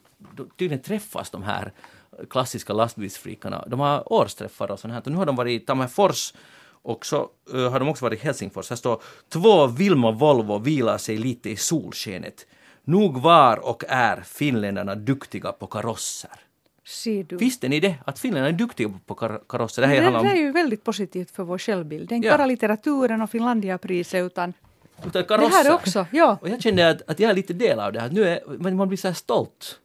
tydligen 0.58 0.82
träffas 0.82 1.30
de 1.30 1.42
här 1.42 1.72
klassiska 2.30 2.72
lastbilsfreakarna. 2.72 3.64
De 3.66 3.80
har 3.80 4.12
årsträffar 4.12 4.70
och 4.70 4.78
sånt 4.80 4.94
här. 4.94 5.00
Och 5.04 5.10
nu 5.12 5.16
har 5.16 5.26
de 5.26 5.36
varit 5.36 5.62
i 5.62 5.66
Tammerfors 5.66 6.34
och 6.82 7.06
så 7.06 7.28
eh, 7.54 7.70
har 7.70 7.78
de 7.80 7.88
också 7.88 8.04
varit 8.04 8.20
i 8.20 8.24
Helsingfors. 8.26 8.70
Här 8.70 8.76
står 8.76 9.02
två 9.28 9.66
Vilma 9.66 10.10
Volvo 10.10 10.58
vilar 10.58 10.98
sig 10.98 11.16
lite 11.16 11.50
i 11.50 11.56
solskenet. 11.56 12.46
Nog 12.84 13.20
var 13.20 13.56
och 13.68 13.84
är 13.88 14.20
finländarna 14.20 14.94
duktiga 14.94 15.52
på 15.52 15.66
karosser. 15.66 16.30
Ser 16.86 17.24
du. 17.24 17.36
Visste 17.36 17.68
ni 17.68 17.80
det? 17.80 17.94
Att 18.04 18.18
finländarna 18.18 18.48
är 18.54 18.58
duktiga 18.58 18.92
på 19.06 19.14
kar- 19.14 19.40
karosser? 19.48 19.82
Det 19.82 19.88
här 19.88 19.96
det, 19.96 20.02
handlar 20.02 20.22
det 20.22 20.28
om 20.30 20.36
är 20.36 20.40
ju 20.40 20.52
väldigt 20.52 20.84
positivt 20.84 21.30
för 21.30 21.42
vår 21.42 21.58
självbild. 21.58 22.08
Det 22.08 22.14
är 22.14 22.16
inte 22.16 22.28
Ja. 22.28 22.36
bara 22.36 22.46
litteraturen 22.46 23.22
och 23.22 23.30
Finlandiapriset 23.30 24.22
utan 24.26 24.52
Utan 24.98 25.10
det 25.12 25.22
karosser. 25.22 25.50
här 25.64 25.74
också. 25.74 26.06
Ja. 26.10 26.38
Och 26.40 26.48
jag 26.48 26.62
kände 26.62 26.90
att, 26.90 27.02
att 27.10 27.20
jag 27.20 27.30
är 27.30 27.34
lite 27.34 27.52
del 27.52 27.80
av 27.80 27.92
det 27.92 28.00
här. 28.00 28.10
Nu 28.10 28.24
är, 28.28 28.70
man 28.70 28.88
blir 28.88 28.98
så 28.98 29.08
här 29.08 29.14
stolt. 29.14 29.78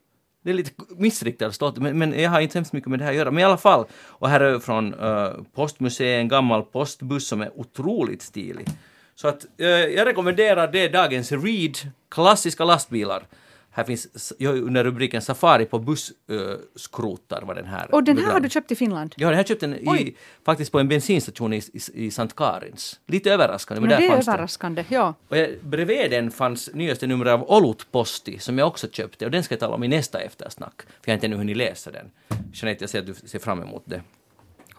Det 0.43 0.49
är 0.49 0.53
lite 0.53 0.71
missriktad 0.97 1.51
stolt, 1.51 1.77
men, 1.77 1.97
men 1.97 2.19
jag 2.19 2.29
har 2.29 2.39
inte 2.39 2.57
hemskt 2.57 2.73
mycket 2.73 2.89
med 2.89 2.99
det 2.99 3.05
här 3.05 3.11
att 3.11 3.17
göra. 3.17 3.31
Men 3.31 3.41
i 3.41 3.43
alla 3.43 3.57
fall, 3.57 3.85
och 3.93 4.29
här 4.29 4.39
är 4.39 4.59
från 4.59 4.93
uh, 4.93 5.29
Postmuseet 5.55 6.21
en 6.21 6.27
gammal 6.27 6.63
postbuss 6.63 7.27
som 7.27 7.41
är 7.41 7.59
otroligt 7.59 8.21
stilig. 8.21 8.67
Så 9.15 9.27
att 9.27 9.45
uh, 9.61 9.67
jag 9.67 10.07
rekommenderar 10.07 10.71
det 10.71 10.87
dagens 10.87 11.31
read, 11.31 11.77
klassiska 12.09 12.65
lastbilar. 12.65 13.27
Här 13.71 13.83
finns 13.83 14.33
under 14.39 14.83
rubriken 14.83 15.21
Safari 15.21 15.65
på 15.65 15.79
busskrotar 15.79 17.41
var 17.41 17.55
den 17.55 17.65
här. 17.65 17.95
Och 17.95 18.03
den 18.03 18.17
här 18.17 18.31
har 18.31 18.39
du 18.39 18.49
köpt 18.49 18.71
i 18.71 18.75
Finland? 18.75 19.15
Ja, 19.17 19.27
den 19.27 19.37
här 19.37 19.43
köpte 19.43 19.67
den 19.67 19.75
i, 19.75 19.83
Oj. 19.85 20.15
faktiskt 20.45 20.71
på 20.71 20.79
en 20.79 20.87
bensinstation 20.87 21.53
i, 21.53 21.57
i, 21.57 21.79
i 22.05 22.11
Sankt 22.11 22.35
Karins. 22.35 22.99
Lite 23.07 23.31
överraskande, 23.33 23.81
men 23.81 23.89
Men 23.89 23.95
där 23.99 24.07
det 24.07 24.11
är 24.11 24.15
fanns 24.15 24.25
den. 24.25 24.33
överraskande. 24.33 24.85
Ja. 24.89 25.13
Och 25.27 25.37
jag, 25.37 25.49
bredvid 25.61 26.11
den 26.11 26.31
fanns 26.31 26.69
nyaste 26.73 27.07
numret 27.07 27.33
av 27.33 27.51
Olutposti 27.51 28.39
som 28.39 28.57
jag 28.57 28.67
också 28.67 28.87
köpte 28.91 29.25
och 29.25 29.31
den 29.31 29.43
ska 29.43 29.53
jag 29.53 29.59
tala 29.59 29.75
om 29.75 29.83
i 29.83 29.87
nästa 29.87 30.19
eftersnack. 30.19 30.81
För 30.81 30.87
jag 31.05 31.11
har 31.11 31.15
inte 31.15 31.27
ännu 31.27 31.35
hunnit 31.35 31.57
läsa 31.57 31.91
den. 31.91 32.11
Jeanette, 32.53 32.83
jag 32.83 32.89
ser 32.89 32.99
att 32.99 33.05
du 33.05 33.13
ser 33.13 33.39
fram 33.39 33.61
emot 33.61 33.83
det. 33.85 34.01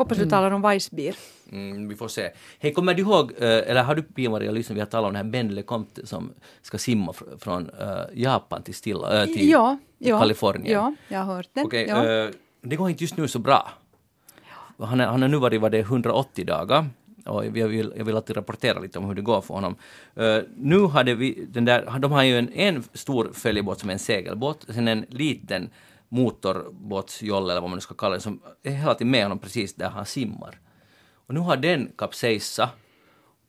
Hoppas 0.01 0.19
du 0.19 0.27
talar 0.31 0.51
om 0.51 0.63
Weissbier. 0.63 1.15
Mm, 1.53 1.89
vi 1.89 1.97
får 1.97 2.09
se. 2.09 2.31
Hej, 2.59 2.73
kommer 2.75 2.95
du 2.95 3.03
ihåg, 3.03 3.33
eh, 3.39 3.43
eller 3.49 3.83
har 3.83 3.95
du 3.95 4.03
Pia-Maria 4.03 4.51
lyssnat, 4.51 4.77
vi 4.77 4.81
har 4.81 4.87
talat 4.87 5.09
om 5.09 5.15
den 5.15 5.25
här 5.25 5.31
Ben 5.33 5.55
LeCompte 5.55 6.07
som 6.07 6.31
ska 6.63 6.79
simma 6.79 7.13
fr- 7.13 7.39
från 7.39 7.71
eh, 7.81 7.87
Japan 8.15 8.63
till, 8.63 8.75
Stilla, 8.75 9.23
äh, 9.23 9.27
till, 9.27 9.49
Ja, 9.51 9.79
ja, 9.99 10.19
Kalifornien? 10.19 10.73
Ja, 10.73 10.95
jag 11.09 11.19
har 11.19 11.35
hört 11.37 11.49
det. 11.53 11.63
Okej, 11.63 11.87
ja. 11.89 12.07
eh, 12.25 12.31
det 12.63 12.77
går 12.77 12.91
inte 12.91 13.05
just 13.05 13.17
nu 13.17 13.29
så 13.29 13.39
bra. 13.39 13.71
Han, 14.79 15.01
är, 15.01 15.07
han 15.07 15.23
har 15.23 15.29
nu 15.29 15.37
varit 15.37 15.61
vad 15.61 15.73
det 15.73 15.79
är, 15.79 15.83
180 15.83 16.45
dagar 16.47 16.87
och 17.27 17.45
jag 17.47 17.69
vill, 17.69 17.93
jag 17.97 18.05
vill 18.05 18.17
alltid 18.17 18.37
rapportera 18.37 18.79
lite 18.81 18.99
om 18.99 19.05
hur 19.05 19.15
det 19.15 19.23
går 19.23 19.41
för 19.41 19.55
honom. 19.55 19.77
Eh, 20.17 20.39
nu 20.57 20.87
hade 20.87 21.15
vi 21.15 21.47
den 21.49 21.65
där, 21.65 21.99
de 21.99 22.13
har 22.13 22.23
ju 22.23 22.39
en, 22.39 22.53
en 22.53 22.83
stor 22.93 23.31
följebåt 23.35 23.81
som 23.81 23.89
är 23.89 23.93
en 23.93 23.99
segelbåt, 23.99 24.67
sen 24.75 24.89
en 24.89 25.07
liten 25.09 25.71
motorbåtsjolle 26.11 27.53
eller 27.53 27.61
vad 27.61 27.71
man 27.71 27.77
nu 27.77 27.81
ska 27.81 27.95
kalla 27.95 28.15
det, 28.15 28.21
som 28.21 28.41
är 28.63 28.71
hela 28.71 28.95
tiden 28.95 29.11
med 29.11 29.23
honom 29.23 29.39
precis 29.39 29.75
där 29.75 29.89
han 29.89 30.07
simmar. 30.07 30.61
Och 31.15 31.35
nu 31.35 31.41
har 31.41 31.57
den 31.57 31.93
kapsejsat 31.99 32.71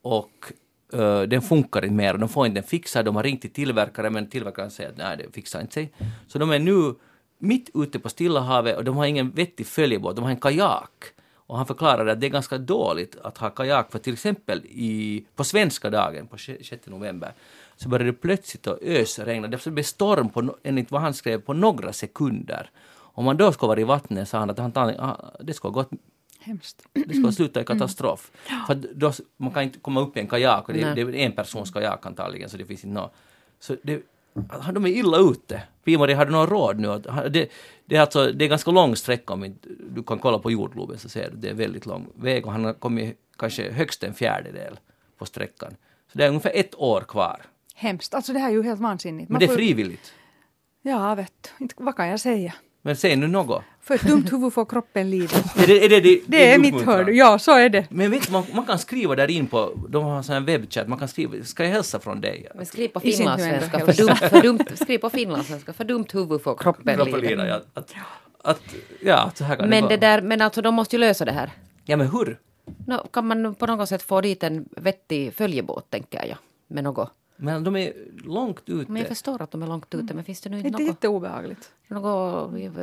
och 0.01 0.51
uh, 0.93 1.21
den 1.21 1.41
funkar 1.41 1.85
inte 1.85 1.95
mer 1.95 2.17
de 2.17 2.29
får 2.29 2.45
inte 2.45 2.61
den 2.61 2.67
fixad. 2.67 3.05
De 3.05 3.15
har 3.15 3.23
ringt 3.23 3.41
till 3.41 3.53
tillverkaren 3.53 4.13
men 4.13 4.29
tillverkaren 4.29 4.71
säger 4.71 4.89
att 4.89 4.97
nej, 4.97 5.17
det 5.17 5.33
fixar 5.33 5.61
inte 5.61 5.73
sig. 5.73 5.93
Så 6.27 6.39
de 6.39 6.51
är 6.51 6.59
nu 6.59 6.95
mitt 7.39 7.69
ute 7.73 7.99
på 7.99 8.09
Stilla 8.09 8.39
havet 8.39 8.77
och 8.77 8.83
de 8.83 8.97
har 8.97 9.05
ingen 9.05 9.31
vettig 9.31 9.67
följebåt, 9.67 10.15
de 10.15 10.23
har 10.23 10.31
en 10.31 10.39
kajak. 10.39 11.03
Och 11.51 11.57
han 11.57 11.65
förklarade 11.65 12.11
att 12.11 12.21
det 12.21 12.27
är 12.27 12.31
ganska 12.31 12.57
dåligt 12.57 13.15
att 13.23 13.37
ha 13.37 13.49
kajak 13.49 13.91
för 13.91 13.99
till 13.99 14.13
exempel 14.13 14.65
i, 14.65 15.25
på 15.35 15.43
svenska 15.43 15.89
dagen, 15.89 16.27
på 16.27 16.37
6 16.37 16.71
november, 16.85 17.33
så 17.81 17.89
började 17.89 18.11
det 18.11 18.17
plötsligt 18.17 18.67
att 18.67 18.81
ösregna. 18.81 19.47
Det 19.47 19.65
blev 19.65 19.83
storm, 19.83 20.29
på, 20.29 20.57
enligt 20.63 20.91
vad 20.91 21.01
han 21.01 21.13
skrev, 21.13 21.41
på 21.41 21.53
några 21.53 21.93
sekunder. 21.93 22.69
Om 22.93 23.25
man 23.25 23.37
då 23.37 23.51
skulle 23.51 23.67
vara 23.67 23.79
i 23.79 23.83
vattnet 23.83 24.29
sa 24.29 24.39
han 24.39 24.49
att 24.49 24.59
han, 24.59 24.71
ah, 24.77 25.31
det 25.39 25.53
skulle 25.53 25.73
ha 25.73 25.81
gått 25.81 25.91
Hemskt. 26.39 26.83
det 26.93 27.13
ska 27.13 27.31
sluta 27.31 27.61
i 27.61 27.63
katastrof. 27.63 28.31
För 28.67 28.73
att 28.73 28.81
då, 28.81 29.11
man 29.37 29.51
kan 29.51 29.63
inte 29.63 29.79
komma 29.79 30.01
upp 30.01 30.17
i 30.17 30.19
en 30.19 30.27
kajak 30.27 30.67
och 30.67 30.73
det, 30.73 30.93
det 30.93 31.01
är 31.01 31.15
en 31.15 31.31
persons 31.31 31.71
kajak 31.71 32.05
antagligen 32.05 32.49
så 32.49 32.57
det 32.57 32.65
finns 32.65 32.83
inte 32.83 33.01
något. 33.01 33.13
Så 33.59 33.75
det, 33.83 34.01
de 34.73 34.85
är 34.85 34.89
illa 34.89 35.17
ute. 35.17 35.63
Pia-Maria, 35.83 36.17
har 36.17 36.25
du 36.25 36.31
några 36.31 36.45
råd 36.45 36.79
nu? 36.79 37.01
Det, 37.29 37.49
det, 37.85 37.95
är 37.95 38.01
alltså, 38.01 38.31
det 38.31 38.45
är 38.45 38.49
ganska 38.49 38.71
lång 38.71 38.95
sträcka 38.95 39.33
om 39.33 39.55
du 39.95 40.03
kan 40.03 40.19
kolla 40.19 40.39
på 40.39 40.51
jordgloben 40.51 40.97
så 40.97 41.09
ser 41.09 41.31
du 41.31 41.37
det 41.37 41.49
är 41.49 41.53
väldigt 41.53 41.85
lång 41.85 42.07
väg 42.15 42.45
och 42.45 42.51
han 42.51 42.65
har 42.65 42.73
kommit 42.73 43.17
kanske 43.37 43.71
högst 43.71 44.03
en 44.03 44.13
fjärdedel 44.13 44.79
på 45.17 45.25
sträckan. 45.25 45.75
Så 46.11 46.17
det 46.17 46.23
är 46.23 46.27
ungefär 46.27 46.51
ett 46.55 46.75
år 46.75 47.01
kvar. 47.01 47.41
Hemskt. 47.75 48.13
Alltså 48.13 48.33
det 48.33 48.39
här 48.39 48.47
är 48.49 48.53
ju 48.53 48.63
helt 48.63 48.79
vansinnigt. 48.81 49.29
Men 49.29 49.33
Man 49.33 49.39
det 49.39 49.45
är 49.45 49.47
får- 49.47 49.55
frivilligt. 49.55 50.13
Ja, 50.81 51.15
vet 51.15 51.51
du. 51.59 51.67
Vad 51.77 51.95
kan 51.95 52.07
jag 52.07 52.19
säga? 52.19 52.53
Men 52.81 52.95
säg 52.95 53.15
nu 53.15 53.27
något. 53.27 53.63
För 53.81 53.95
ett 53.95 54.01
dumt 54.01 54.25
huvud 54.31 54.53
får 54.53 54.65
kroppen 54.65 55.09
lida. 55.09 55.35
Är 55.57 55.67
det, 55.67 55.85
är 55.85 55.89
det, 55.89 55.99
det, 55.99 56.21
Det 56.25 56.53
är 56.53 56.59
mitt 56.59 56.81
hörd. 56.81 57.09
Ja, 57.09 57.39
så 57.39 57.51
är 57.57 57.69
det. 57.69 57.87
Men 57.89 58.11
vet 58.11 58.31
man, 58.31 58.43
man 58.53 58.65
kan 58.65 58.79
skriva 58.79 59.15
där 59.15 59.29
in 59.29 59.47
på, 59.47 59.73
de 59.89 60.03
har 60.03 60.17
en 60.17 60.23
sån 60.23 60.33
här 60.33 60.41
webbchatt, 60.41 60.87
man 60.87 60.99
kan 60.99 61.07
skriva, 61.07 61.43
ska 61.43 61.63
jag 61.63 61.71
hälsa 61.71 61.99
från 61.99 62.21
dig? 62.21 62.47
Men 62.55 62.65
skriv 62.65 62.87
på 62.87 62.99
finlandssvenska, 62.99 63.79
för 63.85 63.93
dumt, 63.93 64.15
för 64.15 64.41
dumt, 64.41 64.59
skriv 64.75 64.97
på 64.97 65.09
finlandssvenska, 65.09 65.73
för 65.73 65.83
dumt 65.83 66.05
huvud 66.13 66.41
får 66.41 66.55
kroppen 66.57 66.97
lida. 66.97 67.05
Kropolina, 67.05 67.47
ja, 67.47 67.61
att, 67.73 67.93
att, 68.41 68.61
ja, 69.01 69.31
så 69.35 69.43
här 69.43 69.55
kan 69.55 69.69
Men 69.69 69.83
det 69.83 69.89
det 69.89 69.97
där, 69.97 70.21
men 70.21 70.41
alltså 70.41 70.61
de 70.61 70.75
måste 70.75 70.95
ju 70.95 70.99
lösa 70.99 71.25
det 71.25 71.31
här. 71.31 71.51
Ja 71.85 71.97
men 71.97 72.07
hur? 72.07 72.39
Nå, 72.87 73.07
kan 73.13 73.27
man 73.27 73.55
på 73.55 73.65
något 73.65 73.89
sätt 73.89 74.01
få 74.03 74.21
dit 74.21 74.43
en 74.43 74.65
vettig 74.77 75.33
följebåt, 75.33 75.89
tänker 75.89 76.25
jag, 76.27 76.37
med 76.67 76.83
något. 76.83 77.11
Men 77.35 77.63
de 77.63 77.75
är 77.75 77.93
långt 78.23 78.69
ute. 78.69 78.91
Men 78.91 79.01
jag 79.01 79.09
förstår 79.09 79.41
att 79.41 79.51
de 79.51 79.63
är 79.63 79.67
långt 79.67 79.95
ute, 79.95 80.13
men 80.13 80.23
finns 80.23 80.41
det 80.41 80.49
nu 80.49 80.61
Det 80.61 80.67
inte 80.67 80.77
är 80.77 80.85
något? 80.85 80.87
jätteobehagligt. 80.87 81.71
något 81.87 82.03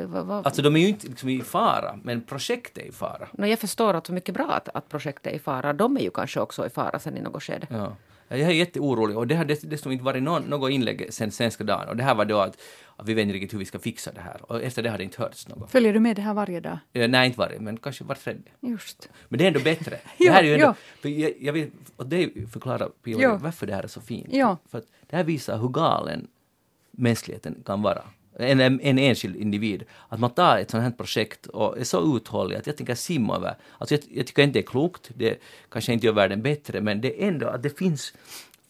vad, 0.08 0.26
vad, 0.26 0.46
Alltså 0.46 0.62
de 0.62 0.76
är 0.76 0.80
ju 0.80 0.88
inte 0.88 1.06
liksom 1.06 1.28
i 1.28 1.40
fara, 1.40 1.98
men 2.02 2.20
projektet 2.20 2.84
är 2.84 2.88
i 2.88 2.92
fara. 2.92 3.28
Nå, 3.32 3.46
jag 3.46 3.58
förstår 3.58 3.94
att 3.94 4.06
så 4.06 4.12
mycket 4.12 4.34
bra 4.34 4.50
att, 4.50 4.68
att 4.74 4.88
projektet 4.88 5.26
är 5.32 5.36
i 5.36 5.38
fara. 5.38 5.72
De 5.72 5.96
är 5.96 6.00
ju 6.00 6.10
kanske 6.10 6.40
också 6.40 6.66
i 6.66 6.70
fara 6.70 6.98
sen 6.98 7.16
i 7.16 7.20
något 7.20 7.42
skede. 7.42 7.66
Ja. 7.70 7.96
Jag 8.28 8.40
är 8.40 8.50
jätteorolig 8.50 9.16
och 9.18 9.26
det 9.26 9.34
har 9.34 9.44
dess- 9.44 9.60
dessutom 9.60 9.92
inte 9.92 10.04
varit 10.04 10.22
någon, 10.22 10.42
något 10.42 10.70
inlägg 10.70 11.06
sen 11.10 11.30
svenska 11.30 11.64
dagen 11.64 11.88
och 11.88 11.96
det 11.96 12.02
här 12.02 12.14
var 12.14 12.24
då 12.24 12.38
att, 12.40 12.58
att 12.96 13.08
vi 13.08 13.14
vet 13.14 13.22
inte 13.22 13.34
riktigt 13.34 13.54
hur 13.54 13.58
vi 13.58 13.64
ska 13.64 13.78
fixa 13.78 14.12
det 14.12 14.20
här 14.20 14.40
och 14.52 14.62
efter 14.62 14.82
det 14.82 14.90
har 14.90 14.98
det 14.98 15.04
inte 15.04 15.22
hörts 15.22 15.48
något. 15.48 15.70
Följer 15.70 15.92
du 15.92 16.00
med 16.00 16.16
det 16.16 16.22
här 16.22 16.34
varje 16.34 16.60
dag? 16.60 16.78
Eh, 16.92 17.08
Nej, 17.08 17.26
inte 17.26 17.38
varje, 17.38 17.60
men 17.60 17.76
kanske 17.76 18.04
var 18.04 18.14
tredje. 18.14 18.42
Just. 18.60 19.08
Men 19.28 19.38
det 19.38 19.44
är 19.44 19.48
ändå 19.48 19.60
bättre. 19.60 19.98
Det 20.18 20.30
här 20.30 20.42
är 20.42 20.46
ju 20.46 20.54
ändå, 20.54 20.74
jag, 21.02 21.32
jag 21.40 21.52
vill 21.52 21.70
och 21.96 22.06
det 22.06 22.30
förklara 22.52 22.88
Pia 23.04 23.36
varför 23.36 23.66
det 23.66 23.74
här 23.74 23.82
är 23.82 23.88
så 23.88 24.00
fint. 24.00 24.26
Ja. 24.30 24.56
För 24.70 24.78
att 24.78 24.86
det 25.10 25.16
här 25.16 25.24
visar 25.24 25.58
hur 25.58 25.68
galen 25.68 26.26
mänskligheten 26.90 27.62
kan 27.66 27.82
vara. 27.82 28.02
En, 28.40 28.60
en, 28.60 28.80
en 28.80 28.98
enskild 28.98 29.36
individ. 29.36 29.84
Att 30.08 30.20
man 30.20 30.30
tar 30.30 30.58
ett 30.58 30.70
sånt 30.70 30.82
här 30.82 30.90
projekt 30.90 31.46
och 31.46 31.78
är 31.78 31.84
så 31.84 32.16
uthållig 32.16 32.56
att 32.56 32.66
jag 32.66 32.76
tänker 32.76 32.94
simma 32.94 33.36
över. 33.36 33.56
Alltså 33.78 33.94
jag, 33.94 34.02
jag 34.10 34.26
tycker 34.26 34.42
inte 34.42 34.58
det 34.58 34.62
är 34.64 34.66
klokt, 34.66 35.10
det 35.14 35.40
kanske 35.70 35.92
inte 35.92 36.06
gör 36.06 36.12
världen 36.12 36.42
bättre, 36.42 36.80
men 36.80 37.00
det 37.00 37.22
är 37.24 37.28
ändå 37.28 37.46
att 37.48 37.62
det 37.62 37.78
finns 37.78 38.14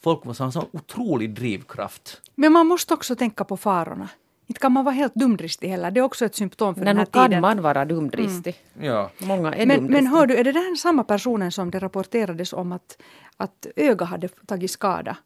folk 0.00 0.22
som 0.22 0.34
har 0.38 0.46
en 0.46 0.52
sån 0.52 0.66
otrolig 0.72 1.34
drivkraft. 1.34 2.20
Men 2.34 2.52
man 2.52 2.66
måste 2.66 2.94
också 2.94 3.14
tänka 3.16 3.44
på 3.44 3.56
farorna. 3.56 4.08
Inte 4.46 4.60
kan 4.60 4.72
man 4.72 4.84
vara 4.84 4.94
helt 4.94 5.14
dumdristig 5.14 5.68
heller. 5.68 5.90
Det 5.90 6.00
är 6.00 6.04
också 6.04 6.24
ett 6.24 6.34
symptom 6.34 6.74
för 6.74 6.80
Men 6.80 6.86
den 6.86 6.96
här 6.98 7.06
kan 7.06 7.28
tiden. 7.28 7.40
man 7.40 7.62
vara 7.62 7.84
dumdristig. 7.84 8.54
Ja. 8.80 9.10
Många 9.18 9.54
är 9.54 9.66
Men, 9.66 9.76
dumdristiga. 9.76 10.02
men 10.02 10.06
hör 10.06 10.26
du, 10.26 10.36
är 10.36 10.44
det 10.44 10.52
den 10.52 10.76
samma 10.76 11.04
personen 11.04 11.52
som 11.52 11.70
det 11.70 11.78
rapporterades 11.78 12.52
om 12.52 12.72
att, 12.72 12.98
att 13.36 13.66
öga 13.76 14.04
hade 14.06 14.28
tagit 14.28 14.70
skada? 14.70 15.16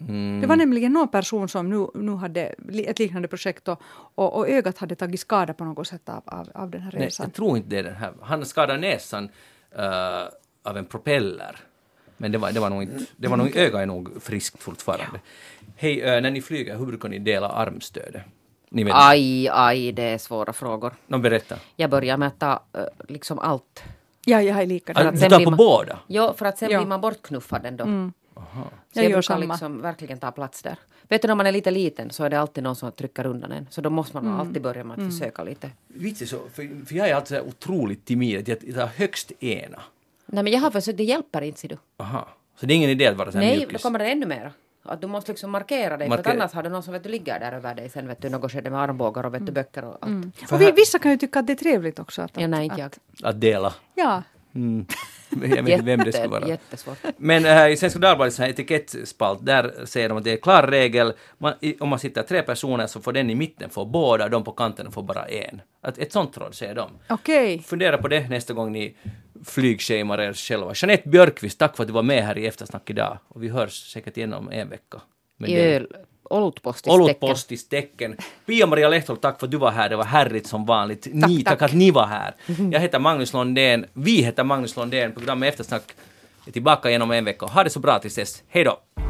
Mm. 0.00 0.40
Det 0.40 0.46
var 0.46 0.56
nämligen 0.56 0.92
någon 0.92 1.08
person 1.08 1.48
som 1.48 1.70
nu, 1.70 1.86
nu 1.94 2.12
hade 2.16 2.40
ett 2.86 2.98
liknande 2.98 3.28
projekt 3.28 3.68
och, 3.68 3.80
och, 4.14 4.36
och 4.36 4.48
ögat 4.48 4.78
hade 4.78 4.94
tagit 4.94 5.20
skada 5.20 5.54
på 5.54 5.64
något 5.64 5.86
sätt 5.86 6.08
av, 6.08 6.22
av, 6.26 6.48
av 6.54 6.70
den 6.70 6.80
här 6.80 6.92
Nej, 6.92 7.06
resan. 7.06 7.24
jag 7.26 7.34
tror 7.34 7.56
inte 7.56 7.68
det 7.68 7.78
är 7.78 7.82
den 7.82 7.94
här. 7.94 8.12
Han 8.22 8.44
skadade 8.44 8.78
näsan 8.78 9.28
eh, 9.78 10.22
av 10.62 10.76
en 10.76 10.84
propeller. 10.84 11.56
Men 12.16 12.32
det 12.32 12.38
var, 12.38 12.52
det 12.52 12.60
var 12.60 12.70
nog 12.70 12.82
inte, 12.82 13.04
det 13.16 13.28
var 13.28 13.36
nog, 13.36 13.56
ögat 13.56 13.80
är 13.80 13.86
nog 13.86 14.22
friskt 14.22 14.62
fortfarande. 14.62 15.20
Hej, 15.76 16.00
eh, 16.02 16.20
när 16.22 16.30
ni 16.30 16.42
flyger, 16.42 16.76
hur 16.76 16.86
brukar 16.86 17.08
ni 17.08 17.18
dela 17.18 17.48
armstödet? 17.48 18.22
Ni 18.70 18.84
vet, 18.84 18.94
Aj, 18.96 19.48
aj, 19.52 19.92
det 19.92 20.02
är 20.02 20.18
svåra 20.18 20.52
frågor. 20.52 20.94
någon 21.06 21.22
berättar. 21.22 21.58
Jag 21.76 21.90
börjar 21.90 22.16
med 22.16 22.28
att 22.28 22.38
ta 22.38 22.62
eh, 22.72 22.84
liksom 23.08 23.38
allt. 23.38 23.82
Ja, 24.24 24.42
jag 24.42 24.62
är 24.62 24.66
likadan. 24.66 25.06
Att 25.06 25.20
du 25.20 25.28
tar 25.28 25.44
på 25.44 25.50
man- 25.50 25.56
båda? 25.56 25.98
Jo, 26.06 26.32
för 26.36 26.46
att 26.46 26.58
sen 26.58 26.70
Ja. 26.70 26.78
blir 26.78 26.88
man 26.88 27.00
bortknuffad 27.00 27.66
ändå. 27.66 28.10
Så 28.34 28.40
Jag 29.00 29.04
jag, 29.04 29.12
brukar 29.12 29.38
liksom 29.38 29.82
verkligen 29.82 30.18
ta 30.18 30.30
plats 30.32 30.62
där. 30.62 30.76
Vet 31.08 31.22
du, 31.22 31.28
när 31.28 31.34
man 31.34 31.46
är 31.46 31.52
lite 31.52 31.70
liten 31.70 32.10
så 32.10 32.24
är 32.24 32.30
det 32.30 32.40
alltid 32.40 32.64
någon 32.64 32.76
som 32.76 32.92
trycker 32.92 33.26
undan 33.26 33.52
en. 33.52 33.66
Så 33.70 33.80
då 33.80 33.90
måste 33.90 34.16
man 34.16 34.40
alltid 34.40 34.62
börja 34.62 34.84
med 34.84 34.98
att 34.98 35.12
försöka 35.12 35.42
lite. 35.42 35.70
Vitsigt 35.86 36.30
så, 36.30 36.38
för, 36.52 36.86
för 36.86 36.94
jag 36.94 37.08
är 37.08 37.14
alltid 37.14 37.40
otroligt 37.40 38.04
timid, 38.04 38.38
att 38.40 38.48
jag 38.48 38.58
jag 38.66 38.74
tar 38.74 38.86
högst 38.86 39.32
ena. 39.42 39.80
Nej, 40.26 40.44
men 40.44 40.52
jag 40.52 40.60
har 40.60 40.70
försökt, 40.70 40.98
det 40.98 41.04
hjälper 41.04 41.42
inte 41.42 41.60
ser 41.60 41.68
du. 41.68 41.78
Aha. 41.96 42.28
Så 42.56 42.66
det 42.66 42.74
är 42.74 42.76
ingen 42.76 42.90
idé 42.90 43.06
att 43.06 43.16
vara 43.16 43.32
så 43.32 43.38
här 43.38 43.44
Nej, 43.46 43.54
då 43.56 43.60
mjukis? 43.60 43.82
kommer 43.82 43.98
det 43.98 44.04
ännu 44.06 44.26
mer. 44.26 44.52
Att 44.82 45.00
du 45.00 45.06
måste 45.06 45.32
liksom 45.32 45.50
markera 45.50 45.96
dig, 45.96 46.08
för 46.08 46.16
Markera. 46.16 46.32
att 46.32 46.40
annars 46.40 46.52
har 46.52 46.62
du 46.62 46.68
någon 46.68 46.82
som 46.82 46.92
vet 46.92 47.02
du 47.02 47.08
ligger 47.08 47.40
där 47.40 47.52
över 47.52 47.74
dig 47.74 47.88
sen 47.88 48.08
vet 48.08 48.22
du 48.22 48.28
något 48.28 48.52
skede 48.52 48.70
med 48.70 48.80
armbågar 48.80 49.26
och 49.26 49.34
vet 49.34 49.46
du 49.46 49.52
böcker 49.52 49.84
och 49.84 49.96
allt. 50.00 50.36
För 50.36 50.56
Och 50.56 50.60
vi, 50.62 50.70
vissa 50.70 50.98
kan 50.98 51.10
ju 51.10 51.16
tycka 51.18 51.38
att 51.38 51.46
det 51.46 51.52
är 51.52 51.56
trevligt 51.56 51.98
också. 51.98 52.22
Att, 52.22 52.30
Ja, 52.40 52.46
nej, 52.46 52.64
inte 52.64 52.80
jag. 52.80 52.86
att, 52.86 52.98
Att 53.22 53.40
dela. 53.40 53.74
ja, 53.94 54.22
Mm. 54.54 54.86
Jag 55.30 55.62
vet 55.62 55.68
inte 55.68 55.82
vem 55.82 56.00
det 56.00 56.12
skulle 56.12 56.28
vara. 56.28 56.48
Jättesvårt. 56.48 56.98
Men 57.16 57.44
äh, 57.44 57.68
i 57.68 57.76
Svenska 57.76 57.98
Dagbladets 57.98 58.40
etikettspalt, 58.40 59.46
där 59.46 59.74
säger 59.84 60.08
de 60.08 60.18
att 60.18 60.24
det 60.24 60.32
är 60.32 60.36
klar 60.36 60.62
regel, 60.66 61.12
man, 61.38 61.54
i, 61.60 61.76
om 61.80 61.88
man 61.88 61.98
sitter 61.98 62.22
tre 62.22 62.42
personer 62.42 62.86
så 62.86 63.00
får 63.00 63.12
den 63.12 63.30
i 63.30 63.34
mitten 63.34 63.70
få 63.70 63.84
båda, 63.84 64.28
de 64.28 64.44
på 64.44 64.52
kanten 64.52 64.92
får 64.92 65.02
bara 65.02 65.24
en. 65.24 65.60
Att 65.80 65.98
ett 65.98 66.12
sånt 66.12 66.38
råd 66.38 66.54
säger 66.54 66.74
de. 66.74 66.90
okej. 67.08 67.62
Fundera 67.62 67.98
på 67.98 68.08
det 68.08 68.28
nästa 68.28 68.54
gång 68.54 68.72
ni 68.72 68.96
flygshamar 69.44 70.20
er 70.20 70.32
själva. 70.32 70.72
Jeanette 70.74 71.08
Björkqvist, 71.08 71.58
tack 71.58 71.76
för 71.76 71.82
att 71.82 71.88
du 71.88 71.92
var 71.92 72.02
med 72.02 72.24
här 72.24 72.38
i 72.38 72.46
Eftersnack 72.46 72.90
idag. 72.90 73.18
Och 73.28 73.42
vi 73.42 73.48
hörs 73.48 73.92
säkert 73.92 74.16
igen 74.16 74.34
om 74.34 74.50
en 74.52 74.68
vecka. 74.68 75.00
Med 75.38 75.50
I 75.50 75.54
dig. 75.54 75.86
Öl, 76.30 76.42
olutpostistecken. 76.42 77.00
Olutpostistecken. 77.00 78.16
Pia-Maria 78.46 78.88
Lehtol, 78.88 79.16
tack 79.16 79.40
för 79.40 79.46
att 79.46 79.50
du 79.50 79.56
var 79.56 79.70
här. 79.70 79.88
Det 79.88 79.96
var 79.96 80.04
härligt 80.04 80.46
som 80.46 80.66
vanligt. 80.66 81.08
Ni, 81.12 81.44
tack. 81.44 81.58
tack. 81.58 81.70
att 81.70 81.76
ni 81.76 81.90
var 81.90 82.06
här. 82.06 82.34
Jag 82.72 82.80
heter 82.80 82.98
Magnus 82.98 83.32
Londén. 83.32 83.86
Vi 83.92 84.22
heter 84.22 84.44
Magnus 84.44 84.76
Londén. 84.76 85.12
Programmet 85.12 85.48
Eftersnack 85.48 85.82
är 86.46 86.52
tillbaka 86.52 86.88
igen 86.88 87.02
om 87.02 87.10
en 87.10 87.24
vecka. 87.24 87.46
Ha 87.46 87.64
det 87.64 87.70
så 87.70 87.80
bra 87.80 87.98
tills 87.98 88.14
dess. 88.14 88.42
Hej 88.48 88.64
då! 88.64 89.03